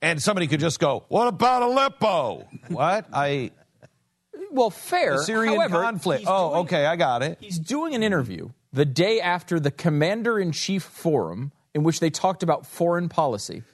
and 0.00 0.22
somebody 0.22 0.46
could 0.46 0.60
just 0.60 0.78
go, 0.78 1.04
"What 1.08 1.26
about 1.26 1.62
Aleppo?" 1.62 2.46
what 2.68 3.06
I. 3.12 3.50
Well, 4.52 4.70
fair. 4.70 5.16
The 5.16 5.24
Syrian 5.24 5.56
However, 5.56 5.82
conflict. 5.82 6.24
Oh, 6.28 6.50
doing, 6.50 6.60
okay, 6.62 6.86
I 6.86 6.94
got 6.94 7.22
it. 7.22 7.38
He's 7.40 7.58
doing 7.58 7.94
an 7.96 8.02
interview 8.04 8.50
the 8.72 8.84
day 8.84 9.20
after 9.20 9.58
the 9.58 9.72
Commander 9.72 10.38
in 10.38 10.52
Chief 10.52 10.84
Forum, 10.84 11.50
in 11.74 11.82
which 11.82 11.98
they 12.00 12.08
talked 12.08 12.44
about 12.44 12.64
foreign 12.64 13.08
policy. 13.08 13.64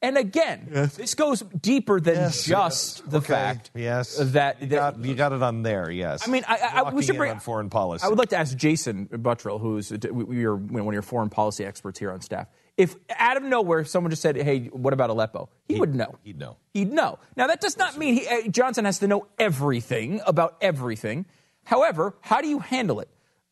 And 0.00 0.16
again, 0.16 0.68
yes. 0.72 0.94
this 0.96 1.14
goes 1.16 1.40
deeper 1.40 2.00
than 2.00 2.14
yes, 2.14 2.44
just 2.44 2.98
yes. 3.00 3.08
the 3.10 3.16
okay. 3.18 3.26
fact 3.26 3.70
yes. 3.74 4.16
that, 4.16 4.32
that 4.32 4.60
you, 4.62 4.66
got, 4.68 5.04
you 5.04 5.14
got, 5.16 5.32
it 5.32 5.42
on 5.42 5.62
there. 5.62 5.90
Yes, 5.90 6.26
I 6.26 6.30
mean, 6.30 6.44
I, 6.46 6.82
I 6.84 6.94
we 6.94 7.02
should 7.02 7.16
bring 7.16 7.32
on 7.32 7.40
foreign 7.40 7.68
policy. 7.68 8.04
I 8.04 8.08
would 8.08 8.18
like 8.18 8.28
to 8.28 8.36
ask 8.36 8.56
Jason 8.56 9.06
Buttrill, 9.06 9.60
who's 9.60 9.90
your, 9.90 10.54
one 10.54 10.86
of 10.86 10.92
your 10.92 11.02
foreign 11.02 11.30
policy 11.30 11.64
experts 11.64 11.98
here 11.98 12.12
on 12.12 12.20
staff. 12.20 12.46
If 12.76 12.94
out 13.16 13.36
of 13.36 13.42
nowhere 13.42 13.84
someone 13.84 14.10
just 14.10 14.22
said, 14.22 14.36
"Hey, 14.36 14.66
what 14.66 14.92
about 14.92 15.10
Aleppo?" 15.10 15.48
He, 15.66 15.74
he 15.74 15.80
would 15.80 15.96
know. 15.96 16.16
He'd 16.22 16.38
know. 16.38 16.58
He'd 16.74 16.92
know. 16.92 17.18
Now 17.34 17.48
that 17.48 17.60
does 17.60 17.76
not 17.76 17.98
mean 17.98 18.14
he, 18.14 18.28
eh, 18.28 18.46
Johnson 18.50 18.84
has 18.84 19.00
to 19.00 19.08
know 19.08 19.26
everything 19.36 20.20
about 20.24 20.58
everything. 20.60 21.26
However, 21.64 22.14
how 22.20 22.40
do 22.40 22.46
you 22.46 22.60
handle 22.60 23.00
it? 23.00 23.08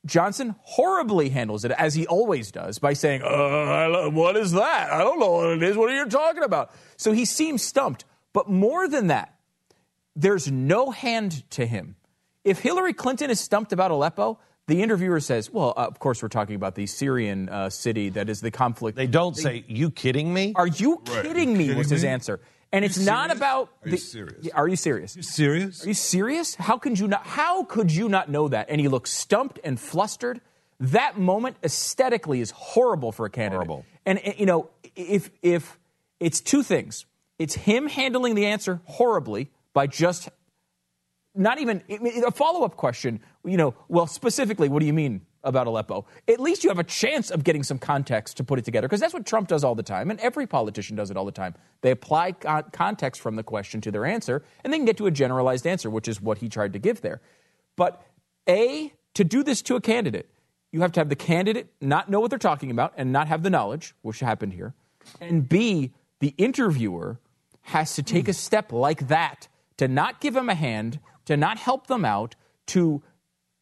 Johnson 0.06 0.54
horribly 0.62 1.28
handles 1.28 1.64
it, 1.64 1.72
as 1.72 1.94
he 1.94 2.06
always 2.06 2.50
does, 2.52 2.78
by 2.78 2.92
saying, 2.92 3.22
uh, 3.22 4.08
What 4.10 4.36
is 4.36 4.52
that? 4.52 4.92
I 4.92 4.98
don't 4.98 5.18
know 5.18 5.32
what 5.32 5.50
it 5.50 5.62
is. 5.62 5.76
What 5.76 5.90
are 5.90 5.96
you 5.96 6.06
talking 6.06 6.42
about? 6.44 6.70
So 6.96 7.12
he 7.12 7.24
seems 7.24 7.62
stumped. 7.62 8.04
But 8.32 8.48
more 8.48 8.88
than 8.88 9.08
that, 9.08 9.34
there's 10.14 10.50
no 10.50 10.90
hand 10.92 11.42
to 11.52 11.66
him. 11.66 11.96
If 12.44 12.60
Hillary 12.60 12.92
Clinton 12.92 13.30
is 13.30 13.40
stumped 13.40 13.72
about 13.72 13.90
Aleppo, 13.90 14.38
the 14.68 14.82
interviewer 14.82 15.20
says, 15.20 15.50
"Well, 15.52 15.74
uh, 15.76 15.82
of 15.86 15.98
course 15.98 16.22
we're 16.22 16.28
talking 16.28 16.54
about 16.54 16.74
the 16.74 16.86
Syrian 16.86 17.48
uh, 17.48 17.70
city 17.70 18.08
that 18.10 18.28
is 18.28 18.40
the 18.40 18.50
conflict." 18.50 18.96
They 18.96 19.06
don't 19.06 19.34
they, 19.36 19.42
say, 19.42 19.64
"You 19.68 19.90
kidding 19.90 20.32
me? 20.32 20.52
Are 20.56 20.66
you 20.66 21.02
right. 21.08 21.22
kidding 21.24 21.56
me?" 21.56 21.64
Kidding 21.64 21.78
was 21.78 21.90
his 21.90 22.02
me? 22.02 22.08
answer. 22.08 22.40
And 22.72 22.84
it's 22.84 22.94
serious? 22.94 23.06
not 23.12 23.30
about. 23.34 23.68
Are 23.84 23.90
the, 23.90 23.90
you 23.92 23.96
serious? 23.96 24.48
Are 24.54 24.68
you 24.68 24.76
serious? 24.76 25.16
You 25.16 25.22
serious? 25.22 25.84
Are 25.84 25.88
you 25.88 25.94
serious? 25.94 26.54
How 26.54 26.78
could 26.78 26.98
you 26.98 27.08
not? 27.08 27.26
How 27.26 27.64
could 27.64 27.90
you 27.90 28.08
not 28.08 28.28
know 28.28 28.48
that? 28.48 28.68
And 28.70 28.80
he 28.80 28.88
looks 28.88 29.12
stumped 29.12 29.60
and 29.62 29.78
flustered. 29.78 30.40
That 30.80 31.16
moment 31.18 31.56
aesthetically 31.62 32.40
is 32.40 32.50
horrible 32.50 33.12
for 33.12 33.24
a 33.26 33.30
candidate. 33.30 33.66
Horrible. 33.68 33.86
And 34.04 34.20
you 34.36 34.46
know, 34.46 34.68
if 34.94 35.30
if 35.42 35.78
it's 36.20 36.40
two 36.40 36.62
things, 36.62 37.06
it's 37.38 37.54
him 37.54 37.86
handling 37.88 38.34
the 38.34 38.46
answer 38.46 38.80
horribly 38.84 39.50
by 39.72 39.86
just 39.86 40.28
not 41.34 41.60
even 41.60 41.82
a 41.88 42.30
follow 42.32 42.64
up 42.64 42.76
question. 42.76 43.20
You 43.44 43.56
know, 43.58 43.74
well, 43.88 44.06
specifically, 44.08 44.68
what 44.68 44.80
do 44.80 44.86
you 44.86 44.92
mean? 44.92 45.20
about 45.46 45.68
Aleppo, 45.68 46.04
at 46.28 46.40
least 46.40 46.64
you 46.64 46.70
have 46.70 46.78
a 46.80 46.84
chance 46.84 47.30
of 47.30 47.44
getting 47.44 47.62
some 47.62 47.78
context 47.78 48.36
to 48.36 48.44
put 48.44 48.58
it 48.58 48.64
together. 48.64 48.88
Because 48.88 49.00
that's 49.00 49.14
what 49.14 49.24
Trump 49.24 49.48
does 49.48 49.62
all 49.64 49.74
the 49.76 49.82
time, 49.82 50.10
and 50.10 50.18
every 50.20 50.46
politician 50.46 50.96
does 50.96 51.10
it 51.10 51.16
all 51.16 51.24
the 51.24 51.30
time. 51.32 51.54
They 51.82 51.92
apply 51.92 52.32
con- 52.32 52.64
context 52.72 53.20
from 53.22 53.36
the 53.36 53.44
question 53.44 53.80
to 53.82 53.92
their 53.92 54.04
answer, 54.04 54.42
and 54.64 54.72
they 54.72 54.76
can 54.78 54.84
get 54.84 54.96
to 54.98 55.06
a 55.06 55.10
generalized 55.10 55.66
answer, 55.66 55.88
which 55.88 56.08
is 56.08 56.20
what 56.20 56.38
he 56.38 56.48
tried 56.48 56.72
to 56.74 56.78
give 56.80 57.00
there. 57.00 57.20
But 57.76 58.02
A, 58.48 58.92
to 59.14 59.24
do 59.24 59.42
this 59.44 59.62
to 59.62 59.76
a 59.76 59.80
candidate, 59.80 60.28
you 60.72 60.80
have 60.80 60.92
to 60.92 61.00
have 61.00 61.08
the 61.08 61.16
candidate 61.16 61.68
not 61.80 62.10
know 62.10 62.18
what 62.18 62.30
they're 62.30 62.38
talking 62.40 62.70
about 62.72 62.92
and 62.96 63.12
not 63.12 63.28
have 63.28 63.42
the 63.44 63.50
knowledge, 63.50 63.94
which 64.02 64.18
happened 64.18 64.52
here. 64.52 64.74
And 65.20 65.48
B, 65.48 65.94
the 66.18 66.34
interviewer 66.36 67.20
has 67.62 67.94
to 67.94 68.02
take 68.02 68.26
a 68.28 68.32
step 68.32 68.72
like 68.72 69.06
that 69.08 69.46
to 69.76 69.86
not 69.86 70.20
give 70.20 70.34
him 70.34 70.48
a 70.48 70.54
hand, 70.56 70.98
to 71.26 71.36
not 71.36 71.58
help 71.58 71.86
them 71.86 72.04
out, 72.04 72.34
to 72.66 73.02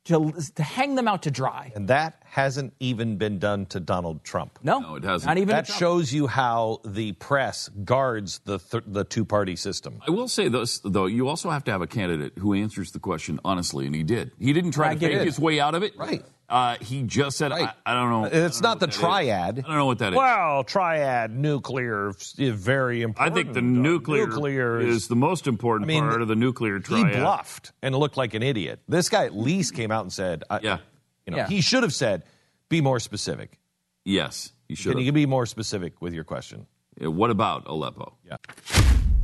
to, 0.04 0.32
to 0.56 0.62
hang 0.62 0.94
them 0.94 1.08
out 1.08 1.22
to 1.22 1.30
dry. 1.30 1.72
And 1.74 1.88
that 1.88 2.22
hasn't 2.24 2.74
even 2.80 3.16
been 3.16 3.38
done 3.38 3.66
to 3.66 3.80
Donald 3.80 4.22
Trump. 4.22 4.58
No, 4.62 4.78
no 4.80 4.94
it 4.96 5.02
hasn't. 5.04 5.26
Not 5.28 5.38
even 5.38 5.48
that 5.48 5.66
shows 5.66 6.12
you 6.12 6.26
how 6.26 6.80
the 6.84 7.12
press 7.12 7.68
guards 7.84 8.40
the 8.40 8.58
th- 8.58 8.82
the 8.86 9.04
two 9.04 9.24
party 9.24 9.56
system. 9.56 10.00
I 10.06 10.10
will 10.10 10.28
say 10.28 10.48
this 10.48 10.80
though: 10.84 11.06
you 11.06 11.28
also 11.28 11.48
have 11.50 11.64
to 11.64 11.70
have 11.70 11.80
a 11.82 11.86
candidate 11.86 12.36
who 12.38 12.52
answers 12.54 12.92
the 12.92 12.98
question 12.98 13.40
honestly, 13.44 13.86
and 13.86 13.94
he 13.94 14.02
did. 14.02 14.32
He 14.38 14.52
didn't 14.52 14.72
try 14.72 14.90
I 14.90 14.94
to 14.94 15.00
fake 15.00 15.22
his 15.26 15.38
way 15.38 15.58
out 15.60 15.74
of 15.74 15.82
it. 15.82 15.96
Right. 15.96 16.24
Uh, 16.48 16.76
he 16.80 17.02
just 17.04 17.38
said, 17.38 17.52
right. 17.52 17.70
I, 17.86 17.92
I, 17.92 17.94
don't 17.94 18.10
know. 18.10 18.24
It's 18.24 18.60
don't 18.60 18.80
not 18.80 18.80
know 18.80 18.86
the 18.86 18.92
triad. 18.92 19.58
Is. 19.58 19.64
I 19.64 19.68
don't 19.68 19.76
know 19.76 19.86
what 19.86 19.98
that 20.00 20.12
is. 20.12 20.16
Well, 20.18 20.62
triad, 20.64 21.34
nuclear, 21.34 22.12
very 22.36 23.00
important. 23.02 23.32
I 23.32 23.34
think 23.42 23.54
the 23.54 23.62
nuclear, 23.62 24.26
nuclear 24.26 24.80
is, 24.80 24.96
is, 25.02 25.08
the 25.08 25.16
most 25.16 25.46
important 25.46 25.86
I 25.88 25.94
mean, 25.94 26.04
part 26.06 26.20
of 26.20 26.28
the 26.28 26.34
nuclear 26.36 26.78
triad. 26.80 27.14
He 27.14 27.20
bluffed 27.20 27.72
and 27.82 27.94
looked 27.94 28.16
like 28.18 28.34
an 28.34 28.42
idiot. 28.42 28.80
This 28.86 29.08
guy 29.08 29.24
at 29.24 29.34
least 29.34 29.74
came 29.74 29.90
out 29.90 30.02
and 30.02 30.12
said, 30.12 30.44
I, 30.50 30.60
yeah. 30.62 30.78
You 31.26 31.30
know, 31.32 31.36
yeah. 31.38 31.48
He 31.48 31.62
should 31.62 31.82
have 31.82 31.94
said, 31.94 32.24
be 32.68 32.82
more 32.82 33.00
specific. 33.00 33.58
Yes, 34.04 34.52
you 34.68 34.76
should. 34.76 34.90
Can 34.90 34.98
have. 34.98 35.06
you 35.06 35.12
be 35.12 35.24
more 35.24 35.46
specific 35.46 36.02
with 36.02 36.12
your 36.12 36.24
question? 36.24 36.66
Yeah, 37.00 37.06
what 37.08 37.30
about 37.30 37.62
Aleppo? 37.66 38.16
Yeah. 38.26 38.36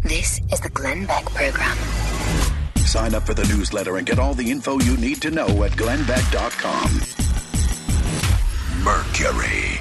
This 0.03 0.41
is 0.51 0.59
the 0.61 0.71
Glenn 0.71 1.05
Beck 1.05 1.27
Program. 1.27 1.77
Sign 2.91 3.15
up 3.15 3.23
for 3.25 3.35
the 3.35 3.45
newsletter 3.47 3.99
and 3.99 4.05
get 4.05 4.19
all 4.19 4.35
the 4.35 4.51
info 4.51 4.81
you 4.81 4.97
need 4.97 5.23
to 5.23 5.31
know 5.31 5.63
at 5.63 5.71
glennbeck.com. 5.73 6.91
Mercury. 8.83 9.81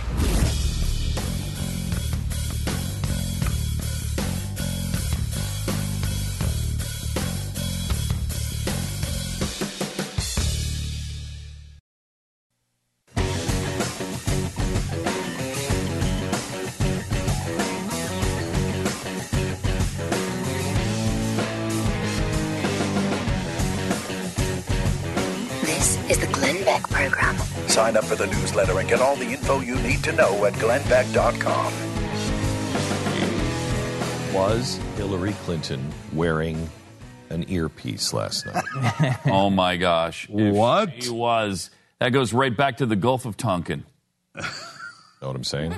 the 28.20 28.28
newsletter 28.28 28.78
and 28.80 28.90
get 28.90 29.00
all 29.00 29.16
the 29.16 29.30
info 29.32 29.62
you 29.62 29.78
need 29.80 30.04
to 30.04 30.12
know 30.12 30.44
at 30.44 30.52
glennbeck.com. 30.56 31.74
Was 34.34 34.76
Hillary 34.98 35.32
Clinton 35.46 35.90
wearing 36.12 36.70
an 37.30 37.46
earpiece 37.50 38.12
last 38.14 38.46
night? 38.46 39.18
oh 39.28 39.50
my 39.50 39.78
gosh. 39.78 40.28
what? 40.28 41.02
She 41.02 41.10
was. 41.10 41.72
That 42.00 42.10
goes 42.10 42.34
right 42.34 42.56
back 42.56 42.78
to 42.78 42.86
the 42.86 42.98
Gulf 42.98 43.26
of 43.26 43.38
Tonkin. 43.38 43.86
know 44.36 44.44
what 45.22 45.36
I'm 45.36 45.44
saying? 45.46 45.74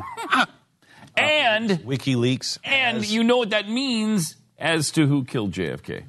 and 1.17 1.69
WikiLeaks. 1.69 2.57
And 2.63 3.05
you 3.07 3.23
know 3.23 3.37
what 3.37 3.51
that 3.51 3.69
means 3.69 4.35
as 4.57 4.89
to 4.91 5.05
who 5.05 5.25
killed 5.25 5.51
JFK. 5.51 6.05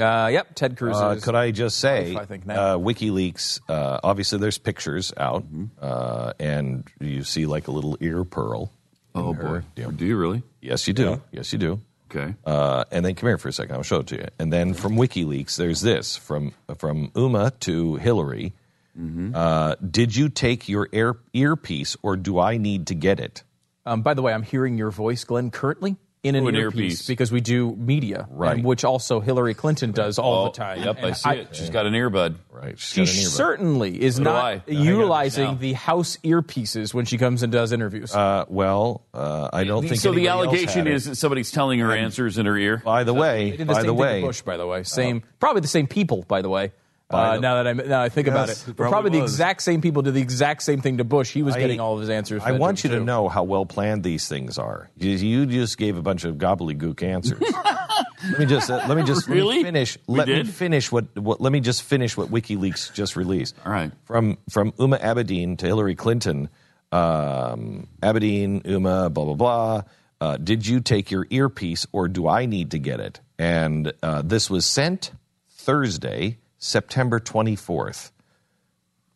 Uh, 0.00 0.28
yep, 0.32 0.54
Ted 0.54 0.76
Cruz. 0.76 0.96
Uh, 0.96 1.18
could 1.22 1.34
I 1.34 1.50
just 1.50 1.78
say, 1.78 2.16
I 2.16 2.24
think 2.24 2.48
uh, 2.48 2.76
WikiLeaks? 2.76 3.60
Uh, 3.68 4.00
obviously, 4.02 4.38
there's 4.38 4.58
pictures 4.58 5.12
out, 5.16 5.44
mm-hmm. 5.52 6.42
and 6.42 6.88
you 7.00 7.22
see 7.22 7.46
like 7.46 7.68
a 7.68 7.70
little 7.70 7.96
ear 8.00 8.24
pearl. 8.24 8.72
Oh 9.14 9.32
boy! 9.32 9.62
Yeah. 9.76 9.88
Do 9.94 10.04
you 10.06 10.16
really? 10.16 10.42
Yes, 10.60 10.88
you 10.88 10.94
do. 10.94 11.02
Yeah. 11.04 11.16
Yes, 11.32 11.52
you 11.52 11.58
do. 11.58 11.80
Okay. 12.10 12.34
Uh, 12.44 12.84
and 12.90 13.04
then 13.04 13.14
come 13.14 13.28
here 13.28 13.38
for 13.38 13.48
a 13.48 13.52
second. 13.52 13.76
I'll 13.76 13.82
show 13.82 14.00
it 14.00 14.08
to 14.08 14.16
you. 14.16 14.26
And 14.38 14.52
then 14.52 14.74
from 14.74 14.96
WikiLeaks, 14.96 15.56
there's 15.56 15.80
this 15.80 16.16
from 16.16 16.52
from 16.76 17.08
Huma 17.10 17.58
to 17.60 17.96
Hillary. 17.96 18.52
Mm-hmm. 18.98 19.88
did 19.90 20.14
you 20.14 20.28
take 20.28 20.68
your 20.68 20.88
ear, 20.92 21.16
earpiece, 21.32 21.96
or 22.02 22.16
do 22.16 22.38
I 22.38 22.58
need 22.58 22.86
to 22.88 22.94
get 22.94 23.18
it? 23.18 23.42
Um, 23.84 24.02
by 24.02 24.14
the 24.14 24.22
way, 24.22 24.32
I'm 24.32 24.44
hearing 24.44 24.78
your 24.78 24.92
voice, 24.92 25.24
Glenn, 25.24 25.50
currently 25.50 25.96
in 26.24 26.34
an, 26.34 26.48
an 26.48 26.56
earpiece, 26.56 26.78
earpiece, 26.80 27.06
because 27.06 27.30
we 27.30 27.40
do 27.42 27.76
media, 27.76 28.26
right. 28.30 28.64
which 28.64 28.82
also 28.82 29.20
Hillary 29.20 29.52
Clinton 29.52 29.92
does 29.92 30.18
all 30.18 30.44
oh, 30.44 30.44
the 30.46 30.52
time. 30.52 30.82
Yep, 30.82 30.96
and 30.96 31.06
I 31.06 31.12
see 31.12 31.28
I, 31.30 31.34
it. 31.34 31.54
She's 31.54 31.68
got 31.68 31.86
an 31.86 31.92
earbud. 31.92 32.36
Right. 32.50 32.78
She's 32.78 33.10
she 33.10 33.24
earbud. 33.24 33.28
certainly 33.28 34.00
is 34.02 34.18
what 34.18 34.24
not 34.24 34.68
utilizing 34.68 35.58
the 35.58 35.74
house 35.74 36.16
earpieces 36.24 36.94
when 36.94 37.04
she 37.04 37.18
comes 37.18 37.42
and 37.42 37.52
does 37.52 37.72
interviews. 37.72 38.14
Uh, 38.14 38.46
well, 38.48 39.04
uh, 39.12 39.50
I 39.52 39.64
don't 39.64 39.86
think 39.86 40.00
so. 40.00 40.12
The 40.14 40.28
allegation 40.28 40.86
is 40.86 41.04
that 41.04 41.16
somebody's 41.16 41.50
telling 41.52 41.78
her 41.80 41.92
answers 41.92 42.38
in 42.38 42.46
her 42.46 42.56
ear. 42.56 42.78
By 42.78 43.04
the 43.04 43.14
way, 43.14 43.56
by 43.64 43.82
the 43.82 43.94
way, 43.94 44.22
Bush. 44.22 44.40
By 44.42 44.56
the 44.56 44.66
way, 44.66 44.82
same, 44.82 45.18
uh, 45.24 45.26
probably 45.40 45.60
the 45.60 45.68
same 45.68 45.86
people. 45.86 46.24
By 46.26 46.40
the 46.42 46.48
way. 46.48 46.72
Uh, 47.10 47.36
now 47.38 47.56
that 47.62 47.66
I 47.68 47.72
now 47.74 48.00
I 48.02 48.08
think 48.08 48.28
yes, 48.28 48.32
about 48.34 48.48
it, 48.48 48.76
probably, 48.76 48.90
probably 48.92 49.10
the 49.18 49.22
exact 49.22 49.60
same 49.62 49.82
people 49.82 50.00
did 50.00 50.14
the 50.14 50.22
exact 50.22 50.62
same 50.62 50.80
thing 50.80 50.98
to 50.98 51.04
Bush. 51.04 51.32
He 51.32 51.42
was 51.42 51.54
I, 51.54 51.60
getting 51.60 51.78
all 51.78 51.94
of 51.94 52.00
his 52.00 52.08
answers. 52.08 52.42
I 52.42 52.52
want 52.52 52.82
you 52.82 52.88
too. 52.88 52.98
to 53.00 53.04
know 53.04 53.28
how 53.28 53.42
well 53.42 53.66
planned 53.66 54.02
these 54.02 54.26
things 54.26 54.58
are. 54.58 54.90
You, 54.96 55.10
you 55.10 55.44
just 55.44 55.76
gave 55.76 55.98
a 55.98 56.02
bunch 56.02 56.24
of 56.24 56.36
gobbledygook 56.36 57.02
answers. 57.02 57.40
let 57.42 58.38
me 58.38 58.46
just 58.46 58.70
uh, 58.70 58.86
let 58.88 58.96
me 58.96 59.02
just 59.02 59.28
really? 59.28 59.44
let 59.56 59.56
me 59.58 59.62
finish. 59.64 59.98
We 60.06 60.18
let 60.18 60.26
did? 60.26 60.46
me 60.46 60.52
finish 60.52 60.90
what, 60.90 61.14
what. 61.18 61.42
Let 61.42 61.52
me 61.52 61.60
just 61.60 61.82
finish 61.82 62.16
what 62.16 62.28
WikiLeaks 62.28 62.94
just 62.94 63.16
released. 63.16 63.54
All 63.66 63.70
right, 63.72 63.92
from 64.06 64.38
from 64.48 64.72
Huma 64.72 64.98
Abedin 65.02 65.58
to 65.58 65.66
Hillary 65.66 65.96
Clinton, 65.96 66.48
um, 66.90 67.86
Abedin, 68.02 68.62
Huma, 68.62 69.12
blah 69.12 69.24
blah 69.26 69.34
blah. 69.34 69.82
Uh, 70.22 70.36
did 70.38 70.66
you 70.66 70.80
take 70.80 71.10
your 71.10 71.26
earpiece, 71.28 71.86
or 71.92 72.08
do 72.08 72.26
I 72.26 72.46
need 72.46 72.70
to 72.70 72.78
get 72.78 72.98
it? 73.00 73.20
And 73.38 73.92
uh, 74.02 74.22
this 74.22 74.48
was 74.48 74.64
sent 74.64 75.12
Thursday 75.50 76.38
September 76.64 77.20
24th, 77.20 78.10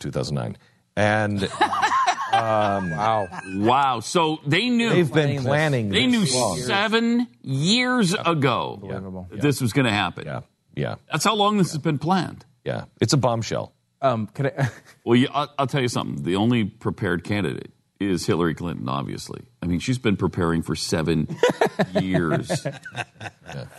2009. 0.00 0.58
And. 0.96 1.44
um, 2.30 2.90
wow. 2.90 3.26
Wow. 3.54 4.00
So 4.00 4.38
they 4.46 4.68
knew. 4.68 4.90
They've 4.90 5.10
been 5.10 5.40
planning 5.40 5.88
They 5.88 6.06
knew 6.06 6.26
long. 6.30 6.58
seven 6.58 7.26
years 7.40 8.12
ago 8.12 9.26
this 9.32 9.62
was 9.62 9.72
going 9.72 9.86
to 9.86 9.90
happen. 9.92 10.26
Yeah. 10.26 10.40
Yeah. 10.76 10.96
That's 11.10 11.24
how 11.24 11.34
long 11.36 11.56
this 11.56 11.72
has 11.72 11.80
been 11.80 11.98
planned. 11.98 12.44
Yeah. 12.64 12.84
It's 13.00 13.14
a 13.14 13.16
bombshell. 13.16 13.72
Um, 14.02 14.26
can 14.26 14.48
I, 14.48 14.68
Well, 15.06 15.16
you, 15.16 15.28
I'll, 15.32 15.50
I'll 15.58 15.66
tell 15.66 15.80
you 15.80 15.88
something. 15.88 16.22
The 16.24 16.36
only 16.36 16.64
prepared 16.66 17.24
candidate 17.24 17.72
is 18.00 18.26
Hillary 18.26 18.54
Clinton, 18.54 18.88
obviously. 18.88 19.42
I 19.62 19.66
mean, 19.66 19.80
she's 19.80 19.98
been 19.98 20.16
preparing 20.16 20.62
for 20.62 20.76
seven 20.76 21.28
years. 22.00 22.48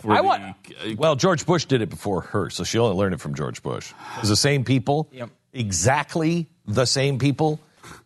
For 0.00 0.12
I 0.12 0.20
want, 0.20 0.62
the, 0.64 0.74
uh, 0.74 0.94
well, 0.96 1.16
George 1.16 1.46
Bush 1.46 1.64
did 1.64 1.80
it 1.80 1.88
before 1.90 2.20
her, 2.22 2.50
so 2.50 2.64
she 2.64 2.78
only 2.78 2.96
learned 2.96 3.14
it 3.14 3.20
from 3.20 3.34
George 3.34 3.62
Bush. 3.62 3.92
It's 4.18 4.28
the 4.28 4.36
same 4.36 4.64
people, 4.64 5.08
yep. 5.12 5.30
exactly 5.52 6.48
the 6.66 6.84
same 6.84 7.18
people. 7.18 7.60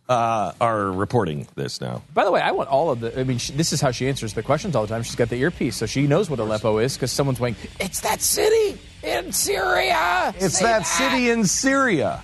Uh, 0.07 0.53
are 0.61 0.93
reporting 0.93 1.47
this 1.55 1.81
now. 1.81 2.03
By 2.13 2.27
the 2.27 2.31
way, 2.31 2.39
I 2.43 2.51
want 2.51 2.69
all 2.69 2.91
of 2.91 3.01
the. 3.01 3.19
I 3.19 3.25
mean, 3.25 3.39
she, 3.39 3.55
this 3.55 3.73
is 3.73 3.81
how 3.81 3.91
she 3.91 4.07
answers 4.07 4.35
the 4.35 4.43
questions 4.43 4.77
all 4.77 4.83
the 4.83 4.89
time. 4.89 5.03
She's 5.03 5.15
got 5.15 5.31
the 5.31 5.37
earpiece, 5.37 5.77
so 5.77 5.87
she 5.87 6.07
knows 6.07 6.29
what 6.29 6.39
Aleppo 6.41 6.77
is 6.77 6.95
because 6.95 7.11
someone's 7.11 7.39
going, 7.39 7.57
"It's 7.81 8.01
that 8.01 8.21
city 8.21 8.79
in 9.03 9.33
Syria." 9.33 10.35
It's 10.39 10.59
that, 10.61 10.81
that 10.81 10.83
city 10.87 11.31
in 11.31 11.47
Syria. 11.47 12.23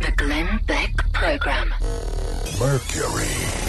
The 0.00 0.12
Glenn 0.12 0.60
Beck 0.66 0.90
Program. 1.12 1.74
Mercury. 2.60 3.66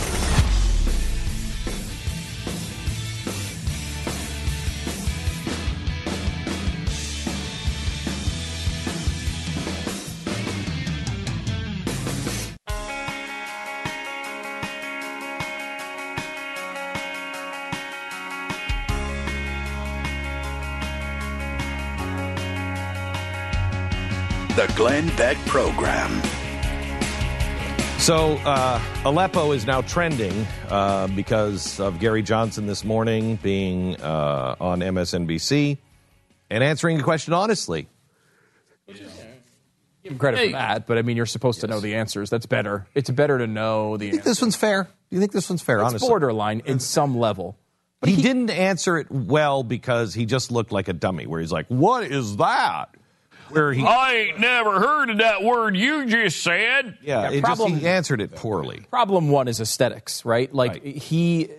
Glenn 24.82 25.10
Beck 25.16 25.38
Program. 25.46 26.10
So, 28.00 28.40
uh, 28.44 28.82
Aleppo 29.06 29.52
is 29.52 29.68
now 29.68 29.82
trending 29.82 30.48
uh, 30.70 31.06
because 31.06 31.80
of 31.80 32.00
Gary 32.00 32.24
Johnson 32.24 32.66
this 32.66 32.84
morning 32.84 33.36
being 33.44 33.96
uh, 34.02 34.56
on 34.60 34.80
MSNBC 34.80 35.78
and 36.50 36.64
answering 36.64 36.98
the 36.98 37.04
question 37.04 37.32
honestly. 37.34 37.90
Yeah. 38.88 38.96
Give 40.02 40.14
him 40.14 40.18
credit 40.18 40.38
hey. 40.40 40.46
for 40.48 40.52
that, 40.54 40.88
but 40.88 40.98
I 40.98 41.04
mean, 41.04 41.16
you're 41.16 41.28
supposed 41.28 41.58
yes. 41.58 41.62
to 41.62 41.68
know 41.68 41.80
the 41.80 41.94
answers. 41.94 42.32
That's 42.32 42.48
better. 42.48 42.88
It's 42.96 43.12
better 43.12 43.38
to 43.38 43.46
know 43.46 43.98
the. 43.98 44.06
You 44.06 44.12
think 44.14 44.22
answers. 44.22 44.32
this 44.38 44.42
one's 44.42 44.56
fair? 44.56 44.90
You 45.12 45.20
think 45.20 45.32
this 45.32 45.48
one's 45.48 45.62
fair? 45.62 45.78
It's 45.82 45.90
honestly, 45.90 46.08
borderline 46.10 46.62
in 46.66 46.80
some 46.80 47.20
level. 47.20 47.56
But 48.00 48.10
he, 48.10 48.16
he 48.16 48.24
didn't 48.24 48.50
answer 48.50 48.98
it 48.98 49.12
well 49.12 49.62
because 49.62 50.16
he 50.16 50.26
just 50.26 50.50
looked 50.52 50.72
like 50.72 50.88
a 50.88 50.94
dummy. 50.94 51.28
Where 51.28 51.40
he's 51.40 51.52
like, 51.52 51.68
"What 51.68 52.04
is 52.06 52.38
that?" 52.38 52.96
where 53.52 53.72
he. 53.74 53.84
I 53.86 54.12
ain't 54.14 54.40
never 54.40 54.80
heard 54.80 55.10
of 55.10 55.18
that 55.20 55.44
word 55.44 55.76
you 55.76 56.06
just 56.06 56.42
said. 56.42 56.98
Yeah, 57.02 57.30
yeah 57.30 57.42
problem, 57.42 57.72
just, 57.74 57.82
he 57.82 57.88
answered 57.88 58.22
it 58.22 58.36
poorly. 58.36 58.86
Problem 58.90 59.30
one 59.30 59.48
is 59.48 59.60
aesthetics, 59.60 60.26
right? 60.26 60.54
Like 60.54 60.72
right. 60.74 60.84
he 60.98 61.50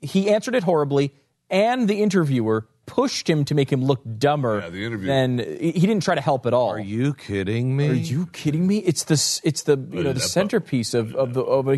he 0.00 0.30
answered 0.30 0.54
it 0.54 0.64
horribly, 0.64 1.14
and 1.50 1.88
the 1.88 2.02
interviewer 2.02 2.66
pushed 2.84 3.30
him 3.30 3.44
to 3.46 3.54
make 3.54 3.70
him 3.72 3.84
look 3.84 4.00
dumber. 4.18 4.60
Yeah, 4.60 4.70
the 4.70 4.84
interviewer. 4.84 5.12
And 5.14 5.40
he 5.40 5.70
didn't 5.72 6.00
try 6.02 6.16
to 6.16 6.20
help 6.20 6.46
at 6.46 6.52
all. 6.52 6.70
Are 6.70 6.80
you 6.80 7.14
kidding 7.14 7.76
me? 7.76 7.88
Are 7.90 7.94
you 7.94 8.26
kidding 8.26 8.66
me? 8.66 8.78
It's 8.78 9.04
the 9.04 9.40
it's 9.48 9.62
the 9.62 9.76
you 9.90 10.02
know 10.02 10.12
the 10.12 10.20
centerpiece 10.20 10.94
of 10.94 11.14
of, 11.14 11.34
the, 11.34 11.42
of 11.42 11.68
a 11.68 11.76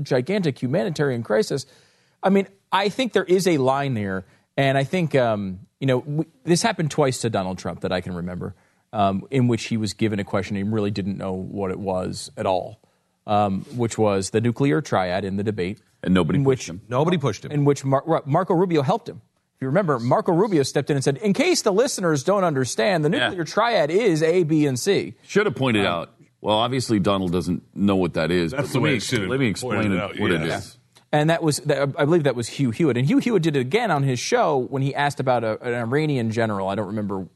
gigantic 0.00 0.60
humanitarian 0.62 1.22
crisis. 1.22 1.66
I 2.22 2.30
mean, 2.30 2.48
I 2.72 2.88
think 2.88 3.12
there 3.12 3.24
is 3.24 3.46
a 3.46 3.58
line 3.58 3.94
there, 3.94 4.24
and 4.56 4.78
I 4.78 4.84
think 4.84 5.14
um, 5.14 5.60
you 5.80 5.86
know 5.86 5.98
we, 5.98 6.24
this 6.44 6.62
happened 6.62 6.90
twice 6.90 7.20
to 7.20 7.30
Donald 7.30 7.58
Trump 7.58 7.82
that 7.82 7.92
I 7.92 8.00
can 8.00 8.14
remember 8.14 8.54
um, 8.92 9.24
in 9.30 9.48
which 9.48 9.64
he 9.64 9.76
was 9.76 9.92
given 9.92 10.18
a 10.20 10.24
question 10.24 10.56
he 10.56 10.62
really 10.62 10.90
didn't 10.90 11.18
know 11.18 11.32
what 11.32 11.70
it 11.70 11.78
was 11.78 12.30
at 12.36 12.46
all, 12.46 12.80
um, 13.26 13.62
which 13.74 13.98
was 13.98 14.30
the 14.30 14.40
nuclear 14.40 14.80
triad 14.80 15.24
in 15.24 15.36
the 15.36 15.42
debate. 15.44 15.78
And 16.02 16.14
nobody 16.14 16.38
pushed 16.38 16.46
which, 16.46 16.68
him. 16.68 16.80
Nobody 16.88 17.18
pushed 17.18 17.44
him. 17.44 17.52
In 17.52 17.64
which 17.64 17.84
Mar- 17.84 18.22
Marco 18.26 18.54
Rubio 18.54 18.82
helped 18.82 19.08
him. 19.08 19.22
If 19.56 19.62
you 19.62 19.68
remember, 19.68 19.98
Marco 19.98 20.32
Rubio 20.32 20.62
stepped 20.64 20.90
in 20.90 20.96
and 20.96 21.02
said, 21.04 21.16
in 21.16 21.32
case 21.32 21.62
the 21.62 21.72
listeners 21.72 22.22
don't 22.24 22.44
understand, 22.44 23.04
the 23.04 23.08
nuclear 23.08 23.38
yeah. 23.38 23.44
triad 23.44 23.90
is 23.90 24.22
A, 24.22 24.42
B, 24.42 24.66
and 24.66 24.78
C. 24.78 25.14
Should 25.22 25.46
have 25.46 25.54
pointed 25.56 25.86
um, 25.86 25.92
out. 25.94 26.10
Well, 26.42 26.56
obviously, 26.56 27.00
Donald 27.00 27.32
doesn't 27.32 27.62
know 27.74 27.96
what 27.96 28.12
that 28.14 28.30
is. 28.30 28.52
That's 28.52 28.72
the 28.72 28.80
way 28.80 29.00
me, 29.10 29.16
Let 29.26 29.40
me 29.40 29.46
explain 29.48 29.90
it 29.92 29.98
out, 29.98 30.18
what 30.20 30.30
it 30.30 30.42
is. 30.42 30.78
And 31.10 31.30
that 31.30 31.42
was, 31.42 31.60
I 31.68 31.86
believe 31.86 32.24
that 32.24 32.36
was 32.36 32.48
Hugh 32.48 32.70
Hewitt. 32.70 32.98
And 32.98 33.06
Hugh 33.06 33.18
Hewitt 33.18 33.42
did 33.42 33.56
it 33.56 33.60
again 33.60 33.90
on 33.90 34.02
his 34.02 34.18
show 34.18 34.58
when 34.58 34.82
he 34.82 34.94
asked 34.94 35.18
about 35.18 35.42
a, 35.42 35.58
an 35.62 35.72
Iranian 35.72 36.30
general. 36.30 36.68
I 36.68 36.74
don't 36.74 36.88
remember 36.88 37.26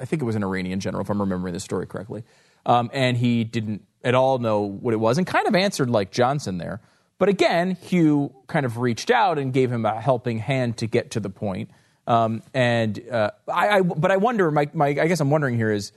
I 0.00 0.04
think 0.04 0.22
it 0.22 0.24
was 0.24 0.36
an 0.36 0.44
Iranian 0.44 0.80
general, 0.80 1.02
if 1.02 1.10
I'm 1.10 1.20
remembering 1.20 1.54
the 1.54 1.60
story 1.60 1.86
correctly. 1.86 2.24
Um, 2.66 2.90
and 2.92 3.16
he 3.16 3.44
didn't 3.44 3.84
at 4.04 4.14
all 4.14 4.38
know 4.38 4.60
what 4.62 4.94
it 4.94 4.98
was 4.98 5.18
and 5.18 5.26
kind 5.26 5.46
of 5.46 5.54
answered 5.54 5.90
like 5.90 6.10
Johnson 6.10 6.58
there. 6.58 6.80
But 7.18 7.28
again, 7.28 7.72
Hugh 7.82 8.32
kind 8.46 8.64
of 8.66 8.78
reached 8.78 9.10
out 9.10 9.38
and 9.38 9.52
gave 9.52 9.72
him 9.72 9.84
a 9.84 10.00
helping 10.00 10.38
hand 10.38 10.76
to 10.78 10.86
get 10.86 11.12
to 11.12 11.20
the 11.20 11.30
point. 11.30 11.70
Um, 12.06 12.42
and 12.54 13.02
uh, 13.10 13.30
I, 13.52 13.78
I, 13.78 13.80
but 13.82 14.10
I 14.10 14.16
wonder, 14.18 14.50
my, 14.50 14.68
my, 14.72 14.86
I 14.88 15.08
guess 15.08 15.20
I'm 15.20 15.30
wondering 15.30 15.56
here 15.56 15.72
is 15.72 15.92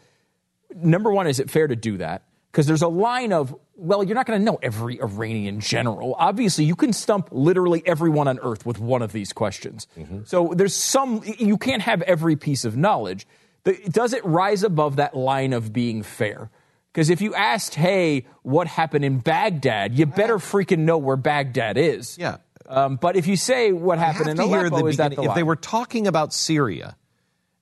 number 0.73 1.11
one, 1.11 1.28
is 1.28 1.40
it 1.40 1.49
fair 1.52 1.68
to 1.68 1.76
do 1.76 1.98
that? 1.98 2.23
Because 2.52 2.68
there's 2.68 2.82
a 2.82 2.88
line 2.90 3.32
of, 3.32 3.56
well, 3.78 4.03
you're 4.03 4.15
not 4.15 4.26
going 4.26 4.40
to 4.40 4.44
know 4.45 4.60
every 4.61 4.99
Iranian 4.99 5.61
general. 5.61 6.15
Obviously, 6.18 6.65
you 6.65 6.76
can 6.76 6.91
stump 6.91 7.30
literally 7.32 7.82
everyone 7.86 8.28
on 8.28 8.40
earth 8.40 8.65
with 8.65 8.78
one 8.78 9.02
of 9.02 9.14
these 9.14 9.32
questions. 9.32 9.88
Mm-hmm. 9.98 10.22
So 10.26 10.53
there's 10.56 10.76
some, 10.76 11.22
you 11.40 11.57
can't 11.57 11.82
have 11.82 12.02
every 12.02 12.36
piece 12.36 12.65
of 12.65 12.76
knowledge. 12.76 13.26
The, 13.63 13.73
does 13.89 14.13
it 14.13 14.25
rise 14.25 14.63
above 14.63 14.95
that 14.95 15.15
line 15.15 15.53
of 15.53 15.71
being 15.71 16.03
fair? 16.03 16.49
Because 16.91 17.09
if 17.09 17.21
you 17.21 17.33
asked, 17.35 17.75
hey, 17.75 18.25
what 18.43 18.67
happened 18.67 19.05
in 19.05 19.19
Baghdad, 19.19 19.97
you 19.97 20.05
better 20.05 20.38
freaking 20.38 20.79
know 20.79 20.97
where 20.97 21.15
Baghdad 21.15 21.77
is. 21.77 22.17
Yeah. 22.17 22.38
Um, 22.67 22.95
but 22.97 23.15
if 23.15 23.27
you 23.27 23.35
say 23.38 23.71
what 23.71 23.97
happened 23.99 24.29
in 24.29 24.39
Aleppo, 24.39 24.79
the 24.79 24.85
is 24.88 24.97
that 24.97 25.15
the 25.15 25.21
If 25.21 25.27
line? 25.29 25.35
they 25.35 25.43
were 25.43 25.55
talking 25.55 26.07
about 26.07 26.33
Syria 26.33 26.95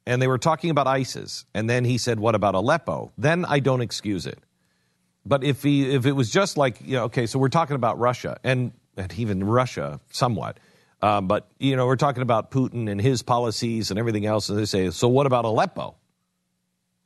and 0.06 0.22
they 0.22 0.28
were 0.28 0.38
talking 0.38 0.70
about 0.70 0.88
ISIS, 0.88 1.46
and 1.54 1.70
then 1.70 1.84
he 1.86 1.98
said, 1.98 2.20
what 2.20 2.34
about 2.34 2.56
Aleppo? 2.56 3.12
Then 3.18 3.46
I 3.46 3.60
don't 3.60 3.82
excuse 3.82 4.26
it. 4.26 4.40
But 5.26 5.44
if 5.44 5.62
he, 5.62 5.94
if 5.94 6.06
it 6.06 6.14
was 6.14 6.32
just 6.32 6.58
like, 6.58 6.78
you 6.84 6.94
know, 6.96 7.04
okay, 7.06 7.26
so 7.28 7.38
we're 7.38 7.50
talking 7.50 7.76
about 7.76 8.00
Russia 8.00 8.40
and, 8.44 8.72
and 8.98 9.14
even 9.20 9.44
Russia 9.44 10.00
somewhat– 10.12 10.60
um, 11.02 11.28
but, 11.28 11.48
you 11.60 11.76
know, 11.76 11.86
we're 11.86 11.96
talking 11.96 12.22
about 12.22 12.52
Putin 12.52 12.90
and 12.92 13.00
his 13.00 13.22
policies 13.24 13.90
and 13.90 14.00
everything 14.00 14.26
else. 14.26 14.50
And 14.50 14.60
they 14.60 14.66
say, 14.66 14.90
so 14.90 15.08
what 15.08 15.26
about 15.26 15.46
Aleppo? 15.46 15.96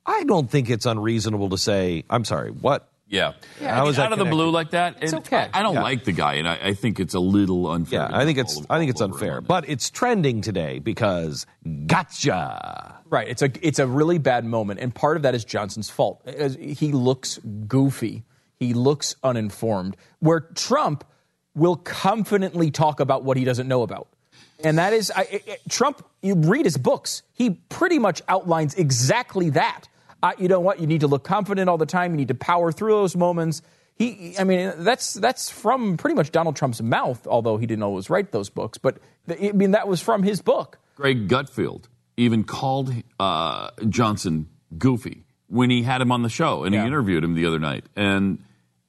I 0.05 0.23
don't 0.23 0.49
think 0.49 0.69
it's 0.69 0.85
unreasonable 0.85 1.49
to 1.49 1.57
say, 1.57 2.03
I'm 2.09 2.25
sorry, 2.25 2.49
what? 2.49 2.89
Yeah. 3.07 3.33
yeah 3.61 3.79
out 3.79 4.11
of 4.11 4.17
the 4.17 4.25
blue 4.25 4.49
like 4.49 4.71
that? 4.71 4.97
It's 5.01 5.13
okay. 5.13 5.47
I, 5.53 5.59
I 5.59 5.61
don't 5.61 5.75
yeah. 5.75 5.83
like 5.83 6.03
the 6.03 6.11
guy, 6.11 6.35
and 6.35 6.47
I, 6.49 6.57
I, 6.63 6.73
think 6.73 6.99
it's 6.99 7.13
a 7.13 7.19
little 7.19 7.67
unfair. 7.71 8.09
Yeah, 8.09 8.17
I 8.17 8.25
think 8.25 8.39
it's 8.39 8.59
I 8.71 8.79
think 8.79 8.89
it's 8.89 9.01
unfair, 9.01 9.39
but 9.39 9.69
it's 9.69 9.89
trending 9.91 10.41
today 10.41 10.79
because 10.79 11.45
gotcha. 11.85 12.95
Right. 13.09 13.27
It's 13.27 13.43
a 13.43 13.51
it's 13.61 13.77
a 13.77 13.85
really 13.85 14.17
bad 14.17 14.45
moment, 14.45 14.79
and 14.79 14.95
part 14.95 15.15
of 15.15 15.23
that 15.23 15.35
is 15.35 15.45
Johnson's 15.45 15.91
fault. 15.91 16.27
He 16.59 16.91
looks 16.91 17.37
goofy. 17.67 18.23
He 18.55 18.73
looks 18.73 19.15
uninformed. 19.23 19.95
Where 20.19 20.39
Trump 20.39 21.03
will 21.55 21.75
confidently 21.75 22.71
talk 22.71 22.99
about 22.99 23.23
what 23.23 23.37
he 23.37 23.43
doesn't 23.43 23.67
know 23.67 23.83
about. 23.83 24.07
And 24.63 24.77
that 24.77 24.93
is, 24.93 25.11
I, 25.15 25.21
it, 25.45 25.61
Trump, 25.69 26.05
you 26.21 26.35
read 26.35 26.65
his 26.65 26.77
books, 26.77 27.21
he 27.33 27.51
pretty 27.69 27.99
much 27.99 28.21
outlines 28.27 28.75
exactly 28.75 29.49
that. 29.51 29.81
Uh, 30.21 30.31
you 30.37 30.47
know 30.47 30.59
what? 30.61 30.79
You 30.79 30.87
need 30.87 31.01
to 31.01 31.07
look 31.07 31.23
confident 31.23 31.69
all 31.69 31.77
the 31.77 31.85
time. 31.85 32.11
You 32.11 32.17
need 32.17 32.29
to 32.29 32.35
power 32.35 32.71
through 32.71 32.93
those 32.93 33.15
moments. 33.15 33.61
He, 33.95 34.35
I 34.39 34.45
mean, 34.45 34.71
that's 34.77 35.13
that's 35.13 35.49
from 35.51 35.97
pretty 35.97 36.15
much 36.15 36.31
Donald 36.31 36.55
Trump's 36.55 36.81
mouth, 36.81 37.27
although 37.27 37.57
he 37.57 37.67
didn't 37.67 37.83
always 37.83 38.09
write 38.09 38.31
those 38.31 38.49
books. 38.49 38.77
But 38.77 38.97
I 39.29 39.51
mean, 39.51 39.71
that 39.71 39.85
was 39.87 40.01
from 40.01 40.23
his 40.23 40.41
book. 40.41 40.79
Greg 40.95 41.27
Gutfeld 41.27 41.83
even 42.15 42.43
called 42.45 42.93
uh, 43.19 43.71
Johnson 43.89 44.47
goofy 44.77 45.25
when 45.47 45.69
he 45.69 45.81
had 45.83 45.99
him 45.99 46.11
on 46.11 46.21
the 46.23 46.29
show 46.29 46.63
and 46.63 46.73
yeah. 46.73 46.81
he 46.81 46.87
interviewed 46.87 47.23
him 47.23 47.33
the 47.35 47.45
other 47.47 47.59
night. 47.59 47.83
And 47.95 48.39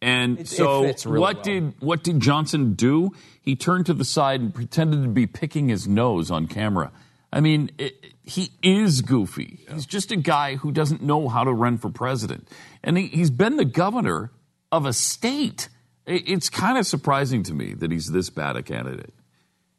and 0.05 0.40
it, 0.40 0.48
so, 0.48 0.85
it 0.85 1.02
really 1.06 1.18
what 1.18 1.35
well. 1.36 1.43
did 1.44 1.74
what 1.81 2.02
did 2.05 2.20
Johnson 2.20 2.74
do? 2.74 3.12
He 3.40 3.56
turned 3.56 3.86
to 3.86 3.94
the 3.94 4.05
side 4.05 4.43
and 4.43 4.55
pretended 4.55 5.02
to 5.02 5.09
be 5.09 5.26
picking 5.26 5.70
his 5.70 5.89
nose 5.89 6.31
on 6.31 6.47
camera. 6.47 6.93
I 7.32 7.40
mean, 7.40 7.70
it, 7.78 7.94
he 8.22 8.51
is 8.62 9.01
goofy. 9.01 9.60
Yeah. 9.66 9.72
He's 9.74 9.86
just 9.86 10.12
a 10.12 10.16
guy 10.16 10.56
who 10.56 10.72
doesn't 10.72 11.01
know 11.02 11.31
how 11.31 11.44
to 11.44 11.55
run 11.55 11.78
for 11.78 11.89
president, 11.89 12.48
and 12.82 12.98
he, 12.98 13.09
has 13.18 13.31
been 13.31 13.56
the 13.56 13.64
governor 13.64 14.31
of 14.70 14.85
a 14.85 14.93
state. 14.93 15.70
it's 16.05 16.51
kind 16.51 16.76
of 16.76 16.86
surprising 16.86 17.43
to 17.44 17.55
me 17.55 17.72
that 17.72 17.90
he's 17.90 18.12
this 18.12 18.28
bad 18.28 18.56
a 18.56 18.62
candidate, 18.62 19.14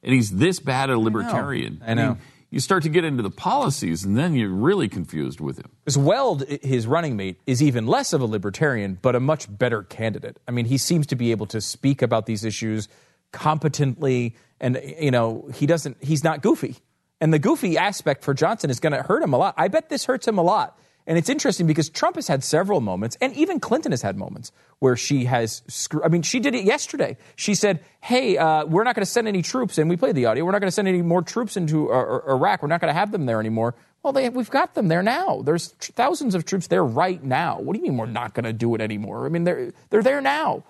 and 0.02 0.11
he's 0.15 0.31
this 0.31 0.60
bad 0.60 0.89
a 0.89 0.97
libertarian. 0.97 1.84
I 1.85 1.93
know. 1.93 2.02
I 2.02 2.06
know. 2.06 2.10
I 2.10 2.10
mean, 2.15 2.22
you 2.56 2.61
start 2.61 2.84
to 2.84 2.88
get 2.90 3.03
into 3.03 3.22
the 3.22 3.30
policies, 3.30 4.06
and 4.06 4.18
then 4.18 4.34
you're 4.34 4.48
really 4.48 4.88
confused 4.88 5.41
with 5.41 5.60
him. 5.60 5.65
As 5.86 5.98
Weld, 5.98 6.45
his 6.61 6.88
running 6.88 7.18
mate, 7.18 7.38
is 7.45 7.61
even 7.61 7.86
less 7.86 8.14
of 8.14 8.22
a 8.22 8.26
libertarian, 8.26 8.98
but 9.02 9.14
a 9.14 9.19
much 9.19 9.45
better 9.57 9.84
candidate. 9.84 10.40
I 10.48 10.52
mean, 10.52 10.64
he 10.64 10.77
seems 10.77 11.06
to 11.07 11.18
be 11.18 11.32
able 11.32 11.48
to 11.48 11.60
speak 11.60 12.02
about 12.02 12.27
these 12.27 12.45
issues 12.45 12.88
competently, 13.34 14.38
and 14.61 14.80
you 14.98 15.11
know, 15.11 15.49
he 15.53 15.65
doesn't. 15.65 15.98
He's 16.02 16.23
not 16.23 16.41
goofy, 16.41 16.77
and 17.19 17.34
the 17.34 17.40
goofy 17.40 17.77
aspect 17.77 18.23
for 18.23 18.34
Johnson 18.34 18.69
is 18.69 18.80
going 18.80 18.94
to 18.94 19.03
hurt 19.03 19.22
him 19.22 19.34
a 19.34 19.38
lot. 19.38 19.56
I 19.57 19.68
bet 19.68 19.90
this 19.90 20.06
hurts 20.06 20.26
him 20.26 20.38
a 20.38 20.41
lot 20.44 20.80
and 21.07 21.18
it's 21.19 21.30
interesting 21.30 21.68
because 21.68 21.90
Trump 21.90 22.15
has 22.15 22.27
had 22.27 22.44
several 22.44 22.82
moments, 22.82 23.15
and 23.22 23.32
even 23.34 23.60
Clinton 23.60 23.91
has 23.91 24.02
had 24.02 24.18
moments 24.18 24.52
where 24.80 24.95
she 24.95 25.26
has 25.26 25.61
screwed. 25.68 26.03
I 26.03 26.07
mean, 26.07 26.23
she 26.23 26.40
did 26.40 26.56
it 26.56 26.65
yesterday. 26.65 27.18
She 27.36 27.53
said, 27.53 27.84
Hey, 28.02 28.38
uh, 28.38 28.65
we're 28.65 28.84
not 28.84 28.95
going 28.95 29.06
to 29.06 29.10
send 29.11 29.27
any 29.27 29.41
troops, 29.44 29.77
and 29.77 29.90
we 29.90 29.98
played 29.98 30.15
the 30.15 30.26
audio. 30.26 30.44
We're 30.45 30.52
not 30.52 30.61
going 30.61 30.68
to 30.69 30.76
send 30.76 30.88
any 30.88 31.03
more 31.03 31.22
troops 31.22 31.57
into 31.57 31.91
uh, 31.91 31.95
uh 32.27 32.34
Iraq. 32.34 32.64
We're 32.64 32.69
not 32.69 32.82
going 32.82 32.91
to 32.94 32.99
have 32.99 33.11
them 33.11 33.27
there 33.27 33.40
anymore. 33.40 33.76
Well, 34.02 34.14
they, 34.14 34.30
we've 34.30 34.49
got 34.49 34.73
them 34.76 34.88
there 34.88 35.02
now. 35.03 35.41
There's 35.44 35.69
thousands 35.69 36.36
of 36.36 36.45
troops 36.45 36.68
there 36.68 36.84
right 36.84 37.23
now. 37.23 37.60
What 37.60 37.73
do 37.73 37.80
you 37.80 37.84
mean 37.84 37.98
we're 37.98 38.06
not 38.06 38.34
going 38.34 38.44
to 38.45 38.53
do 38.53 38.76
it 38.76 38.82
anymore? 38.82 39.26
I 39.26 39.30
mean, 39.30 39.44
they're, 39.45 39.73
they're 39.90 40.03
there 40.03 40.22
now. 40.22 40.64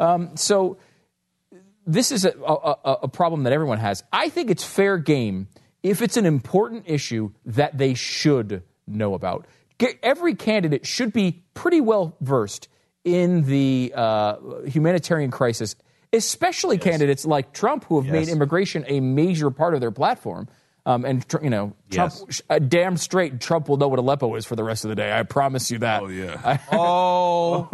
Um, 0.00 0.36
so 0.36 0.76
this 1.86 2.10
is 2.10 2.24
a, 2.24 2.30
a, 2.32 2.98
a 3.02 3.08
problem 3.08 3.44
that 3.44 3.52
everyone 3.52 3.78
has. 3.78 4.02
I 4.12 4.28
think 4.28 4.50
it's 4.50 4.64
fair 4.64 4.98
game 4.98 5.46
if 5.84 6.02
it's 6.02 6.16
an 6.16 6.26
important 6.26 6.82
issue 6.86 7.30
that 7.46 7.78
they 7.78 7.94
should 7.94 8.62
know 8.88 9.14
about 9.14 9.46
every 10.02 10.34
candidate 10.34 10.86
should 10.86 11.12
be 11.12 11.42
pretty 11.54 11.80
well 11.80 12.16
versed 12.20 12.68
in 13.04 13.42
the 13.44 13.92
uh, 13.94 14.36
humanitarian 14.66 15.30
crisis, 15.30 15.76
especially 16.12 16.76
yes. 16.76 16.84
candidates 16.84 17.24
like 17.24 17.52
Trump 17.52 17.84
who 17.84 17.96
have 18.00 18.06
yes. 18.06 18.12
made 18.12 18.28
immigration 18.30 18.84
a 18.88 19.00
major 19.00 19.50
part 19.50 19.74
of 19.74 19.80
their 19.80 19.90
platform. 19.90 20.48
Um, 20.86 21.04
and 21.04 21.24
you 21.42 21.50
know, 21.50 21.74
Trump, 21.90 22.12
yes. 22.26 22.42
uh, 22.48 22.58
damn 22.58 22.96
straight, 22.96 23.40
Trump 23.40 23.68
will 23.68 23.76
know 23.76 23.88
what 23.88 23.98
Aleppo 23.98 24.34
is 24.34 24.46
for 24.46 24.56
the 24.56 24.64
rest 24.64 24.84
of 24.84 24.88
the 24.88 24.94
day. 24.96 25.12
I 25.16 25.22
promise 25.24 25.70
you 25.70 25.78
that. 25.78 26.02
Oh 26.02 26.08
yeah. 26.08 26.58
oh 26.72 27.68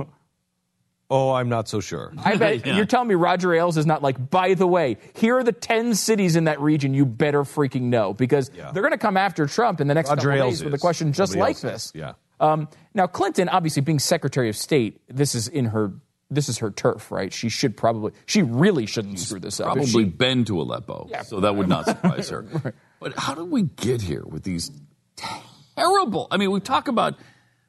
Oh, 1.09 1.33
I'm 1.33 1.49
not 1.49 1.69
so 1.69 1.81
sure. 1.81 2.13
I 2.25 2.37
bet 2.37 2.67
yeah. 2.67 2.77
you're 2.77 2.85
telling 2.85 3.07
me 3.09 3.15
Roger 3.15 3.55
Ailes 3.55 3.77
is 3.77 3.87
not 3.87 4.03
like, 4.03 4.29
by 4.31 4.55
the 4.55 4.67
way, 4.67 4.97
here 5.15 5.39
are 5.39 5.45
the 5.45 5.53
10 5.53 5.95
cities 5.95 6.35
in 6.35 6.45
that 6.45 6.61
region 6.61 6.95
you 6.95 7.07
better 7.07 7.43
freaking 7.43 7.83
know 7.83 8.13
because 8.13 8.51
yeah. 8.55 8.73
they're 8.73 8.83
going 8.83 8.93
to 8.93 8.99
come 8.99 9.17
after 9.17 9.47
Trump 9.47 9.81
in 9.81 9.87
the 9.87 9.95
next 9.95 10.09
Roger 10.09 10.31
couple 10.31 10.47
days 10.49 10.55
is. 10.55 10.65
with 10.65 10.75
a 10.75 10.79
question 10.79 11.13
just 11.13 11.35
Nobody 11.35 11.53
like 11.53 11.61
this. 11.61 11.87
Is. 11.87 11.93
Yeah. 11.95 12.15
Um, 12.41 12.69
now, 12.93 13.07
Clinton, 13.07 13.49
obviously 13.49 13.83
being 13.83 13.99
Secretary 14.01 14.49
of 14.49 14.57
State, 14.57 15.01
this 15.09 15.35
is 15.35 15.49
in 15.49 15.67
her 15.67 15.93
this 16.29 16.49
is 16.49 16.59
her 16.59 16.73
turf, 16.73 17.13
right? 17.13 17.33
She 17.33 17.49
should 17.49 17.77
probably, 17.77 18.11
she 18.27 18.43
really 18.43 18.85
shouldn't 18.85 19.21
She's 19.21 19.29
screw 19.29 19.39
this 19.39 19.59
probably 19.61 19.85
up. 19.85 19.89
Probably 19.91 20.05
been 20.07 20.45
to 20.47 20.61
Aleppo, 20.61 21.07
yeah, 21.09 21.23
so 21.23 21.39
that 21.39 21.55
would 21.55 21.69
not 21.69 21.85
surprise 21.85 22.31
her. 22.31 22.41
right. 22.65 22.75
But 22.99 23.17
how 23.17 23.37
did 23.37 23.45
we 23.45 23.63
get 23.63 24.03
here 24.03 24.25
with 24.27 24.43
these 24.43 24.73
terrible? 25.77 26.27
I 26.33 26.37
mean, 26.39 26.51
we 26.51 26.59
talk 26.59 26.89
about 26.89 27.15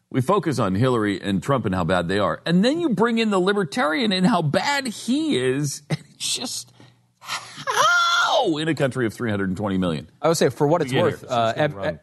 we 0.09 0.21
focus 0.21 0.57
on 0.59 0.75
Hillary 0.75 1.21
and 1.21 1.41
Trump 1.43 1.65
and 1.65 1.73
how 1.75 1.83
bad 1.83 2.07
they 2.07 2.19
are. 2.19 2.41
And 2.45 2.63
then 2.63 2.79
you 2.79 2.89
bring 2.89 3.17
in 3.19 3.29
the 3.29 3.39
libertarian 3.39 4.11
and 4.11 4.25
how 4.25 4.41
bad 4.41 4.87
he 4.87 5.37
is. 5.37 5.81
And 5.93 6.03
it's 6.15 6.35
just 6.35 6.73
how 7.19 8.57
in 8.57 8.67
a 8.67 8.73
country 8.75 9.05
of 9.05 9.13
320 9.13 9.77
million? 9.77 10.07
I 10.21 10.27
would 10.29 10.37
say, 10.37 10.49
for 10.49 10.65
what 10.65 10.81
it's 10.81 10.93
worth, 10.93 11.23
uh, 11.23 11.53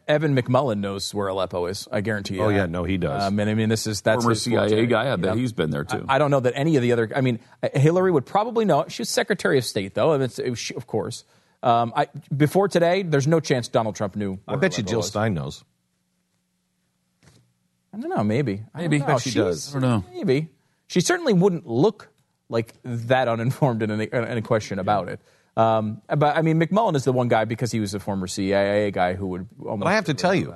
Evan 0.07 0.35
McMullin 0.35 0.79
knows 0.79 1.13
where 1.13 1.27
Aleppo 1.27 1.65
is. 1.65 1.87
I 1.91 2.01
guarantee 2.01 2.35
you. 2.35 2.43
Oh, 2.43 2.49
yeah, 2.49 2.65
no, 2.65 2.83
he 2.85 2.97
does. 2.97 3.23
Um, 3.23 3.39
and 3.39 3.49
I 3.49 3.53
mean, 3.55 3.67
this 3.69 3.87
is 3.87 4.01
that's 4.01 4.23
former 4.23 4.35
CIA 4.35 4.55
military. 4.55 4.87
guy. 4.87 5.11
I 5.11 5.15
bet 5.17 5.35
yeah. 5.35 5.41
he's 5.41 5.51
been 5.51 5.71
there 5.71 5.83
too. 5.83 6.05
I, 6.07 6.15
I, 6.15 6.17
don't 6.19 6.31
know 6.31 6.39
that 6.39 6.53
any 6.55 6.77
of 6.77 6.81
the 6.81 6.93
other. 6.93 7.11
I 7.13 7.21
mean, 7.21 7.39
uh, 7.61 7.69
Hillary 7.73 8.11
would 8.11 8.25
probably 8.25 8.63
know. 8.63 8.85
She 8.87 9.01
was 9.01 9.09
Secretary 9.09 9.57
of 9.57 9.65
State, 9.65 9.95
though. 9.95 10.13
I 10.13 10.17
mean, 10.17 10.29
it 10.37 10.49
was 10.49 10.59
she, 10.59 10.73
of 10.75 10.87
course. 10.87 11.25
Um, 11.61 11.91
I, 11.95 12.07
before 12.35 12.67
today, 12.69 13.03
there's 13.03 13.27
no 13.27 13.41
chance 13.41 13.67
Donald 13.67 13.95
Trump 13.97 14.15
knew. 14.15 14.33
I 14.47 14.55
bet 14.55 14.75
Aleppo 14.75 14.77
you 14.77 14.83
Jill 14.83 14.99
was. 14.99 15.07
Stein 15.07 15.33
knows. 15.33 15.63
I 17.95 17.99
don't 17.99 18.09
know. 18.09 18.23
Maybe. 18.23 18.61
Maybe. 18.75 19.01
I, 19.01 19.07
know. 19.07 19.13
Oh, 19.15 19.19
she 19.19 19.31
does. 19.31 19.73
I 19.73 19.79
don't 19.79 19.89
know. 19.89 20.03
Maybe. 20.13 20.49
She 20.87 20.99
certainly 21.01 21.33
wouldn't 21.33 21.65
look 21.65 22.09
like 22.49 22.73
that 22.83 23.27
uninformed 23.27 23.81
in 23.83 23.89
any, 23.91 24.03
in 24.11 24.25
any 24.25 24.41
question 24.41 24.79
about 24.79 25.07
it. 25.07 25.19
Um, 25.57 26.01
but 26.09 26.35
I 26.35 26.41
mean, 26.41 26.59
McMullin 26.59 26.95
is 26.95 27.05
the 27.05 27.13
one 27.13 27.29
guy 27.29 27.45
because 27.45 27.71
he 27.71 27.79
was 27.79 27.93
a 27.93 27.99
former 27.99 28.27
CIA 28.27 28.91
guy 28.91 29.13
who 29.13 29.27
would. 29.27 29.47
But 29.57 29.85
I 29.87 29.93
have 29.93 30.05
to 30.05 30.13
tell 30.13 30.35
you, 30.35 30.47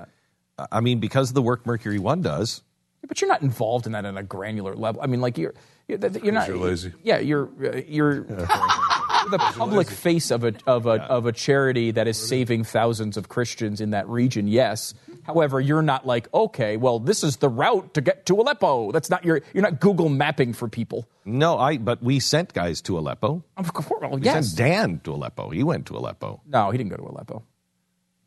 that. 0.58 0.68
I 0.72 0.82
mean, 0.82 1.00
because 1.00 1.30
of 1.30 1.36
the 1.36 1.42
work 1.42 1.66
Mercury 1.66 2.00
One 2.00 2.22
does. 2.22 2.62
Yeah, 3.02 3.08
but 3.08 3.22
you're 3.22 3.30
not 3.30 3.42
involved 3.42 3.86
in 3.86 3.94
that 3.94 4.06
on 4.06 4.18
a 4.18 4.24
granular 4.24 4.76
level. 4.76 5.02
I 5.02 5.08
mean, 5.08 5.22
like 5.22 5.38
you're 5.38 5.54
you're, 5.88 6.00
you're 6.22 6.34
not. 6.34 6.50
You're 6.50 6.58
lazy. 6.58 6.92
Yeah, 7.04 7.20
you're 7.20 7.50
uh, 7.66 7.82
you're. 7.88 8.26
Yeah 8.50 8.89
the 9.30 9.38
public 9.38 9.90
face 9.90 10.32
of 10.32 10.44
a 10.44 10.54
of 10.68 10.86
a 10.86 10.96
yeah. 10.96 11.06
of 11.06 11.26
a 11.26 11.32
charity 11.32 11.92
that 11.92 12.08
is 12.08 12.18
saving 12.18 12.64
thousands 12.64 13.18
of 13.18 13.30
Christians 13.30 13.82
in 13.82 13.92
that 13.92 14.08
region. 14.10 14.48
Yes. 14.48 14.94
However, 15.24 15.60
you're 15.62 15.82
not 15.84 16.08
like, 16.08 16.32
okay, 16.34 16.78
well, 16.78 17.00
this 17.00 17.24
is 17.24 17.38
the 17.38 17.50
route 17.50 17.94
to 17.94 18.02
get 18.02 18.26
to 18.28 18.36
Aleppo. 18.36 18.92
That's 18.92 19.10
not 19.10 19.24
your 19.24 19.42
you're 19.54 19.64
not 19.64 19.80
Google 19.80 20.10
mapping 20.10 20.54
for 20.54 20.68
people. 20.68 21.08
No, 21.26 21.58
I 21.58 21.78
but 21.78 22.02
we 22.04 22.20
sent 22.20 22.54
guys 22.54 22.82
to 22.84 22.98
Aleppo. 22.98 23.44
Of 23.58 23.74
course, 23.74 23.88
well, 24.02 24.12
we 24.12 24.22
yes. 24.22 24.48
sent 24.50 24.58
Dan 24.58 25.00
to 25.04 25.14
Aleppo. 25.14 25.50
He 25.50 25.64
went 25.64 25.86
to 25.88 25.98
Aleppo. 25.98 26.42
No, 26.48 26.72
he 26.72 26.78
didn't 26.78 26.90
go 26.92 26.98
to 26.98 27.04
Aleppo. 27.06 27.44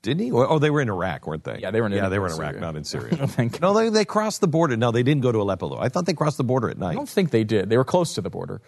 Didn't 0.03 0.25
he? 0.25 0.33
oh, 0.33 0.59
they 0.59 0.71
were 0.71 0.81
in 0.81 0.89
Iraq, 0.89 1.29
weren't 1.29 1.45
they? 1.45 1.61
Yeah, 1.61 1.71
they 1.71 1.81
were 1.81 1.87
in. 1.87 1.93
Yeah, 1.93 1.99
Iraq, 2.01 2.11
they 2.11 2.19
were 2.19 2.27
in 2.27 2.33
Iraq, 2.33 2.59
not 2.59 2.75
in 2.75 2.83
Syria. 2.83 3.29
no, 3.63 3.73
they, 3.73 3.89
they 3.89 4.05
crossed 4.05 4.41
the 4.41 4.49
border. 4.49 4.77
No, 4.77 4.91
they 4.91 5.05
didn't 5.05 5.23
go 5.23 5.31
to 5.31 5.41
Aleppo 5.41 5.69
though. 5.69 5.79
I 5.81 5.91
thought 5.91 6.07
they 6.07 6.13
crossed 6.13 6.39
the 6.39 6.45
border 6.45 6.69
at 6.71 6.77
night. 6.79 6.93
I 6.93 6.95
don't 6.95 7.09
think 7.09 7.31
they 7.31 7.45
did. 7.45 7.71
They 7.71 7.77
were 7.77 7.85
close 7.85 8.15
to 8.15 8.21
the 8.21 8.31
border. 8.31 8.61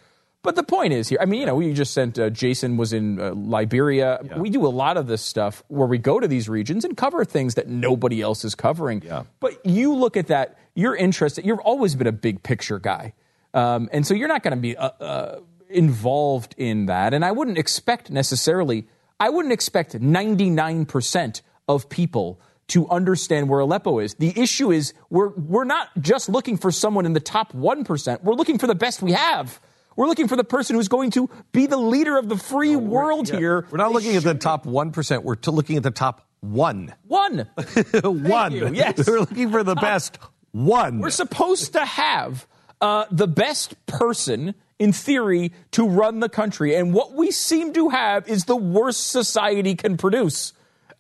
But 0.45 0.57
the 0.57 0.63
point 0.63 0.93
is 0.93 1.09
here, 1.09 1.19
I 1.21 1.25
mean, 1.25 1.41
you 1.41 1.47
know, 1.47 1.55
we 1.55 1.73
just 1.73 1.95
sent 1.95 2.19
uh, 2.19 2.29
Jason 2.29 2.77
was 2.77 2.93
in 2.93 3.19
uh, 3.19 3.33
Liberia. 3.35 4.21
Yeah. 4.23 4.39
We 4.39 4.51
do 4.51 4.67
a 4.67 4.69
lot 4.69 4.99
of 4.99 5.07
this 5.07 5.23
stuff 5.23 5.65
where 5.69 5.89
we 5.89 5.97
go 5.97 6.21
to 6.21 6.29
these 6.29 6.51
regions 6.51 6.85
and 6.85 6.95
cover 6.97 7.25
things 7.25 7.55
that 7.55 7.67
nobody 7.67 8.21
else 8.21 8.45
is 8.45 8.55
covering. 8.55 9.03
Yeah. 9.03 9.23
But 9.41 9.65
you 9.65 9.95
look 9.95 10.19
at 10.19 10.27
that, 10.27 10.59
you're 10.75 10.95
interested. 10.95 11.47
You've 11.47 11.61
always 11.61 11.95
been 11.95 12.07
a 12.07 12.13
big 12.13 12.43
picture 12.43 12.79
guy. 12.79 13.15
Um, 13.55 13.89
and 13.91 14.07
so 14.07 14.13
you're 14.13 14.29
not 14.29 14.43
going 14.43 14.55
to 14.55 14.61
be 14.61 14.77
uh, 14.77 14.91
uh, 15.01 15.41
involved 15.71 16.55
in 16.59 16.87
that. 16.87 17.15
And 17.15 17.25
I 17.25 17.33
wouldn't 17.33 17.57
expect 17.57 18.11
necessarily, 18.11 18.87
I 19.19 19.31
wouldn't 19.31 19.53
expect 19.53 19.99
99% 19.99 21.41
of 21.69 21.89
people 21.89 22.39
to 22.69 22.87
understand 22.91 23.49
where 23.49 23.61
Aleppo 23.61 23.99
is. 23.99 24.13
The 24.17 24.39
issue 24.39 24.71
is 24.71 24.93
we're, 25.09 25.29
we're 25.31 25.65
not 25.65 25.89
just 26.01 26.29
looking 26.29 26.59
for 26.59 26.71
someone 26.71 27.07
in 27.07 27.15
the 27.15 27.21
top 27.21 27.53
1%, 27.55 28.23
we're 28.23 28.35
looking 28.35 28.59
for 28.59 28.67
the 28.67 28.75
best 28.75 29.01
we 29.01 29.13
have. 29.13 29.59
We're 29.97 30.07
looking 30.07 30.29
for 30.29 30.37
the 30.37 30.45
person 30.45 30.77
who's 30.77 30.89
going 30.89 31.11
to 31.13 31.31
be 31.53 31.67
the 31.67 31.77
leader 31.77 32.17
of 32.19 32.29
the 32.29 32.37
free 32.37 32.77
world 32.77 33.29
yeah. 33.29 33.37
here. 33.39 33.67
We're 33.71 33.79
not 33.79 33.89
they 33.89 33.95
looking 33.95 34.17
at 34.17 34.23
the 34.25 34.35
top 34.35 34.65
1%. 34.67 35.23
We're 35.23 35.37
looking 35.53 35.77
at 35.77 35.83
the 35.83 35.91
top 35.91 36.27
one. 36.41 36.95
One. 37.07 37.49
one. 38.03 38.53
You. 38.53 38.69
Yes. 38.73 39.07
We're 39.07 39.21
looking 39.21 39.51
for 39.51 39.63
the 39.63 39.75
best 39.77 40.19
one. 40.53 40.99
We're 41.01 41.11
supposed 41.11 41.73
to 41.75 41.85
have 41.85 42.47
uh, 42.81 43.07
the 43.11 43.29
best 43.29 43.75
person, 43.87 44.55
in 44.79 44.93
theory, 44.93 45.53
to 45.73 45.89
run 45.89 46.21
the 46.21 46.29
country. 46.29 46.75
And 46.75 46.93
what 46.93 47.13
we 47.13 47.31
seem 47.31 47.73
to 47.75 47.91
have 47.91 48.29
is 48.29 48.45
the 48.45 48.57
worst 48.57 49.09
society 49.11 49.75
can 49.75 49.97
produce. 49.97 50.53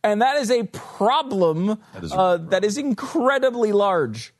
And 0.04 0.20
that 0.22 0.36
is 0.36 0.50
a 0.50 0.64
problem, 0.64 1.78
that 1.94 2.04
is, 2.04 2.12
problem. 2.12 2.46
Uh, 2.46 2.50
that 2.50 2.62
is 2.64 2.76
incredibly 2.78 3.72
large 3.72 4.34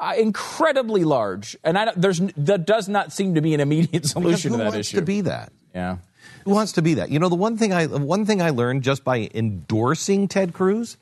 uh, 0.00 0.14
incredibly 0.16 1.04
large, 1.04 1.56
and 1.62 1.76
I, 1.78 1.92
there's 1.94 2.20
that 2.36 2.66
does 2.66 2.88
not 2.88 3.12
seem 3.12 3.34
to 3.34 3.40
be 3.40 3.54
an 3.54 3.60
immediate 3.60 4.06
solution 4.06 4.52
to 4.52 4.58
that 4.58 4.74
issue. 4.74 4.96
To 4.96 5.02
be 5.04 5.20
that, 5.22 5.52
yeah. 5.74 5.98
Who 6.44 6.52
wants 6.52 6.72
to 6.72 6.82
be 6.82 6.94
that? 6.94 7.10
You 7.10 7.18
know, 7.18 7.28
the 7.28 7.34
one 7.36 7.58
thing 7.58 7.72
I 7.72 7.86
one 7.86 8.24
thing 8.24 8.40
I 8.40 8.50
learned 8.50 8.82
just 8.82 9.04
by 9.04 9.28
endorsing 9.34 10.26
Ted 10.26 10.54
Cruz, 10.54 10.96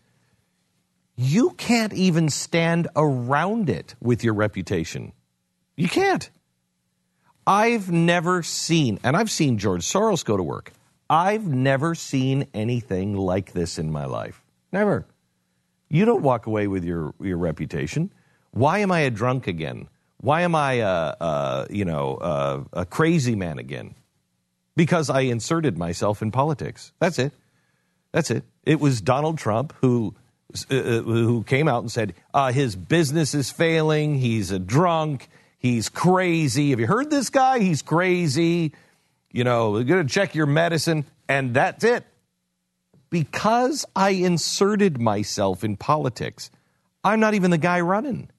you 1.16 1.50
can't 1.50 1.92
even 1.92 2.28
stand 2.28 2.88
around 2.96 3.70
it 3.70 3.94
with 4.00 4.24
your 4.24 4.34
reputation. 4.34 5.12
You 5.76 5.88
can't. 5.88 6.28
I've 7.46 7.90
never 7.90 8.42
seen, 8.42 8.98
and 9.04 9.16
I've 9.16 9.30
seen 9.30 9.56
George 9.58 9.82
Soros 9.82 10.24
go 10.24 10.36
to 10.36 10.42
work. 10.42 10.72
I've 11.08 11.46
never 11.46 11.94
seen 11.94 12.46
anything 12.52 13.16
like 13.16 13.52
this 13.52 13.78
in 13.78 13.90
my 13.90 14.04
life. 14.04 14.42
Never. 14.72 15.06
You 15.88 16.04
don't 16.04 16.20
walk 16.20 16.46
away 16.46 16.66
with 16.66 16.84
your, 16.84 17.14
your 17.18 17.38
reputation. 17.38 18.10
Why 18.58 18.78
am 18.80 18.90
I 18.90 19.00
a 19.00 19.10
drunk 19.10 19.46
again? 19.46 19.86
Why 20.20 20.40
am 20.42 20.56
I 20.56 20.72
a, 20.82 20.88
a 21.20 21.66
you 21.70 21.84
know 21.84 22.16
a, 22.72 22.80
a 22.80 22.84
crazy 22.86 23.36
man 23.36 23.60
again? 23.60 23.94
Because 24.74 25.10
I 25.10 25.20
inserted 25.20 25.78
myself 25.78 26.22
in 26.22 26.32
politics. 26.32 26.92
That's 26.98 27.20
it. 27.20 27.32
That's 28.10 28.32
it. 28.32 28.42
It 28.64 28.80
was 28.80 29.00
Donald 29.00 29.38
Trump 29.38 29.74
who 29.80 30.12
uh, 30.72 30.76
uh, 30.76 31.02
who 31.02 31.44
came 31.44 31.68
out 31.68 31.82
and 31.82 31.92
said 31.92 32.14
uh, 32.34 32.50
his 32.50 32.74
business 32.74 33.32
is 33.32 33.48
failing. 33.48 34.16
He's 34.16 34.50
a 34.50 34.58
drunk. 34.58 35.28
He's 35.58 35.88
crazy. 35.88 36.70
Have 36.70 36.80
you 36.80 36.88
heard 36.88 37.10
this 37.10 37.30
guy? 37.30 37.60
He's 37.60 37.82
crazy. 37.82 38.72
You 39.30 39.44
know, 39.44 39.76
you 39.78 39.82
are 39.82 39.84
going 39.84 40.02
to 40.04 40.12
check 40.12 40.34
your 40.34 40.46
medicine, 40.46 41.04
and 41.28 41.54
that's 41.54 41.84
it. 41.84 42.02
Because 43.08 43.86
I 43.94 44.10
inserted 44.10 45.00
myself 45.00 45.62
in 45.62 45.76
politics, 45.76 46.50
I'm 47.04 47.20
not 47.20 47.34
even 47.34 47.52
the 47.52 47.58
guy 47.58 47.82
running. 47.82 48.30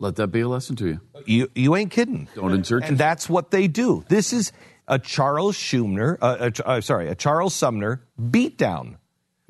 Let 0.00 0.16
that 0.16 0.28
be 0.28 0.40
a 0.40 0.48
lesson 0.48 0.76
to 0.76 0.88
you. 0.88 1.00
You, 1.24 1.50
you 1.54 1.76
ain't 1.76 1.90
kidding. 1.90 2.28
Don't 2.34 2.52
insert. 2.52 2.84
And 2.84 2.98
that's 2.98 3.28
what 3.28 3.50
they 3.50 3.68
do. 3.68 4.04
This 4.08 4.32
is 4.32 4.50
a 4.88 4.98
Charles 4.98 5.56
Schumer, 5.56 6.18
uh, 6.20 6.50
a, 6.66 6.68
uh, 6.68 6.80
sorry, 6.80 7.08
a 7.08 7.14
Charles 7.14 7.54
Sumner 7.54 8.04
beatdown, 8.20 8.96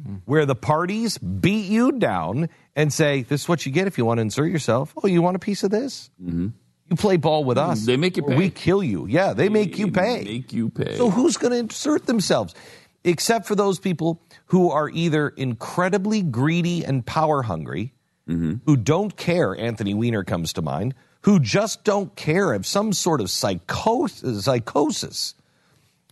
mm. 0.03 0.21
where 0.27 0.45
the 0.45 0.55
parties 0.55 1.16
beat 1.19 1.66
you 1.66 1.93
down 1.93 2.51
and 2.77 2.93
say, 2.93 3.23
"This 3.23 3.43
is 3.43 3.49
what 3.49 3.65
you 3.65 3.73
get 3.73 3.87
if 3.87 3.97
you 3.97 4.05
want 4.05 4.19
to 4.19 4.23
insert 4.23 4.51
yourself." 4.51 4.93
Oh, 5.03 5.07
you 5.07 5.23
want 5.23 5.37
a 5.37 5.41
piece 5.41 5.65
of 5.65 5.71
this? 5.71 6.11
Mm-hmm. 6.23 6.49
You 6.91 6.97
play 6.97 7.16
ball 7.16 7.43
with 7.45 7.57
mm-hmm. 7.57 7.71
us. 7.71 7.87
They 7.87 7.97
make 7.97 8.16
you 8.16 8.23
pay. 8.23 8.37
We 8.37 8.51
kill 8.51 8.83
you. 8.83 9.07
Yeah, 9.07 9.33
they, 9.33 9.45
they 9.45 9.49
make 9.49 9.79
you 9.79 9.91
pay. 9.91 10.25
Make 10.25 10.53
you 10.53 10.69
pay. 10.69 10.97
So 10.97 11.09
who's 11.09 11.39
going 11.39 11.53
to 11.53 11.59
insert 11.59 12.07
themselves? 12.07 12.55
Except 13.03 13.47
for 13.47 13.55
those 13.55 13.79
people 13.79 14.23
who 14.47 14.71
are 14.71 14.89
either 14.91 15.31
incredibly 15.31 16.23
greedy 16.23 16.85
and 16.85 17.05
power 17.05 17.43
hungry 17.43 17.93
mm-hmm. 18.29 18.55
who 18.67 18.77
don't 18.77 19.17
care. 19.17 19.57
Anthony 19.57 19.95
Weiner 19.95 20.25
comes 20.25 20.53
to 20.55 20.63
mind, 20.63 20.95
who 21.23 21.41
just 21.41 21.85
don't 21.85 22.15
care, 22.17 22.53
have 22.53 22.67
some 22.67 22.93
sort 22.93 23.21
of 23.21 23.31
psychosis, 23.31 24.45
psychosis. 24.45 25.35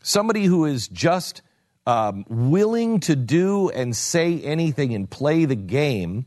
somebody 0.03 0.45
who 0.45 0.65
is 0.65 0.89
just 0.89 1.43
um, 1.87 2.25
willing 2.29 3.01
to 3.01 3.17
do 3.17 3.69
and 3.71 3.95
say 3.95 4.41
anything 4.41 4.95
and 4.95 5.09
play 5.09 5.45
the 5.45 5.57
game 5.57 6.27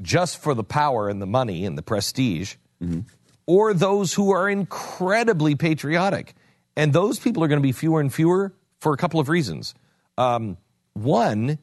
just 0.00 0.40
for 0.42 0.54
the 0.54 0.64
power 0.64 1.08
and 1.08 1.20
the 1.20 1.26
money 1.26 1.64
and 1.64 1.76
the 1.76 1.82
prestige, 1.82 2.54
mm-hmm. 2.82 3.00
or 3.46 3.74
those 3.74 4.14
who 4.14 4.30
are 4.30 4.48
incredibly 4.48 5.56
patriotic. 5.56 6.34
And 6.76 6.92
those 6.92 7.18
people 7.18 7.42
are 7.42 7.48
going 7.48 7.58
to 7.58 7.62
be 7.62 7.72
fewer 7.72 8.00
and 8.00 8.12
fewer 8.12 8.54
for 8.78 8.92
a 8.92 8.96
couple 8.96 9.18
of 9.18 9.28
reasons. 9.28 9.74
Um, 10.16 10.56
one, 10.92 11.58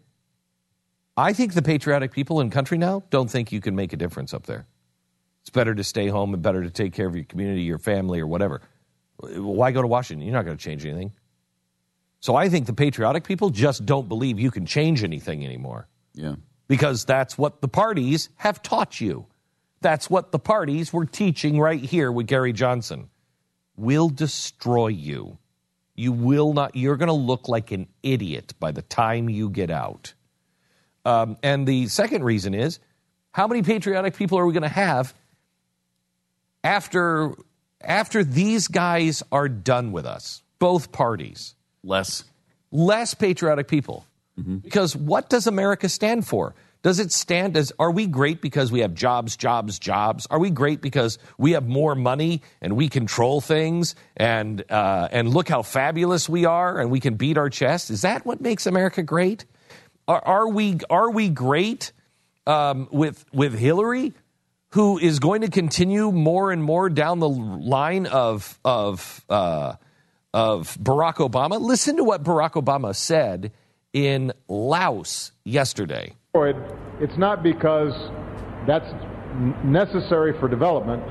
I 1.18 1.32
think 1.34 1.54
the 1.54 1.62
patriotic 1.62 2.12
people 2.12 2.42
in 2.42 2.50
country 2.50 2.78
now 2.78 3.04
don't 3.10 3.30
think 3.32 3.52
you 3.52 3.62
can 3.62 3.76
make 3.76 3.94
a 3.94 3.98
difference 3.98 4.34
up 4.34 4.46
there. 4.48 4.66
It's 5.42 5.50
better 5.50 5.74
to 5.74 5.84
stay 5.84 6.08
home 6.08 6.34
and 6.34 6.44
better 6.44 6.64
to 6.64 6.70
take 6.70 6.94
care 6.94 7.08
of 7.08 7.16
your 7.16 7.24
community, 7.26 7.62
your 7.62 7.78
family, 7.78 8.20
or 8.20 8.28
whatever. 8.28 8.62
Why 9.22 9.72
go 9.72 9.82
to 9.82 9.88
Washington? 9.88 10.26
You're 10.28 10.36
not 10.36 10.44
going 10.44 10.58
to 10.58 10.64
change 10.64 10.86
anything. 10.86 11.14
So 12.20 12.36
I 12.36 12.50
think 12.50 12.66
the 12.66 12.74
patriotic 12.74 13.24
people 13.24 13.50
just 13.50 13.86
don't 13.86 14.10
believe 14.10 14.40
you 14.40 14.52
can 14.52 14.66
change 14.66 15.04
anything 15.04 15.46
anymore. 15.46 15.88
Yeah. 16.16 16.36
Because 16.68 17.06
that's 17.06 17.38
what 17.38 17.62
the 17.62 17.68
parties 17.68 18.30
have 18.38 18.62
taught 18.62 19.00
you. 19.00 19.28
That's 19.82 20.10
what 20.10 20.32
the 20.32 20.40
parties 20.40 20.92
were 20.92 21.06
teaching 21.06 21.60
right 21.60 21.80
here 21.80 22.12
with 22.12 22.28
Gary 22.28 22.52
Johnson. 22.54 23.10
We'll 23.78 24.10
destroy 24.10 24.88
you. 24.88 25.38
You 25.96 26.12
will 26.12 26.54
not, 26.54 26.76
you're 26.76 26.98
going 26.98 27.08
to 27.08 27.14
look 27.14 27.48
like 27.48 27.72
an 27.72 27.88
idiot 28.02 28.54
by 28.60 28.72
the 28.72 28.82
time 28.82 29.30
you 29.30 29.50
get 29.50 29.70
out. 29.70 30.14
Um, 31.06 31.38
and 31.44 31.68
the 31.68 31.88
second 31.88 32.24
reason 32.24 32.54
is 32.54 32.80
how 33.32 33.48
many 33.48 33.62
patriotic 33.62 34.16
people 34.18 34.40
are 34.40 34.46
we 34.46 34.54
going 34.54 34.64
to 34.64 34.70
have 34.70 35.14
after 36.64 37.34
after 37.80 38.24
these 38.24 38.68
guys 38.68 39.22
are 39.32 39.48
done 39.48 39.92
with 39.92 40.06
us, 40.08 40.42
both 40.58 40.92
parties? 40.92 41.56
Less. 41.84 42.24
Less 42.72 43.14
patriotic 43.14 43.68
people. 43.68 44.06
Mm-hmm. 44.40 44.58
Because 44.58 44.96
what 44.96 45.30
does 45.30 45.46
America 45.46 45.88
stand 45.88 46.28
for? 46.28 46.56
Does 46.82 47.00
it 47.00 47.12
stand 47.12 47.56
as 47.56 47.72
are 47.80 47.92
we 47.92 48.06
great 48.08 48.42
because 48.42 48.72
we 48.72 48.80
have 48.80 48.96
jobs, 48.96 49.36
jobs, 49.38 49.78
jobs? 49.80 50.26
Are 50.32 50.40
we 50.40 50.50
great 50.50 50.82
because 50.82 51.20
we 51.38 51.52
have 51.52 51.68
more 51.68 51.94
money 51.96 52.42
and 52.62 52.76
we 52.76 52.90
control 52.90 53.42
things 53.42 53.96
and 54.18 54.64
uh, 54.72 55.08
and 55.12 55.34
look 55.34 55.50
how 55.50 55.62
fabulous 55.62 56.28
we 56.28 56.46
are 56.46 56.80
and 56.80 56.90
we 56.90 57.00
can 57.00 57.14
beat 57.16 57.38
our 57.38 57.50
chest? 57.50 57.92
Is 57.92 58.02
that 58.02 58.26
what 58.26 58.42
makes 58.42 58.66
America 58.66 59.04
great? 59.04 59.46
Are, 60.08 60.22
are 60.24 60.48
we 60.50 60.78
are 60.90 61.10
we 61.10 61.30
great 61.30 61.92
um, 62.46 62.88
with 62.92 63.26
with 63.34 63.58
Hillary, 63.58 64.14
who 64.70 65.00
is 65.00 65.20
going 65.20 65.42
to 65.42 65.50
continue 65.50 66.12
more 66.12 66.52
and 66.52 66.64
more 66.64 66.90
down 66.90 67.20
the 67.20 67.30
line 67.30 68.06
of 68.06 68.60
of 68.64 69.26
uh, 69.30 69.74
of 70.34 70.78
Barack 70.78 71.16
Obama? 71.16 71.60
Listen 71.60 71.98
to 71.98 72.04
what 72.04 72.24
Barack 72.24 72.52
Obama 72.52 72.96
said 72.96 73.52
in 73.94 74.32
Laos 74.48 75.32
yesterday. 75.44 76.16
It's 77.00 77.18
not 77.18 77.42
because 77.42 77.94
that's 78.68 78.86
necessary 79.66 80.38
for 80.40 80.48
development. 80.50 81.02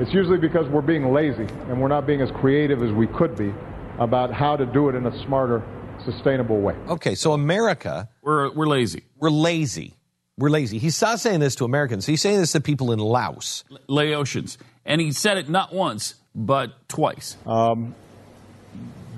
It's 0.00 0.12
usually 0.14 0.38
because 0.38 0.66
we're 0.70 0.80
being 0.80 1.12
lazy 1.12 1.44
and 1.68 1.80
we're 1.80 1.88
not 1.88 2.04
being 2.06 2.22
as 2.22 2.30
creative 2.40 2.82
as 2.82 2.90
we 2.92 3.06
could 3.06 3.36
be 3.36 3.52
about 4.00 4.32
how 4.32 4.56
to 4.56 4.64
do 4.64 4.88
it 4.88 4.94
in 4.94 5.04
a 5.06 5.26
smarter 5.26 5.62
sustainable 6.04 6.60
way. 6.60 6.74
Okay, 6.88 7.14
so 7.14 7.32
America. 7.32 8.08
We're, 8.22 8.52
we're 8.54 8.66
lazy. 8.66 9.04
We're 9.16 9.30
lazy. 9.30 9.94
We're 10.38 10.50
lazy. 10.50 10.78
He's 10.78 11.00
not 11.00 11.20
saying 11.20 11.40
this 11.40 11.54
to 11.56 11.64
Americans. 11.64 12.06
He's 12.06 12.20
saying 12.22 12.38
this 12.38 12.52
to 12.52 12.60
people 12.60 12.92
in 12.92 12.98
Laos, 12.98 13.64
Laotians. 13.88 14.56
And 14.86 15.00
he 15.00 15.12
said 15.12 15.36
it 15.36 15.48
not 15.48 15.74
once, 15.74 16.14
but 16.34 16.88
twice. 16.88 17.36
Um, 17.46 17.94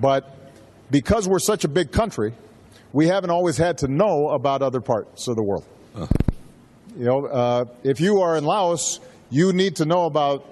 but 0.00 0.28
because 0.90 1.28
we're 1.28 1.38
such 1.38 1.64
a 1.64 1.68
big 1.68 1.92
country, 1.92 2.34
we 2.92 3.06
haven't 3.06 3.30
always 3.30 3.56
had 3.56 3.78
to 3.78 3.88
know 3.88 4.30
about 4.30 4.62
other 4.62 4.80
parts 4.80 5.28
of 5.28 5.36
the 5.36 5.42
world. 5.44 5.64
Uh. 5.94 6.06
You 6.96 7.04
know, 7.06 7.26
uh, 7.26 7.64
if 7.84 8.00
you 8.00 8.20
are 8.20 8.36
in 8.36 8.44
Laos, 8.44 9.00
you 9.30 9.52
need 9.54 9.76
to 9.76 9.86
know 9.86 10.04
about 10.04 10.46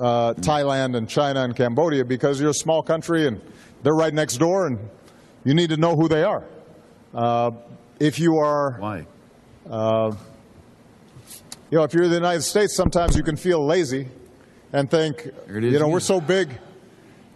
uh, 0.00 0.34
Thailand 0.34 0.96
and 0.96 1.08
China 1.08 1.44
and 1.44 1.54
Cambodia 1.54 2.04
because 2.04 2.40
you're 2.40 2.50
a 2.50 2.54
small 2.54 2.82
country 2.82 3.28
and 3.28 3.40
they're 3.86 3.94
right 3.94 4.12
next 4.12 4.38
door, 4.38 4.66
and 4.66 4.80
you 5.44 5.54
need 5.54 5.70
to 5.70 5.76
know 5.76 5.94
who 5.94 6.08
they 6.08 6.24
are. 6.24 6.42
Uh, 7.14 7.52
if 8.00 8.18
you 8.18 8.38
are. 8.38 8.72
Why? 8.80 9.06
Uh, 9.70 10.10
you 11.70 11.78
know, 11.78 11.84
if 11.84 11.94
you're 11.94 12.08
the 12.08 12.16
United 12.16 12.42
States, 12.42 12.74
sometimes 12.74 13.16
you 13.16 13.22
can 13.22 13.36
feel 13.36 13.64
lazy 13.64 14.08
and 14.72 14.90
think, 14.90 15.28
you 15.48 15.78
know, 15.78 15.86
we're 15.86 16.00
so 16.00 16.20
big, 16.20 16.50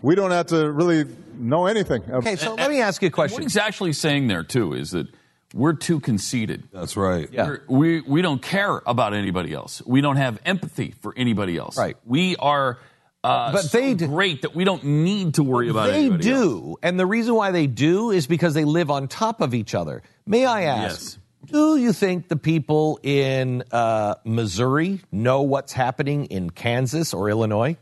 we 0.02 0.16
don't 0.16 0.32
have 0.32 0.46
to 0.46 0.68
really 0.72 1.04
know 1.38 1.66
anything. 1.66 2.02
Okay, 2.10 2.34
so 2.34 2.56
let 2.56 2.68
me 2.68 2.80
ask 2.80 3.00
you 3.00 3.06
a 3.06 3.10
question. 3.12 3.34
What 3.36 3.42
he's 3.44 3.56
actually 3.56 3.92
saying 3.92 4.26
there, 4.26 4.42
too, 4.42 4.72
is 4.74 4.90
that 4.90 5.06
we're 5.54 5.72
too 5.74 6.00
conceited. 6.00 6.64
That's 6.72 6.96
right. 6.96 7.28
Yeah. 7.30 7.58
we 7.68 8.00
we 8.00 8.22
don't 8.22 8.42
care 8.42 8.82
about 8.88 9.14
anybody 9.14 9.52
else. 9.52 9.82
We 9.86 10.00
don't 10.00 10.16
have 10.16 10.40
empathy 10.44 10.96
for 11.00 11.14
anybody 11.16 11.58
else. 11.58 11.78
Right. 11.78 11.96
We 12.04 12.34
are 12.38 12.80
uh, 13.22 13.52
but 13.52 13.62
so 13.64 13.78
they 13.78 13.94
great 14.06 14.42
that 14.42 14.54
we 14.54 14.64
don't 14.64 14.82
need 14.82 15.34
to 15.34 15.42
worry 15.42 15.68
about. 15.68 15.90
They 15.90 16.08
do, 16.08 16.70
else. 16.70 16.74
and 16.82 16.98
the 16.98 17.04
reason 17.04 17.34
why 17.34 17.50
they 17.50 17.66
do 17.66 18.10
is 18.12 18.26
because 18.26 18.54
they 18.54 18.64
live 18.64 18.90
on 18.90 19.08
top 19.08 19.42
of 19.42 19.52
each 19.52 19.74
other. 19.74 20.02
May 20.26 20.46
I 20.46 20.62
ask? 20.62 21.00
Yes. 21.00 21.16
Do 21.52 21.76
you 21.76 21.92
think 21.92 22.28
the 22.28 22.36
people 22.36 22.98
in 23.02 23.62
uh, 23.72 24.14
Missouri 24.24 25.00
know 25.12 25.42
what's 25.42 25.72
happening 25.72 26.26
in 26.26 26.48
Kansas 26.48 27.12
or 27.12 27.28
Illinois? 27.28 27.76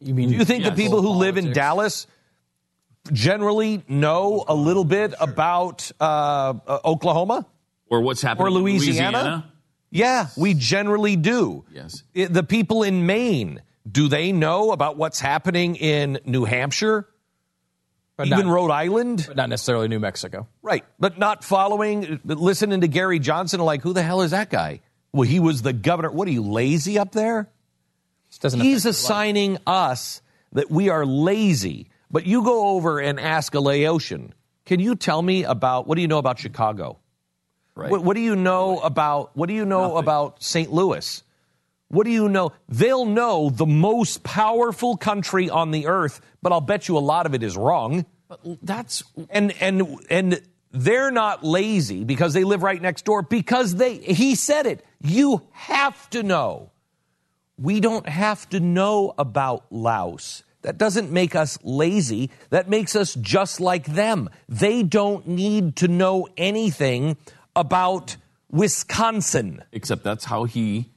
You 0.00 0.14
mean? 0.14 0.28
Do 0.30 0.36
you 0.36 0.44
think 0.44 0.62
yes, 0.62 0.76
the 0.76 0.80
people 0.82 1.02
who 1.02 1.08
politics. 1.08 1.36
live 1.36 1.46
in 1.46 1.52
Dallas 1.52 2.06
generally 3.12 3.82
know 3.88 4.44
a 4.46 4.54
little 4.54 4.84
bit 4.84 5.14
about 5.18 5.90
uh, 6.00 6.54
uh, 6.66 6.78
Oklahoma 6.84 7.44
or 7.90 8.02
what's 8.02 8.22
happening 8.22 8.46
or 8.46 8.50
Louisiana? 8.52 9.18
Louisiana? 9.18 9.50
Yeah, 9.94 10.26
we 10.36 10.54
generally 10.54 11.14
do. 11.14 11.64
Yes. 11.72 12.02
the 12.14 12.42
people 12.42 12.82
in 12.82 13.06
Maine, 13.06 13.62
do 13.88 14.08
they 14.08 14.32
know 14.32 14.72
about 14.72 14.96
what's 14.96 15.20
happening 15.20 15.76
in 15.76 16.18
New 16.24 16.44
Hampshire? 16.44 17.06
But 18.16 18.26
Even 18.26 18.46
not, 18.46 18.54
Rhode 18.54 18.72
Island? 18.72 19.22
But 19.28 19.36
not 19.36 19.48
necessarily 19.50 19.86
New 19.86 20.00
Mexico. 20.00 20.48
Right. 20.62 20.84
But 20.98 21.18
not 21.20 21.44
following, 21.44 22.18
listening 22.24 22.80
to 22.80 22.88
Gary 22.88 23.20
Johnson, 23.20 23.60
like, 23.60 23.82
who 23.82 23.92
the 23.92 24.02
hell 24.02 24.22
is 24.22 24.32
that 24.32 24.50
guy? 24.50 24.80
Well, 25.12 25.28
he 25.28 25.38
was 25.38 25.62
the 25.62 25.72
governor. 25.72 26.10
What 26.10 26.26
are 26.26 26.32
you, 26.32 26.42
lazy 26.42 26.98
up 26.98 27.12
there? 27.12 27.48
He's 28.50 28.86
assigning 28.86 29.58
us 29.64 30.22
that 30.54 30.72
we 30.72 30.88
are 30.88 31.06
lazy. 31.06 31.88
But 32.10 32.26
you 32.26 32.42
go 32.42 32.70
over 32.70 32.98
and 32.98 33.20
ask 33.20 33.54
a 33.54 33.60
Laotian, 33.60 34.34
can 34.66 34.80
you 34.80 34.96
tell 34.96 35.22
me 35.22 35.44
about 35.44 35.86
what 35.86 35.94
do 35.94 36.02
you 36.02 36.08
know 36.08 36.18
about 36.18 36.40
Chicago? 36.40 36.98
Right. 37.76 37.90
What, 37.90 38.04
what 38.04 38.14
do 38.14 38.20
you 38.20 38.36
know 38.36 38.76
right. 38.76 38.86
about 38.86 39.36
what 39.36 39.48
do 39.48 39.54
you 39.54 39.64
know 39.64 39.82
Nothing. 39.94 39.98
about 39.98 40.42
St. 40.42 40.72
Louis? 40.72 41.22
What 41.88 42.04
do 42.04 42.10
you 42.10 42.28
know? 42.28 42.52
They'll 42.68 43.04
know 43.06 43.50
the 43.50 43.66
most 43.66 44.22
powerful 44.22 44.96
country 44.96 45.50
on 45.50 45.70
the 45.70 45.86
earth, 45.86 46.20
but 46.42 46.52
I'll 46.52 46.60
bet 46.60 46.88
you 46.88 46.96
a 46.96 47.00
lot 47.00 47.26
of 47.26 47.34
it 47.34 47.42
is 47.42 47.56
wrong. 47.56 48.06
But 48.28 48.40
that's 48.62 49.02
and 49.30 49.52
and 49.60 49.98
and 50.08 50.40
they're 50.70 51.10
not 51.10 51.44
lazy 51.44 52.04
because 52.04 52.32
they 52.32 52.44
live 52.44 52.62
right 52.62 52.80
next 52.80 53.04
door 53.04 53.22
because 53.22 53.74
they 53.74 53.96
he 53.98 54.34
said 54.36 54.66
it. 54.66 54.84
You 55.00 55.42
have 55.52 56.08
to 56.10 56.22
know. 56.22 56.70
We 57.56 57.78
don't 57.80 58.08
have 58.08 58.48
to 58.50 58.58
know 58.60 59.14
about 59.18 59.66
Laos. 59.70 60.42
That 60.62 60.78
doesn't 60.78 61.12
make 61.12 61.36
us 61.36 61.58
lazy. 61.62 62.30
That 62.50 62.68
makes 62.68 62.96
us 62.96 63.14
just 63.14 63.60
like 63.60 63.84
them. 63.86 64.30
They 64.48 64.82
don't 64.82 65.28
need 65.28 65.76
to 65.76 65.88
know 65.88 66.26
anything 66.36 67.16
about 67.56 68.16
Wisconsin. 68.50 69.62
Except 69.72 70.02
that's 70.04 70.24
how 70.24 70.44
he 70.44 70.90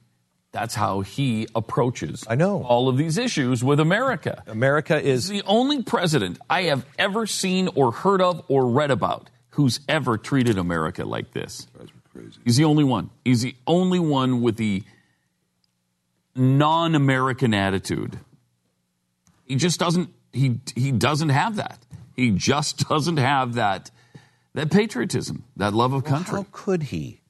that's 0.51 0.73
how 0.75 1.01
he 1.01 1.47
approaches 1.53 2.23
I 2.27 2.35
know. 2.35 2.63
all 2.63 2.89
of 2.89 2.97
these 2.97 3.17
issues 3.17 3.63
with 3.63 3.79
America. 3.79 4.43
America 4.47 4.99
is 4.99 5.27
the 5.27 5.43
only 5.45 5.83
president 5.83 6.39
I 6.49 6.63
have 6.63 6.85
ever 6.97 7.27
seen 7.27 7.69
or 7.75 7.91
heard 7.91 8.21
of 8.21 8.43
or 8.47 8.67
read 8.67 8.89
about 8.89 9.29
who's 9.51 9.79
ever 9.87 10.17
treated 10.17 10.57
America 10.57 11.05
like 11.05 11.31
this. 11.31 11.67
He's 12.43 12.57
the 12.57 12.63
only 12.63 12.83
one. 12.83 13.11
He's 13.23 13.41
the 13.43 13.55
only 13.67 13.99
one 13.99 14.41
with 14.41 14.55
the 14.55 14.83
non-American 16.35 17.53
attitude. 17.53 18.17
He 19.45 19.55
just 19.57 19.79
doesn't 19.79 20.09
he 20.33 20.59
he 20.75 20.91
doesn't 20.91 21.29
have 21.29 21.57
that. 21.57 21.77
He 22.15 22.31
just 22.31 22.89
doesn't 22.89 23.17
have 23.17 23.55
that 23.55 23.91
that 24.57 24.71
patriotism, 24.71 25.43
that 25.57 25.75
love 25.75 25.93
of 25.93 26.01
well, 26.01 26.11
country. 26.13 26.37
how 26.39 26.47
could 26.51 26.81
he? 26.81 27.21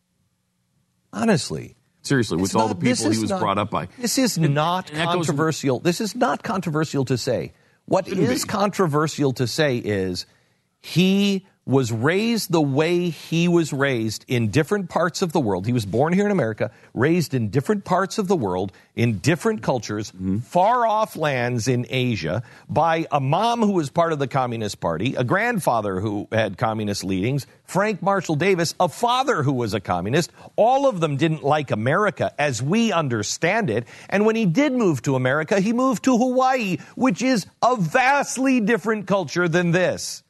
Honestly. 1.11 1.75
Seriously, 2.01 2.37
with 2.37 2.53
not, 2.53 2.61
all 2.61 2.67
the 2.69 2.75
people 2.75 3.11
he 3.11 3.19
was 3.19 3.29
not, 3.31 3.41
brought 3.41 3.57
up 3.57 3.69
by. 3.69 3.89
This 3.97 4.17
is 4.17 4.37
and, 4.37 4.53
not 4.55 4.91
and 4.91 4.99
controversial. 5.09 5.79
Goes, 5.79 5.83
this 5.83 5.99
is 5.99 6.15
not 6.15 6.41
controversial 6.41 7.03
to 7.03 7.17
say. 7.17 7.51
What 7.85 8.07
is 8.07 8.43
be. 8.43 8.47
controversial 8.47 9.33
to 9.33 9.45
say 9.45 9.75
is 9.77 10.25
he 10.79 11.45
was 11.67 11.91
raised 11.91 12.49
the 12.51 12.61
way 12.61 13.09
he 13.09 13.49
was 13.49 13.73
raised 13.73 14.23
in 14.29 14.49
different 14.49 14.89
parts 14.89 15.21
of 15.21 15.33
the 15.33 15.39
world. 15.39 15.65
He 15.65 15.73
was 15.73 15.85
born 15.85 16.13
here 16.13 16.23
in 16.25 16.31
America, 16.31 16.71
raised 16.93 17.33
in 17.33 17.49
different 17.49 17.83
parts 17.83 18.17
of 18.17 18.29
the 18.29 18.37
world, 18.37 18.71
in 18.95 19.17
different 19.17 19.61
cultures, 19.61 20.11
mm-hmm. 20.13 20.37
far 20.39 20.87
off 20.87 21.17
lands 21.17 21.67
in 21.67 21.85
Asia, 21.89 22.41
by 22.69 23.05
a 23.11 23.19
mom 23.19 23.61
who 23.61 23.73
was 23.73 23.89
part 23.89 24.13
of 24.13 24.19
the 24.19 24.29
Communist 24.29 24.79
Party, 24.79 25.15
a 25.15 25.25
grandfather 25.25 25.99
who 25.99 26.29
had 26.31 26.57
communist 26.57 27.03
leadings, 27.03 27.45
Frank 27.65 28.01
Marshall 28.01 28.35
Davis, 28.37 28.73
a 28.79 28.87
father 28.87 29.43
who 29.43 29.51
was 29.51 29.73
a 29.73 29.81
communist. 29.81 30.31
All 30.55 30.87
of 30.87 31.01
them 31.01 31.17
didn't 31.17 31.43
like 31.43 31.69
America 31.71 32.31
as 32.39 32.63
we 32.63 32.93
understand 32.93 33.69
it. 33.69 33.85
And 34.09 34.25
when 34.25 34.37
he 34.37 34.45
did 34.45 34.71
move 34.71 35.01
to 35.01 35.15
America, 35.15 35.59
he 35.59 35.73
moved 35.73 36.05
to 36.05 36.17
Hawaii, 36.17 36.77
which 36.95 37.21
is 37.21 37.45
a 37.61 37.75
vastly 37.75 38.61
different 38.61 39.05
culture 39.05 39.49
than 39.49 39.71
this. 39.71 40.23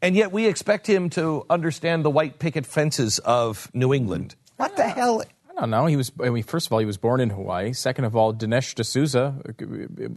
And 0.00 0.14
yet 0.14 0.30
we 0.30 0.46
expect 0.46 0.86
him 0.88 1.10
to 1.10 1.44
understand 1.50 2.04
the 2.04 2.10
white 2.10 2.38
picket 2.38 2.66
fences 2.66 3.18
of 3.20 3.68
New 3.74 3.92
England. 3.92 4.34
What 4.56 4.76
the 4.76 4.88
hell? 4.88 5.22
I 5.56 5.60
don't 5.62 5.70
know. 5.70 5.86
He 5.86 5.96
was. 5.96 6.12
I 6.22 6.30
mean, 6.30 6.44
first 6.44 6.66
of 6.66 6.72
all, 6.72 6.78
he 6.78 6.86
was 6.86 6.98
born 6.98 7.20
in 7.20 7.30
Hawaii. 7.30 7.72
Second 7.72 8.04
of 8.04 8.14
all, 8.14 8.32
Dinesh 8.32 8.76
D'Souza. 8.80 9.34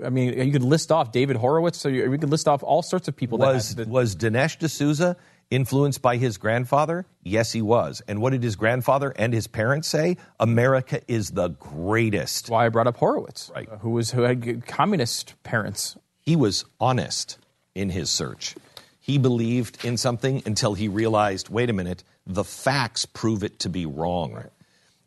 I 0.06 0.10
mean, 0.10 0.38
you 0.38 0.52
could 0.52 0.62
list 0.64 0.92
off 0.92 1.12
David 1.12 1.36
Horowitz. 1.36 1.80
So 1.80 1.90
you, 1.90 2.12
you 2.12 2.18
could 2.20 2.30
list 2.30 2.48
off 2.48 2.62
all 2.62 2.84
sorts 2.84 3.08
of 3.08 3.16
people. 3.16 3.40
Was 3.40 3.74
that 3.76 3.86
the, 3.86 3.90
was 3.92 4.16
Dinesh 4.16 4.60
D'Souza 4.64 5.18
influenced 5.50 6.00
by 6.02 6.18
his 6.18 6.38
grandfather? 6.38 7.08
Yes, 7.24 7.52
he 7.52 7.64
was. 7.64 8.04
And 8.08 8.22
what 8.22 8.32
did 8.32 8.44
his 8.44 8.56
grandfather 8.56 9.14
and 9.16 9.34
his 9.34 9.48
parents 9.48 9.88
say? 9.88 10.18
America 10.40 11.02
is 11.08 11.32
the 11.32 11.50
greatest. 11.50 12.50
Why 12.52 12.68
I 12.68 12.70
brought 12.70 12.88
up 12.88 12.98
Horowitz, 12.98 13.52
right? 13.56 13.68
Who 13.80 13.92
was 13.92 14.12
who 14.12 14.22
had 14.22 14.68
communist 14.68 15.34
parents. 15.42 15.98
He 16.20 16.36
was 16.36 16.66
honest 16.80 17.40
in 17.74 17.90
his 17.90 18.12
search. 18.12 18.54
He 19.02 19.18
believed 19.18 19.84
in 19.84 19.98
something 19.98 20.44
until 20.46 20.76
he 20.76 20.88
realized, 20.88 21.50
wait 21.50 21.72
a 21.72 21.74
minute, 21.74 22.04
the 22.28 22.44
facts 22.44 23.06
prove 23.06 23.44
it 23.44 23.60
to 23.60 23.70
be 23.70 23.86
wrong. 23.88 24.34
Right. 24.34 24.46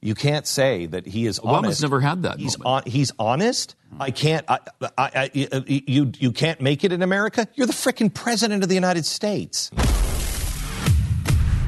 You 0.02 0.16
can't 0.16 0.46
say 0.48 0.86
that 0.86 1.06
he 1.06 1.26
is 1.26 1.38
Obama's 1.38 1.52
honest. 1.58 1.82
never 1.82 2.00
had 2.00 2.24
that. 2.24 2.38
He's, 2.38 2.60
on, 2.62 2.82
he's 2.84 3.12
honest. 3.20 3.76
I 3.98 4.10
can't. 4.10 4.44
I, 4.48 4.58
I, 4.82 4.88
I, 5.38 5.48
uh, 5.50 5.60
you, 5.66 6.10
you 6.18 6.32
can't 6.32 6.60
make 6.60 6.82
it 6.82 6.92
in 6.92 7.02
America. 7.02 7.46
You're 7.54 7.68
the 7.68 7.72
fricking 7.72 8.12
president 8.12 8.64
of 8.64 8.68
the 8.68 8.74
United 8.74 9.06
States. 9.06 9.70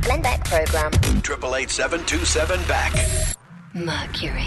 Glenn 0.03 0.21
Beck 0.21 0.45
program. 0.45 0.91
Triple 1.23 1.55
eight 1.57 1.71
seven 1.71 2.05
two 2.07 2.25
seven 2.25 2.61
back. 2.67 2.93
Mercury. 3.73 4.45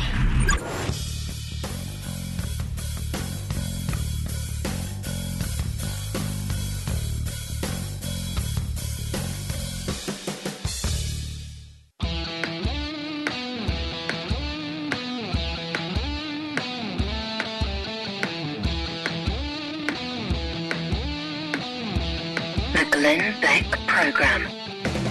Glenn 23.18 23.42
Beck 23.42 23.66
program. 23.88 24.48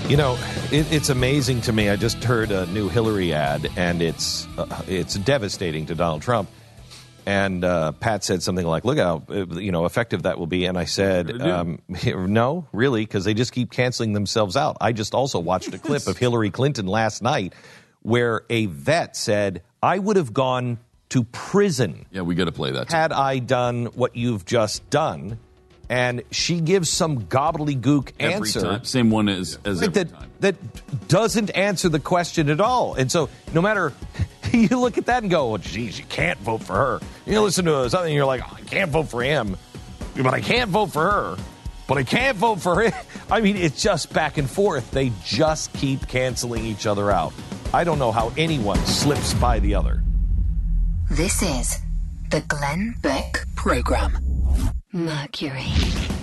You 0.09 0.17
know, 0.17 0.35
it, 0.71 0.87
it's 0.93 1.09
amazing 1.09 1.63
to 1.63 1.73
me. 1.73 1.91
I 1.91 1.97
just 1.97 2.23
heard 2.23 2.53
a 2.53 2.65
new 2.67 2.89
Hillary 2.89 3.33
ad, 3.33 3.69
and 3.77 4.01
it's 4.01 4.47
uh, 4.57 4.67
it's 4.87 5.17
devastating 5.17 5.87
to 5.87 5.97
Donald 5.97 6.23
Trump. 6.23 6.49
And 7.27 7.65
uh, 7.65 7.91
Pat 7.93 8.23
said 8.23 8.45
something 8.45 8.65
like, 8.65 8.85
"Look 8.85 8.99
how 8.99 9.25
uh, 9.29 9.47
you 9.47 9.73
know 9.73 9.85
effective 9.85 10.23
that 10.23 10.39
will 10.39 10.47
be." 10.47 10.67
And 10.67 10.79
I 10.79 10.85
said, 10.85 11.43
um, 11.43 11.81
"No, 12.07 12.69
really, 12.73 13.03
because 13.05 13.25
they 13.25 13.35
just 13.35 13.51
keep 13.53 13.73
canceling 13.73 14.13
themselves 14.13 14.57
out." 14.57 14.77
I 14.81 14.93
just 14.93 15.13
also 15.13 15.41
watched 15.41 15.75
a 15.75 15.79
clip 15.79 16.07
of 16.07 16.17
Hillary 16.19 16.51
Clinton 16.51 16.87
last 16.87 17.21
night 17.21 17.53
where 18.03 18.43
a 18.49 18.67
vet 18.67 19.17
said, 19.17 19.61
"I 19.83 19.99
would 19.99 20.15
have 20.17 20.33
gone 20.33 20.79
to 21.09 21.25
prison." 21.25 22.07
Yeah, 22.13 22.23
we 22.23 22.37
got 22.37 22.45
to 22.45 22.53
play 22.53 22.71
that. 22.71 22.93
Had 22.93 23.09
too. 23.09 23.17
I 23.17 23.41
done 23.41 23.87
what 23.87 24.15
you've 24.15 24.45
just 24.47 24.89
done, 24.89 25.41
and 25.89 26.23
she 26.31 26.61
gives 26.61 26.91
some 26.91 27.23
gobbledygook 27.27 28.13
every 28.21 28.35
answer. 28.35 28.61
Time. 28.61 28.85
Same 28.85 29.11
one 29.11 29.29
as, 29.29 29.59
as 29.65 29.81
that, 29.81 30.09
time. 30.11 30.31
That 30.41 31.09
doesn't 31.09 31.51
answer 31.51 31.89
the 31.89 32.01
question 32.01 32.51
at 32.51 32.61
all. 32.61 32.95
And 32.95 33.11
so, 33.11 33.29
no 33.55 33.63
matter, 33.63 33.93
you 34.53 34.69
look 34.79 34.99
at 34.99 35.07
that 35.07 35.23
and 35.23 35.31
go, 35.31 35.49
well, 35.51 35.59
geez, 35.59 35.99
you 35.99 36.05
can't 36.07 36.39
vote 36.41 36.63
for 36.63 36.75
her. 36.77 37.01
You 37.27 37.41
listen 37.41 37.65
to 37.65 37.89
something 37.89 38.09
and 38.11 38.15
you're 38.17 38.27
like, 38.27 38.43
oh, 38.45 38.55
I 38.57 38.61
can't 38.63 38.91
vote 38.91 39.09
for 39.09 39.23
him, 39.23 39.57
but 40.17 40.35
I 40.35 40.41
can't 40.41 40.71
vote 40.71 40.93
for 40.93 41.11
her, 41.11 41.37
but 41.87 41.99
I 41.99 42.05
can't 42.05 42.37
vote 42.37 42.61
for 42.61 42.83
him. 42.83 42.93
I 43.31 43.41
mean, 43.41 43.57
it's 43.57 43.83
just 43.83 44.13
back 44.13 44.37
and 44.39 44.49
forth. 44.51 44.91
They 44.91 45.13
just 45.25 45.73
keep 45.75 46.07
canceling 46.07 46.65
each 46.65 46.87
other 46.87 47.11
out. 47.11 47.33
I 47.73 47.85
don't 47.85 47.99
know 47.99 48.13
how 48.13 48.33
anyone 48.37 48.79
slips 48.87 49.35
by 49.35 49.59
the 49.61 49.75
other. 49.75 50.03
This 51.11 51.43
is 51.43 51.79
the 52.31 52.41
Glenn 52.43 52.95
Beck 53.01 53.39
Program. 53.57 54.19
Mercury. 54.93 56.18